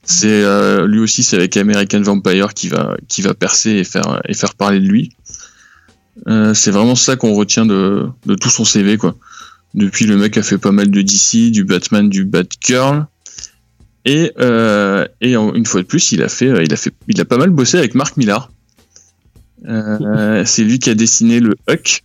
C'est 0.05 0.45
lui 0.87 1.01
aussi, 1.01 1.25
c'est 1.25 1.35
avec 1.35 1.57
American 1.57 2.01
Vampire 2.01 2.55
qui 2.55 2.69
va 2.69 3.35
percer 3.35 3.71
et 3.71 3.83
faire 3.83 4.55
parler 4.55 4.79
de 4.79 4.87
lui. 4.87 5.17
C'est 6.55 6.71
vraiment 6.71 6.95
ça 6.95 7.17
qu'on 7.17 7.35
retient 7.35 7.67
de, 7.67 8.09
tout 8.41 8.51
son 8.51 8.65
CV. 8.65 8.99
Depuis 9.75 10.07
le 10.07 10.17
mec 10.17 10.37
a 10.37 10.45
fait 10.45 10.59
pas 10.59 10.71
mal 10.71 10.93
de 10.93 11.03
DC, 11.03 11.51
du 11.51 11.65
Batman, 11.65 12.09
du 12.09 12.25
Batgirl. 12.25 13.09
Et 14.05 14.31
et 15.21 15.35
une 15.35 15.67
fois 15.67 15.83
de 15.83 15.87
plus, 15.89 16.13
il 16.13 16.23
a 16.23 16.29
fait 16.29 16.65
il 16.65 16.73
a 16.73 16.77
fait 16.77 16.95
il 17.09 17.21
a 17.21 17.25
pas 17.25 17.37
mal 17.37 17.51
bossé 17.51 17.77
avec 17.77 17.97
Mark 17.97 18.17
Millar. 18.17 18.53
Euh, 19.65 20.45
c'est 20.45 20.65
lui 20.65 20.79
qui 20.79 20.91
a 20.91 20.95
dessiné 20.95 21.41
le 21.41 21.55
Huck, 21.69 22.05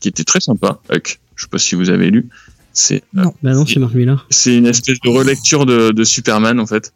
qui 0.00 0.08
était 0.08 0.24
très 0.24 0.40
sympa. 0.40 0.78
Huck, 0.90 1.20
je 1.36 1.42
sais 1.44 1.48
pas 1.50 1.58
si 1.58 1.74
vous 1.74 1.90
avez 1.90 2.10
lu. 2.10 2.28
C'est 2.72 3.02
Bah 3.12 3.32
non, 3.42 3.66
c'est 3.66 3.78
Mark 3.78 3.94
Millar. 3.94 4.26
c'est 4.30 4.56
une 4.56 4.66
espèce 4.66 4.98
de 5.00 5.08
relecture 5.10 5.64
de, 5.66 5.90
de 5.92 6.04
Superman 6.04 6.58
en 6.60 6.66
fait. 6.66 6.92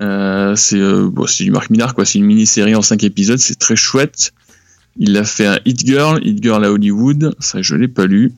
Euh, 0.00 0.54
c'est 0.56 0.78
euh, 0.78 1.08
bon, 1.08 1.26
c'est 1.26 1.44
du 1.44 1.50
Mark 1.50 1.70
Millar 1.70 1.94
quoi. 1.94 2.04
C'est 2.04 2.18
une 2.18 2.24
mini-série 2.24 2.74
en 2.74 2.82
cinq 2.82 3.04
épisodes. 3.04 3.38
C'est 3.38 3.58
très 3.58 3.76
chouette. 3.76 4.32
Il 4.98 5.16
a 5.16 5.24
fait 5.24 5.46
un 5.46 5.58
Hit 5.64 5.86
Girl, 5.86 6.20
Hit 6.26 6.42
Girl 6.42 6.64
à 6.64 6.70
Hollywood. 6.72 7.34
Ça, 7.38 7.62
je 7.62 7.74
l'ai 7.74 7.88
pas 7.88 8.06
lu. 8.06 8.32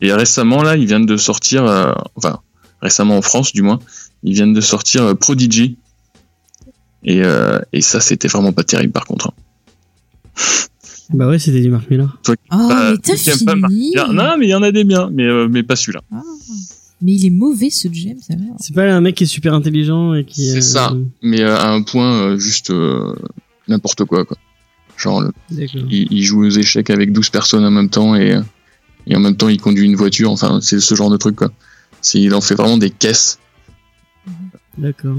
Et 0.00 0.12
récemment 0.12 0.62
là, 0.62 0.76
ils 0.76 0.86
viennent 0.86 1.06
de 1.06 1.16
sortir, 1.16 1.64
euh, 1.64 1.92
enfin 2.14 2.40
récemment 2.80 3.16
en 3.18 3.22
France 3.22 3.52
du 3.52 3.62
moins, 3.62 3.78
ils 4.22 4.32
viennent 4.34 4.52
de 4.54 4.60
sortir 4.60 5.02
euh, 5.02 5.14
Prodigy. 5.14 5.76
Et, 7.04 7.22
euh, 7.24 7.58
et 7.72 7.80
ça, 7.80 8.00
c'était 8.00 8.28
vraiment 8.28 8.52
pas 8.52 8.64
terrible 8.64 8.92
par 8.92 9.06
contre. 9.06 9.28
hein. 9.28 9.34
Bah 11.14 11.26
ouais, 11.28 11.38
c'était 11.38 11.60
du 11.62 11.70
Mark 11.70 11.88
Millar. 11.90 12.18
Oh, 12.28 12.32
Bah, 12.50 12.90
mais 12.92 12.98
t'as 12.98 13.16
fini. 13.16 13.92
Non, 14.12 14.36
mais 14.38 14.46
il 14.46 14.50
y 14.50 14.54
en 14.54 14.62
a 14.62 14.70
des 14.72 14.84
biens, 14.84 15.08
mais 15.12 15.24
euh, 15.24 15.48
mais 15.50 15.62
pas 15.62 15.74
celui-là. 15.76 16.02
Ah. 16.12 16.20
Mais 17.00 17.12
il 17.12 17.24
est 17.26 17.30
mauvais 17.30 17.70
ce 17.70 17.88
James 17.92 18.18
alors. 18.28 18.56
C'est 18.58 18.74
pas 18.74 18.84
un 18.92 19.00
mec 19.00 19.14
qui 19.14 19.24
est 19.24 19.28
super 19.28 19.54
intelligent 19.54 20.14
et 20.14 20.24
qui. 20.24 20.48
C'est 20.48 20.58
euh, 20.58 20.60
ça. 20.60 20.92
Mais 21.22 21.40
euh, 21.40 21.56
à 21.56 21.68
un 21.70 21.82
point 21.82 22.36
juste 22.36 22.70
euh, 22.70 23.14
n'importe 23.68 24.04
quoi 24.04 24.24
quoi. 24.24 24.36
Genre 24.96 25.22
le- 25.22 25.32
il, 25.90 26.08
il 26.10 26.22
joue 26.24 26.44
aux 26.44 26.50
échecs 26.50 26.90
avec 26.90 27.12
12 27.12 27.30
personnes 27.30 27.64
en 27.64 27.70
même 27.70 27.88
temps 27.88 28.14
et, 28.16 28.38
et 29.06 29.16
en 29.16 29.20
même 29.20 29.36
temps 29.36 29.48
il 29.48 29.60
conduit 29.60 29.86
une 29.86 29.94
voiture. 29.96 30.30
Enfin, 30.32 30.58
c'est 30.60 30.80
ce 30.80 30.94
genre 30.94 31.08
de 31.10 31.16
truc 31.16 31.36
quoi. 31.36 31.50
C'est, 32.02 32.20
il 32.20 32.34
en 32.34 32.40
fait 32.40 32.54
vraiment 32.56 32.78
des 32.78 32.90
caisses. 32.90 33.38
D'accord. 34.76 35.16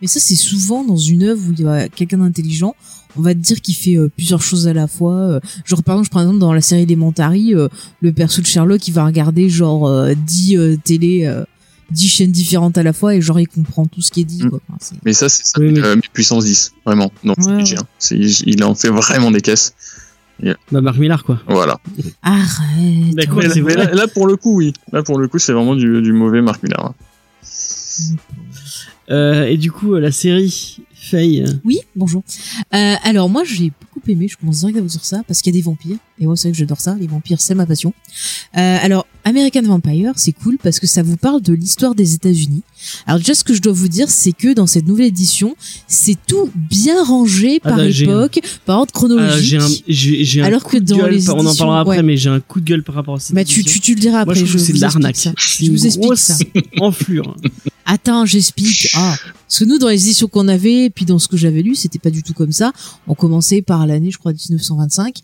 Mais 0.00 0.06
ça, 0.08 0.20
c'est 0.20 0.34
souvent 0.36 0.84
dans 0.84 0.96
une 0.96 1.22
œuvre 1.24 1.40
où 1.48 1.52
il 1.52 1.60
y 1.64 1.66
a 1.66 1.88
quelqu'un 1.88 2.18
d'intelligent. 2.18 2.74
On 3.16 3.20
va 3.22 3.34
te 3.34 3.38
dire 3.40 3.60
qu'il 3.60 3.74
fait 3.74 3.96
euh, 3.96 4.08
plusieurs 4.14 4.42
choses 4.42 4.68
à 4.68 4.72
la 4.72 4.86
fois. 4.86 5.14
euh, 5.14 5.40
genre, 5.64 5.82
par 5.82 5.94
exemple, 5.96 6.06
je 6.06 6.10
prends 6.10 6.20
un 6.20 6.24
exemple 6.24 6.38
dans 6.40 6.52
la 6.52 6.60
série 6.62 6.82
Elementary, 6.82 7.54
euh, 7.54 7.68
le 8.00 8.12
perso 8.12 8.40
de 8.42 8.46
Sherlock, 8.46 8.86
il 8.88 8.92
va 8.94 9.04
regarder 9.04 9.48
genre 9.50 9.86
euh, 9.86 10.14
10 10.14 10.56
euh, 10.56 10.76
télé, 10.82 11.26
euh, 11.26 11.44
10 11.90 12.08
chaînes 12.08 12.32
différentes 12.32 12.78
à 12.78 12.82
la 12.82 12.92
fois 12.94 13.14
et 13.14 13.20
genre 13.20 13.38
il 13.38 13.46
comprend 13.48 13.84
tout 13.86 14.00
ce 14.00 14.10
qui 14.10 14.22
est 14.22 14.24
dit. 14.24 14.42
Mm. 14.44 14.50
Quoi. 14.50 14.60
Enfin, 14.68 14.78
c'est- 14.80 14.94
Mais 15.04 15.12
ça, 15.12 15.28
c'est 15.28 15.44
ça, 15.44 15.60
Oui, 15.60 15.72
mais- 15.72 15.80
euh, 15.82 15.96
puissance 16.14 16.44
10, 16.46 16.72
vraiment. 16.86 17.12
Non, 17.22 17.34
Ouais, 17.38 17.62
hein. 17.76 17.82
C'est- 17.98 18.16
il, 18.16 18.64
en 18.64 18.74
fait 18.74 18.88
vraiment 18.88 19.30
des 19.30 19.40
caisses. 19.42 19.74
Bah 20.72 20.80
Mark 20.80 20.96
Millar 20.98 21.22
quoi. 21.22 21.38
Voilà. 21.46 21.78
Arrête. 22.22 23.14
Là, 23.76 23.92
là, 23.94 24.08
pour 24.08 24.26
le 24.26 24.36
coup, 24.36 24.56
oui. 24.56 24.72
Là, 24.90 25.02
pour 25.02 25.18
le 25.18 25.28
coup, 25.28 25.38
c'est 25.38 25.52
vraiment 25.52 25.76
du, 25.76 26.02
du 26.02 26.12
mauvais 26.12 26.40
Marc 26.42 26.62
Millar. 26.64 26.86
hein. 26.86 26.94
Euh, 29.10 29.44
et 29.46 29.56
du 29.56 29.70
coup, 29.72 29.94
euh, 29.94 30.00
la 30.00 30.12
série 30.12 30.78
Faye. 30.94 31.44
Oui, 31.64 31.80
bonjour. 31.96 32.22
Euh, 32.74 32.94
alors 33.02 33.28
moi 33.28 33.42
j'ai 33.44 33.72
beaucoup 33.80 34.08
aimé, 34.08 34.28
je 34.28 34.36
commence 34.36 34.60
direct 34.60 34.78
à 34.78 34.80
vous 34.80 34.86
dire 34.86 35.04
ça, 35.04 35.22
parce 35.26 35.42
qu'il 35.42 35.52
y 35.52 35.58
a 35.58 35.60
des 35.60 35.64
vampires, 35.64 35.96
et 36.20 36.26
moi 36.26 36.36
c'est 36.36 36.46
vrai 36.48 36.52
que 36.52 36.58
j'adore 36.58 36.80
ça, 36.80 36.96
les 36.98 37.08
vampires 37.08 37.40
c'est 37.40 37.56
ma 37.56 37.66
passion. 37.66 37.92
Euh, 38.56 38.78
alors 38.80 39.06
American 39.24 39.62
Vampire, 39.62 40.12
c'est 40.14 40.30
cool 40.30 40.58
parce 40.62 40.78
que 40.78 40.86
ça 40.86 41.02
vous 41.02 41.16
parle 41.16 41.42
de 41.42 41.52
l'histoire 41.54 41.96
des 41.96 42.14
États-Unis. 42.14 42.62
Alors 43.06 43.18
déjà 43.18 43.34
ce 43.34 43.42
que 43.42 43.52
je 43.52 43.60
dois 43.60 43.72
vous 43.72 43.88
dire, 43.88 44.08
c'est 44.10 44.30
que 44.30 44.54
dans 44.54 44.68
cette 44.68 44.86
nouvelle 44.86 45.06
édition, 45.06 45.56
c'est 45.88 46.16
tout 46.28 46.48
bien 46.54 47.02
rangé 47.02 47.58
Ah 47.64 47.70
par 47.70 47.78
bah, 47.78 47.88
époque, 47.88 48.38
par 48.64 48.78
ordre 48.78 48.92
Ah, 48.94 48.96
chronologique. 48.96 49.84
j'ai 49.88 50.40
un, 50.40 50.44
un 50.44 50.46
Alors 50.46 50.62
coup 50.62 50.76
que 50.76 50.82
de 50.82 50.84
dans 50.84 50.98
gueule, 50.98 51.14
les 51.14 51.30
on 51.30 51.32
en 51.32 51.40
éditions, 51.46 51.56
parlera 51.66 51.80
après, 51.80 51.96
ouais. 51.96 52.02
mais 52.04 52.16
j'ai 52.16 52.30
un 52.30 52.38
coup 52.40 52.60
de 52.60 52.64
gueule 52.66 52.84
par 52.84 52.94
rapport 52.94 53.16
à 53.16 53.20
cette 53.20 53.34
bah 53.34 53.44
tu, 53.44 53.58
édition. 53.60 53.74
tu, 53.74 53.80
tu 53.80 53.94
le 53.96 54.00
diras 54.00 54.24
Moi, 54.24 54.34
après. 54.34 54.34
je 54.36 54.44
trouve 54.44 54.54
que 54.54 54.58
c'est 54.60 54.72
vous 54.72 54.78
de 54.78 54.82
l'arnaque. 54.82 55.28
Je 55.36 55.68
vous 55.70 55.86
explique 55.86 56.16
ça. 56.16 56.36
enflure. 56.80 57.36
Attends, 57.86 58.26
j'explique. 58.26 58.88
Ah, 58.94 59.16
parce 59.48 59.58
que 59.58 59.64
nous, 59.64 59.78
dans 59.78 59.88
les 59.88 60.02
éditions 60.06 60.28
qu'on 60.28 60.48
avait, 60.48 60.90
puis 60.90 61.04
dans 61.04 61.18
ce 61.18 61.28
que 61.28 61.36
j'avais 61.36 61.62
lu, 61.62 61.74
c'était 61.74 61.98
pas 61.98 62.10
du 62.10 62.22
tout 62.22 62.32
comme 62.32 62.52
ça. 62.52 62.72
On 63.06 63.14
commençait 63.14 63.62
par 63.62 63.86
l'année, 63.86 64.10
je 64.10 64.18
crois, 64.18 64.32
1925. 64.32 65.20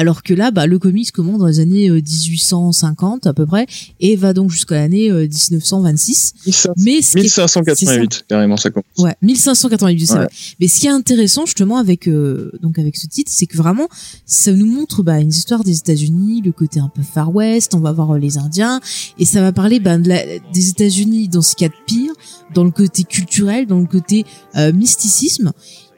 Alors 0.00 0.22
que 0.22 0.32
là, 0.32 0.50
bah, 0.50 0.66
le 0.66 0.78
comics 0.78 1.12
commence 1.12 1.38
dans 1.38 1.46
les 1.46 1.60
années 1.60 1.90
euh, 1.90 2.00
1850 2.00 3.26
à 3.26 3.34
peu 3.34 3.44
près, 3.44 3.66
et 4.00 4.16
va 4.16 4.32
donc 4.32 4.50
jusqu'à 4.50 4.76
l'année 4.76 5.10
euh, 5.10 5.26
1926. 5.28 6.32
Mais 6.78 7.02
ce 7.02 7.12
qui 7.12 7.18
est- 7.18 7.22
1588, 7.22 8.24
carrément, 8.26 8.56
ça 8.56 8.70
commence. 8.70 8.86
Ouais, 8.98 9.14
1588, 9.20 10.06
c'est 10.06 10.12
Ouais. 10.14 10.18
vrai. 10.20 10.28
Mais 10.58 10.68
ce 10.68 10.80
qui 10.80 10.86
est 10.86 10.90
intéressant 10.90 11.44
justement 11.44 11.76
avec 11.76 12.08
euh, 12.08 12.50
donc 12.62 12.78
avec 12.78 12.96
ce 12.96 13.06
titre, 13.06 13.30
c'est 13.34 13.44
que 13.46 13.58
vraiment 13.58 13.88
ça 14.24 14.52
nous 14.52 14.64
montre 14.66 15.02
bah, 15.02 15.18
une 15.20 15.28
histoire 15.28 15.64
des 15.64 15.76
États-Unis, 15.76 16.40
le 16.44 16.52
côté 16.52 16.80
un 16.80 16.88
peu 16.88 17.02
Far 17.02 17.34
West. 17.34 17.74
On 17.74 17.80
va 17.80 17.92
voir 17.92 18.12
euh, 18.12 18.18
les 18.18 18.38
Indiens 18.38 18.80
et 19.18 19.26
ça 19.26 19.42
va 19.42 19.52
parler 19.52 19.80
bah, 19.80 19.98
de 19.98 20.08
la- 20.08 20.24
des 20.54 20.68
États-Unis 20.70 21.28
dans 21.28 21.42
ce 21.42 21.54
qu'il 21.54 21.66
y 21.66 21.70
a 21.70 21.72
de 21.72 21.84
pire, 21.86 22.12
dans 22.54 22.64
le 22.64 22.70
côté 22.70 23.04
culturel, 23.04 23.66
dans 23.66 23.78
le 23.80 23.86
côté 23.86 24.24
euh, 24.56 24.72
mysticisme. 24.72 25.52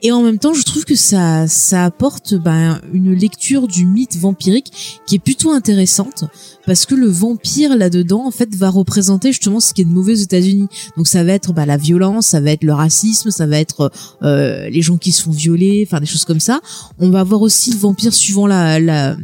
Et 0.04 0.10
en 0.10 0.22
même 0.22 0.38
temps, 0.38 0.52
je 0.52 0.64
trouve 0.64 0.84
que 0.84 0.96
ça 0.96 1.46
ça 1.46 1.84
apporte 1.84 2.34
bah, 2.34 2.80
une 2.92 3.14
lecture 3.14 3.68
du 3.68 3.86
mythe 3.86 4.16
vampirique 4.16 5.00
qui 5.06 5.14
est 5.14 5.20
plutôt 5.20 5.52
intéressante 5.52 6.24
parce 6.66 6.86
que 6.86 6.94
le 6.94 7.06
vampire 7.06 7.76
là-dedans 7.76 8.26
en 8.26 8.30
fait 8.32 8.54
va 8.54 8.68
représenter 8.68 9.28
justement 9.32 9.60
ce 9.60 9.72
qui 9.72 9.82
est 9.82 9.84
de 9.84 9.90
mauvais 9.90 10.12
aux 10.12 10.16
États-Unis. 10.16 10.68
Donc 10.96 11.06
ça 11.06 11.22
va 11.22 11.32
être 11.32 11.52
bah, 11.52 11.66
la 11.66 11.76
violence, 11.76 12.26
ça 12.26 12.40
va 12.40 12.50
être 12.50 12.64
le 12.64 12.72
racisme, 12.72 13.30
ça 13.30 13.46
va 13.46 13.58
être 13.58 13.92
euh, 14.22 14.68
les 14.68 14.82
gens 14.82 14.96
qui 14.96 15.12
se 15.12 15.22
font 15.22 15.30
violer, 15.30 15.84
enfin 15.86 16.00
des 16.00 16.06
choses 16.06 16.24
comme 16.24 16.40
ça. 16.40 16.60
On 16.98 17.10
va 17.10 17.20
avoir 17.20 17.40
aussi 17.40 17.70
le 17.70 17.78
vampire 17.78 18.12
suivant 18.12 18.48
la, 18.48 18.80
la 18.80 19.16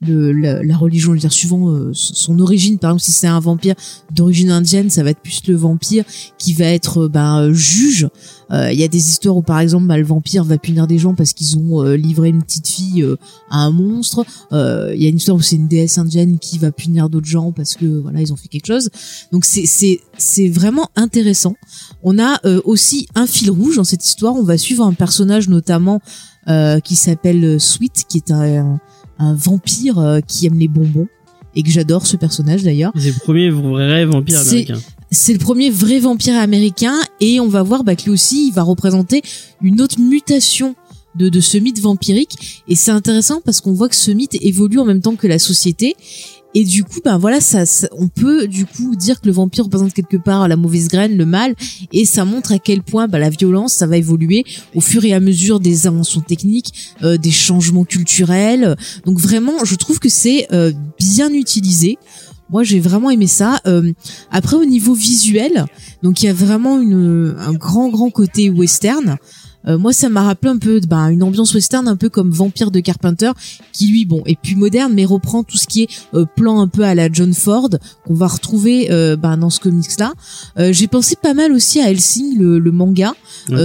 le, 0.00 0.32
la, 0.32 0.62
la 0.62 0.76
religion, 0.76 1.10
je 1.10 1.14
veux 1.14 1.20
dire, 1.20 1.32
suivant 1.32 1.70
euh, 1.70 1.90
son 1.92 2.38
origine. 2.38 2.78
Par 2.78 2.90
exemple, 2.90 3.02
si 3.02 3.12
c'est 3.12 3.26
un 3.26 3.40
vampire 3.40 3.74
d'origine 4.14 4.50
indienne, 4.50 4.90
ça 4.90 5.02
va 5.02 5.10
être 5.10 5.20
plus 5.20 5.42
le 5.48 5.56
vampire 5.56 6.04
qui 6.38 6.52
va 6.52 6.66
être 6.66 7.04
euh, 7.04 7.08
ben, 7.08 7.52
juge. 7.52 8.08
Euh, 8.50 8.72
Il 8.72 8.78
y 8.78 8.84
a 8.84 8.88
des 8.88 9.08
histoires 9.08 9.36
où, 9.36 9.42
par 9.42 9.58
exemple, 9.58 9.86
bah, 9.86 9.98
le 9.98 10.04
vampire 10.04 10.44
va 10.44 10.56
punir 10.56 10.86
des 10.86 10.98
gens 10.98 11.14
parce 11.14 11.32
qu'ils 11.32 11.58
ont 11.58 11.84
euh, 11.84 11.96
livré 11.96 12.28
une 12.28 12.42
petite 12.42 12.68
fille 12.68 13.02
euh, 13.02 13.16
à 13.50 13.58
un 13.58 13.72
monstre. 13.72 14.24
Il 14.52 15.02
y 15.02 15.06
a 15.06 15.08
une 15.08 15.16
histoire 15.16 15.36
où 15.36 15.42
c'est 15.42 15.56
une 15.56 15.68
déesse 15.68 15.98
indienne 15.98 16.38
qui 16.38 16.58
va 16.58 16.70
punir 16.70 17.10
d'autres 17.10 17.26
gens 17.26 17.52
parce 17.52 17.74
que 17.74 17.86
voilà, 17.86 18.20
ils 18.20 18.32
ont 18.32 18.36
fait 18.36 18.48
quelque 18.48 18.66
chose. 18.66 18.88
Donc 19.32 19.44
c'est 19.44 19.66
c'est 19.66 20.00
c'est 20.16 20.48
vraiment 20.48 20.88
intéressant. 20.96 21.54
On 22.02 22.18
a 22.18 22.40
aussi 22.64 23.08
un 23.14 23.26
fil 23.26 23.50
rouge 23.50 23.76
dans 23.76 23.84
cette 23.84 24.06
histoire. 24.06 24.34
On 24.34 24.42
va 24.42 24.56
suivre 24.58 24.84
un 24.84 24.92
personnage 24.92 25.48
notamment 25.48 26.00
qui 26.84 26.96
s'appelle 26.96 27.60
Sweet, 27.60 28.04
qui 28.08 28.18
est 28.18 28.30
un 28.30 28.80
un 28.97 28.97
vampire 29.18 29.98
euh, 29.98 30.20
qui 30.20 30.46
aime 30.46 30.58
les 30.58 30.68
bonbons 30.68 31.08
et 31.54 31.62
que 31.62 31.70
j'adore 31.70 32.06
ce 32.06 32.16
personnage 32.16 32.62
d'ailleurs. 32.62 32.92
C'est 32.96 33.08
le 33.08 33.18
premier 33.20 33.50
vrai 33.50 34.04
vampire 34.04 34.40
américain. 34.40 34.78
C'est 35.10 35.32
le 35.32 35.38
premier 35.38 35.70
vrai 35.70 35.98
vampire 35.98 36.36
américain 36.36 36.94
et 37.20 37.40
on 37.40 37.48
va 37.48 37.62
voir 37.62 37.82
bah, 37.82 37.96
que 37.96 38.04
lui 38.04 38.10
aussi 38.10 38.48
il 38.48 38.52
va 38.52 38.62
représenter 38.62 39.22
une 39.62 39.80
autre 39.80 39.98
mutation 39.98 40.74
de, 41.14 41.28
de 41.28 41.40
ce 41.40 41.56
mythe 41.58 41.80
vampirique 41.80 42.62
et 42.68 42.74
c'est 42.74 42.90
intéressant 42.90 43.40
parce 43.42 43.60
qu'on 43.60 43.72
voit 43.72 43.88
que 43.88 43.96
ce 43.96 44.10
mythe 44.10 44.36
évolue 44.42 44.78
en 44.78 44.84
même 44.84 45.00
temps 45.00 45.16
que 45.16 45.26
la 45.26 45.38
société 45.38 45.96
et 46.54 46.64
du 46.64 46.82
coup, 46.82 47.00
ben 47.04 47.18
voilà, 47.18 47.40
ça, 47.40 47.64
on 47.92 48.08
peut 48.08 48.46
du 48.46 48.64
coup 48.64 48.96
dire 48.96 49.20
que 49.20 49.26
le 49.26 49.32
vampire 49.32 49.64
représente 49.64 49.92
quelque 49.92 50.16
part 50.16 50.48
la 50.48 50.56
mauvaise 50.56 50.88
graine, 50.88 51.16
le 51.16 51.26
mal, 51.26 51.54
et 51.92 52.04
ça 52.04 52.24
montre 52.24 52.52
à 52.52 52.58
quel 52.58 52.82
point 52.82 53.06
ben, 53.06 53.18
la 53.18 53.30
violence, 53.30 53.74
ça 53.74 53.86
va 53.86 53.96
évoluer 53.98 54.44
au 54.74 54.80
fur 54.80 55.04
et 55.04 55.12
à 55.12 55.20
mesure 55.20 55.60
des 55.60 55.86
inventions 55.86 56.22
techniques, 56.22 56.94
euh, 57.02 57.18
des 57.18 57.30
changements 57.30 57.84
culturels. 57.84 58.76
Donc 59.04 59.18
vraiment, 59.18 59.64
je 59.64 59.74
trouve 59.74 59.98
que 59.98 60.08
c'est 60.08 60.46
euh, 60.52 60.72
bien 60.98 61.32
utilisé. 61.32 61.98
Moi, 62.50 62.62
j'ai 62.62 62.80
vraiment 62.80 63.10
aimé 63.10 63.26
ça. 63.26 63.60
Euh, 63.66 63.92
après, 64.30 64.56
au 64.56 64.64
niveau 64.64 64.94
visuel, 64.94 65.66
donc 66.02 66.22
il 66.22 66.26
y 66.26 66.28
a 66.30 66.32
vraiment 66.32 66.76
un 66.76 67.52
grand, 67.52 67.90
grand 67.90 68.08
côté 68.08 68.48
western. 68.48 69.18
Euh, 69.66 69.78
moi, 69.78 69.92
ça 69.92 70.08
m'a 70.08 70.22
rappelé 70.22 70.50
un 70.50 70.58
peu 70.58 70.80
bah, 70.80 71.10
une 71.10 71.22
ambiance 71.22 71.54
western, 71.54 71.88
un 71.88 71.96
peu 71.96 72.08
comme 72.08 72.30
Vampire 72.30 72.70
de 72.70 72.80
Carpenter, 72.80 73.32
qui 73.72 73.88
lui, 73.88 74.04
bon, 74.04 74.22
est 74.26 74.40
plus 74.40 74.56
moderne, 74.56 74.92
mais 74.94 75.04
reprend 75.04 75.42
tout 75.42 75.56
ce 75.56 75.66
qui 75.66 75.82
est 75.82 75.88
euh, 76.14 76.24
plan 76.24 76.60
un 76.60 76.68
peu 76.68 76.84
à 76.84 76.94
la 76.94 77.10
John 77.12 77.34
Ford 77.34 77.70
qu'on 78.06 78.14
va 78.14 78.26
retrouver 78.26 78.90
euh, 78.90 79.16
bah, 79.16 79.36
dans 79.36 79.50
ce 79.50 79.60
comics-là. 79.60 80.12
J'ai 80.70 80.86
pensé 80.86 81.16
pas 81.20 81.34
mal 81.34 81.52
aussi 81.52 81.80
à 81.80 81.90
Helsing, 81.90 82.38
le, 82.38 82.58
le 82.58 82.72
manga, 82.72 83.14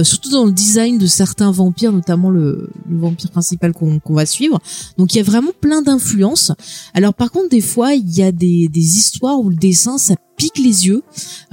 surtout 0.02 0.30
dans 0.30 0.44
le 0.44 0.52
design 0.52 0.98
de 0.98 1.06
certains 1.06 1.50
vampires, 1.50 1.92
notamment 1.92 2.30
le, 2.30 2.70
le 2.88 2.98
vampire 2.98 3.30
principal 3.30 3.72
qu'on 3.72 4.00
va 4.08 4.26
suivre. 4.26 4.60
Donc 4.98 5.14
il 5.14 5.18
y 5.18 5.20
a 5.20 5.24
vraiment 5.24 5.50
plein 5.60 5.82
d'influences. 5.82 6.52
Alors 6.94 7.14
par 7.14 7.30
contre, 7.30 7.48
des 7.48 7.60
fois, 7.60 7.94
il 7.94 8.10
y 8.16 8.22
a 8.22 8.32
des, 8.32 8.68
des 8.68 8.96
histoires 8.96 9.40
où 9.40 9.50
le 9.50 9.56
dessin, 9.56 9.98
ça 9.98 10.14
pique 10.36 10.58
les 10.58 10.86
yeux. 10.86 11.02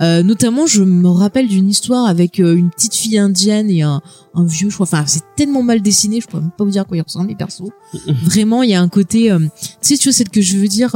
Euh, 0.01 0.23
notamment, 0.23 0.65
je 0.65 0.83
me 0.83 1.09
rappelle 1.09 1.47
d'une 1.47 1.69
histoire 1.69 2.07
avec 2.07 2.39
euh, 2.39 2.55
une 2.55 2.69
petite 2.69 2.95
fille 2.95 3.17
indienne 3.17 3.69
et 3.69 3.81
un, 3.81 4.01
un 4.33 4.45
vieux, 4.45 4.69
je 4.69 4.75
crois. 4.75 4.85
Enfin, 4.85 5.03
c'est 5.07 5.23
tellement 5.35 5.63
mal 5.63 5.81
dessiné, 5.81 6.21
je 6.21 6.27
pourrais 6.27 6.41
même 6.41 6.51
pas 6.57 6.63
vous 6.63 6.71
dire 6.71 6.83
à 6.83 6.85
quoi 6.85 6.97
ils 6.97 7.01
ressemblent 7.01 7.29
les 7.29 7.35
persos. 7.35 7.69
Vraiment, 8.23 8.63
il 8.63 8.71
y 8.71 8.73
a 8.73 8.81
un 8.81 8.89
côté, 8.89 9.31
euh, 9.31 9.39
tu 9.39 9.75
sais, 9.81 9.97
tu 9.97 10.09
vois, 10.09 10.13
celle 10.13 10.29
que 10.29 10.41
je 10.41 10.57
veux 10.57 10.67
dire. 10.67 10.95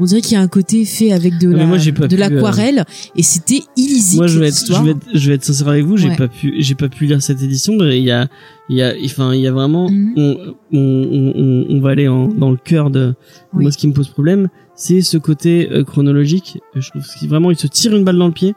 on 0.00 0.04
dirait 0.04 0.20
qu'il 0.20 0.32
y 0.32 0.36
a 0.36 0.40
un 0.40 0.48
côté 0.48 0.84
fait 0.84 1.12
avec 1.12 1.38
de 1.38 1.50
la, 1.50 1.66
de 2.08 2.16
l'aquarelle 2.16 2.84
et 3.14 3.22
c'était 3.22 3.62
illisible. 3.76 4.22
Moi, 4.22 4.26
je 4.26 4.40
vais 4.40 4.48
être, 4.48 4.66
je 4.66 4.82
vais 4.82 4.90
être, 4.90 5.06
je 5.14 5.28
vais 5.28 5.34
être 5.36 5.44
sincère 5.44 5.68
avec 5.68 5.84
vous, 5.84 5.96
j'ai 5.96 6.14
pas 6.16 6.28
pu, 6.28 6.54
j'ai 6.58 6.74
pas 6.74 6.88
pu 6.88 7.06
lire 7.06 7.22
cette 7.22 7.42
édition. 7.42 7.74
Il 7.80 8.02
y 8.02 8.10
a, 8.10 8.28
il 8.68 8.76
y 8.76 8.82
a, 8.82 8.92
enfin, 9.04 9.34
il 9.34 9.40
y 9.40 9.46
a 9.46 9.52
vraiment, 9.52 9.90
mhm. 9.90 10.14
on, 10.16 10.36
on, 10.72 11.32
on, 11.36 11.66
on, 11.68 11.80
va 11.80 11.90
aller 11.90 12.08
en, 12.08 12.28
dans 12.28 12.50
le 12.50 12.56
cœur 12.56 12.90
de 12.90 13.14
moi, 13.52 13.70
ce 13.70 13.78
qui 13.78 13.86
me 13.86 13.92
pose 13.92 14.08
problème 14.08 14.48
c'est 14.74 15.02
ce 15.02 15.18
côté 15.18 15.68
euh, 15.70 15.84
chronologique. 15.84 16.58
Je 16.74 16.90
trouve 16.90 17.04
vraiment 17.28 17.50
il 17.50 17.58
se 17.58 17.66
tire 17.66 17.94
une 17.94 18.04
balle 18.04 18.18
dans 18.18 18.26
le 18.26 18.32
pied. 18.32 18.54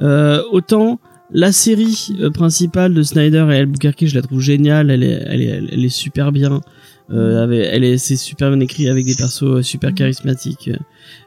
Euh, 0.00 0.42
autant 0.50 1.00
la 1.32 1.52
série 1.52 2.16
euh, 2.20 2.30
principale 2.30 2.94
de 2.94 3.02
Snyder 3.02 3.46
et 3.50 3.56
Albuquerque, 3.56 4.06
je 4.06 4.14
la 4.14 4.22
trouve 4.22 4.40
géniale. 4.40 4.90
Elle 4.90 5.02
est, 5.02 5.22
elle 5.26 5.84
est 5.84 5.88
super 5.88 6.32
bien. 6.32 6.60
Euh, 7.12 7.68
elle 7.72 7.84
est, 7.84 7.98
c'est 7.98 8.16
super 8.16 8.50
bien 8.50 8.60
écrit 8.60 8.88
avec 8.88 9.04
des 9.04 9.14
persos 9.14 9.62
super 9.62 9.94
charismatiques. 9.94 10.70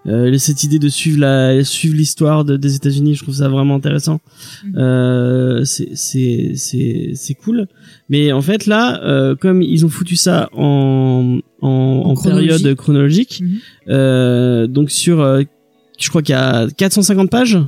Euh, 0.06 0.38
cette 0.38 0.64
idée 0.64 0.80
de 0.80 0.90
suivre 0.90 1.20
la, 1.20 1.64
suivre 1.64 1.96
l'histoire 1.96 2.46
des 2.46 2.76
États-Unis, 2.76 3.16
je 3.16 3.24
trouve 3.24 3.36
ça 3.36 3.50
vraiment 3.50 3.76
intéressant. 3.76 4.20
Mhm. 4.64 4.76
Euh, 4.78 5.66
c'est, 5.66 5.90
c'est, 5.96 6.54
c'est, 6.56 7.12
c'est 7.16 7.34
cool. 7.34 7.68
Mais 8.10 8.32
en 8.32 8.42
fait 8.42 8.66
là, 8.66 9.04
euh, 9.04 9.36
comme 9.36 9.62
ils 9.62 9.86
ont 9.86 9.90
foutu 9.90 10.16
ça 10.16 10.50
en, 10.54 11.40
en, 11.62 11.68
en, 11.70 12.16
période 12.16 12.76
chronologique, 12.76 13.42
mhm. 13.42 13.58
euh, 13.90 14.68
donc 14.68 14.92
sur 14.92 15.22
euh, 15.22 15.44
je 16.00 16.10
crois 16.10 16.22
qu'il 16.22 16.34
y 16.34 16.38
a 16.38 16.68
450 16.76 17.30
pages. 17.30 17.60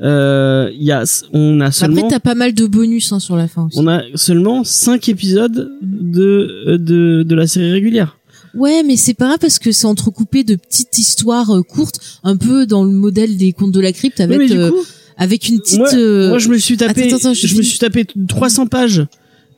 Euh, 0.00 0.70
il 0.72 0.82
y 0.82 0.92
a, 0.92 1.04
on 1.32 1.60
a 1.60 1.70
seulement. 1.70 1.96
Après, 2.06 2.10
t'as 2.10 2.20
pas 2.20 2.34
mal 2.34 2.54
de 2.54 2.66
bonus 2.66 3.12
hein, 3.12 3.20
sur 3.20 3.36
la 3.36 3.48
fin 3.48 3.66
aussi. 3.66 3.78
On 3.78 3.86
a 3.88 4.02
seulement 4.14 4.64
5 4.64 5.08
épisodes 5.08 5.72
de, 5.82 6.76
de, 6.76 7.22
de 7.22 7.34
la 7.34 7.46
série 7.46 7.72
régulière. 7.72 8.16
Ouais, 8.54 8.82
mais 8.82 8.96
c'est 8.96 9.14
pas 9.14 9.26
grave 9.26 9.38
parce 9.40 9.58
que 9.58 9.72
c'est 9.72 9.86
entrecoupé 9.86 10.44
de 10.44 10.56
petites 10.56 10.96
histoires 10.98 11.54
euh, 11.54 11.62
courtes, 11.62 12.00
un 12.24 12.36
peu 12.36 12.66
dans 12.66 12.84
le 12.84 12.90
modèle 12.90 13.36
des 13.36 13.52
contes 13.52 13.72
de 13.72 13.80
la 13.80 13.92
crypte 13.92 14.20
avec, 14.20 14.50
euh, 14.50 14.70
avec 15.16 15.48
une 15.48 15.60
petite. 15.60 15.78
Moi, 15.78 16.38
je 16.38 16.48
me 16.48 16.58
suis 16.58 16.76
tapé, 16.76 17.10
je 17.10 17.56
me 17.56 17.62
suis 17.62 17.78
tapé 17.78 18.06
300 18.28 18.66
pages 18.66 19.06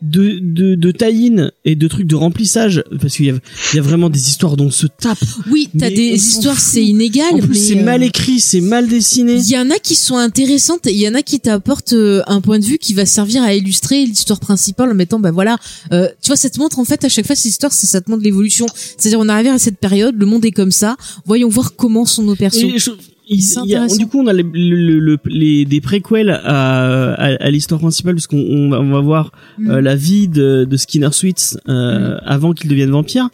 de 0.02 0.38
de, 0.40 0.74
de 0.74 0.90
tie 0.92 1.10
et 1.64 1.76
de 1.76 1.88
trucs 1.88 2.06
de 2.06 2.14
remplissage 2.14 2.82
parce 3.00 3.16
qu'il 3.16 3.26
y 3.26 3.30
a, 3.30 3.34
il 3.72 3.76
y 3.76 3.78
a 3.78 3.82
vraiment 3.82 4.08
des 4.08 4.28
histoires 4.28 4.56
dont 4.56 4.66
on 4.66 4.70
se 4.70 4.86
tape. 4.86 5.18
Oui, 5.50 5.68
t'as 5.78 5.90
des 5.90 6.14
histoires 6.14 6.58
c'est 6.58 6.84
inégal. 6.84 7.34
En 7.34 7.38
plus 7.38 7.54
c'est 7.54 7.74
mal 7.74 8.02
euh, 8.02 8.06
écrit, 8.06 8.40
c'est 8.40 8.60
mal 8.60 8.88
dessiné. 8.88 9.34
Il 9.34 9.50
y 9.50 9.58
en 9.58 9.70
a 9.70 9.78
qui 9.78 9.96
sont 9.96 10.16
intéressantes, 10.16 10.86
il 10.86 10.96
y 10.96 11.08
en 11.08 11.14
a 11.14 11.22
qui 11.22 11.40
t'apportent 11.40 11.92
euh, 11.92 12.22
un 12.26 12.40
point 12.40 12.58
de 12.58 12.64
vue 12.64 12.78
qui 12.78 12.94
va 12.94 13.06
servir 13.06 13.42
à 13.42 13.54
illustrer 13.54 14.04
l'histoire 14.06 14.40
principale 14.40 14.90
en 14.90 14.94
mettant 14.94 15.20
bah 15.20 15.30
voilà, 15.30 15.58
euh, 15.92 16.08
tu 16.22 16.28
vois 16.28 16.36
ça 16.36 16.48
te 16.48 16.58
montre 16.58 16.78
en 16.78 16.84
fait 16.84 17.04
à 17.04 17.08
chaque 17.08 17.26
fois 17.26 17.36
cette 17.36 17.50
histoire 17.50 17.72
ça, 17.72 18.00
te 18.00 18.10
montre 18.10 18.22
l'évolution. 18.22 18.66
C'est-à-dire 18.74 19.20
on 19.20 19.28
arrive 19.28 19.48
à 19.48 19.58
cette 19.58 19.78
période, 19.78 20.14
le 20.18 20.26
monde 20.26 20.44
est 20.44 20.52
comme 20.52 20.72
ça, 20.72 20.96
voyons 21.26 21.48
voir 21.48 21.74
comment 21.76 22.06
sont 22.06 22.22
nos 22.22 22.36
persos 23.30 23.98
du 23.98 24.06
coup, 24.06 24.20
on 24.20 24.26
a 24.26 24.32
les, 24.32 24.44
les, 25.26 25.64
des 25.64 25.80
préquels 25.80 26.30
à, 26.30 27.12
à, 27.14 27.50
l'histoire 27.50 27.80
principale, 27.80 28.14
parce 28.14 28.26
qu'on 28.26 28.38
on 28.38 28.90
va 28.90 29.00
voir 29.00 29.32
mm. 29.58 29.70
euh, 29.70 29.80
la 29.80 29.96
vie 29.96 30.28
de, 30.28 30.66
de 30.68 30.76
Skinner 30.76 31.12
Sweets 31.12 31.56
euh, 31.68 32.16
mm. 32.16 32.20
avant 32.24 32.52
qu'il 32.52 32.68
devienne 32.68 32.90
vampire. 32.90 33.28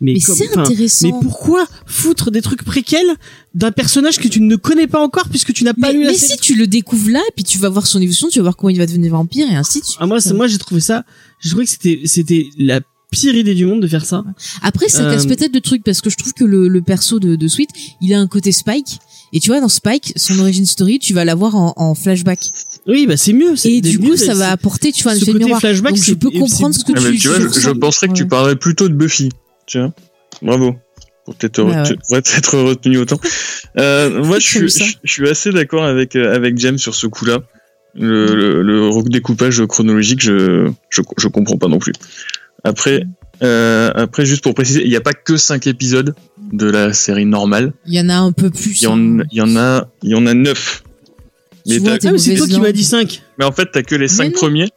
Mais, 0.00 0.12
mais 0.12 0.20
c'est 0.20 0.56
intéressant. 0.56 1.06
Mais 1.06 1.14
pourquoi 1.22 1.66
foutre 1.86 2.30
des 2.30 2.42
trucs 2.42 2.64
préquels 2.64 3.06
d'un 3.54 3.72
personnage 3.72 4.18
que 4.18 4.28
tu 4.28 4.42
ne 4.42 4.56
connais 4.56 4.86
pas 4.86 5.00
encore 5.00 5.30
puisque 5.30 5.54
tu 5.54 5.64
n'as 5.64 5.72
pas 5.72 5.90
lu 5.90 6.04
la 6.04 6.10
Mais 6.10 6.16
si 6.16 6.36
tu 6.36 6.54
le 6.54 6.66
découvres 6.66 7.10
là, 7.10 7.20
et 7.20 7.32
puis 7.34 7.44
tu 7.44 7.56
vas 7.56 7.70
voir 7.70 7.86
son 7.86 7.98
évolution, 7.98 8.28
tu 8.28 8.38
vas 8.40 8.44
voir 8.44 8.56
comment 8.56 8.68
il 8.68 8.76
va 8.76 8.84
devenir 8.84 9.12
vampire 9.12 9.50
et 9.50 9.54
ainsi 9.54 9.80
de 9.80 9.86
suite. 9.86 9.98
Ah 10.00 10.06
moi, 10.06 10.18
moi 10.34 10.48
j'ai 10.48 10.58
trouvé 10.58 10.82
ça, 10.82 11.04
j'ai 11.40 11.48
trouvé 11.48 11.64
que 11.64 11.70
c'était 11.70 12.02
c'était 12.04 12.46
la 12.58 12.80
pire 13.10 13.34
idée 13.34 13.54
du 13.54 13.64
monde 13.64 13.80
de 13.80 13.86
faire 13.86 14.04
ça. 14.04 14.24
Après, 14.62 14.88
ça 14.88 15.04
casse 15.04 15.24
euh, 15.24 15.28
peut-être 15.28 15.52
de 15.54 15.58
trucs 15.58 15.82
parce 15.82 16.00
que 16.00 16.10
je 16.10 16.16
trouve 16.16 16.34
que 16.34 16.44
le, 16.44 16.68
le 16.68 16.82
perso 16.82 17.18
de, 17.18 17.36
de 17.36 17.48
Sweet, 17.48 17.70
il 18.02 18.12
a 18.12 18.20
un 18.20 18.26
côté 18.26 18.52
Spike 18.52 18.98
et 19.36 19.38
tu 19.38 19.50
vois, 19.50 19.60
dans 19.60 19.68
Spike, 19.68 20.14
son 20.16 20.38
origin 20.40 20.64
story, 20.64 20.98
tu 20.98 21.12
vas 21.12 21.26
l'avoir 21.26 21.56
en, 21.56 21.74
en 21.76 21.94
flashback. 21.94 22.52
Oui, 22.86 23.06
bah 23.06 23.18
c'est 23.18 23.34
mieux. 23.34 23.52
Et 23.66 23.82
du 23.82 23.98
coup, 23.98 24.16
ça 24.16 24.32
va 24.32 24.50
apporter, 24.50 24.92
tu 24.92 25.02
vois, 25.02 25.12
un 25.12 25.16
effet 25.16 25.34
miroir. 25.34 25.60
Flashback, 25.60 25.92
Donc 25.92 26.02
je 26.02 26.14
peux 26.14 26.30
comprendre 26.30 26.74
ce 26.74 26.82
que 26.82 26.92
ah, 26.96 27.00
tu, 27.00 27.18
tu 27.18 27.28
vois, 27.28 27.38
je, 27.38 27.70
penserais 27.72 28.08
que 28.08 28.14
tu 28.14 28.26
parlerais 28.26 28.56
plutôt 28.56 28.88
de 28.88 28.94
Buffy. 28.94 29.28
Tiens, 29.66 29.92
bravo. 30.40 30.74
Pour 31.26 31.34
peut-être 31.34 31.62
bah 31.64 32.18
être 32.18 32.58
retenu 32.58 32.96
autant. 32.96 33.20
Euh, 33.78 34.24
moi, 34.24 34.38
je 34.38 34.46
suis, 34.46 34.96
je, 35.04 35.12
suis 35.12 35.28
assez 35.28 35.50
d'accord 35.50 35.84
avec 35.84 36.16
euh, 36.16 36.34
avec 36.34 36.56
James 36.56 36.78
sur 36.78 36.94
ce 36.94 37.06
coup-là. 37.06 37.40
Le, 37.94 38.34
le, 38.34 38.62
le 38.62 38.88
redécoupage 38.88 39.66
chronologique, 39.66 40.22
je, 40.22 40.70
je 40.88 41.02
je 41.18 41.28
comprends 41.28 41.58
pas 41.58 41.68
non 41.68 41.78
plus. 41.78 41.92
Après, 42.66 43.04
euh, 43.44 43.92
après, 43.94 44.26
juste 44.26 44.42
pour 44.42 44.54
préciser, 44.54 44.82
il 44.82 44.90
n'y 44.90 44.96
a 44.96 45.00
pas 45.00 45.12
que 45.12 45.36
5 45.36 45.68
épisodes 45.68 46.16
de 46.52 46.68
la 46.68 46.92
série 46.92 47.24
normale. 47.24 47.72
Il 47.86 47.94
y 47.94 48.00
en 48.00 48.08
a 48.08 48.16
un 48.16 48.32
peu 48.32 48.50
plus. 48.50 48.82
Il 48.82 48.84
y 48.84 48.86
en, 48.88 49.18
il 49.20 49.38
y 49.38 49.40
en 49.40 49.56
a, 49.56 49.88
il 50.02 50.10
y 50.10 50.14
en 50.16 50.26
a 50.26 50.34
9. 50.34 50.82
Mais 51.68 51.76
ah, 51.86 51.96
c'est 52.18 52.34
toi 52.34 52.46
qui 52.46 52.60
m'as 52.60 52.72
dit 52.72 52.82
5. 52.82 53.22
Mais 53.38 53.44
en 53.44 53.52
fait, 53.52 53.68
t'as 53.72 53.82
que 53.82 53.94
les 53.94 54.08
5 54.08 54.32
premiers. 54.32 54.68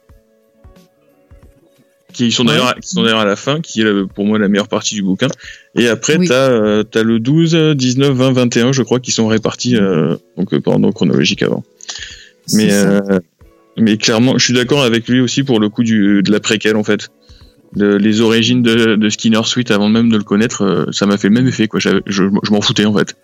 Qui 2.12 2.30
sont 2.32 2.44
d'ailleurs, 2.44 2.74
qui 2.76 2.88
sont 2.88 3.02
d'ailleurs 3.02 3.20
à 3.20 3.24
la 3.24 3.36
fin, 3.36 3.60
qui 3.60 3.82
est 3.82 4.06
pour 4.14 4.24
moi 4.24 4.38
la 4.38 4.48
meilleure 4.48 4.68
partie 4.68 4.94
du 4.94 5.02
bouquin. 5.02 5.28
Et 5.74 5.88
après, 5.88 6.18
t'as, 6.18 6.50
euh, 6.50 6.82
t'as 6.84 7.02
le 7.02 7.18
12, 7.18 7.74
19, 7.76 8.12
20, 8.12 8.32
21, 8.32 8.72
je 8.72 8.82
crois, 8.82 9.00
qui 9.00 9.10
sont 9.12 9.26
répartis, 9.26 9.76
euh, 9.76 10.16
donc, 10.36 10.52
euh, 10.52 10.60
pendant 10.60 10.90
chronologique 10.92 11.42
avant. 11.42 11.62
Mais, 12.52 12.72
euh, 12.72 13.00
mais 13.76 13.96
clairement, 13.96 14.38
je 14.38 14.44
suis 14.44 14.54
d'accord 14.54 14.82
avec 14.82 15.08
lui 15.08 15.20
aussi 15.20 15.44
pour 15.44 15.60
le 15.60 15.68
coup 15.68 15.84
du, 15.84 16.22
de 16.22 16.32
la 16.32 16.40
préquelle, 16.40 16.76
en 16.76 16.84
fait 16.84 17.10
les 17.76 18.20
origines 18.20 18.62
de, 18.62 18.96
de, 18.96 19.08
Skinner 19.08 19.40
Sweet 19.44 19.70
avant 19.70 19.88
même 19.88 20.10
de 20.10 20.16
le 20.16 20.24
connaître, 20.24 20.62
euh, 20.62 20.84
ça 20.92 21.06
m'a 21.06 21.16
fait 21.16 21.28
le 21.28 21.34
même 21.34 21.46
effet. 21.46 21.68
Quoi. 21.68 21.80
Je, 21.80 22.00
je, 22.06 22.22
m'en 22.24 22.60
foutais 22.60 22.84
en 22.84 22.94
fait. 22.96 23.14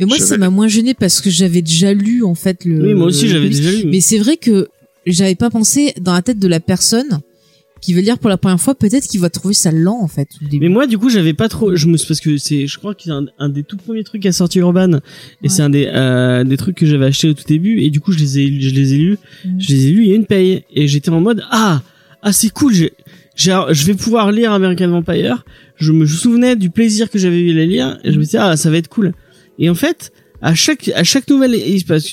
Mais 0.00 0.06
moi, 0.06 0.18
ça 0.18 0.36
m'a 0.36 0.50
moins 0.50 0.68
gêné 0.68 0.94
parce 0.94 1.20
que 1.20 1.30
j'avais 1.30 1.62
déjà 1.62 1.94
lu 1.94 2.24
en 2.24 2.34
fait 2.34 2.64
le. 2.64 2.82
Oui, 2.82 2.94
moi 2.94 3.06
aussi 3.06 3.28
j'avais 3.28 3.48
déjà 3.48 3.70
lu. 3.70 3.84
Mais 3.86 4.00
c'est 4.00 4.18
vrai 4.18 4.36
que 4.36 4.68
j'avais 5.06 5.34
pas 5.36 5.50
pensé 5.50 5.94
dans 6.00 6.12
la 6.12 6.22
tête 6.22 6.38
de 6.38 6.48
la 6.48 6.60
personne 6.60 7.20
qui 7.80 7.94
veut 7.94 8.00
lire 8.00 8.18
pour 8.18 8.28
la 8.28 8.36
première 8.36 8.60
fois, 8.60 8.74
peut-être 8.74 9.06
qu'il 9.06 9.20
va 9.20 9.30
trouver 9.30 9.54
ça 9.54 9.70
lent 9.70 10.00
en 10.02 10.08
fait. 10.08 10.28
Mais 10.52 10.68
moi, 10.68 10.88
du 10.88 10.98
coup, 10.98 11.08
j'avais 11.10 11.32
pas 11.32 11.48
trop. 11.48 11.76
Je 11.76 11.86
me 11.86 11.96
parce 11.96 12.20
que 12.20 12.36
c'est, 12.36 12.66
je 12.66 12.76
crois 12.76 12.92
que 12.94 13.02
c'est 13.04 13.10
un, 13.12 13.26
un 13.38 13.48
des 13.48 13.62
tout 13.62 13.76
premiers 13.76 14.02
trucs 14.02 14.26
à 14.26 14.32
sortir 14.32 14.66
Urban, 14.66 14.94
et 14.94 14.94
Ouais. 14.94 15.48
c'est 15.48 15.62
un 15.62 15.70
des 15.70 15.86
euh, 15.86 16.42
des 16.42 16.56
trucs 16.56 16.76
que 16.76 16.86
j'avais 16.86 17.06
acheté 17.06 17.28
au 17.28 17.34
tout 17.34 17.44
début, 17.46 17.80
et 17.80 17.90
du 17.90 18.00
coup, 18.00 18.10
je 18.10 18.18
les 18.18 18.40
ai, 18.40 18.60
je 18.60 18.74
les 18.74 18.94
ai 18.94 18.98
lus, 18.98 19.18
Mm. 19.44 19.60
je 19.60 19.68
les 19.68 19.86
ai 19.86 19.90
lus. 19.92 20.02
Il 20.04 20.08
y 20.08 20.12
a 20.12 20.16
une 20.16 20.26
paye, 20.26 20.64
et 20.74 20.88
j'étais 20.88 21.10
en 21.10 21.20
mode 21.20 21.44
ah 21.52 21.80
ah 22.22 22.32
c'est 22.32 22.50
cool. 22.50 22.72
J'ai, 22.72 22.92
je 23.36 23.86
vais 23.86 23.94
pouvoir 23.94 24.32
lire 24.32 24.52
American 24.52 24.88
Vampire. 24.88 25.44
Je 25.76 25.92
me 25.92 26.06
souvenais 26.06 26.56
du 26.56 26.70
plaisir 26.70 27.10
que 27.10 27.18
j'avais 27.18 27.40
eu 27.40 27.50
à 27.50 27.54
les 27.54 27.66
lire, 27.66 27.98
et 28.04 28.12
je 28.12 28.18
me 28.18 28.24
disais 28.24 28.38
ah 28.38 28.56
ça 28.56 28.70
va 28.70 28.76
être 28.78 28.88
cool. 28.88 29.12
Et 29.58 29.70
en 29.70 29.74
fait. 29.74 30.12
À 30.40 30.54
chaque 30.54 30.90
à 30.94 31.04
chaque 31.04 31.28
nouvelle 31.28 31.56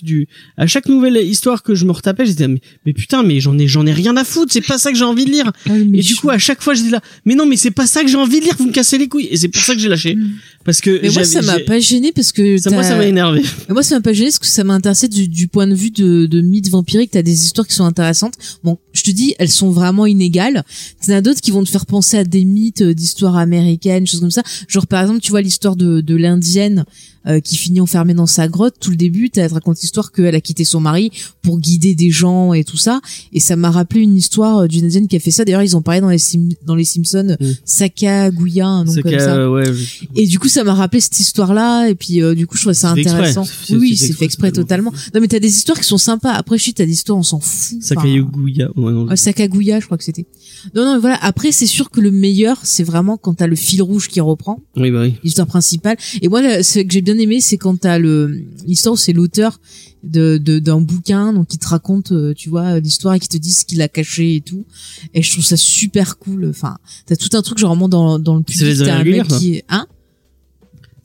du 0.01 0.27
à 0.57 0.67
chaque 0.67 0.87
nouvelle 0.87 1.17
histoire 1.17 1.63
que 1.63 1.75
je 1.75 1.85
me 1.85 1.91
retapais 1.91 2.25
j'étais 2.25 2.47
mais, 2.47 2.59
mais 2.85 2.93
putain 2.93 3.23
mais 3.23 3.39
j'en 3.39 3.57
ai 3.57 3.67
j'en 3.67 3.85
ai 3.85 3.93
rien 3.93 4.17
à 4.17 4.23
foutre 4.23 4.51
c'est 4.51 4.65
pas 4.65 4.77
ça 4.77 4.91
que 4.91 4.97
j'ai 4.97 5.03
envie 5.03 5.25
de 5.25 5.31
lire 5.31 5.51
Ah 5.67 5.71
oui, 5.73 5.91
et 5.93 6.01
du 6.01 6.15
coup, 6.15 6.29
à 6.29 6.37
chaque 6.37 6.61
fois, 6.61 6.73
j'étais 6.73 6.89
là. 6.89 7.01
Mais 7.25 7.35
non, 7.35 7.45
mais 7.45 7.57
c'est 7.57 7.71
pas 7.71 7.87
ça 7.87 8.01
que 8.03 8.07
j'ai 8.07 8.17
envie 8.17 8.39
de 8.39 8.45
lire. 8.45 8.55
Vous 8.57 8.67
me 8.67 8.71
cassez 8.71 8.97
les 8.97 9.07
couilles. 9.07 9.27
Et 9.29 9.37
c'est 9.37 9.47
pour 9.47 9.61
ça 9.61 9.73
que 9.73 9.79
j'ai 9.79 9.89
lâché. 9.89 10.15
Mm. 10.15 10.31
Parce 10.63 10.81
que 10.81 10.99
Mais 11.01 11.09
moi, 11.09 11.23
ça 11.23 11.41
m'a 11.41 11.59
pas 11.59 11.79
gêné 11.79 12.11
parce 12.11 12.31
que 12.31 12.57
ça, 12.57 12.71
moi, 12.71 12.83
ça 12.83 12.95
m'a 12.95 13.05
énervé. 13.05 13.43
Mais 13.67 13.73
moi, 13.73 13.83
ça 13.83 13.95
m'a 13.95 14.01
pas 14.01 14.13
gêné 14.13 14.29
parce 14.29 14.39
que 14.39 14.47
ça 14.47 14.63
m'a 14.63 14.73
intéressé 14.73 15.07
du, 15.07 15.27
du 15.27 15.47
point 15.47 15.67
de 15.67 15.75
vue 15.75 15.91
de, 15.91 16.25
de 16.25 16.41
mythes 16.41 16.69
vampiriques. 16.69 17.11
T'as 17.11 17.21
des 17.21 17.45
histoires 17.45 17.67
qui 17.67 17.75
sont 17.75 17.85
intéressantes. 17.85 18.35
Bon, 18.63 18.77
je 18.93 19.03
te 19.03 19.11
dis, 19.11 19.35
elles 19.37 19.51
sont 19.51 19.69
vraiment 19.69 20.05
inégales. 20.05 20.63
T'en 21.05 21.13
as 21.13 21.21
d'autres 21.21 21.41
qui 21.41 21.51
vont 21.51 21.63
te 21.63 21.69
faire 21.69 21.85
penser 21.85 22.17
à 22.17 22.23
des 22.23 22.45
mythes 22.45 22.81
euh, 22.81 22.93
d'histoires 22.93 23.35
américaines, 23.35 24.07
choses 24.07 24.21
comme 24.21 24.31
ça. 24.31 24.43
Genre, 24.67 24.87
par 24.87 25.01
exemple, 25.01 25.19
tu 25.19 25.31
vois 25.31 25.41
l'histoire 25.41 25.75
de, 25.75 26.01
de 26.01 26.15
l'indienne 26.15 26.85
euh, 27.27 27.39
qui 27.39 27.55
finit 27.57 27.79
enfermée 27.81 28.13
dans 28.13 28.25
sa 28.27 28.47
grotte. 28.47 28.75
Tout 28.79 28.89
le 28.91 28.95
début, 28.97 29.29
t'as 29.29 29.47
te 29.49 29.53
raconte 29.53 29.79
l'histoire 29.81 30.11
qu'elle 30.11 30.35
a 30.35 30.41
quitté 30.41 30.63
son 30.65 30.79
mari 30.79 31.11
pour 31.41 31.59
guider 31.59 31.95
des 31.95 32.11
gens 32.11 32.53
et 32.53 32.63
tout 32.63 32.77
ça. 32.77 33.01
Et 33.33 33.39
ça 33.39 33.55
m'a 33.55 33.71
rappelé 33.71 34.01
une 34.01 34.15
histoire 34.15 34.59
euh, 34.59 34.67
d'une 34.67 34.85
indienne 34.85 35.07
qui 35.07 35.15
a 35.15 35.19
fait 35.19 35.31
ça. 35.31 35.45
D'ailleurs, 35.45 35.63
ils 35.63 35.75
ont 35.77 35.81
parlé 35.81 36.01
dans 36.01 36.09
les, 36.09 36.17
Sim- 36.17 36.49
dans 36.65 36.75
les 36.75 36.85
Simpsons. 36.85 37.35
Mm. 37.39 37.45
Sacagawea, 37.65 38.65
un 38.65 38.83
nom 38.85 38.91
C'est 38.91 39.01
comme 39.01 39.19
ça. 39.19 39.49
ouais, 39.49 39.65
je- 39.73 40.05
Et 40.15 40.27
du 40.27 40.39
coup, 40.39 40.47
ça 40.49 40.63
m'a 40.63 40.73
rappelé 40.73 40.99
cette 41.01 41.19
histoire-là. 41.19 41.87
Et 41.89 41.95
puis, 41.95 42.21
euh, 42.21 42.35
du 42.35 42.47
coup, 42.47 42.55
je 42.57 42.61
trouvais 42.61 42.73
ça 42.73 42.93
exprès. 42.95 43.11
intéressant. 43.11 43.43
Oui, 43.69 43.77
oui, 43.77 43.97
c'est 43.97 44.13
fait 44.13 44.25
exprès 44.25 44.51
totalement. 44.51 44.91
Non, 45.13 45.21
mais 45.21 45.27
t'as 45.27 45.39
des 45.39 45.55
histoires 45.55 45.77
qui 45.79 45.85
sont 45.85 45.97
sympas. 45.97 46.31
Après, 46.31 46.57
je 46.57 46.63
suis, 46.63 46.73
t'as 46.73 46.85
des 46.85 46.91
histoires, 46.93 47.17
on 47.17 47.23
s'en 47.23 47.39
fout. 47.39 47.77
Ouais, 48.75 48.91
non. 48.91 49.07
ouais, 49.07 49.15
Sacagawea, 49.17 49.79
je 49.79 49.85
crois 49.85 49.97
que 49.97 50.03
c'était. 50.03 50.25
Non, 50.73 50.85
non, 50.85 50.93
mais 50.95 50.99
voilà. 50.99 51.17
Après, 51.21 51.51
c'est 51.51 51.65
sûr 51.67 51.89
que 51.89 52.01
le 52.01 52.11
meilleur, 52.11 52.59
c'est 52.63 52.83
vraiment 52.83 53.17
quand 53.17 53.35
t'as 53.35 53.47
le 53.47 53.55
fil 53.55 53.81
rouge 53.81 54.07
qui 54.07 54.19
reprend 54.21 54.59
Oui, 54.75 54.91
bah 54.91 55.01
oui. 55.01 55.15
l'histoire 55.23 55.47
principale. 55.47 55.97
Et 56.21 56.27
moi, 56.29 56.41
ce 56.63 56.79
que 56.79 56.91
j'ai 56.91 57.01
bien 57.01 57.14
aimé, 57.19 57.41
c'est 57.41 57.57
quand 57.57 57.75
t'as 57.79 57.97
le 57.97 58.27
l'histoire 58.65 58.97
c'est 58.97 59.13
l'auteur 59.13 59.59
de 60.03 60.37
de- 60.37 60.59
d'un 60.59 60.79
bouquin, 60.81 61.33
donc 61.33 61.47
qui 61.47 61.57
te 61.57 61.67
raconte, 61.67 62.11
euh, 62.11 62.33
tu 62.35 62.49
vois, 62.49 62.79
l'histoire 62.79 63.13
et 63.15 63.19
qui 63.19 63.27
te 63.27 63.37
dit 63.37 63.51
ce 63.51 63.65
qu'il 63.65 63.81
a 63.81 63.87
caché 63.87 64.35
et 64.35 64.41
tout. 64.41 64.65
Et 65.13 65.21
je 65.21 65.31
trouve 65.31 65.43
ça 65.45 65.57
super 65.57 66.17
cool. 66.19 66.47
Enfin, 66.49 66.77
t'as 67.07 67.15
tout 67.15 67.29
un 67.33 67.41
truc 67.41 67.57
genre 67.57 67.71
vraiment 67.71 67.89
dans 67.89 68.19
dans 68.19 68.35
le 68.35 68.43
public. 68.43 68.77
T'as 68.85 68.95
un 68.95 69.03
mec 69.03 69.27
qui 69.39 69.61
hein? 69.69 69.87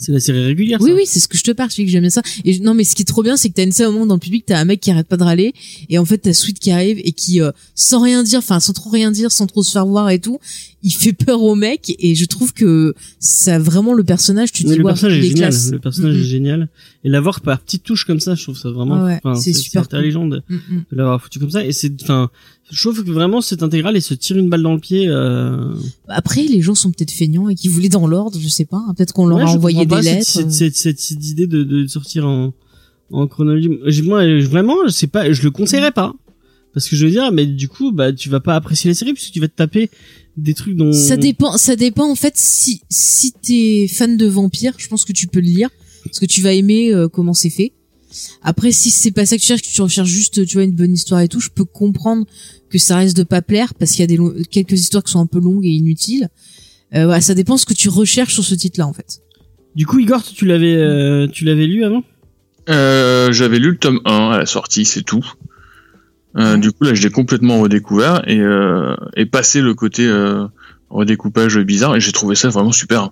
C'est 0.03 0.13
la 0.13 0.21
série 0.21 0.43
régulière. 0.43 0.81
Oui, 0.81 0.89
ça. 0.91 0.97
oui, 0.97 1.03
c'est 1.05 1.21
ce 1.21 1.29
que 1.29 1.37
je 1.37 1.45
te 1.45 1.51
parle, 1.51 1.69
je 1.71 1.75
dis 1.77 1.85
que 1.85 1.91
j'aime 1.91 2.01
bien 2.01 2.09
ça. 2.09 2.23
Et 2.47 2.59
non, 2.61 2.73
mais 2.73 2.85
ce 2.85 2.95
qui 2.95 3.03
est 3.03 3.05
trop 3.05 3.23
bien, 3.23 3.37
c'est 3.37 3.51
que 3.51 3.55
t'as 3.55 3.65
une 3.65 3.73
scène 3.73 3.89
au 3.89 3.93
moment 3.93 4.07
dans 4.07 4.15
le 4.15 4.21
public, 4.21 4.45
t'as 4.47 4.59
un 4.59 4.65
mec 4.65 4.81
qui 4.81 4.91
arrête 4.91 5.07
pas 5.07 5.19
de 5.19 5.25
râler, 5.25 5.53
et 5.91 5.99
en 5.99 6.07
fait 6.07 6.17
t'as 6.17 6.33
Sweet 6.33 6.59
qui 6.59 6.71
arrive 6.71 6.99
et 7.05 7.13
qui, 7.13 7.43
euh, 7.43 7.53
sans 7.75 8.01
rien 8.01 8.23
dire, 8.23 8.39
enfin 8.39 8.61
sans 8.61 8.73
trop 8.73 8.89
rien 8.89 9.11
dire, 9.11 9.31
sans 9.31 9.47
trop 9.47 9.63
se 9.63 9.71
faire 9.73 9.85
voir 9.85 10.09
et 10.09 10.19
tout, 10.19 10.39
il 10.83 10.93
fait 10.93 11.13
peur 11.13 11.43
au 11.43 11.55
mec, 11.55 11.95
et 11.99 12.15
je 12.15 12.25
trouve 12.25 12.53
que 12.55 12.95
ça 13.19 13.59
vraiment 13.59 13.93
le 13.93 14.03
personnage, 14.05 14.51
tu 14.53 14.65
te 14.65 14.69
dis, 14.69 14.77
le 14.77 14.85
personnage 14.85 15.19
est 15.19 15.23
génial. 15.23 15.53
Le 15.73 15.79
personnage 15.79 16.17
est 16.17 16.25
génial. 16.25 16.69
Et 17.05 17.09
l'avoir 17.09 17.41
par 17.41 17.61
petites 17.61 17.83
touches 17.83 18.05
comme 18.07 18.21
ça, 18.21 18.35
je 18.35 18.43
trouve 18.43 18.57
ça 18.57 18.71
vraiment. 18.71 19.05
Ouais, 19.05 19.21
c'est 19.37 19.53
super 19.53 19.89
cool. 19.89 19.99
intelligent 19.99 20.27
de, 20.27 20.43
Mm, 20.49 20.57
de 20.91 20.97
l'avoir 20.97 21.21
foutu 21.23 21.39
comme 21.39 21.51
ça. 21.51 21.65
Et 21.65 21.73
c'est, 21.73 21.93
enfin, 22.03 22.31
je 22.71 22.81
trouve 22.83 23.05
que 23.05 23.11
vraiment 23.11 23.41
cette 23.41 23.63
intégrale 23.63 23.97
et 23.97 24.01
se 24.01 24.15
tire 24.15 24.37
une 24.39 24.49
balle 24.49 24.63
dans 24.63 24.75
le 24.75 24.81
pied. 24.81 25.07
Euh... 25.09 25.75
Après, 26.09 26.43
les 26.43 26.63
gens 26.63 26.75
sont 26.75 26.91
peut-être 26.93 27.11
feignants 27.11 27.49
et 27.49 27.55
qui 27.55 27.69
voulaient 27.69 27.89
dans 27.89 28.07
l'ordre, 28.07 28.39
je 28.41 28.49
sais 28.49 28.65
pas, 28.65 28.79
hein, 28.89 28.95
peut-être 28.97 29.13
qu'on 29.13 29.27
leur 29.27 29.39
ouais, 29.39 29.45
a 29.45 29.49
envoyé 29.49 29.81
des 29.87 29.95
pas 29.95 30.01
lettres. 30.03 30.27
Cette, 30.27 30.47
euh. 30.47 30.51
cette, 30.51 30.77
cette, 30.77 31.01
cette 31.01 31.27
idée 31.29 31.47
de, 31.47 31.63
de 31.63 31.87
sortir 31.87 32.27
en, 32.27 32.53
en 33.11 33.27
chronologie. 33.27 33.69
Moi, 34.03 34.41
je- 34.41 34.47
vraiment, 34.47 34.77
c'est 34.89 35.07
pas, 35.09 35.31
je 35.33 35.43
le 35.43 35.51
conseillerais 35.51 35.93
pas. 35.93 36.15
Parce 36.73 36.89
que 36.89 36.95
je 36.95 37.05
veux 37.05 37.11
dire, 37.11 37.33
mais 37.33 37.47
du 37.47 37.67
coup, 37.67 37.91
bah, 37.91 38.13
tu 38.13 38.29
vas 38.29 38.39
pas 38.39 38.55
apprécier 38.55 38.89
la 38.91 38.95
série 38.95 39.13
puisque 39.13 39.33
tu 39.33 39.41
vas 39.41 39.49
te 39.49 39.57
taper 39.57 39.91
des 40.43 40.55
trucs 40.55 40.77
dont. 40.77 40.93
Ça 40.93 41.17
dépend, 41.17 41.57
ça 41.57 41.77
dépend 41.77 42.11
en 42.11 42.15
fait 42.15 42.35
si 42.37 42.83
si 42.89 43.33
t'es 43.33 43.89
fan 43.89 44.17
de 44.17 44.27
vampires, 44.27 44.75
je 44.79 44.89
pense 44.89 45.05
que 45.05 45.13
tu 45.13 45.27
peux 45.27 45.41
le 45.41 45.47
lire 45.47 45.71
parce 46.05 46.19
que 46.19 46.27
tu 46.27 46.41
vas 46.41 46.53
aimer 46.53 46.93
euh, 46.93 47.09
comment 47.09 47.35
c'est 47.35 47.51
fait. 47.51 47.73
Après, 48.43 48.73
si 48.73 48.91
c'est 48.91 49.13
pas 49.13 49.25
ça 49.25 49.37
que 49.37 49.41
tu 49.41 49.47
cherches, 49.47 49.63
que 49.63 49.69
tu 49.69 49.83
recherches 49.83 50.09
juste, 50.09 50.45
tu 50.45 50.55
vois, 50.55 50.65
une 50.65 50.73
bonne 50.73 50.93
histoire 50.93 51.21
et 51.21 51.29
tout, 51.29 51.41
je 51.41 51.51
peux 51.51 51.65
comprendre 51.65 52.27
que 52.69 52.79
ça 52.79 52.97
reste 52.97 53.17
de 53.17 53.23
pas 53.23 53.43
plaire 53.43 53.75
parce 53.75 53.93
qu'il 53.93 54.01
y 54.01 54.03
a 54.03 54.07
des 54.07 54.45
quelques 54.51 54.73
histoires 54.73 55.05
qui 55.05 55.13
sont 55.13 55.21
un 55.21 55.27
peu 55.27 55.41
longues 55.41 55.65
et 55.65 55.71
inutiles. 55.71 56.29
Euh, 56.95 57.05
voilà, 57.05 57.21
ça 57.21 57.35
dépend 57.35 57.57
ce 57.57 57.67
que 57.67 57.75
tu 57.75 57.89
recherches 57.89 58.35
sur 58.35 58.45
ce 58.45 58.55
titre-là 58.55 58.87
en 58.87 58.93
fait. 58.93 59.21
Du 59.77 59.87
coup, 59.87 60.01
Igor, 60.01 60.23
tu 60.25 60.47
l'avais, 60.47 60.75
euh, 60.75 61.29
tu 61.29 61.45
l'avais 61.45 61.67
lu 61.67 61.85
avant? 61.85 62.03
Euh, 62.69 63.33
j'avais 63.33 63.59
lu 63.59 63.71
le 63.71 63.79
tome 63.79 64.01
1 64.05 64.31
à 64.31 64.39
la 64.39 64.47
sortie, 64.47 64.85
c'est 64.85 65.03
tout. 65.03 65.25
Euh, 66.37 66.57
Du 66.57 66.71
coup, 66.73 66.85
là, 66.85 66.95
je 66.95 67.03
l'ai 67.03 67.11
complètement 67.11 67.61
redécouvert 67.61 68.23
et, 68.29 68.39
euh, 68.41 68.95
et 69.17 69.27
passé 69.27 69.61
le 69.61 69.75
côté 69.75 70.07
euh, 70.07 70.45
redécoupage 70.89 71.59
bizarre 71.59 71.97
et 71.97 72.01
j'ai 72.01 72.13
trouvé 72.13 72.35
ça 72.37 72.49
vraiment 72.49 72.73
super. 72.73 73.11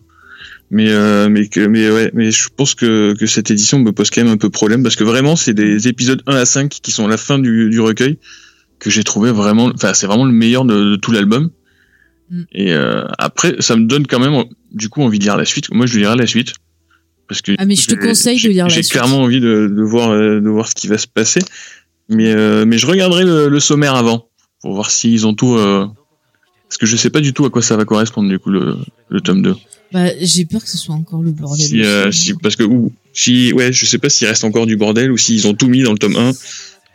Mais 0.70 0.90
euh, 0.90 1.28
mais 1.30 1.48
que 1.48 1.60
mais 1.66 1.90
ouais, 1.90 2.10
mais 2.14 2.30
je 2.30 2.46
pense 2.54 2.74
que 2.74 3.14
que 3.18 3.26
cette 3.26 3.50
édition 3.50 3.78
me 3.78 3.90
pose 3.90 4.10
quand 4.10 4.22
même 4.22 4.32
un 4.32 4.36
peu 4.36 4.50
problème 4.50 4.82
parce 4.82 4.96
que 4.96 5.04
vraiment, 5.04 5.34
c'est 5.34 5.54
des 5.54 5.88
épisodes 5.88 6.22
1 6.26 6.36
à 6.36 6.44
5 6.44 6.68
qui 6.68 6.90
sont 6.90 7.08
la 7.08 7.16
fin 7.16 7.38
du, 7.38 7.70
du 7.70 7.80
recueil 7.80 8.18
que 8.78 8.90
j'ai 8.90 9.02
trouvé 9.02 9.32
vraiment. 9.32 9.70
Enfin, 9.74 9.94
c'est 9.94 10.06
vraiment 10.06 10.26
le 10.26 10.32
meilleur 10.32 10.64
de, 10.66 10.90
de 10.90 10.96
tout 10.96 11.10
l'album. 11.10 11.50
Mm. 12.30 12.42
Et 12.52 12.72
euh, 12.74 13.02
après, 13.18 13.56
ça 13.60 13.76
me 13.76 13.86
donne 13.86 14.06
quand 14.06 14.20
même 14.20 14.44
du 14.70 14.90
coup 14.90 15.02
envie 15.02 15.18
de 15.18 15.24
lire 15.24 15.38
la 15.38 15.46
suite. 15.46 15.72
Moi, 15.72 15.86
je 15.86 15.98
lirai 15.98 16.16
la 16.16 16.26
suite 16.26 16.52
parce 17.28 17.40
que 17.42 17.52
Ah, 17.58 17.64
mais 17.64 17.74
je 17.74 17.86
te 17.86 17.94
j'ai- 17.94 18.06
conseille 18.06 18.36
de 18.36 18.40
j'ai- 18.42 18.48
lire 18.52 18.66
la 18.66 18.68
J'ai 18.68 18.82
suite. 18.82 18.92
clairement 18.92 19.22
envie 19.22 19.40
de, 19.40 19.72
de 19.74 19.82
voir 19.82 20.10
de 20.10 20.48
voir 20.48 20.68
ce 20.68 20.74
qui 20.74 20.86
va 20.86 20.98
se 20.98 21.06
passer, 21.08 21.40
mais 22.08 22.32
euh, 22.32 22.64
mais 22.66 22.78
je 22.78 22.86
regarderai 22.86 23.24
le, 23.24 23.48
le 23.48 23.60
sommaire 23.60 23.94
avant 23.94 24.26
pour 24.62 24.74
voir 24.74 24.90
s'ils 24.90 25.26
ont 25.26 25.34
tout. 25.34 25.56
euh, 25.56 25.86
parce 26.68 26.78
que 26.78 26.86
je 26.86 26.96
sais 26.96 27.10
pas 27.10 27.20
du 27.20 27.32
tout 27.32 27.44
à 27.46 27.50
quoi 27.50 27.62
ça 27.62 27.76
va 27.76 27.84
correspondre 27.84 28.28
du 28.28 28.38
coup 28.38 28.50
le, 28.50 28.76
le 29.08 29.20
tome 29.20 29.42
2. 29.42 29.54
Bah, 29.92 30.04
j'ai 30.20 30.44
peur 30.44 30.62
que 30.62 30.68
ce 30.68 30.76
soit 30.76 30.94
encore 30.94 31.22
le 31.22 31.30
bordel. 31.30 31.64
Si, 31.66 31.82
euh, 31.82 32.10
si 32.12 32.34
parce 32.34 32.56
que 32.56 32.64
ou 32.64 32.92
si 33.14 33.52
ouais, 33.54 33.72
je 33.72 33.86
sais 33.86 33.96
pas 33.98 34.10
s'il 34.10 34.26
reste 34.28 34.44
encore 34.44 34.66
du 34.66 34.76
bordel 34.76 35.10
ou 35.10 35.16
s'ils 35.16 35.46
ont 35.46 35.54
tout 35.54 35.68
mis 35.68 35.82
dans 35.82 35.92
le 35.92 35.98
tome 35.98 36.16
1 36.16 36.32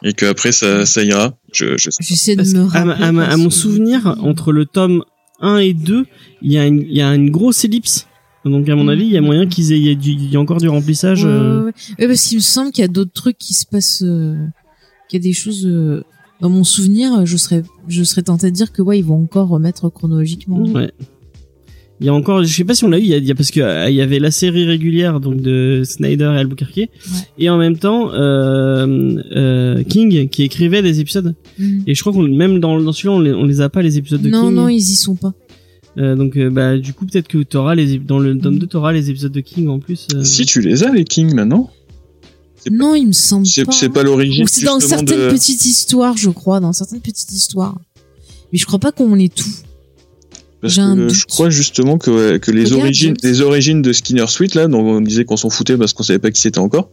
et 0.04 0.14
qu'après 0.14 0.52
ça 0.52 0.86
ça 0.86 1.04
ira. 1.04 1.34
Je 1.54 1.78
je 1.78 1.90
sais. 1.90 2.04
J'essaie 2.04 2.36
de 2.36 2.44
me 2.44 2.66
à, 2.66 2.84
rappeler. 2.84 3.04
à 3.24 3.38
mon 3.38 3.50
souvenir, 3.50 4.16
entre 4.22 4.52
le 4.52 4.66
tome 4.66 5.04
1 5.42 5.58
et 5.58 5.74
2, 5.74 6.06
il 6.44 6.52
y 6.52 6.58
a 6.60 6.66
une, 6.68 6.82
il 6.82 6.96
y 6.96 7.02
a 7.02 7.14
une 7.16 7.32
grosse 7.32 7.66
ellipse. 7.66 8.08
Donc, 8.46 8.68
à 8.68 8.76
mon 8.76 8.90
avis, 8.90 9.06
il 9.06 9.12
y 9.12 9.18
a 9.18 9.22
moyen 9.22 9.48
qu'ils 9.48 9.72
aient, 9.72 9.78
il 9.80 9.86
y 9.88 9.90
a, 9.92 9.96
du- 9.96 10.12
il 10.12 10.30
y 10.30 10.36
a 10.36 10.40
encore 10.40 10.60
du 10.60 10.68
remplissage. 10.68 11.24
Ouais, 11.24 11.30
euh, 11.32 11.60
ouais, 11.60 11.66
ouais. 11.68 11.72
Ouais, 12.00 12.08
parce 12.10 12.22
qu'il 12.24 12.38
me 12.38 12.42
semble 12.44 12.72
qu'il 12.74 12.82
y 12.82 12.86
a 12.86 12.90
d'autres 12.90 13.14
trucs 13.14 13.38
qui 13.38 13.54
se 13.54 13.66
passent, 13.66 14.04
euh, 14.04 14.36
qu'il 15.10 15.20
y 15.20 15.24
a 15.24 15.24
des 15.24 15.34
choses. 15.34 15.66
euh, 15.66 16.02
dans 16.42 16.50
mon 16.50 16.64
souvenir, 16.66 17.26
je 17.26 17.38
serais, 17.38 17.64
je 17.88 18.04
serais 18.04 18.24
tenté 18.24 18.48
de 18.52 18.56
dire 18.56 18.72
que 18.74 18.82
ouais, 18.82 19.00
ils 19.00 19.06
vont 19.06 19.22
encore 19.24 19.48
remettre 19.48 19.90
chronologiquement. 19.90 20.62
Ouais. 20.74 20.92
Il 22.02 22.08
y 22.08 22.10
a 22.10 22.14
encore, 22.14 22.44
je 22.44 22.54
sais 22.54 22.66
pas 22.66 22.74
si 22.76 22.84
on 22.84 22.90
l'a 22.90 22.98
eu, 23.00 23.04
il 23.04 23.08
y 23.08 23.14
a, 23.14 23.18
il 23.18 23.24
y 23.26 23.32
a- 23.32 23.36
parce 23.36 23.52
que 23.52 23.62
euh, 23.62 23.90
il 23.90 23.96
y 23.96 24.02
avait 24.02 24.20
la 24.20 24.32
série 24.32 24.66
régulière 24.66 25.22
donc 25.22 25.38
de 25.40 25.84
Snyder 25.86 26.32
et 26.36 26.40
Albuquerque, 26.40 26.90
et 27.38 27.50
en 27.50 27.58
même 27.58 27.78
temps 27.78 28.12
euh, 28.14 29.22
euh, 29.36 29.84
King 29.84 30.28
qui 30.28 30.44
écrivait 30.44 30.82
des 30.82 31.00
épisodes. 31.00 31.34
Mhm. 31.60 31.84
Et 31.88 31.96
je 31.96 32.02
crois 32.02 32.12
qu'on 32.12 32.24
même 32.28 32.60
dans, 32.60 32.82
dans 32.82 32.92
celui-là 32.92 33.14
on 33.16 33.20
les, 33.22 33.32
on 33.34 33.46
les 33.46 33.62
a 33.62 33.70
pas 33.70 33.82
les 33.82 33.98
épisodes 33.98 34.22
de 34.22 34.30
Non, 34.30 34.48
King. 34.48 34.56
non, 34.56 34.68
ils 34.68 34.78
y 34.80 34.96
sont 34.96 35.16
pas. 35.16 35.34
Euh, 35.98 36.16
donc 36.16 36.36
euh, 36.36 36.50
bah 36.50 36.78
du 36.78 36.94
coup 36.94 37.06
peut-être 37.06 37.28
que 37.28 37.38
t'auras 37.44 37.76
les 37.76 38.00
dans 38.00 38.18
le 38.20 38.38
tome 38.38 38.58
2 38.58 38.66
t'auras 38.66 38.92
les 38.92 39.10
épisodes 39.12 39.32
de 39.32 39.40
King 39.42 39.68
en 39.70 39.80
plus. 39.80 40.08
euh. 40.16 40.24
Si 40.24 40.46
tu 40.46 40.60
les 40.60 40.84
as 40.84 40.92
les 40.92 41.04
Kings 41.06 41.34
maintenant. 41.36 41.70
Pas- 42.70 42.76
Non, 42.76 42.96
il 42.96 43.08
me 43.08 43.12
semble 43.12 43.46
C'est 43.46 43.66
pas. 43.66 43.72
c'est 43.72 43.90
pas 43.90 44.04
l'origine. 44.04 44.46
C'est 44.48 44.66
dans 44.66 44.80
certaines 44.80 45.06
de- 45.06 45.30
petites 45.30 45.66
histoires, 45.66 46.18
je 46.18 46.30
crois, 46.30 46.60
dans 46.60 46.74
certaines 46.74 47.02
petites 47.02 47.32
histoires. 47.32 47.78
Mais 48.52 48.60
je 48.60 48.66
crois 48.66 48.80
pas 48.80 48.92
qu'on 48.92 49.16
les 49.16 49.30
tout. 49.30 49.50
Parce 50.62 50.78
un 50.78 50.96
que 50.96 51.10
je 51.10 51.26
crois 51.26 51.50
justement 51.50 51.98
que, 51.98 52.38
que 52.38 52.50
les 52.52 52.64
Regarde, 52.64 52.82
origines, 52.82 53.14
les 53.22 53.42
origines 53.42 53.82
de 53.82 53.92
Skinner 53.92 54.28
Sweet 54.28 54.56
là, 54.56 54.68
dont 54.68 54.80
on 54.80 55.02
disait 55.02 55.26
qu'on 55.26 55.36
s'en 55.36 55.50
foutait 55.50 55.76
parce 55.78 55.92
qu'on 55.92 56.04
savait 56.04 56.20
pas 56.20 56.32
qui 56.32 56.40
c'était 56.40 56.60
encore, 56.60 56.90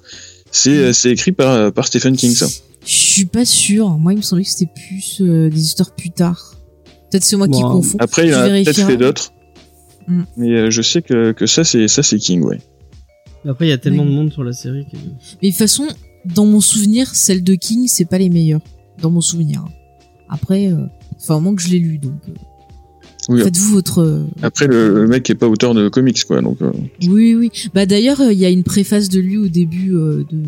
c'est 0.51 0.71
Mm. 0.71 0.75
euh, 0.75 0.93
c'est 0.93 1.11
écrit 1.11 1.31
par 1.33 1.73
par 1.73 1.87
Stephen 1.87 2.17
King 2.17 2.35
ça. 2.35 2.47
Je 2.85 2.93
suis 2.95 3.27
pas 3.27 3.45
sûre. 3.45 3.91
Moi, 3.91 4.15
il 4.15 4.17
me 4.17 4.23
semblait 4.23 4.43
que 4.45 4.51
c'était 4.51 4.71
plus 4.75 5.19
euh, 5.21 5.49
des 5.51 5.61
histoires 5.63 5.95
plus 5.95 6.11
tard. 6.11 6.57
Peut-être 7.11 7.23
c'est 7.23 7.37
moi 7.37 7.47
qui 7.47 7.61
Bon, 7.61 7.71
confonds. 7.73 7.99
Après 8.01 8.27
il 8.27 8.35
en 8.35 8.39
a 8.41 8.49
peut-être 8.49 8.87
fait 8.87 8.97
d'autres, 8.97 9.33
Mm. 10.09 10.23
mais 10.37 10.49
euh, 10.57 10.71
je 10.71 10.83
sais 10.83 11.03
que 11.03 11.31
que 11.31 11.47
ça 11.47 11.63
c'est 11.63 11.87
ça 11.87 12.03
c'est 12.03 12.19
King 12.19 12.43
ouais. 12.43 12.59
Après 13.49 13.67
il 13.67 13.71
y 13.71 13.73
a 13.73 13.79
tellement 13.79 14.03
Oui. 14.03 14.11
de 14.11 14.15
monde 14.15 14.33
sur 14.33 14.45
la 14.45 14.53
série. 14.53 14.85
Que... 14.85 14.97
Mais 15.43 15.49
de 15.49 15.53
toute 15.53 15.59
façon, 15.59 15.87
dans 16.35 16.47
mon 16.47 16.61
souvenir, 16.61 17.15
celle 17.15 17.43
de 17.43 17.55
King, 17.55 17.87
c'est 17.89 18.05
pas 18.05 18.19
les 18.19 18.29
meilleures. 18.31 18.61
Dans 19.01 19.11
mon 19.11 19.21
souvenir. 19.23 19.65
Après, 20.29 20.71
euh, 20.71 20.77
enfin, 21.21 21.37
au 21.37 21.41
moins 21.41 21.55
que 21.55 21.63
je 21.63 21.69
l'ai 21.71 21.79
lu, 21.79 21.99
donc. 21.99 22.13
euh. 22.29 22.33
Oui. 23.29 23.43
Faites-vous 23.43 23.75
votre. 23.75 24.27
Après, 24.43 24.67
le, 24.67 24.95
le 24.95 25.07
mec 25.07 25.29
est 25.31 25.35
pas 25.35 25.47
auteur 25.47 25.75
de 25.75 25.89
comics, 25.89 26.25
quoi. 26.25 26.41
Donc, 26.41 26.61
euh, 26.63 26.73
Oui, 27.07 27.35
oui. 27.35 27.51
Bah 27.75 27.85
d'ailleurs, 27.87 28.21
euh, 28.21 28.33
il 28.33 28.39
y 28.39 28.45
a 28.47 28.51
une 28.51 28.65
préface 28.65 29.09
de 29.09 29.21
lui 29.21 29.37
au 29.37 29.47
début 29.47 29.95
euh, 29.95 30.25
de, 30.31 30.43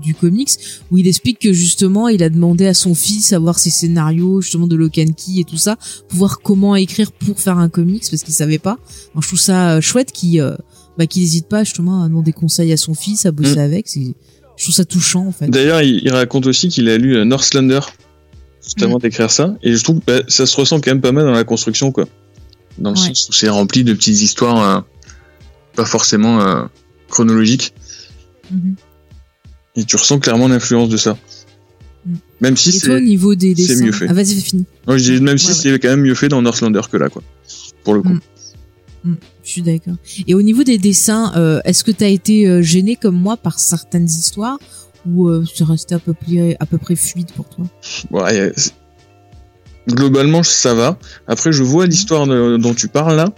du 0.00 0.14
comics 0.14 0.48
où 0.90 0.98
il 0.98 1.08
explique 1.08 1.40
que 1.40 1.52
justement, 1.52 2.08
il 2.08 2.22
a 2.22 2.30
demandé 2.30 2.64
à 2.66 2.74
son 2.74 2.94
fils 2.94 3.32
à 3.32 3.38
voir 3.38 3.58
ses 3.58 3.70
scénarios 3.70 4.40
justement 4.40 4.66
de 4.68 4.76
Lock 4.76 4.98
and 4.98 5.12
Key 5.16 5.40
et 5.40 5.44
tout 5.44 5.56
ça, 5.56 5.76
pour 6.08 6.18
voir 6.20 6.40
comment 6.40 6.74
écrire 6.76 7.10
pour 7.12 7.38
faire 7.40 7.58
un 7.58 7.68
comics 7.68 8.04
parce 8.08 8.22
qu'il 8.22 8.32
savait 8.34 8.58
pas. 8.60 8.78
Alors, 9.12 9.22
je 9.22 9.28
trouve 9.28 9.40
ça 9.40 9.74
euh, 9.76 9.80
chouette 9.80 10.12
qu'il 10.12 10.40
euh, 10.40 10.56
bah, 10.98 11.06
qu'il 11.06 11.22
hésite 11.22 11.46
pas 11.48 11.64
justement 11.64 12.02
à 12.02 12.08
demander 12.08 12.32
conseil 12.32 12.72
à 12.72 12.76
son 12.76 12.94
fils, 12.94 13.26
à 13.26 13.32
bosser 13.32 13.56
Mm. 13.56 13.58
avec. 13.60 13.86
Je 14.56 14.62
trouve 14.64 14.74
ça 14.74 14.84
touchant 14.84 15.26
en 15.26 15.32
fait. 15.32 15.48
D'ailleurs, 15.48 15.80
il, 15.82 16.00
il 16.02 16.10
raconte 16.12 16.46
aussi 16.46 16.68
qu'il 16.68 16.88
a 16.88 16.98
lu 16.98 17.16
euh, 17.16 17.24
Northlander 17.24 17.80
juste 18.62 18.80
Mm. 18.80 18.84
avant 18.84 18.98
d'écrire 18.98 19.30
ça, 19.30 19.56
et 19.62 19.74
je 19.74 19.82
trouve 19.82 20.00
que 20.00 20.04
bah, 20.06 20.22
ça 20.28 20.46
se 20.46 20.56
ressent 20.56 20.80
quand 20.80 20.90
même 20.90 21.00
pas 21.00 21.12
mal 21.12 21.24
dans 21.24 21.32
la 21.32 21.44
construction, 21.44 21.90
quoi. 21.92 22.06
Dans 22.78 22.90
le 22.92 22.96
Ouais. 22.98 23.08
sens 23.08 23.28
où 23.28 23.32
c'est 23.32 23.48
rempli 23.48 23.84
de 23.84 23.92
petites 23.92 24.20
histoires 24.22 24.76
euh, 24.78 24.80
pas 25.74 25.84
forcément 25.84 26.40
euh, 26.40 26.64
chronologiques, 27.08 27.72
Mhm. 28.50 28.76
et 29.76 29.84
tu 29.84 29.96
ressens 29.96 30.18
clairement 30.20 30.48
l'influence 30.48 30.88
de 30.90 30.96
ça. 30.96 31.16
Mm. 32.06 32.14
Même 32.40 32.56
si 32.56 32.72
c'est, 32.72 33.00
niveau 33.00 33.34
des 33.34 33.54
c'est 33.54 33.68
dessins, 33.68 33.84
mieux 33.86 33.92
fait. 33.92 34.06
ah 34.08 34.12
vas-y, 34.12 34.40
fini. 34.40 34.64
moi, 34.86 34.96
je 34.98 35.12
dis 35.12 35.20
même 35.20 35.38
si 35.38 35.48
Ouais, 35.48 35.54
c'est 35.54 35.78
quand 35.78 35.88
même 35.88 36.00
mieux 36.02 36.14
fait 36.14 36.28
dans 36.28 36.42
Northlander 36.42 36.82
que 36.90 36.96
là, 36.98 37.08
quoi. 37.08 37.22
Pour 37.84 37.94
le 37.94 38.02
coup. 38.02 38.18
Je 39.44 39.50
suis 39.50 39.62
d'accord. 39.62 39.94
Et 40.26 40.34
au 40.34 40.42
niveau 40.42 40.62
des 40.62 40.78
dessins, 40.78 41.32
euh, 41.36 41.60
est-ce 41.64 41.82
que 41.84 41.90
t'as 41.90 42.08
été 42.08 42.46
euh, 42.46 42.62
gêné 42.62 42.96
comme 42.96 43.16
moi 43.16 43.36
par 43.36 43.58
certaines 43.58 44.04
histoires 44.06 44.58
ou 45.06 45.28
euh, 45.28 45.44
c'est 45.52 45.64
resté 45.64 45.94
à 45.96 45.98
peu 45.98 46.14
près 46.14 46.56
à 46.60 46.66
peu 46.66 46.78
près 46.78 46.94
fluide 46.94 47.32
pour 47.32 47.48
toi? 47.48 47.64
Ouais, 48.12 48.52
c'est- 48.56 48.72
globalement, 49.88 50.42
ça 50.42 50.74
va. 50.74 50.96
Après, 51.26 51.52
je 51.52 51.62
vois 51.62 51.86
l'histoire 51.86 52.26
de- 52.26 52.56
dont 52.56 52.74
tu 52.74 52.86
parles 52.88 53.16
là, 53.16 53.32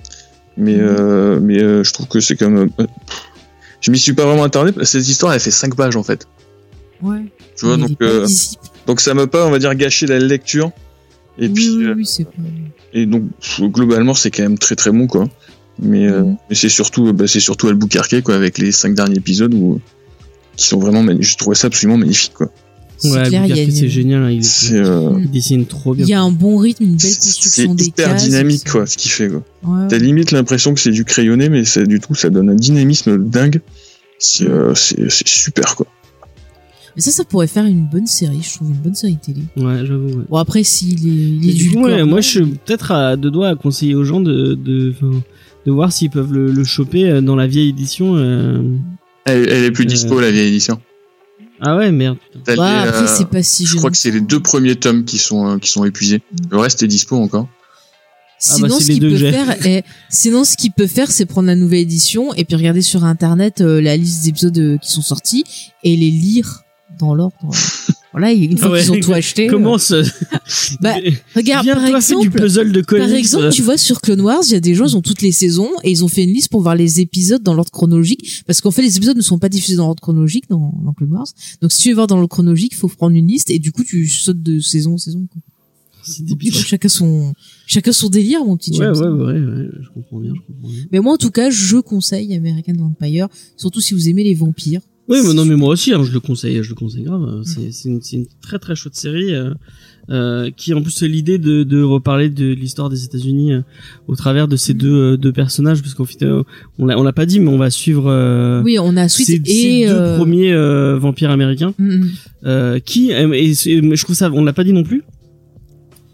mais, 0.58 0.74
Mhm. 0.74 0.80
euh, 0.82 1.40
mais 1.40 1.62
euh, 1.62 1.82
je 1.84 1.92
trouve 1.92 2.06
que 2.06 2.20
c'est 2.20 2.36
comme. 2.36 2.68
euh, 2.78 2.86
je 3.80 3.90
m'y 3.90 3.98
suis 3.98 4.12
pas 4.12 4.26
vraiment 4.26 4.44
attardé. 4.44 4.72
parce 4.72 4.92
que 4.92 4.98
Cette 4.98 5.08
histoire, 5.08 5.32
elle 5.32 5.40
fait 5.40 5.50
5 5.50 5.74
pages 5.74 5.96
en 5.96 6.02
fait. 6.02 6.26
Ouais. 7.02 7.24
Tu 7.56 7.66
vois, 7.66 7.76
donc, 7.76 7.96
euh, 8.02 8.26
donc 8.86 9.00
ça 9.00 9.14
m'a 9.14 9.26
pas, 9.26 9.46
on 9.46 9.50
va 9.50 9.58
dire, 9.58 9.74
gâché 9.74 10.06
la 10.06 10.18
lecture. 10.18 10.70
Et 11.38 11.46
oui, 11.48 11.52
puis, 11.54 11.70
oui, 11.76 11.84
euh, 11.86 11.94
oui, 11.96 12.06
et 12.92 13.06
donc, 13.06 13.24
globalement, 13.60 14.14
c'est 14.14 14.30
quand 14.30 14.42
même 14.44 14.56
très 14.58 14.76
très 14.76 14.90
bon 14.92 15.06
quoi. 15.08 15.28
Mais, 15.80 16.06
euh, 16.08 16.22
Mhm. 16.22 16.36
mais 16.48 16.54
c'est 16.54 16.68
surtout, 16.68 17.12
bah, 17.12 17.26
c'est 17.26 17.40
surtout 17.40 17.68
Albuquerque 17.68 18.22
quoi, 18.22 18.34
avec 18.34 18.58
les 18.58 18.72
5 18.72 18.94
derniers 18.94 19.16
épisodes 19.16 19.52
où, 19.54 19.80
qui 20.56 20.66
sont 20.68 20.78
vraiment 20.78 21.02
magnifiques. 21.02 21.32
Je 21.32 21.38
trouvais 21.38 21.56
ça 21.56 21.66
absolument 21.66 21.98
magnifique 21.98 22.32
quoi. 22.34 22.50
C'est 22.96 23.10
Ouais, 23.10 23.28
une- 23.28 23.70
c'est 23.72 23.88
génial. 23.88 24.22
hein, 24.22 24.30
il, 24.30 24.40
euh, 24.76 25.10
il 25.20 25.30
dessine 25.30 25.66
trop 25.66 25.94
bien. 25.94 26.06
Il 26.06 26.08
y 26.08 26.14
a 26.14 26.22
un 26.22 26.30
bon 26.30 26.56
rythme, 26.58 26.84
une 26.84 26.96
belle 26.96 27.16
construction 27.16 27.74
des 27.74 27.86
hyper 27.86 28.10
cases. 28.10 28.24
dynamique 28.24 28.70
quoi, 28.70 28.86
ce 28.86 28.96
qu'il 28.96 29.10
fait 29.10 29.28
quoi. 29.28 29.42
Ouais, 29.64 29.88
T'as 29.88 29.98
limite 29.98 30.30
l'impression 30.30 30.72
que 30.74 30.80
c'est 30.80 30.92
du 30.92 31.04
crayonné, 31.04 31.48
mais 31.48 31.64
c'est 31.64 31.86
du 31.86 31.98
tout, 32.00 32.14
ça 32.14 32.30
donne 32.30 32.48
un 32.50 32.54
dynamisme 32.54 33.18
dingue. 33.28 33.60
C'est 34.20 34.48
euh, 34.48 34.74
c'est- 34.76 35.10
super 35.26 35.74
quoi. 35.74 35.86
Mais 36.96 37.02
ça, 37.02 37.10
ça 37.10 37.24
pourrait 37.24 37.48
faire 37.48 37.64
une 37.66 37.84
bonne 37.84 38.06
série, 38.06 38.40
je 38.40 38.54
trouve, 38.54 38.68
une 38.68 38.76
bonne 38.76 38.94
série 38.94 39.16
télé. 39.16 39.42
Ouais, 39.56 39.84
j'avoue. 39.84 40.06
Ouais. 40.18 40.24
Bon, 40.30 40.36
après, 40.36 40.62
s'il 40.62 40.92
est, 41.08 41.10
il 41.10 41.50
est 41.50 41.52
du 41.54 41.70
coup, 41.72 41.82
ouais, 41.82 42.04
moi, 42.04 42.20
je 42.20 42.28
suis 42.28 42.46
peut-être 42.46 42.92
à 42.92 43.16
deux 43.16 43.32
doigts 43.32 43.48
à 43.48 43.56
conseiller 43.56 43.96
aux 43.96 44.04
gens 44.04 44.20
de, 44.20 44.54
de 45.66 45.72
voir 45.72 45.92
s'ils 45.92 46.10
peuvent 46.10 46.32
le, 46.32 46.50
le 46.50 46.64
choper 46.64 47.08
euh, 47.08 47.20
dans 47.20 47.36
la 47.36 47.46
vieille 47.46 47.68
édition. 47.70 48.14
euh. 48.16 48.62
Elle, 49.24 49.48
elle 49.48 49.64
est 49.64 49.70
plus 49.70 49.84
Euh, 49.84 49.88
dispo 49.88 50.20
la 50.20 50.30
vieille 50.30 50.48
édition. 50.48 50.80
Ah 51.60 51.76
ouais, 51.76 51.92
merde. 51.92 52.18
les, 52.46 52.52
après, 52.52 52.88
euh, 52.88 53.06
c'est 53.06 53.28
pas 53.28 53.42
si 53.42 53.64
je 53.64 53.76
crois 53.76 53.90
que 53.90 53.96
c'est 53.96 54.10
les 54.10 54.20
deux 54.20 54.40
premiers 54.40 54.76
tomes 54.76 55.04
qui 55.04 55.18
sont 55.18 55.46
euh, 55.46 55.58
qui 55.58 55.70
sont 55.70 55.84
épuisés. 55.84 56.18
Mm. 56.18 56.36
Le 56.50 56.58
reste 56.58 56.82
est 56.82 56.88
dispo 56.88 57.16
encore. 57.16 57.48
Ah 58.46 58.56
bah, 58.60 58.68
Sinon, 58.68 58.80
ce 58.80 58.86
qu'il 58.86 59.00
peut 59.00 59.16
faire, 59.16 59.66
est, 59.66 59.84
sinon, 60.10 60.44
ce 60.44 60.56
qu'il 60.56 60.72
peut 60.72 60.86
faire, 60.88 61.10
c'est 61.10 61.24
prendre 61.24 61.46
la 61.46 61.54
nouvelle 61.56 61.78
édition 61.78 62.34
et 62.34 62.44
puis 62.44 62.56
regarder 62.56 62.82
sur 62.82 63.04
internet 63.04 63.62
euh, 63.62 63.80
la 63.80 63.96
liste 63.96 64.24
des 64.24 64.28
épisodes 64.30 64.58
euh, 64.58 64.76
qui 64.78 64.90
sont 64.90 65.00
sortis 65.00 65.44
et 65.82 65.96
les 65.96 66.10
lire 66.10 66.60
dans 66.98 67.14
l'ordre. 67.14 67.34
voilà, 68.14 68.32
une 68.32 68.56
fois 68.56 68.70
Ouais, 68.70 68.80
qu'ils 68.82 68.92
ont 68.92 69.00
tout 69.00 69.12
acheté. 69.12 69.48
euh, 69.48 69.50
Comment 69.50 69.76
ça 69.76 70.02
Bah, 70.80 70.94
regarde, 71.34 71.66
par 71.66 71.80
fais 71.82 71.90
du 71.90 71.96
exemple, 71.96 72.30
puzzle 72.30 72.72
de 72.72 72.80
comics. 72.80 73.04
par 73.06 73.12
exemple, 73.14 73.50
tu 73.50 73.62
vois, 73.62 73.76
sur 73.76 74.00
Clone 74.00 74.20
Wars, 74.20 74.42
il 74.46 74.52
y 74.52 74.56
a 74.56 74.60
des 74.60 74.74
gens, 74.74 74.86
ils 74.86 74.96
ont 74.96 75.02
toutes 75.02 75.20
les 75.22 75.32
saisons 75.32 75.68
et 75.82 75.90
ils 75.90 76.04
ont 76.04 76.08
fait 76.08 76.22
une 76.22 76.32
liste 76.32 76.48
pour 76.48 76.62
voir 76.62 76.76
les 76.76 77.00
épisodes 77.00 77.42
dans 77.42 77.54
l'ordre 77.54 77.72
chronologique. 77.72 78.42
Parce 78.46 78.60
qu'en 78.60 78.70
fait, 78.70 78.82
les 78.82 78.96
épisodes 78.96 79.16
ne 79.16 79.22
sont 79.22 79.38
pas 79.38 79.48
diffusés 79.48 79.76
dans 79.76 79.86
l'ordre 79.86 80.00
chronologique 80.02 80.44
dans, 80.48 80.72
dans 80.84 80.92
Clone 80.92 81.10
Wars. 81.12 81.26
Donc, 81.60 81.72
si 81.72 81.82
tu 81.82 81.88
veux 81.88 81.94
voir 81.96 82.06
dans 82.06 82.16
l'ordre 82.16 82.30
chronologique, 82.30 82.72
il 82.72 82.78
faut 82.78 82.88
prendre 82.88 83.16
une 83.16 83.26
liste 83.26 83.50
et 83.50 83.58
du 83.58 83.72
coup, 83.72 83.84
tu 83.84 84.06
sautes 84.08 84.42
de 84.42 84.60
saison 84.60 84.94
en 84.94 84.98
saison. 84.98 85.26
Quoi. 85.32 85.42
C'est 86.06 86.22
débile. 86.24 86.52
chacun 86.54 86.88
son, 86.90 87.32
chacun 87.66 87.90
son 87.92 88.10
délire, 88.10 88.44
mon 88.44 88.56
petit 88.58 88.70
Ouais, 88.78 88.86
James. 88.94 88.94
ouais, 88.96 89.24
ouais, 89.24 89.40
ouais, 89.40 89.68
je 89.82 89.88
comprends 89.88 90.20
bien, 90.20 90.32
je 90.36 90.40
comprends 90.52 90.68
bien. 90.68 90.84
Mais 90.92 91.00
moi, 91.00 91.14
en 91.14 91.16
tout 91.16 91.30
cas, 91.30 91.48
je 91.50 91.78
conseille 91.78 92.34
American 92.36 92.74
Vampire, 92.76 93.28
surtout 93.56 93.80
si 93.80 93.94
vous 93.94 94.08
aimez 94.10 94.22
les 94.22 94.34
vampires. 94.34 94.82
Oui, 95.08 95.18
mais 95.26 95.34
non, 95.34 95.44
mais 95.44 95.54
moi 95.56 95.68
aussi, 95.68 95.92
hein, 95.92 96.02
je 96.02 96.12
le 96.12 96.20
conseille, 96.20 96.62
je 96.62 96.68
le 96.70 96.74
conseille 96.74 97.02
grave. 97.02 97.20
Mm. 97.20 97.44
C'est 97.44 97.72
c'est 97.72 97.88
une, 97.90 98.00
c'est 98.02 98.16
une 98.16 98.26
très 98.40 98.58
très 98.58 98.74
chouette 98.74 98.94
série 98.94 99.34
euh, 99.34 99.52
euh, 100.10 100.50
qui, 100.56 100.72
en 100.72 100.80
plus, 100.82 100.92
c'est 100.92 101.08
l'idée 101.08 101.36
de, 101.38 101.62
de 101.62 101.82
reparler 101.82 102.30
de 102.30 102.46
l'histoire 102.52 102.88
des 102.88 103.04
États-Unis 103.04 103.52
euh, 103.52 103.60
au 104.06 104.16
travers 104.16 104.48
de 104.48 104.56
ces 104.56 104.72
Mm. 104.72 104.78
deux, 104.78 104.94
euh, 104.94 105.16
deux 105.18 105.32
personnages, 105.32 105.82
parce 105.82 105.92
qu'au 105.94 106.04
final, 106.06 106.42
on 106.78 106.86
l'a 106.86 106.98
on 106.98 107.02
l'a 107.02 107.12
pas 107.12 107.26
dit, 107.26 107.38
mais 107.38 107.50
on 107.50 107.58
va 107.58 107.68
suivre. 107.70 108.06
euh, 108.08 108.62
Oui, 108.62 108.78
on 108.78 108.96
a 108.96 109.08
ces, 109.08 109.34
et 109.34 109.42
ces 109.44 109.86
deux 109.86 110.16
premiers 110.16 110.52
euh, 110.52 110.96
vampires 110.98 111.30
américains 111.30 111.74
mm, 111.78 111.96
mm. 111.96 112.10
euh, 112.46 112.78
qui 112.78 113.10
et, 113.10 113.52
je 113.54 114.02
trouve 114.04 114.16
ça 114.16 114.30
on 114.32 114.42
l'a 114.44 114.52
pas 114.54 114.64
dit 114.64 114.72
non 114.72 114.84
plus 114.84 115.02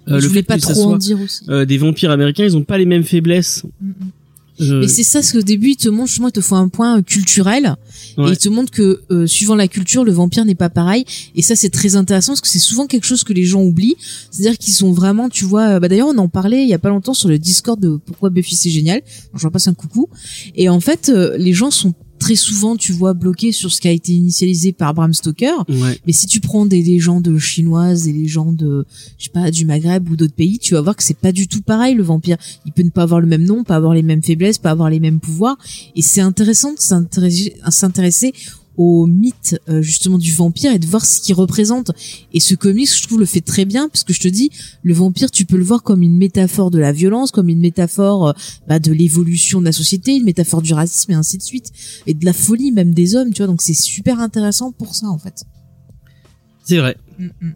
Euh, 0.08 0.18
je 0.18 0.26
voulais 0.26 0.40
fait 0.40 0.46
pas 0.46 0.58
trop 0.58 0.92
en 0.94 0.96
dire 0.96 1.20
aussi. 1.20 1.44
euh, 1.48 1.64
des 1.64 1.78
vampires 1.78 2.10
américains 2.10 2.44
ils 2.44 2.56
ont 2.56 2.64
pas 2.64 2.78
les 2.78 2.86
mêmes 2.86 3.04
faiblesses 3.04 3.64
Euh, 4.60 4.80
Mais 4.80 4.88
c'est 4.88 5.02
ça, 5.02 5.20
parce 5.20 5.32
qu'au 5.32 5.42
début, 5.42 5.70
il 5.70 5.76
te 5.76 5.88
montre, 5.88 6.08
justement, 6.08 6.28
il 6.28 6.32
te 6.32 6.40
faut 6.40 6.54
un 6.56 6.68
point 6.68 6.98
euh, 6.98 7.02
culturel. 7.02 7.76
Et 8.16 8.20
Ouais. 8.20 8.30
il 8.32 8.36
te 8.38 8.48
montre 8.48 8.70
que, 8.70 9.00
euh, 9.10 9.26
suivant 9.26 9.54
la 9.54 9.68
culture, 9.68 10.04
le 10.04 10.12
vampire 10.12 10.44
n'est 10.44 10.54
pas 10.54 10.68
pareil. 10.70 11.04
Et 11.34 11.42
ça, 11.42 11.56
c'est 11.56 11.70
très 11.70 11.96
intéressant, 11.96 12.32
parce 12.32 12.40
que 12.40 12.48
c'est 12.48 12.58
souvent 12.58 12.86
quelque 12.86 13.06
chose 13.06 13.24
que 13.24 13.32
les 13.32 13.44
gens 13.44 13.62
oublient. 13.62 13.96
C'est-à-dire 14.30 14.58
qu'ils 14.58 14.74
sont 14.74 14.92
vraiment, 14.92 15.28
tu 15.28 15.44
vois, 15.44 15.76
euh, 15.76 15.80
bah 15.80 15.88
d'ailleurs, 15.88 16.08
on 16.08 16.18
en 16.18 16.28
parlait 16.28 16.62
il 16.62 16.68
y 16.68 16.74
a 16.74 16.78
pas 16.78 16.88
longtemps 16.90 17.14
sur 17.14 17.28
le 17.28 17.38
Discord 17.38 17.80
de 17.80 17.98
Pourquoi 18.06 18.30
Buffy 18.30 18.54
c'est 18.56 18.70
génial. 18.70 19.00
Je 19.34 19.42
leur 19.42 19.52
passe 19.52 19.68
un 19.68 19.74
coucou. 19.74 20.08
Et 20.54 20.68
en 20.68 20.80
fait, 20.80 21.08
euh, 21.08 21.36
les 21.38 21.52
gens 21.52 21.70
sont 21.70 21.94
très 22.20 22.36
souvent, 22.36 22.76
tu 22.76 22.92
vois, 22.92 23.14
bloqués 23.14 23.50
sur 23.50 23.72
ce 23.72 23.80
qui 23.80 23.88
a 23.88 23.90
été 23.90 24.12
initialisé 24.12 24.72
par 24.72 24.94
Bram 24.94 25.12
Stoker. 25.12 25.64
ouais 25.68 25.98
Mais 26.06 26.12
si 26.12 26.26
tu 26.26 26.38
prends 26.38 26.66
des 26.66 26.82
légendes 26.82 27.36
chinoises, 27.38 28.04
des 28.04 28.12
légendes, 28.12 28.86
je 29.18 29.24
sais 29.24 29.30
pas, 29.30 29.50
du 29.50 29.64
Maghreb 29.64 30.08
ou 30.08 30.14
d'autres 30.14 30.34
pays, 30.34 30.58
tu 30.58 30.74
vas 30.74 30.82
voir 30.82 30.94
que 30.94 31.02
c'est 31.02 31.16
pas 31.16 31.32
du 31.32 31.48
tout 31.48 31.62
pareil, 31.62 31.94
le 31.94 32.04
vampire. 32.04 32.36
Il 32.66 32.72
peut 32.72 32.82
ne 32.82 32.90
pas 32.90 33.02
avoir 33.02 33.20
le 33.20 33.26
même 33.26 33.44
nom, 33.44 33.64
pas 33.64 33.76
avoir 33.76 33.94
les 33.94 34.02
mêmes 34.02 34.22
faiblesses, 34.22 34.58
pas 34.58 34.70
avoir 34.70 34.90
les 34.90 35.00
mêmes 35.00 35.18
pouvoirs. 35.18 35.56
Et 35.96 36.02
c'est 36.02 36.20
intéressant 36.20 36.72
de 36.74 36.78
s'intéresser 36.78 38.32
au 38.80 39.04
mythe, 39.04 39.60
euh, 39.68 39.82
justement, 39.82 40.16
du 40.16 40.32
vampire 40.32 40.72
et 40.72 40.78
de 40.78 40.86
voir 40.86 41.04
ce 41.04 41.20
qu'il 41.20 41.34
représente. 41.34 41.90
Et 42.32 42.40
ce 42.40 42.54
comics, 42.54 42.88
je 42.90 43.06
trouve, 43.06 43.20
le 43.20 43.26
fait 43.26 43.42
très 43.42 43.66
bien, 43.66 43.90
parce 43.90 44.04
que 44.04 44.14
je 44.14 44.20
te 44.20 44.28
dis, 44.28 44.50
le 44.82 44.94
vampire, 44.94 45.30
tu 45.30 45.44
peux 45.44 45.58
le 45.58 45.64
voir 45.64 45.82
comme 45.82 46.02
une 46.02 46.16
métaphore 46.16 46.70
de 46.70 46.78
la 46.78 46.90
violence, 46.90 47.30
comme 47.30 47.50
une 47.50 47.60
métaphore 47.60 48.28
euh, 48.28 48.32
bah, 48.66 48.78
de 48.78 48.90
l'évolution 48.90 49.60
de 49.60 49.66
la 49.66 49.72
société, 49.72 50.16
une 50.16 50.24
métaphore 50.24 50.62
du 50.62 50.72
racisme 50.72 51.12
et 51.12 51.14
ainsi 51.14 51.36
de 51.36 51.42
suite. 51.42 51.72
Et 52.06 52.14
de 52.14 52.24
la 52.24 52.32
folie 52.32 52.72
même 52.72 52.94
des 52.94 53.16
hommes, 53.16 53.34
tu 53.34 53.42
vois. 53.42 53.48
Donc 53.48 53.60
c'est 53.60 53.74
super 53.74 54.18
intéressant 54.18 54.72
pour 54.72 54.94
ça, 54.94 55.08
en 55.08 55.18
fait. 55.18 55.44
c'est 56.64 56.78
vrai 56.78 56.96
Mm, 57.20 57.30
mm. 57.42 57.54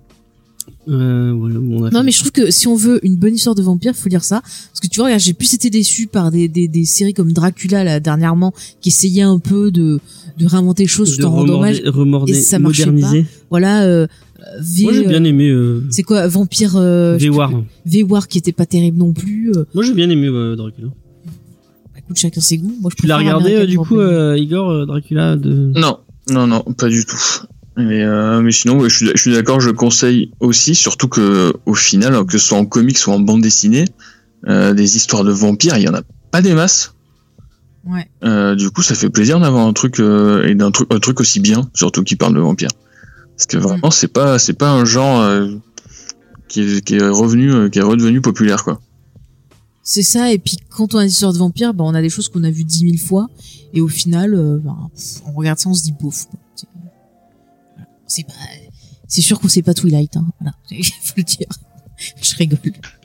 Euh, 0.89 1.33
on 1.33 1.85
a 1.85 1.91
Non, 1.91 2.03
mais 2.03 2.11
je 2.13 2.19
trouve 2.21 2.33
que 2.33 2.51
si 2.51 2.67
on 2.69 2.77
veut 2.77 2.99
une 3.05 3.17
bonne 3.17 3.35
histoire 3.35 3.55
de 3.55 3.63
vampire, 3.63 3.95
faut 3.95 4.09
lire 4.09 4.25
ça. 4.25 4.41
Parce 4.43 4.81
que 4.83 4.87
tu 4.89 4.97
vois, 4.97 5.07
regarde, 5.07 5.23
j'ai 5.23 5.33
plus 5.35 5.53
été 5.55 5.71
déçu 5.71 6.07
par 6.07 6.31
des, 6.31 6.49
des, 6.49 6.69
des 6.69 6.85
séries 6.85 7.15
comme 7.15 7.33
Dracula, 7.33 7.85
là, 7.85 8.01
dernièrement, 8.01 8.53
qui 8.81 8.91
essayaient 8.91 9.23
un 9.23 9.39
peu 9.39 9.71
de, 9.71 10.01
de 10.39 10.47
réinventer 10.47 10.83
les 10.85 10.89
choses 10.89 11.17
de 11.17 11.23
tout 11.23 11.29
en 11.29 11.33
rendant 11.33 11.55
hommage. 11.59 11.83
et 12.29 12.35
ça 12.35 12.59
marchait 12.59 12.87
moderniser 12.87 13.27
Voilà, 13.51 13.85
euh, 13.85 14.07
V, 14.61 14.83
moi 14.85 14.93
j'ai 14.93 15.07
bien 15.07 15.25
euh, 15.25 15.29
aimé 15.29 15.49
euh, 15.49 15.85
c'est 15.91 16.03
quoi, 16.03 16.27
Vampire, 16.29 16.75
euh, 16.77 17.17
V-War 17.17 17.51
V-War 17.87 18.29
qui 18.29 18.37
était 18.37 18.53
pas 18.53 18.67
terrible 18.67 18.99
non 18.99 19.13
plus. 19.15 19.51
euh. 19.57 19.65
moi 19.75 19.85
j'ai 19.85 19.95
bien 19.95 20.11
aimé 20.11 20.27
euh, 20.27 20.55
Dracula 20.55 20.89
Bah, 20.89 21.99
écoute, 21.99 22.19
chacun 22.19 22.43
ses 22.43 22.59
goûts. 22.59 22.75
Moi, 22.83 22.91
je 22.95 23.01
tu 23.01 23.07
l'as 23.07 23.17
regardé 23.17 23.55
euh, 23.55 23.67
du 23.67 23.79
coup 23.79 23.99
euh, 23.99 24.37
Igor 24.37 24.69
euh, 24.71 24.85
Dracula 24.85 25.37
de 25.37 25.73
Non, 25.75 25.99
non, 26.31 26.47
non, 26.47 26.63
pas 26.77 26.89
du 26.89 27.07
tout. 27.07 27.17
Mais, 27.77 28.05
euh, 28.05 28.41
mais 28.41 28.53
sinon, 28.53 28.79
ouais, 28.79 28.89
je 28.89 28.97
suis, 28.97 29.07
je 29.15 29.21
suis 29.21 29.33
d'accord, 29.33 29.61
je 29.61 29.71
conseille 29.71 30.31
aussi, 30.41 30.75
surtout 30.75 31.09
que 31.09 31.53
au 31.67 31.75
final, 31.75 32.25
que 32.25 32.39
ce 32.39 32.47
soit 32.47 32.59
en 32.59 32.67
comics 32.67 32.99
ou 33.07 33.11
en 33.11 33.19
bande 33.19 33.43
dessinée, 33.43 33.87
euh, 34.47 34.75
des 34.75 34.97
histoires 34.97 35.25
de 35.25 35.33
vampires, 35.33 35.77
il 35.77 35.83
y 35.83 35.89
en 35.89 35.95
a 35.95 36.03
pas 36.31 36.41
des 36.41 36.55
masses. 36.55 36.95
Ouais. 37.87 38.09
Euh, 38.23 38.55
du 38.55 38.71
coup, 38.71 38.83
ça 38.83 38.95
fait 38.95 39.11
plaisir 39.11 39.41
d'avoir 39.41 39.67
un 39.67 39.73
truc 39.73 39.99
euh, 39.99 40.47
et 40.47 40.55
d'un 40.55 40.71
truc, 40.71 40.93
un 40.93 41.01
truc 41.01 41.21
aussi 41.21 41.41
bien, 41.41 41.69
surtout 41.75 42.03
qui 42.05 42.17
parle 42.17 42.35
de 42.35 42.41
vampires. 42.41 42.71
Parce 43.37 43.47
que 43.47 43.57
vraiment, 43.57 43.91
c'est 43.91 44.09
pas, 44.09 44.39
c'est 44.39 44.55
pas 44.55 44.71
un 44.71 44.85
genre 44.85 45.21
euh, 45.21 45.49
qui, 46.49 46.61
est, 46.61 46.81
qui 46.85 46.95
est 46.95 47.09
revenu, 47.09 47.53
euh, 47.53 47.69
qui 47.69 47.81
est 47.81 47.83
redevenu 47.83 48.21
populaire, 48.21 48.63
quoi. 48.63 48.81
C'est 49.83 50.03
ça, 50.03 50.33
et 50.33 50.39
puis 50.39 50.57
quand 50.71 50.95
on 50.95 50.99
a 50.99 51.05
des 51.05 51.11
histoires 51.11 51.33
de 51.35 51.39
vampires, 51.39 51.75
bah, 51.75 51.85
on 51.87 51.95
a 51.95 52.01
des 52.01 52.09
choses 52.09 52.29
qu'on 52.29 52.45
a 52.45 52.51
vues 52.51 52.65
dix 52.65 52.85
mille 52.85 53.01
fois, 53.01 53.29
et 53.75 53.83
au 53.83 53.89
final, 53.89 54.61
bah, 54.65 54.77
on 55.27 55.33
regarde 55.33 55.59
ça, 55.59 55.69
on 55.69 55.75
se 55.75 55.83
dit 55.83 55.93
bof. 56.01 56.27
quoi. 56.31 56.39
C'est- 58.07 58.27
pas, 58.27 58.33
c'est 59.09 59.21
sûr 59.21 59.39
qu'on 59.41 59.49
sait 59.49 59.63
pas 59.63 59.75
Twilight, 59.75 60.17
hein. 60.17 60.27
Voilà, 60.41 60.55
faut 61.03 61.15
le 61.17 61.23
dire. 61.23 61.47
Je 62.21 62.35
rigole. 62.37 62.59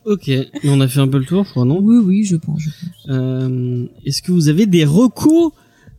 Ok, 0.06 0.32
on 0.64 0.82
a 0.82 0.88
fait 0.88 1.00
un 1.00 1.08
peu 1.08 1.20
le 1.20 1.26
tour, 1.26 1.44
je 1.46 1.52
crois, 1.52 1.64
non? 1.66 1.80
Oui, 1.80 1.98
oui, 2.04 2.24
je 2.26 2.36
pense. 2.38 2.60
je 2.62 2.70
pense. 2.70 2.90
euh, 3.10 3.86
Est-ce 4.06 4.22
que 4.24 4.32
vous 4.32 4.48
avez 4.50 4.66
des 4.66 4.84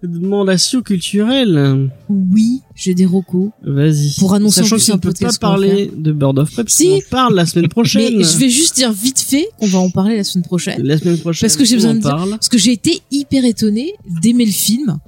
recommandations 0.02 0.82
culturelles 0.82 1.88
Oui, 2.08 2.62
j'ai 2.74 2.94
des 2.94 3.06
recos. 3.06 3.50
Vas-y. 3.62 4.14
Pour 4.18 4.34
annoncer 4.34 4.60
en 4.60 4.64
Sachant 4.64 4.76
plus 4.76 4.86
qu'on 4.86 4.92
un 4.92 4.96
ne 4.96 5.00
peut 5.00 5.12
pas 5.12 5.32
parler 5.40 5.90
de 5.96 6.12
Bird 6.12 6.38
of 6.38 6.50
Prey, 6.52 6.64
Si. 6.66 6.88
en 6.92 6.98
parle 7.10 7.34
la 7.36 7.46
semaine 7.46 7.68
prochaine. 7.76 8.16
Mais 8.18 8.24
je 8.24 8.38
vais 8.38 8.50
juste 8.50 8.74
dire 8.76 8.92
vite 8.92 9.20
fait 9.20 9.46
qu'on 9.58 9.66
va 9.68 9.78
en 9.78 9.90
parler 9.90 10.16
la 10.16 10.24
semaine 10.24 10.44
prochaine. 10.44 10.82
La 10.82 10.98
semaine 10.98 11.18
prochaine. 11.18 11.46
Parce 11.46 11.56
que 11.56 11.64
j'ai 11.64 11.74
on 11.74 11.78
besoin 11.78 11.90
en 11.92 11.94
de 11.94 12.00
dire- 12.00 12.10
parle. 12.10 12.30
Parce 12.30 12.48
que 12.48 12.58
j'ai 12.58 12.72
été 12.72 13.00
hyper 13.12 13.44
étonnée 13.44 13.92
d'aimer 14.22 14.46
le 14.46 14.52
film. 14.52 14.98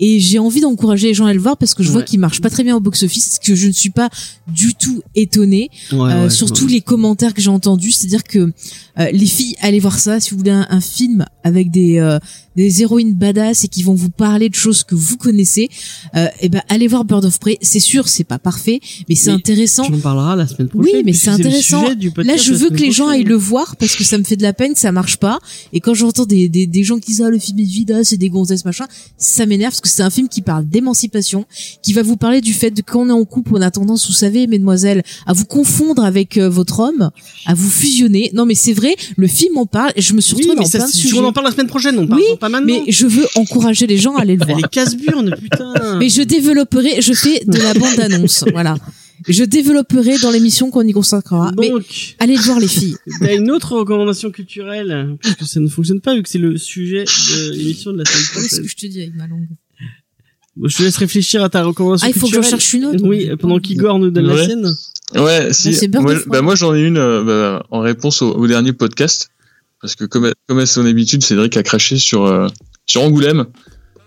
Et 0.00 0.20
j'ai 0.20 0.38
envie 0.38 0.60
d'encourager 0.60 1.08
les 1.08 1.14
gens 1.14 1.26
à 1.26 1.32
le 1.34 1.40
voir 1.40 1.56
parce 1.56 1.74
que 1.74 1.82
je 1.82 1.90
vois 1.90 2.02
qu'il 2.02 2.20
marche 2.20 2.40
pas 2.40 2.50
très 2.50 2.62
bien 2.64 2.76
au 2.76 2.80
box-office, 2.80 3.34
ce 3.34 3.40
que 3.40 3.54
je 3.56 3.66
ne 3.66 3.72
suis 3.72 3.90
pas 3.90 4.08
du 4.46 4.74
tout 4.74 5.02
étonnée. 5.14 5.70
Ouais, 5.92 5.98
Euh, 6.12 6.24
ouais, 6.24 6.30
surtout 6.30 6.66
les 6.66 6.80
commentaires 6.80 7.34
que 7.34 7.40
j'ai 7.42 7.50
entendus, 7.50 7.90
c'est-à-dire 7.90 8.22
que 8.24 8.52
euh, 8.98 9.10
les 9.12 9.26
filles, 9.26 9.56
allez 9.60 9.80
voir 9.80 9.98
ça. 9.98 10.20
Si 10.20 10.30
vous 10.30 10.38
voulez 10.38 10.50
un, 10.50 10.66
un 10.70 10.80
film 10.80 11.24
avec 11.42 11.70
des 11.70 11.98
euh, 11.98 12.18
des 12.58 12.82
héroïnes 12.82 13.14
badass 13.14 13.64
et 13.64 13.68
qui 13.68 13.82
vont 13.82 13.94
vous 13.94 14.10
parler 14.10 14.48
de 14.48 14.54
choses 14.54 14.82
que 14.84 14.94
vous 14.94 15.16
connaissez. 15.16 15.68
Euh, 16.16 16.26
et 16.40 16.48
ben 16.48 16.60
allez 16.68 16.88
voir 16.88 17.04
Bird 17.04 17.24
of 17.24 17.38
Prey. 17.38 17.56
C'est 17.62 17.80
sûr, 17.80 18.08
c'est 18.08 18.24
pas 18.24 18.38
parfait, 18.38 18.80
mais 19.08 19.14
c'est 19.14 19.30
intéressant. 19.30 19.84
Tu 19.84 19.94
en 19.94 19.98
parleras 19.98 20.34
la 20.36 20.46
semaine 20.46 20.68
prochaine. 20.68 20.96
Oui, 20.96 21.02
mais 21.04 21.12
c'est 21.12 21.30
intéressant. 21.30 21.84
Là, 22.16 22.36
je 22.36 22.52
veux 22.54 22.70
que 22.70 22.76
les 22.82 22.90
gens 22.92 23.08
aillent 23.08 23.22
le 23.24 23.36
voir 23.36 23.76
parce 23.76 23.94
que 23.96 24.04
ça 24.04 24.18
me 24.18 24.24
fait 24.24 24.36
de 24.36 24.42
la 24.42 24.52
peine 24.52 24.74
ça 24.74 24.90
marche 24.92 25.16
pas. 25.18 25.38
Et 25.72 25.80
quand 25.80 25.94
j'entends 25.94 26.24
des, 26.26 26.48
des, 26.48 26.66
des 26.66 26.82
gens 26.84 26.98
qui 26.98 27.12
disent 27.12 27.22
ah 27.22 27.30
le 27.30 27.38
film 27.38 27.58
est 27.60 27.64
vide, 27.64 27.94
ah, 27.96 28.04
c'est 28.04 28.16
des 28.16 28.28
gonzesses 28.28 28.64
machin, 28.64 28.86
ça 29.16 29.46
m'énerve 29.46 29.72
parce 29.72 29.80
que 29.80 29.88
c'est 29.88 30.02
un 30.02 30.10
film 30.10 30.28
qui 30.28 30.42
parle 30.42 30.66
d'émancipation, 30.68 31.46
qui 31.82 31.92
va 31.92 32.02
vous 32.02 32.16
parler 32.16 32.40
du 32.40 32.52
fait 32.52 32.70
de 32.72 32.82
quand 32.82 33.02
on 33.02 33.08
est 33.08 33.12
en 33.12 33.24
couple, 33.24 33.52
on 33.54 33.60
a 33.62 33.70
tendance, 33.70 34.06
vous 34.08 34.12
savez, 34.14 34.46
mesdemoiselles, 34.46 35.02
à 35.26 35.32
vous 35.32 35.44
confondre 35.44 36.02
avec 36.04 36.36
euh, 36.38 36.48
votre 36.48 36.80
homme, 36.80 37.10
à 37.46 37.54
vous 37.54 37.70
fusionner. 37.70 38.30
Non, 38.34 38.46
mais 38.46 38.54
c'est 38.54 38.72
vrai, 38.72 38.94
le 39.16 39.26
film 39.28 39.56
en 39.58 39.66
parle. 39.66 39.92
Et 39.96 40.02
je 40.02 40.14
me 40.14 40.20
suis 40.20 40.34
Oui, 40.34 40.42
retrouvée 40.42 40.58
mais 40.58 40.64
dans 40.64 40.70
ça, 40.70 40.78
plein 40.78 40.86
de 40.88 40.92
sujets. 40.92 41.18
on 41.18 41.24
en 41.24 41.32
parle 41.32 41.46
la 41.46 41.52
semaine 41.52 41.66
prochaine, 41.66 41.98
on 41.98 42.06
parle 42.06 42.20
Oui, 42.20 42.26
pas 42.50 42.60
maintenant. 42.60 42.82
Mais 42.84 42.90
je 42.92 43.06
veux 43.06 43.26
encourager 43.36 43.86
les 43.86 43.96
gens 43.98 44.16
à 44.16 44.22
aller 44.22 44.36
le 44.36 44.44
voir. 44.44 44.58
Elle 44.58 44.64
est 44.64 44.68
casse-burne, 44.70 45.34
putain. 45.40 45.98
Mais 45.98 46.08
je 46.08 46.22
développerai, 46.22 47.00
je 47.00 47.12
fais 47.12 47.42
de 47.46 47.58
la 47.58 47.74
bande 47.74 47.98
annonce, 48.00 48.44
voilà. 48.52 48.76
Je 49.26 49.42
développerai 49.44 50.16
dans 50.18 50.30
l'émission 50.30 50.70
qu'on 50.70 50.82
y 50.82 50.92
consacrera. 50.92 51.50
Mais 51.58 51.70
Donc, 51.70 52.14
allez 52.20 52.36
le 52.36 52.42
voir 52.42 52.60
les 52.60 52.68
filles. 52.68 52.96
t'as 53.20 53.34
une 53.36 53.50
autre 53.50 53.72
recommandation 53.76 54.30
culturelle, 54.30 55.16
parce 55.22 55.34
que 55.34 55.44
ça 55.44 55.58
ne 55.60 55.68
fonctionne 55.68 56.00
pas 56.00 56.14
vu 56.14 56.22
que 56.22 56.28
c'est 56.28 56.38
le 56.38 56.56
sujet 56.56 57.04
de 57.04 57.50
l'émission 57.52 57.92
de 57.92 57.98
la 57.98 58.04
semaine 58.04 58.24
prochaine. 58.46 58.64
je 58.68 58.76
te 58.76 58.86
dis 58.86 59.00
avec 59.02 59.14
ma 59.16 59.26
langue 59.26 59.48
Bon, 60.56 60.68
je 60.68 60.76
te 60.76 60.82
laisse 60.82 60.96
réfléchir 60.96 61.42
à 61.42 61.48
ta 61.48 61.62
recommandation 61.62 62.06
Ah, 62.06 62.10
il 62.10 62.18
faut 62.18 62.26
que 62.26 62.32
culturelle. 62.32 62.50
cherche 62.50 62.72
une 62.74 62.84
autre. 62.86 63.04
Oui, 63.04 63.28
pendant 63.38 63.58
qu'Igor 63.60 63.98
nous 64.00 64.10
donne 64.10 64.26
la 64.26 64.44
sienne. 64.44 64.68
Ouais, 65.14 65.52
si. 65.52 65.72
c'est 65.72 65.88
Bird 65.88 66.02
moi, 66.04 66.14
bah, 66.26 66.42
moi, 66.42 66.54
j'en 66.56 66.74
ai 66.74 66.82
une 66.82 66.96
euh, 66.98 67.22
bah, 67.22 67.66
en 67.70 67.80
réponse 67.80 68.22
au, 68.22 68.32
au 68.34 68.46
dernier 68.48 68.72
podcast. 68.72 69.30
Parce 69.80 69.94
que, 69.94 70.04
comme, 70.04 70.32
comme 70.48 70.58
à 70.58 70.66
son 70.66 70.84
habitude, 70.86 71.22
Cédric 71.22 71.56
a 71.56 71.62
craché 71.62 71.98
sur, 71.98 72.26
euh, 72.26 72.48
sur 72.86 73.02
Angoulême. 73.02 73.46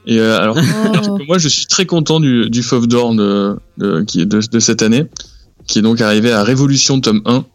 Et 0.06 0.20
euh, 0.20 0.40
alors, 0.40 0.58
Oh. 0.58 1.18
moi, 1.28 1.38
je 1.38 1.48
suis 1.48 1.66
très 1.66 1.86
content 1.86 2.20
du, 2.20 2.50
du 2.50 2.64
Fauve 2.64 2.88
d'Or 2.88 3.16
de, 3.16 3.56
de, 3.78 4.06
de, 4.26 4.42
de 4.48 4.60
cette 4.60 4.82
année, 4.82 5.06
qui 5.68 5.80
est 5.80 5.82
donc 5.82 6.02
arrivé 6.02 6.32
à 6.32 6.44
Révolution 6.44 7.00
tome 7.00 7.22
1, 7.26 7.46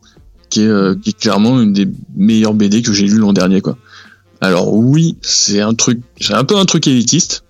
qui 0.50 0.62
est, 0.62 0.68
euh, 0.68 0.94
qui 0.94 1.10
est 1.10 1.18
clairement 1.18 1.60
une 1.60 1.72
des 1.72 1.88
meilleures 2.14 2.54
BD 2.54 2.82
que 2.82 2.92
j'ai 2.92 3.06
lu 3.06 3.18
l'an 3.18 3.32
dernier, 3.32 3.60
quoi. 3.60 3.76
Alors 4.40 4.72
oui, 4.74 5.16
c'est 5.22 5.60
un 5.60 5.74
truc, 5.74 6.00
c'est 6.20 6.34
un 6.34 6.44
peu 6.44 6.56
un 6.56 6.66
truc 6.66 6.86
élitiste, 6.86 7.44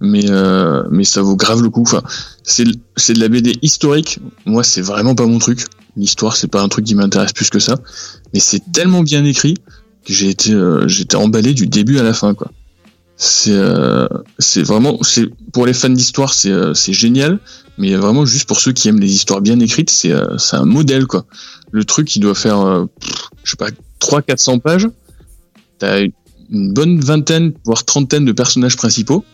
mais 0.00 0.30
euh, 0.30 0.84
mais 0.90 1.02
ça 1.02 1.20
vaut 1.20 1.36
grave 1.36 1.62
le 1.62 1.68
coup. 1.68 1.82
Enfin, 1.82 2.02
c'est 2.44 2.64
c'est 2.96 3.12
de 3.12 3.20
la 3.20 3.28
BD 3.28 3.56
historique. 3.60 4.20
Moi, 4.46 4.62
c'est 4.62 4.82
vraiment 4.82 5.16
pas 5.16 5.26
mon 5.26 5.38
truc. 5.38 5.64
L'histoire, 5.96 6.36
c'est 6.36 6.46
pas 6.46 6.62
un 6.62 6.68
truc 6.68 6.84
qui 6.84 6.94
m'intéresse 6.94 7.32
plus 7.32 7.50
que 7.50 7.58
ça. 7.58 7.74
Mais 8.32 8.40
c'est 8.40 8.62
tellement 8.72 9.02
bien 9.02 9.24
écrit 9.24 9.56
j'ai 10.06 10.28
été 10.30 10.52
euh, 10.52 10.86
j'étais 10.88 11.16
emballé 11.16 11.54
du 11.54 11.66
début 11.66 11.98
à 11.98 12.02
la 12.02 12.12
fin, 12.14 12.34
quoi. 12.34 12.50
C'est 13.16 13.52
euh, 13.52 14.06
c'est 14.38 14.62
vraiment 14.62 14.98
c'est 15.02 15.26
pour 15.52 15.66
les 15.66 15.72
fans 15.74 15.88
d'histoire, 15.90 16.34
c'est 16.34 16.50
euh, 16.50 16.74
c'est 16.74 16.92
génial. 16.92 17.38
Mais 17.78 17.94
vraiment 17.94 18.26
juste 18.26 18.46
pour 18.48 18.60
ceux 18.60 18.72
qui 18.72 18.88
aiment 18.88 19.00
les 19.00 19.12
histoires 19.12 19.40
bien 19.40 19.58
écrites, 19.60 19.90
c'est 19.90 20.12
euh, 20.12 20.36
c'est 20.38 20.56
un 20.56 20.64
modèle, 20.64 21.06
quoi. 21.06 21.24
Le 21.70 21.84
truc, 21.84 22.14
il 22.16 22.20
doit 22.20 22.34
faire 22.34 22.60
euh, 22.60 22.86
je 23.44 23.50
sais 23.52 23.56
pas 23.56 23.68
3 23.98 24.22
400 24.22 24.58
pages. 24.58 24.88
T'as 25.78 26.00
une- 26.02 26.12
bonne 26.74 27.00
vingtaine, 27.00 27.52
voire 27.64 27.84
trentaine 27.84 28.24
de 28.26 28.32
personnages 28.32 28.76
principaux, 28.76 29.24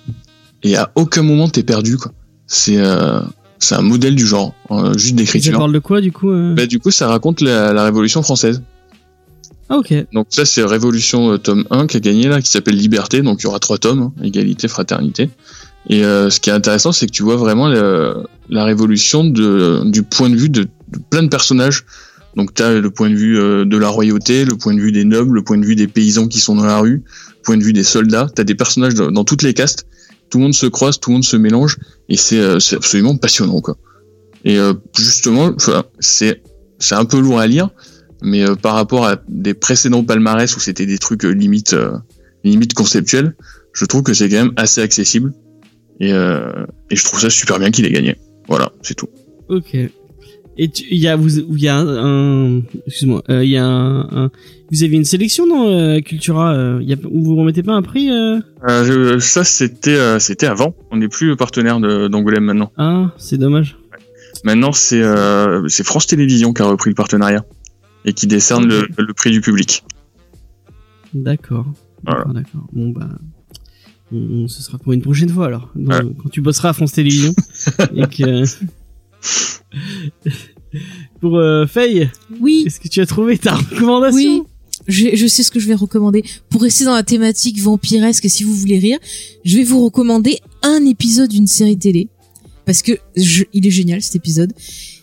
et 0.62 0.76
à 0.76 0.92
aucun 0.94 1.22
moment 1.22 1.48
t'es 1.48 1.64
perdu, 1.64 1.96
quoi. 1.96 2.12
C'est 2.46 2.76
euh, 2.76 3.20
c'est 3.58 3.74
un 3.74 3.82
modèle 3.82 4.14
du 4.14 4.24
genre, 4.26 4.54
euh, 4.70 4.92
juste 4.96 5.08
Ça 5.10 5.16
d'écriture. 5.16 5.58
parle 5.58 5.72
de 5.72 5.78
quoi, 5.80 6.00
du 6.00 6.12
coup 6.12 6.30
euh? 6.30 6.54
Bah, 6.54 6.66
du 6.66 6.78
coup, 6.78 6.92
ça 6.92 7.08
raconte 7.08 7.40
la, 7.40 7.72
la 7.72 7.82
Révolution 7.84 8.22
française. 8.22 8.62
Ok. 9.70 9.92
Donc 10.12 10.28
ça, 10.30 10.44
c'est 10.44 10.64
Révolution 10.64 11.32
euh, 11.32 11.38
tome 11.38 11.64
1 11.70 11.86
qui 11.86 11.98
a 11.98 12.00
gagné 12.00 12.28
là, 12.28 12.40
qui 12.40 12.50
s'appelle 12.50 12.76
Liberté. 12.76 13.22
Donc 13.22 13.40
il 13.40 13.44
y 13.44 13.46
aura 13.46 13.58
trois 13.58 13.78
tomes, 13.78 14.02
hein, 14.02 14.12
égalité, 14.22 14.66
fraternité. 14.68 15.28
Et 15.88 16.04
euh, 16.04 16.30
ce 16.30 16.40
qui 16.40 16.50
est 16.50 16.52
intéressant, 16.52 16.92
c'est 16.92 17.06
que 17.06 17.12
tu 17.12 17.22
vois 17.22 17.36
vraiment 17.36 17.68
le- 17.68 18.24
la 18.48 18.64
révolution 18.64 19.24
de, 19.24 19.82
du 19.84 20.02
point 20.02 20.30
de 20.30 20.36
vue 20.36 20.48
de, 20.48 20.66
plein 21.10 21.22
de 21.22 21.28
personnages. 21.28 21.84
Donc 22.36 22.54
tu 22.54 22.62
as 22.62 22.74
le 22.74 22.90
point 22.90 23.10
de 23.10 23.14
vue 23.14 23.38
euh, 23.38 23.64
de 23.64 23.76
la 23.76 23.88
royauté, 23.88 24.44
le 24.44 24.56
point 24.56 24.74
de 24.74 24.80
vue 24.80 24.92
des 24.92 25.04
nobles, 25.04 25.34
le 25.34 25.42
point 25.42 25.58
de 25.58 25.66
vue 25.66 25.76
des 25.76 25.88
paysans 25.88 26.28
qui 26.28 26.40
sont 26.40 26.54
dans 26.54 26.64
la 26.64 26.78
rue, 26.78 27.02
le 27.36 27.42
point 27.42 27.56
de 27.56 27.64
vue 27.64 27.72
des 27.72 27.84
soldats. 27.84 28.28
Tu 28.34 28.40
as 28.40 28.44
des 28.44 28.54
personnages 28.54 28.94
dans, 28.94 29.24
toutes 29.24 29.42
les 29.42 29.54
castes. 29.54 29.86
Tout 30.30 30.38
le 30.38 30.44
monde 30.44 30.54
se 30.54 30.66
croise, 30.66 31.00
tout 31.00 31.10
le 31.10 31.14
monde 31.14 31.24
se 31.24 31.36
mélange, 31.38 31.78
et 32.10 32.18
c'est 32.18 32.38
euh, 32.38 32.58
absolument 32.72 33.16
passionnant 33.16 33.60
quoi. 33.62 33.76
Et 34.44 34.58
justement, 34.96 35.52
c'est 35.98 36.40
un 36.92 37.04
peu 37.04 37.18
lourd 37.18 37.40
à 37.40 37.46
lire, 37.46 37.70
mais 38.22 38.42
euh, 38.48 38.54
par 38.54 38.74
rapport 38.74 39.06
à 39.06 39.16
des 39.28 39.54
précédents 39.54 40.04
palmarès 40.04 40.54
où 40.56 40.60
c'était 40.60 40.86
des 40.86 40.98
trucs 40.98 41.24
euh, 41.24 41.30
limite 41.30 41.72
euh, 41.74 41.92
limite 42.44 42.74
conceptuels, 42.74 43.34
je 43.72 43.84
trouve 43.84 44.02
que 44.02 44.14
c'est 44.14 44.28
quand 44.28 44.36
même 44.36 44.52
assez 44.56 44.80
accessible 44.80 45.32
et, 46.00 46.12
euh, 46.12 46.64
et 46.90 46.96
je 46.96 47.04
trouve 47.04 47.20
ça 47.20 47.30
super 47.30 47.58
bien 47.58 47.70
qu'il 47.70 47.84
ait 47.86 47.90
gagné. 47.92 48.16
Voilà, 48.48 48.72
c'est 48.82 48.94
tout. 48.94 49.08
Ok. 49.48 49.74
Et 49.74 50.70
il 50.90 50.98
y 50.98 51.06
a 51.06 51.14
vous 51.14 51.38
il 51.38 51.60
y 51.62 51.68
a 51.68 51.76
un, 51.78 52.62
excuse-moi 52.86 53.22
euh, 53.30 53.44
il 53.44 53.50
y 53.50 53.56
a 53.56 53.64
un, 53.64 54.00
un- 54.24 54.30
vous 54.72 54.82
avez 54.82 54.96
une 54.96 55.04
sélection 55.04 55.46
dans 55.46 55.68
euh, 55.68 56.00
Cultura 56.00 56.52
euh, 56.52 56.78
il 56.82 56.88
y 56.88 56.92
a 56.92 56.96
où 57.08 57.22
vous 57.22 57.36
remettez 57.36 57.62
pas 57.62 57.74
un 57.74 57.82
prix 57.82 58.10
euh? 58.10 58.40
Euh, 58.68 58.84
je- 59.14 59.18
ça 59.20 59.44
c'était 59.44 59.94
euh, 59.94 60.18
c'était 60.18 60.46
avant. 60.46 60.74
On 60.90 60.96
n'est 60.96 61.06
plus 61.08 61.36
partenaire 61.36 61.78
d'Angoulême 61.78 62.42
maintenant. 62.44 62.72
ah 62.76 63.12
c'est 63.18 63.38
dommage 63.38 63.78
Maintenant 64.44 64.72
c'est 64.72 65.00
euh, 65.00 65.66
c'est 65.68 65.84
France 65.86 66.08
Télévisions 66.08 66.52
qui 66.52 66.62
a 66.62 66.64
repris 66.66 66.90
le 66.90 66.94
partenariat 66.96 67.44
et 68.04 68.12
qui 68.12 68.26
décerne 68.26 68.66
le, 68.66 68.86
le 68.96 69.12
prix 69.14 69.30
du 69.30 69.40
public. 69.40 69.84
d'accord 71.14 71.66
Voilà. 72.04 72.24
d'accord 72.24 72.34
d'accord 72.34 72.66
bon 72.72 72.88
bah 72.90 73.08
on- 74.12 74.16
on- 74.44 74.48
ce 74.48 74.62
sera 74.62 74.78
pour 74.78 74.92
une 74.92 75.02
prochaine 75.02 75.28
fois 75.30 75.46
alors 75.46 75.70
Donc, 75.74 75.92
Ouais. 75.92 76.12
quand 76.22 76.28
tu 76.30 76.40
bosseras 76.40 76.70
à 76.70 76.72
France 76.72 76.92
Télévisions 76.92 77.34
et 77.94 78.02
que 78.06 78.44
pour 81.20 81.38
euh, 81.38 81.66
Faye 81.66 82.10
Oui, 82.40 82.64
est-ce 82.66 82.80
que 82.80 82.88
tu 82.88 83.00
as 83.00 83.06
trouvé 83.06 83.38
ta 83.38 83.54
recommandation 83.56 84.18
oui. 84.18 84.42
Je, 84.86 85.08
je 85.16 85.26
sais 85.26 85.42
ce 85.42 85.50
que 85.50 85.58
je 85.60 85.66
vais 85.66 85.74
recommander. 85.74 86.22
Pour 86.48 86.62
rester 86.62 86.84
dans 86.84 86.94
la 86.94 87.02
thématique 87.02 87.60
vampiresque, 87.60 88.24
et 88.24 88.28
si 88.28 88.44
vous 88.44 88.54
voulez 88.54 88.78
rire, 88.78 88.98
je 89.44 89.56
vais 89.58 89.64
vous 89.64 89.84
recommander 89.84 90.38
un 90.62 90.82
épisode 90.86 91.28
d'une 91.28 91.48
série 91.48 91.76
télé. 91.76 92.08
Parce 92.64 92.80
que 92.82 92.92
je- 93.16 93.42
il 93.52 93.66
est 93.66 93.70
génial 93.72 94.00
cet 94.00 94.14
épisode. 94.16 94.52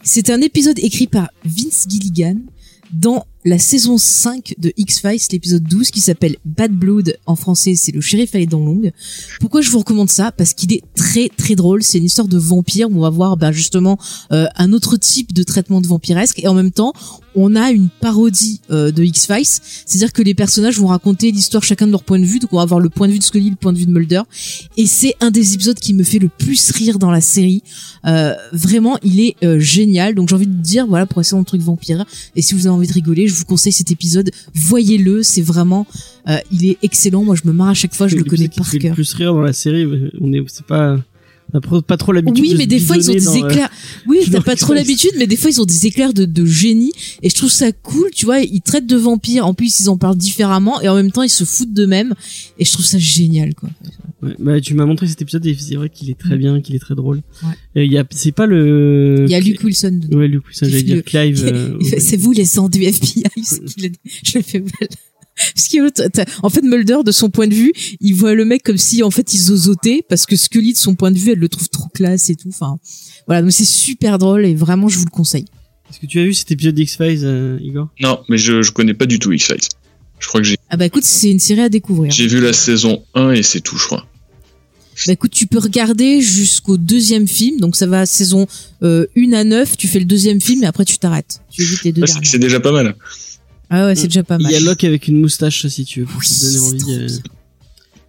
C'est 0.02 0.30
un 0.32 0.40
épisode 0.42 0.80
écrit 0.80 1.08
par 1.08 1.28
Vince 1.44 1.86
Gilligan 1.90 2.38
dans 2.96 3.26
la 3.46 3.60
saison 3.60 4.00
5 4.00 4.56
de 4.58 4.74
X-Files, 4.76 5.22
l'épisode 5.32 5.64
12, 5.64 5.92
qui 5.92 6.02
s'appelle 6.02 6.38
Bad 6.46 6.72
Blood. 6.72 7.18
En 7.28 7.36
français, 7.36 7.76
c'est 7.76 7.92
le 7.92 8.02
shérif 8.02 8.34
à 8.34 8.40
les 8.40 8.48
dents. 8.48 8.66
Pourquoi 9.40 9.62
je 9.62 9.70
vous 9.70 9.80
recommande 9.80 10.10
ça? 10.10 10.32
Parce 10.32 10.54
qu'il 10.54 10.74
est 10.74 10.82
très 10.96 11.30
très 11.30 11.54
drôle. 11.54 11.84
C'est 11.84 12.00
une 12.00 12.06
histoire 12.06 12.28
de 12.28 12.38
vampire 12.38 12.90
où 12.90 12.98
on 12.98 13.02
va 13.02 13.12
voir 13.12 13.38
ben, 13.38 13.52
justement 13.52 14.00
euh, 14.32 14.48
un 14.56 14.74
autre 14.74 14.98
type 14.98 15.34
de 15.34 15.44
traitement 15.44 15.80
de 15.80 15.88
vampiresque. 15.88 16.40
Et 16.40 16.48
en 16.48 16.56
même 16.56 16.72
temps, 16.72 16.94
on 17.36 17.56
a 17.56 17.72
une 17.72 17.90
parodie 17.90 18.62
euh, 18.72 18.92
de 18.92 19.04
X-Files. 19.04 19.60
C'est-à-dire 19.86 20.14
que 20.14 20.22
les 20.22 20.34
personnages 20.34 20.80
vont 20.80 20.88
raconter 20.88 21.32
l'histoire 21.32 21.64
chacun 21.64 21.86
de 21.86 21.92
leur 21.92 22.04
point 22.04 22.20
de 22.20 22.26
vue. 22.26 22.40
Donc 22.40 22.54
on 22.54 22.58
va 22.58 22.64
avoir 22.64 22.80
le 22.80 22.90
point 22.90 23.08
de 23.08 23.14
vue 23.14 23.20
de 23.20 23.24
Scully, 23.24 23.52
le 23.52 23.56
point 23.56 23.74
de 23.74 23.78
vue 23.78 23.86
de 23.86 23.92
Mulder. 23.92 24.22
Et 24.78 24.88
c'est 24.88 25.16
un 25.20 25.32
des 25.32 25.54
épisodes 25.54 25.78
qui 25.78 25.94
me 25.94 26.04
fait 26.04 26.20
le 26.20 26.30
plus 26.30 26.72
rire 26.72 26.98
dans 26.98 27.12
la 27.12 27.22
série. 27.22 27.62
Euh, 28.06 28.34
vraiment, 28.54 28.98
il 29.04 29.20
est 29.20 29.36
euh, 29.44 29.60
génial. 29.60 30.16
Donc 30.16 30.30
j'ai 30.30 30.36
envie 30.36 30.48
de 30.48 30.62
dire, 30.62 30.88
voilà, 30.88 31.06
pour 31.06 31.22
dans 31.22 31.40
le 31.40 31.46
truc 31.46 31.62
vampire. 31.62 32.06
Et 32.36 32.42
si 32.42 32.54
vous 32.54 32.68
avez 32.68 32.76
envie 32.76 32.88
de 32.88 32.94
rigoler, 32.94 33.28
vous 33.40 33.46
conseille 33.46 33.72
cet 33.72 33.92
épisode. 33.92 34.32
Voyez-le, 34.54 35.24
c'est 35.24 35.42
vraiment, 35.42 35.88
euh, 36.28 36.38
il 36.52 36.70
est 36.70 36.78
excellent. 36.82 37.24
Moi, 37.24 37.36
je 37.36 37.48
me 37.48 37.54
marre 37.54 37.70
à 37.70 37.74
chaque 37.74 37.94
fois, 37.94 38.08
je 38.08 38.16
le 38.16 38.24
connais 38.24 38.50
par 38.50 38.68
le 38.72 38.80
cœur. 38.80 38.94
plus 38.94 39.14
rire 39.14 39.34
dans 39.34 39.42
la 39.42 39.54
série 39.54 39.86
on 40.20 40.32
est 40.34 40.44
c'est 40.48 40.66
pas 40.66 40.98
pas 41.88 41.98
trop 41.98 42.12
l'habitude 42.12 42.44
Oui, 42.44 42.56
mais 42.58 42.68
des 42.68 42.80
fois 42.80 42.98
ils 42.98 43.10
ont 43.10 43.14
des 43.14 43.22
dans, 43.22 43.36
euh, 43.44 43.48
éclairs. 43.48 43.70
Oui, 44.08 44.20
t'as 44.32 44.42
pas 44.42 44.56
trop 44.56 44.74
l'habitude, 44.74 45.12
mais 45.18 45.28
des 45.28 45.36
fois 45.38 45.50
ils 45.50 45.62
ont 45.62 45.66
des 45.66 45.86
éclairs 45.86 46.14
de, 46.14 46.26
de 46.26 46.46
génie. 46.46 46.92
Et 47.22 47.30
je 47.30 47.36
trouve 47.36 47.52
ça 47.52 47.72
cool, 47.72 48.10
tu 48.14 48.26
vois. 48.26 48.40
Ils 48.42 48.62
traitent 48.62 48.88
de 48.88 48.98
vampires. 48.98 49.46
En 49.46 49.54
plus, 49.54 49.80
ils 49.80 49.90
en 49.90 49.98
parlent 49.98 50.18
différemment 50.18 50.82
et 50.82 50.90
en 50.90 50.96
même 50.96 51.12
temps 51.12 51.24
ils 51.24 51.30
se 51.30 51.44
foutent 51.44 51.74
d'eux-mêmes. 51.74 52.14
Et 52.60 52.66
je 52.66 52.72
trouve 52.72 52.86
ça 52.86 52.98
génial, 53.00 53.54
quoi. 53.56 53.70
Ouais, 54.22 54.36
bah, 54.40 54.60
tu 54.62 54.74
m'as 54.74 54.86
montré 54.86 55.08
cet 55.08 55.22
épisode 55.22 55.46
et 55.46 55.56
c'est 55.60 55.76
vrai 55.76 55.90
qu'il 55.90 56.10
est 56.10 56.18
très 56.18 56.36
Mm. 56.36 56.40
bien, 56.40 56.62
qu'il 56.62 56.76
est 56.76 56.80
très 56.80 56.96
drôle. 56.96 57.22
Ouais. 57.76 57.86
Il 57.86 57.92
y 57.92 57.98
a, 57.98 58.06
c'est 58.10 58.32
pas 58.32 58.46
le. 58.48 59.26
Il 59.28 59.32
y 59.32 59.36
a 59.36 59.40
Luke 59.40 59.62
Wilson 59.64 60.00
dedans. 60.02 60.18
Ouais, 60.18 60.28
Luke 60.28 60.46
Wilson, 60.48 60.66
j'allais 60.70 60.84
dire 60.84 61.04
Clive. 61.04 61.44
Euh, 61.46 61.78
c'est 62.00 62.18
vous 62.18 62.32
les 62.32 62.46
sang 62.46 62.70
du 62.70 62.84
FBI. 62.84 63.24
Je 64.24 64.38
le 64.38 64.44
fais 64.44 64.60
mal. 64.60 64.90
Parce 65.56 65.68
que 65.68 66.44
en 66.44 66.50
fait, 66.50 66.62
Mulder, 66.62 67.00
de 67.06 67.12
son 67.12 67.30
point 67.30 67.48
de 67.48 67.54
vue, 67.54 67.74
il 68.00 68.14
voit 68.14 68.34
le 68.34 68.46
mec 68.46 68.64
comme 68.64 68.78
si, 68.78 69.04
en 69.04 69.12
fait, 69.12 69.34
il 69.34 69.38
zozotait, 69.40 70.02
parce 70.08 70.26
que 70.26 70.36
Scully, 70.36 70.74
de 70.74 70.78
son 70.78 70.96
point 70.96 71.12
de 71.12 71.18
vue, 71.18 71.32
elle 71.32 71.40
le 71.40 71.50
trouve 71.50 71.68
trop 71.70 71.90
classe 71.94 72.30
et 72.30 72.36
tout. 72.36 72.50
Enfin, 72.50 72.80
voilà. 73.28 73.42
Donc 73.42 73.52
c'est 73.52 73.66
super 73.66 74.18
drôle 74.18 74.46
et 74.46 74.56
vraiment, 74.56 74.88
je 74.88 74.98
vous 74.98 75.06
le 75.06 75.12
conseille. 75.12 75.46
Est-ce 75.90 76.00
que 76.00 76.06
tu 76.06 76.20
as 76.20 76.24
vu 76.24 76.34
cet 76.34 76.52
épisode 76.52 76.76
d'X-Files, 76.76 77.26
euh, 77.26 77.60
Igor? 77.62 77.90
Non, 78.00 78.20
mais 78.30 78.38
je, 78.38 78.62
je 78.62 78.72
connais 78.72 78.94
pas 78.94 79.06
du 79.06 79.20
tout 79.20 79.32
X-Files. 79.34 79.60
Je 80.20 80.28
crois 80.28 80.42
que 80.42 80.48
j'ai 80.48 80.58
Ah 80.70 80.78
bah 80.78 80.86
écoute, 80.86 81.04
c'est 81.04 81.30
une 81.30 81.40
série 81.40 81.62
à 81.62 81.70
découvrir. 81.70 82.12
j'ai 82.12 82.28
vu 82.28 82.40
la 82.40 82.54
saison 82.54 83.04
1 83.14 83.32
et 83.32 83.44
c'est 83.44 83.62
tout, 83.62 83.78
je 83.78 83.86
crois. 83.86 84.08
Bah 85.06 85.14
écoute, 85.14 85.32
tu 85.32 85.46
peux 85.46 85.60
regarder 85.60 86.22
jusqu'au 86.22 86.78
deuxième 86.78 87.28
film, 87.28 87.60
donc 87.60 87.76
ça 87.76 87.86
va 87.86 88.06
saison 88.06 88.48
euh, 88.82 89.06
1 89.18 89.34
à 89.34 89.44
9, 89.44 89.76
tu 89.76 89.90
fais 89.90 90.00
le 90.00 90.06
deuxième 90.06 90.40
film 90.40 90.64
et 90.64 90.68
après 90.68 90.86
tu 90.86 90.98
t'arrêtes. 90.98 91.42
Tu 91.52 91.64
évites 91.64 91.84
les 91.84 91.92
deux 91.92 92.02
dernières. 92.02 92.26
c'est 92.26 92.40
déjà 92.40 92.62
pas 92.62 92.72
mal. 92.72 92.96
Ah 93.70 93.86
ouais, 93.88 93.96
c'est 93.96 94.08
déjà 94.08 94.24
pas 94.24 94.38
Il 94.40 94.44
mal. 94.44 94.52
y 94.52 94.56
a 94.56 94.60
Locke 94.60 94.84
avec 94.84 95.08
une 95.08 95.20
moustache, 95.20 95.66
si 95.68 95.86
tu 95.86 96.02
veux, 96.02 96.06
pour 96.06 96.20
Oui, 96.22 96.28
te 96.28 96.46
donner 96.46 96.60
envie. 96.60 97.04
Euh. 97.04 97.08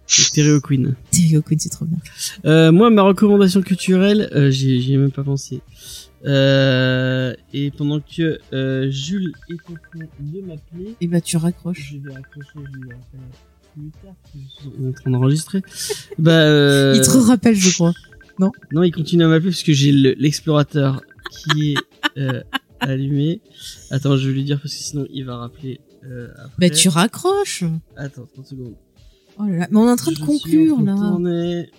Stereo 0.09 0.61
Queen. 0.61 0.95
Terry 1.11 1.35
O'Quinn, 1.37 1.59
c'est 1.59 1.67
trop 1.69 1.83
bien. 1.85 1.97
Euh, 2.45 2.71
moi, 2.71 2.89
ma 2.89 3.01
recommandation 3.01 3.61
culturelle, 3.61 4.29
euh, 4.33 4.49
j'y 4.49 4.93
ai 4.93 4.97
même 4.97 5.11
pas 5.11 5.23
pensé. 5.23 5.61
Euh, 6.25 7.33
et 7.53 7.71
pendant 7.71 7.99
que 7.99 8.39
euh, 8.53 8.89
Jules 8.89 9.33
est 9.49 9.53
en 9.69 9.73
train 9.73 10.07
de 10.19 10.41
m'appeler, 10.41 10.95
Et 11.01 11.07
bah 11.07 11.21
tu 11.21 11.37
raccroches. 11.37 11.91
je 11.91 11.97
vais 11.97 12.13
raccrocher, 12.13 12.47
je 12.55 12.87
vais 12.87 12.95
plus 13.75 13.91
tard, 14.01 14.13
parce 14.23 14.33
que 14.33 14.39
je 14.39 14.77
suis 14.77 14.87
en 14.87 14.91
train 14.93 15.11
d'enregistrer. 15.11 15.61
bah, 16.17 16.31
euh, 16.31 16.93
Il 16.95 17.01
te 17.01 17.09
rappelle, 17.17 17.55
je 17.55 17.71
crois. 17.73 17.93
non, 18.39 18.83
il 18.83 18.91
continue 18.91 19.23
à 19.23 19.27
m'appeler 19.27 19.51
parce 19.51 19.63
que 19.63 19.73
j'ai 19.73 19.91
le- 19.91 20.15
l'explorateur 20.17 21.01
qui 21.31 21.73
est 21.73 21.77
euh, 22.19 22.41
allumé. 22.79 23.41
Attends, 23.91 24.17
je 24.17 24.27
vais 24.27 24.33
lui 24.33 24.43
dire 24.43 24.59
parce 24.61 24.73
que 24.73 24.81
sinon 24.81 25.05
il 25.11 25.25
va 25.25 25.37
rappeler. 25.37 25.79
Euh, 26.03 26.27
après. 26.37 26.69
Bah 26.69 26.75
tu 26.75 26.89
raccroches. 26.89 27.63
Attends, 27.95 28.27
30 28.33 28.47
secondes. 28.47 28.75
Oh 29.39 29.43
là 29.43 29.57
là, 29.57 29.67
mais 29.69 29.77
on 29.77 29.87
est 29.87 29.91
en 29.91 29.95
train 29.95 30.11
de 30.11 30.19
conclure 30.19 30.81
là. 30.81 30.95
tourner. 30.95 31.69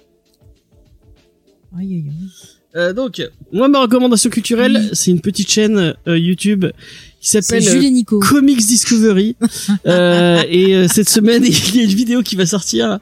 Aïe 1.77 1.95
aïe 1.95 2.09
aïe. 2.09 2.29
Euh, 2.77 2.93
donc, 2.93 3.23
moi, 3.53 3.69
ma 3.69 3.81
recommandation 3.81 4.31
culturelle, 4.31 4.91
c'est 4.93 5.11
une 5.11 5.21
petite 5.21 5.51
chaîne 5.51 5.95
euh, 6.07 6.19
YouTube 6.19 6.67
qui 7.21 7.29
s'appelle 7.29 7.65
Nico. 7.93 8.21
Comics 8.21 8.67
Discovery. 8.67 9.37
Euh, 9.87 10.43
et 10.49 10.75
euh, 10.75 10.89
cette 10.89 11.09
semaine, 11.09 11.45
il 11.47 11.77
y 11.77 11.81
a 11.81 11.83
une 11.83 11.91
vidéo 11.91 12.23
qui 12.23 12.37
va 12.37 12.47
sortir. 12.47 12.99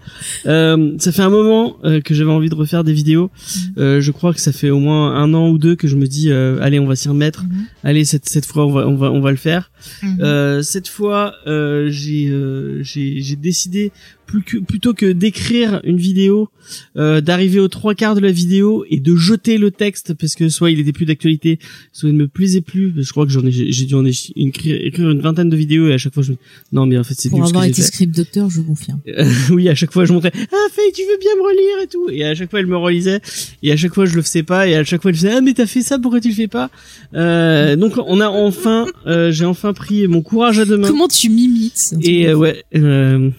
Euh, 0.47 0.93
ça 0.99 1.11
fait 1.11 1.23
un 1.23 1.31
moment 1.31 1.77
euh, 1.85 2.01
que 2.01 2.15
j'avais 2.15 2.31
envie 2.31 2.49
de 2.49 2.55
refaire 2.55 2.85
des 2.85 2.93
vidéos. 2.93 3.31
Euh, 3.79 4.01
je 4.01 4.11
crois 4.13 4.33
que 4.33 4.41
ça 4.41 4.53
fait 4.53 4.71
au 4.71 4.79
moins 4.79 5.15
un 5.15 5.35
an 5.35 5.49
ou 5.49 5.59
deux 5.59 5.75
que 5.75 5.89
je 5.89 5.97
me 5.97 6.07
dis, 6.07 6.31
euh, 6.31 6.59
allez, 6.61 6.79
on 6.79 6.87
va 6.87 6.97
s'y 6.97 7.09
remettre. 7.09 7.45
Mhm. 7.45 7.67
Allez, 7.83 8.05
cette 8.05 8.29
cette 8.29 8.47
fois, 8.47 8.67
on 8.67 8.73
va 8.73 8.87
on 8.87 8.97
va 8.97 9.11
on 9.11 9.21
va 9.21 9.31
le 9.31 9.37
faire. 9.37 9.71
Mhm. 10.03 10.19
Euh, 10.21 10.63
cette 10.63 10.89
fois, 10.89 11.35
euh, 11.47 11.89
j'ai 11.91 12.29
euh, 12.29 12.83
j'ai 12.83 13.21
j'ai 13.21 13.37
décidé 13.37 13.93
plus 14.27 14.43
que, 14.43 14.59
plutôt 14.59 14.95
que 14.95 15.07
d'écrire 15.07 15.81
une 15.85 15.97
vidéo, 15.97 16.49
euh, 16.97 17.21
d'arriver 17.21 17.61
aux 17.61 17.69
trois 17.69 17.95
quarts 17.95 18.15
de 18.15 18.21
la 18.21 18.33
vidéo 18.33 18.85
et 18.91 19.01
de 19.01 19.15
jeter 19.17 19.59
le 19.59 19.71
texte 19.71 20.15
parce 20.15 20.35
que 20.35 20.49
soit 20.49 20.71
il 20.71 20.81
était 20.81 20.93
plus 20.93 21.07
d'actualité, 21.07 21.59
soit 21.93 22.09
il 22.09 22.15
ne 22.15 22.23
me 22.23 22.29
plaisait 22.29 22.61
plus. 22.61 22.93
Je 22.97 23.11
crois 23.11 23.25
que 23.25 23.33
j'en 23.33 23.45
ai 23.45 23.51
j'ai 23.51 23.85
dû 23.85 23.95
en 23.95 24.05
écrire, 24.05 24.79
écrire 24.81 25.11
une 25.11 25.21
vingtaine 25.21 25.49
de 25.49 25.57
vidéos 25.57 25.89
et 25.89 25.95
à 25.95 25.99
chaque 25.99 26.15
fois 26.15 26.23
je 26.23 26.33
me 26.33 26.37
non 26.73 26.87
mais 26.87 26.99
en 26.99 27.05
fait 27.05 27.15
c'est 27.17 27.31
Pour 27.31 27.45
avoir 27.45 27.65
été 27.65 27.83
script 27.83 28.15
docteur, 28.15 28.51
je 28.51 28.61
confirme. 28.61 29.01
Euh, 29.09 29.31
oui, 29.51 29.69
à 29.69 29.75
chaque 29.75 29.93
fois 29.93 30.05
je 30.05 30.13
montrais 30.13 30.33
ah 30.35 30.67
Faye 30.73 30.93
tu 30.93 31.03
veux 31.03 31.19
bien 31.19 31.35
me 31.37 31.43
relire 31.43 31.85
et 31.85 31.87
tout 31.87 32.09
et 32.11 32.25
à 32.25 32.35
chaque 32.35 32.51
fois 32.51 32.61
elle 32.61 32.67
me 32.67 32.77
relisait. 32.77 33.21
Et 33.63 33.73
à 33.73 33.77
chaque 33.77 33.95
fois 33.95 34.07
je 34.07 34.17
le 34.17 34.23
faisais 34.23 34.43
pas. 34.43 34.69
Et 34.69 34.75
à 34.75 34.85
chaque 34.85 35.03
fois 35.03 35.11
elle 35.11 35.17
faisait 35.17 35.33
ah 35.33 35.41
mais 35.41 35.55
t'as 35.55 35.67
fait 35.67 35.83
ça 35.83 35.99
pourquoi 35.99 36.21
tu 36.21 36.29
le 36.29 36.35
fais 36.35 36.49
pas? 36.49 36.71
Euh, 37.15 37.77
donc 37.77 37.95
on 37.97 38.21
a 38.21 38.29
enfin 38.29 38.87
euh, 39.07 39.31
j'ai 39.31 39.45
enfin 39.45 39.73
pris 39.73 40.09
mon 40.09 40.23
courage 40.23 40.59
à 40.59 40.65
deux 40.65 40.77
mains. 40.77 40.89
Comment 40.89 41.09
tu 41.09 41.31
m'imites 41.31 41.95
et 42.03 42.29
euh, 42.29 42.35
ouais 42.35 42.65
euh, 42.75 43.31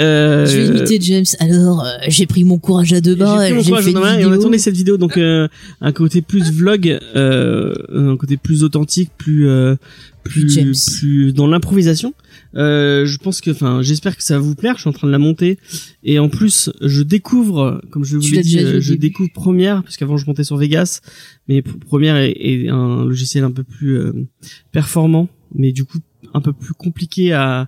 euh, 0.00 0.46
Je 0.46 0.56
vais 0.58 0.66
imiter 0.78 0.98
James. 1.00 1.24
Alors, 1.40 1.84
euh, 1.84 1.90
j'ai 2.08 2.26
pris 2.26 2.44
mon 2.44 2.58
courage 2.58 2.92
à 2.92 3.00
deux 3.00 3.16
j'ai 3.16 3.22
mains. 3.22 3.36
pris 3.44 3.52
mon 3.54 3.60
J'ai 3.62 3.68
courage 3.70 3.84
fait 3.84 3.90
à 3.90 3.92
deux 3.92 3.98
une 3.98 4.04
mains 4.04 4.18
et 4.18 4.26
on 4.26 4.32
a 4.32 4.38
tourné 4.38 4.58
cette 4.58 4.76
vidéo 4.76 4.96
donc 4.96 5.16
euh, 5.16 5.48
un 5.80 5.92
côté 5.92 6.22
plus 6.22 6.52
vlog 6.52 6.98
euh, 7.16 7.74
un 7.92 8.16
côté 8.16 8.36
plus 8.36 8.62
authentique 8.64 9.10
plus 9.18 9.48
euh, 9.48 9.76
plus 10.24 10.42
Plus 10.42 10.50
James. 10.54 10.74
plus 10.98 11.32
dans 11.32 11.46
l'improvisation 11.46 12.12
euh, 12.54 13.06
je 13.06 13.16
pense 13.18 13.40
que 13.40 13.50
enfin 13.50 13.80
j'espère 13.82 14.16
que 14.16 14.22
ça 14.22 14.34
va 14.34 14.40
vous 14.40 14.54
plaire 14.54 14.74
je 14.76 14.82
suis 14.82 14.90
en 14.90 14.92
train 14.92 15.06
de 15.06 15.12
la 15.12 15.18
monter 15.18 15.58
et 16.04 16.18
en 16.18 16.28
plus 16.28 16.70
je 16.82 17.02
découvre 17.02 17.80
comme 17.90 18.04
je 18.04 18.16
vous 18.18 18.30
l'ai 18.32 18.42
dit 18.42 18.58
je 18.58 18.90
début. 18.90 18.98
découvre 18.98 19.30
Première 19.32 19.82
parce 19.82 19.96
qu'avant 19.96 20.16
je 20.16 20.26
montais 20.26 20.44
sur 20.44 20.56
Vegas 20.56 21.00
mais 21.48 21.62
Première 21.62 22.16
est, 22.16 22.32
est 22.38 22.68
un 22.68 23.04
logiciel 23.04 23.44
un 23.44 23.50
peu 23.50 23.64
plus 23.64 23.98
performant 24.72 25.28
mais 25.54 25.72
du 25.72 25.84
coup 25.84 25.98
un 26.34 26.40
peu 26.40 26.52
plus 26.52 26.74
compliqué 26.74 27.32
à 27.32 27.66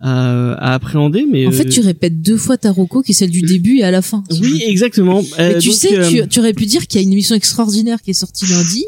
à, 0.00 0.52
à 0.52 0.74
appréhender 0.74 1.24
mais 1.30 1.46
En 1.46 1.52
fait, 1.52 1.66
euh, 1.66 1.70
tu 1.70 1.80
répètes 1.80 2.20
deux 2.20 2.36
fois 2.36 2.56
ta 2.58 2.70
roco 2.70 3.02
qui 3.02 3.12
est 3.12 3.14
celle 3.14 3.30
du 3.30 3.40
début 3.42 3.78
et 3.78 3.82
à 3.84 3.90
la 3.90 4.02
fin. 4.02 4.22
oui 4.42 4.62
exactement 4.66 5.22
Mais 5.38 5.54
Euh, 5.56 5.58
tu 5.58 5.68
donc, 5.68 5.76
sais, 5.76 5.98
euh, 5.98 6.08
tu, 6.08 6.28
tu 6.28 6.38
aurais 6.40 6.52
pu 6.52 6.66
dire 6.66 6.86
qu'il 6.86 7.00
y 7.00 7.04
a 7.04 7.06
une 7.06 7.12
émission 7.12 7.34
extraordinaire 7.34 8.02
qui 8.02 8.10
est 8.10 8.14
sortie 8.14 8.44
lundi, 8.46 8.84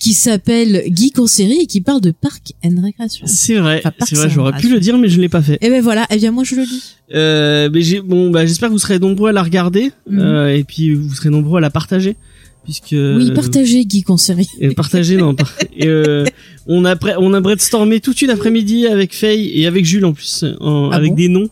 qui 0.00 0.12
s'appelle 0.14 0.84
en 1.18 1.26
série 1.26 1.58
et 1.62 1.66
qui 1.66 1.80
parle 1.80 2.00
de 2.00 2.10
parc 2.10 2.52
and 2.64 2.74
récréation. 2.82 3.26
C'est 3.28 3.56
vrai, 3.56 3.80
Enfin, 3.84 3.92
c'est 4.08 4.16
vrai, 4.16 4.30
j'aurais 4.30 4.58
pu 4.58 4.68
le 4.70 4.80
dire, 4.80 4.96
mais 4.98 5.08
je 5.08 5.20
l'ai 5.20 5.28
pas 5.28 5.42
fait. 5.42 5.58
Et 5.60 5.68
ben 5.70 5.82
voilà, 5.82 6.06
eh 6.10 6.16
bien 6.16 6.32
moi 6.32 6.42
je 6.42 6.54
le 6.56 6.62
lis. 6.62 6.94
Euh, 7.14 7.68
mais 7.72 7.82
j'ai, 7.82 8.00
bon, 8.00 8.30
bah, 8.30 8.44
j'espère 8.46 8.68
que 8.70 8.72
vous 8.72 8.78
serez 8.78 8.98
nombreux 8.98 9.28
à 9.30 9.32
la 9.32 9.42
regarder, 9.42 9.92
Mhm. 10.08 10.18
euh, 10.18 10.56
et 10.56 10.64
puis 10.64 10.94
vous 10.94 11.14
serez 11.14 11.28
nombreux 11.30 11.58
à 11.58 11.60
la 11.60 11.70
partager, 11.70 12.16
puisque. 12.64 12.92
Oui, 12.92 13.30
partagez 13.34 13.84
Geek 13.88 14.08
en 14.10 14.16
série. 14.16 14.48
Et 14.58 14.70
partager, 14.74 15.16
non. 15.16 15.34
par- 15.34 15.52
et, 15.76 15.86
euh, 15.86 16.24
on 16.66 16.84
a, 16.84 16.96
on 17.18 17.32
a 17.34 17.40
brainstormé 17.40 18.00
toute 18.00 18.22
une 18.22 18.30
après-midi 18.30 18.86
avec 18.86 19.14
Faye 19.14 19.50
et 19.60 19.66
avec 19.66 19.84
Jules 19.84 20.04
en 20.04 20.12
plus, 20.12 20.44
en- 20.60 20.90
Ah 20.92 20.96
avec 20.96 21.10
bon 21.10 21.16
des 21.16 21.28
noms. 21.28 21.48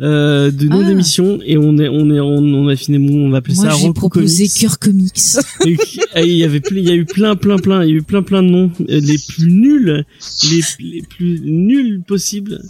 Euh, 0.00 0.50
de 0.50 0.64
noms 0.66 0.80
Ah. 0.82 0.88
d'émissions 0.88 1.38
et 1.46 1.56
on 1.58 1.78
est 1.78 1.86
on 1.88 2.10
est 2.12 2.18
on, 2.18 2.38
on 2.38 2.66
a 2.68 2.74
finalement 2.74 3.12
on 3.12 3.30
va 3.30 3.36
appeler 3.38 3.54
Moi 3.54 3.70
ça 3.70 3.76
j'ai 3.80 3.92
proposé. 3.92 4.48
Cœur 4.48 4.78
Comics. 4.80 5.12
Et 5.64 5.76
il 6.24 6.36
y 6.38 6.42
avait 6.44 6.60
il 6.72 6.78
y 6.80 6.90
a 6.90 6.94
eu 6.94 7.04
plein 7.04 7.36
plein 7.36 7.56
plein 7.58 7.84
il 7.84 7.90
y 7.90 7.92
a 7.92 7.96
eu 7.96 8.02
plein 8.02 8.22
plein 8.22 8.42
de 8.42 8.48
noms 8.48 8.70
euh, 8.80 9.00
les 9.00 9.16
plus 9.28 9.48
nuls 9.48 10.04
les, 10.50 10.60
les 10.80 11.02
plus 11.02 11.40
nuls 11.44 12.00
possibles 12.04 12.60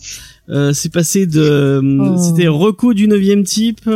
euh, 0.48 0.72
c'est 0.72 0.88
passé 0.92 1.26
de 1.26 1.80
Oh. 1.82 2.16
c'était 2.18 2.48
Reco 2.48 2.94
du 2.94 3.06
9 3.06 3.44
type 3.44 3.88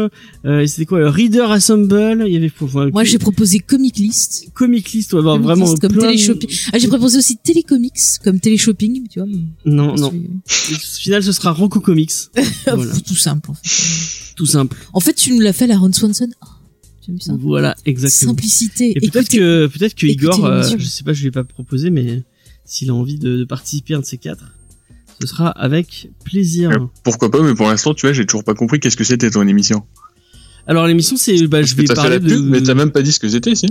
euh, 0.44 0.66
c'était 0.66 0.86
quoi 0.86 1.10
Reader 1.10 1.51
Assemble 1.51 2.24
il 2.27 2.32
y 2.32 2.36
avait 2.36 2.52
enfin, 2.60 2.89
Moi 2.93 3.02
j'ai 3.05 3.18
proposé 3.18 3.59
Comic 3.59 3.98
List. 3.98 4.48
Comic 4.55 4.93
List 4.93 5.12
ouais, 5.12 5.23
bah, 5.23 5.32
Comic 5.32 5.44
vraiment 5.44 5.64
List 5.66 5.81
comme 5.81 5.93
plein 5.93 6.02
de- 6.02 6.06
téléshopping. 6.12 6.51
Ah 6.73 6.78
j'ai 6.78 6.86
proposé 6.89 7.18
aussi 7.18 7.36
Télécomics 7.36 7.98
comme 8.23 8.39
téléshopping, 8.39 9.09
tu 9.09 9.18
vois. 9.18 9.28
mais- 9.28 9.43
non 9.73 9.97
non 9.97 10.09
au 10.09 10.78
final 11.01 11.23
ce 11.23 11.32
sera 11.32 11.51
Reco 11.52 11.81
Comics 11.81 12.12
voilà 12.66 12.93
Tout 13.06 13.16
simple. 13.16 13.51
En 13.51 13.55
fait, 13.55 14.35
tout 14.36 14.47
simple 14.47 14.77
En 14.93 15.01
fait, 15.01 15.14
tu 15.14 15.32
nous 15.32 15.40
l'as 15.40 15.52
fait 15.52 15.66
la 15.66 15.78
Ron 15.78 15.93
Swanson. 15.93 16.28
Oh, 16.43 17.12
ça 17.20 17.35
voilà 17.39 17.74
exactement 17.86 18.32
Simplicité. 18.32 18.93
et 18.97 19.10
peut-être 19.10 19.28
que 19.28 19.66
peut-être 19.68 19.94
que 19.94 20.06
Igor 20.06 20.44
euh, 20.44 20.62
je 20.78 20.85
sais 20.85 21.05
pas 21.05 21.12
je 21.12 21.20
lui 21.23 21.28
ai 21.28 21.31
pas 21.32 21.44
proposé 21.44 21.90
mais 21.90 22.23
s'il 22.64 22.90
a 22.90 22.94
envie 22.94 23.18
de, 23.18 23.36
de 23.39 23.44
participer 23.44 23.94
à 23.94 23.98
un 23.98 24.01
de 24.01 24.05
ces 24.06 24.18
quatre 24.18 24.44
ce 25.20 25.26
sera 25.26 25.48
avec 25.48 26.10
plaisir. 26.24 26.70
Euh, 26.70 26.86
Pourquoi 27.02 27.30
pas, 27.30 27.43
mais 27.43 27.55
pour 27.55 27.68
l'instant, 27.68 27.94
tu 27.94 28.06
vois, 28.06 28.12
j'ai 28.12 28.26
toujours 28.26 28.44
pas 28.44 28.55
compris 28.55 28.80
qu'est-ce 28.80 28.97
que 28.97 29.05
c'était 29.05 29.30
ton 29.30 29.47
émission. 29.47 29.84
Alors 30.66 30.86
l'émission 30.86 31.16
c'est 31.16 31.47
bah 31.47 31.62
je 31.62 31.76
vais 31.76 31.84
parler 31.84 32.10
la 32.10 32.20
pub, 32.20 32.28
de 32.28 32.38
mais 32.38 32.60
t'as 32.60 32.74
même 32.74 32.90
pas 32.90 33.02
dit 33.02 33.12
ce 33.12 33.20
que 33.20 33.28
c'était, 33.28 33.55
si. 33.55 33.68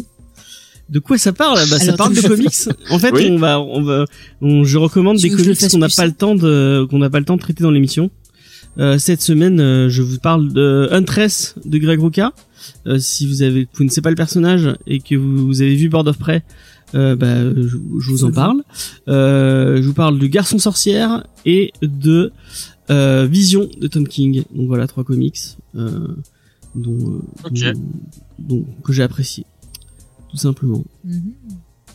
de 0.89 0.99
quoi 0.99 1.17
ça 1.17 1.33
parle? 1.33 1.59
Bah 1.69 1.77
ça 1.77 1.93
parle 1.93 2.15
de 2.15 2.21
comics. 2.21 2.53
en 2.89 2.99
fait 2.99 3.11
Oui. 3.11 3.27
on 3.31 3.37
va 3.37 3.59
on 3.59 3.83
va 3.83 4.05
on, 4.41 4.63
je 4.63 4.77
recommande 4.77 5.17
Tu 5.17 5.27
des 5.29 5.35
comics 5.35 5.59
qu'on 5.69 5.77
n'a 5.77 5.89
pas 5.89 6.05
le 6.05 6.13
temps 6.13 6.35
de 6.35 6.87
qu'on 6.89 6.99
n'a 6.99 7.09
pas 7.09 7.19
le 7.19 7.25
temps 7.25 7.35
de 7.35 7.41
traiter 7.41 7.63
dans 7.63 7.71
l'émission. 7.71 8.11
Euh, 8.77 8.97
cette 8.97 9.21
semaine 9.21 9.59
euh, 9.59 9.89
je 9.89 10.01
vous 10.01 10.19
parle 10.19 10.51
de 10.53 10.87
Huntress 10.91 11.55
de 11.65 11.77
Greg 11.79 11.99
Rucka. 11.99 12.31
Euh, 12.87 12.97
si 12.97 13.27
vous 13.27 13.41
avez 13.41 13.67
vous 13.73 13.83
ne 13.83 13.89
savez 13.89 14.01
pas 14.01 14.09
le 14.09 14.15
personnage 14.15 14.73
et 14.87 14.99
que 14.99 15.15
vous, 15.15 15.47
vous 15.47 15.61
avez 15.61 15.75
vu 15.75 15.89
Board 15.89 16.07
of 16.07 16.17
Prey 16.17 16.43
euh, 16.93 17.15
bah, 17.15 17.43
je, 17.53 17.77
je 17.99 18.11
vous 18.11 18.23
en 18.25 18.31
parle. 18.31 18.63
Euh, 19.07 19.81
je 19.81 19.87
vous 19.87 19.93
parle 19.93 20.19
de 20.19 20.27
Garçon 20.27 20.59
sorcière 20.59 21.25
et 21.45 21.71
de 21.81 22.31
euh, 22.91 23.25
Vision 23.25 23.67
de 23.79 23.87
Tom 23.87 24.07
King. 24.07 24.43
Donc 24.53 24.67
voilà 24.67 24.87
trois 24.87 25.03
comics 25.03 25.39
euh, 25.75 26.07
dont, 26.75 26.97
euh, 27.13 27.19
dont- 28.39 28.65
que 28.83 28.93
j'ai 28.93 29.03
apprécié 29.03 29.45
tout 30.29 30.37
simplement. 30.37 30.83
Mhm. 31.03 31.33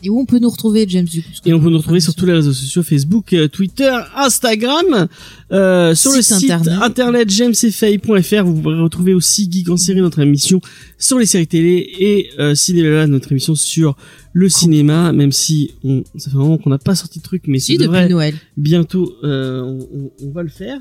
Et 0.03 0.09
où 0.09 0.19
on 0.19 0.25
peut 0.25 0.39
nous 0.39 0.49
retrouver, 0.49 0.85
James, 0.89 1.05
du 1.05 1.21
coup 1.21 1.29
et 1.45 1.53
on 1.53 1.59
peut 1.59 1.69
nous 1.69 1.77
retrouver 1.77 1.99
sur 1.99 2.15
tous 2.15 2.25
les 2.25 2.33
réseaux 2.33 2.53
sociaux 2.53 2.83
Facebook, 2.83 3.33
euh, 3.33 3.47
Twitter, 3.47 3.91
Instagram, 4.15 5.07
euh, 5.51 5.93
sur 5.95 6.11
le 6.11 6.21
Site 6.21 6.49
internet. 6.51 6.79
internet, 6.81 7.29
jamesfay.fr. 7.29 8.43
Vous 8.45 8.61
pourrez 8.61 8.79
retrouver 8.79 9.13
aussi 9.13 9.49
Geek 9.51 9.69
en 9.69 9.77
série, 9.77 10.01
notre 10.01 10.19
émission 10.19 10.59
sur 10.97 11.19
les 11.19 11.25
séries 11.25 11.47
télé, 11.47 11.87
et 11.99 12.29
euh, 12.39 12.55
Cinéma, 12.55 13.07
notre 13.07 13.31
émission 13.31 13.55
sur 13.55 13.95
le 14.33 14.47
cinéma, 14.47 15.11
même 15.11 15.33
si 15.33 15.71
on, 15.83 16.03
ça 16.17 16.29
fait 16.31 16.37
un 16.37 16.39
moment 16.39 16.57
qu'on 16.57 16.69
n'a 16.69 16.77
pas 16.77 16.95
sorti 16.95 17.19
de 17.19 17.23
truc, 17.23 17.43
mais 17.47 17.59
Si, 17.59 17.77
depuis 17.77 18.07
Noël. 18.09 18.35
bientôt 18.55 19.13
euh, 19.25 19.61
on, 19.61 19.79
on- 19.93 20.11
on 20.25 20.31
va 20.31 20.41
le 20.41 20.47
faire. 20.49 20.79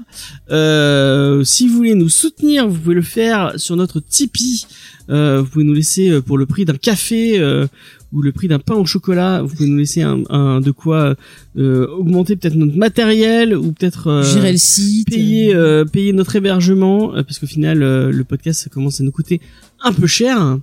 Euh, 0.50 1.42
si 1.44 1.66
vous 1.66 1.74
voulez 1.74 1.94
nous 1.94 2.08
soutenir, 2.08 2.68
vous 2.68 2.78
pouvez 2.78 2.94
le 2.94 3.02
faire 3.02 3.54
sur 3.56 3.74
notre 3.76 4.00
Tipeee. 4.00 4.66
Euh, 5.08 5.40
vous 5.42 5.48
pouvez 5.48 5.64
nous 5.64 5.72
laisser 5.74 6.10
euh, 6.10 6.20
pour 6.20 6.38
le 6.38 6.46
prix 6.46 6.64
d'un 6.64 6.76
café 6.76 7.40
euh, 7.40 7.66
ou 8.12 8.22
le 8.22 8.32
prix 8.32 8.48
d'un 8.48 8.58
pain 8.58 8.74
au 8.74 8.84
chocolat. 8.86 9.42
Vous 9.42 9.54
pouvez 9.54 9.68
nous 9.68 9.78
laisser 9.78 10.02
un, 10.02 10.20
un- 10.30 10.60
de 10.60 10.70
quoi 10.70 11.14
euh, 11.56 11.86
augmenter 11.88 12.36
peut-être 12.36 12.54
notre 12.56 12.76
matériel 12.76 13.56
ou 13.56 13.72
peut-être 13.72 14.06
euh, 14.08 14.22
Gérer 14.34 14.52
le 14.52 14.58
site. 14.58 15.08
payer 15.10 15.54
euh, 15.54 15.84
payer 15.84 16.12
notre 16.12 16.36
hébergement 16.36 17.14
euh, 17.14 17.22
parce 17.22 17.38
qu'au 17.38 17.46
final 17.46 17.82
euh, 17.82 18.10
le 18.12 18.24
podcast 18.24 18.62
ça 18.62 18.70
commence 18.70 19.00
à 19.00 19.04
nous 19.04 19.10
coûter 19.12 19.40
un 19.82 19.92
peu 19.92 20.06
cher 20.06 20.58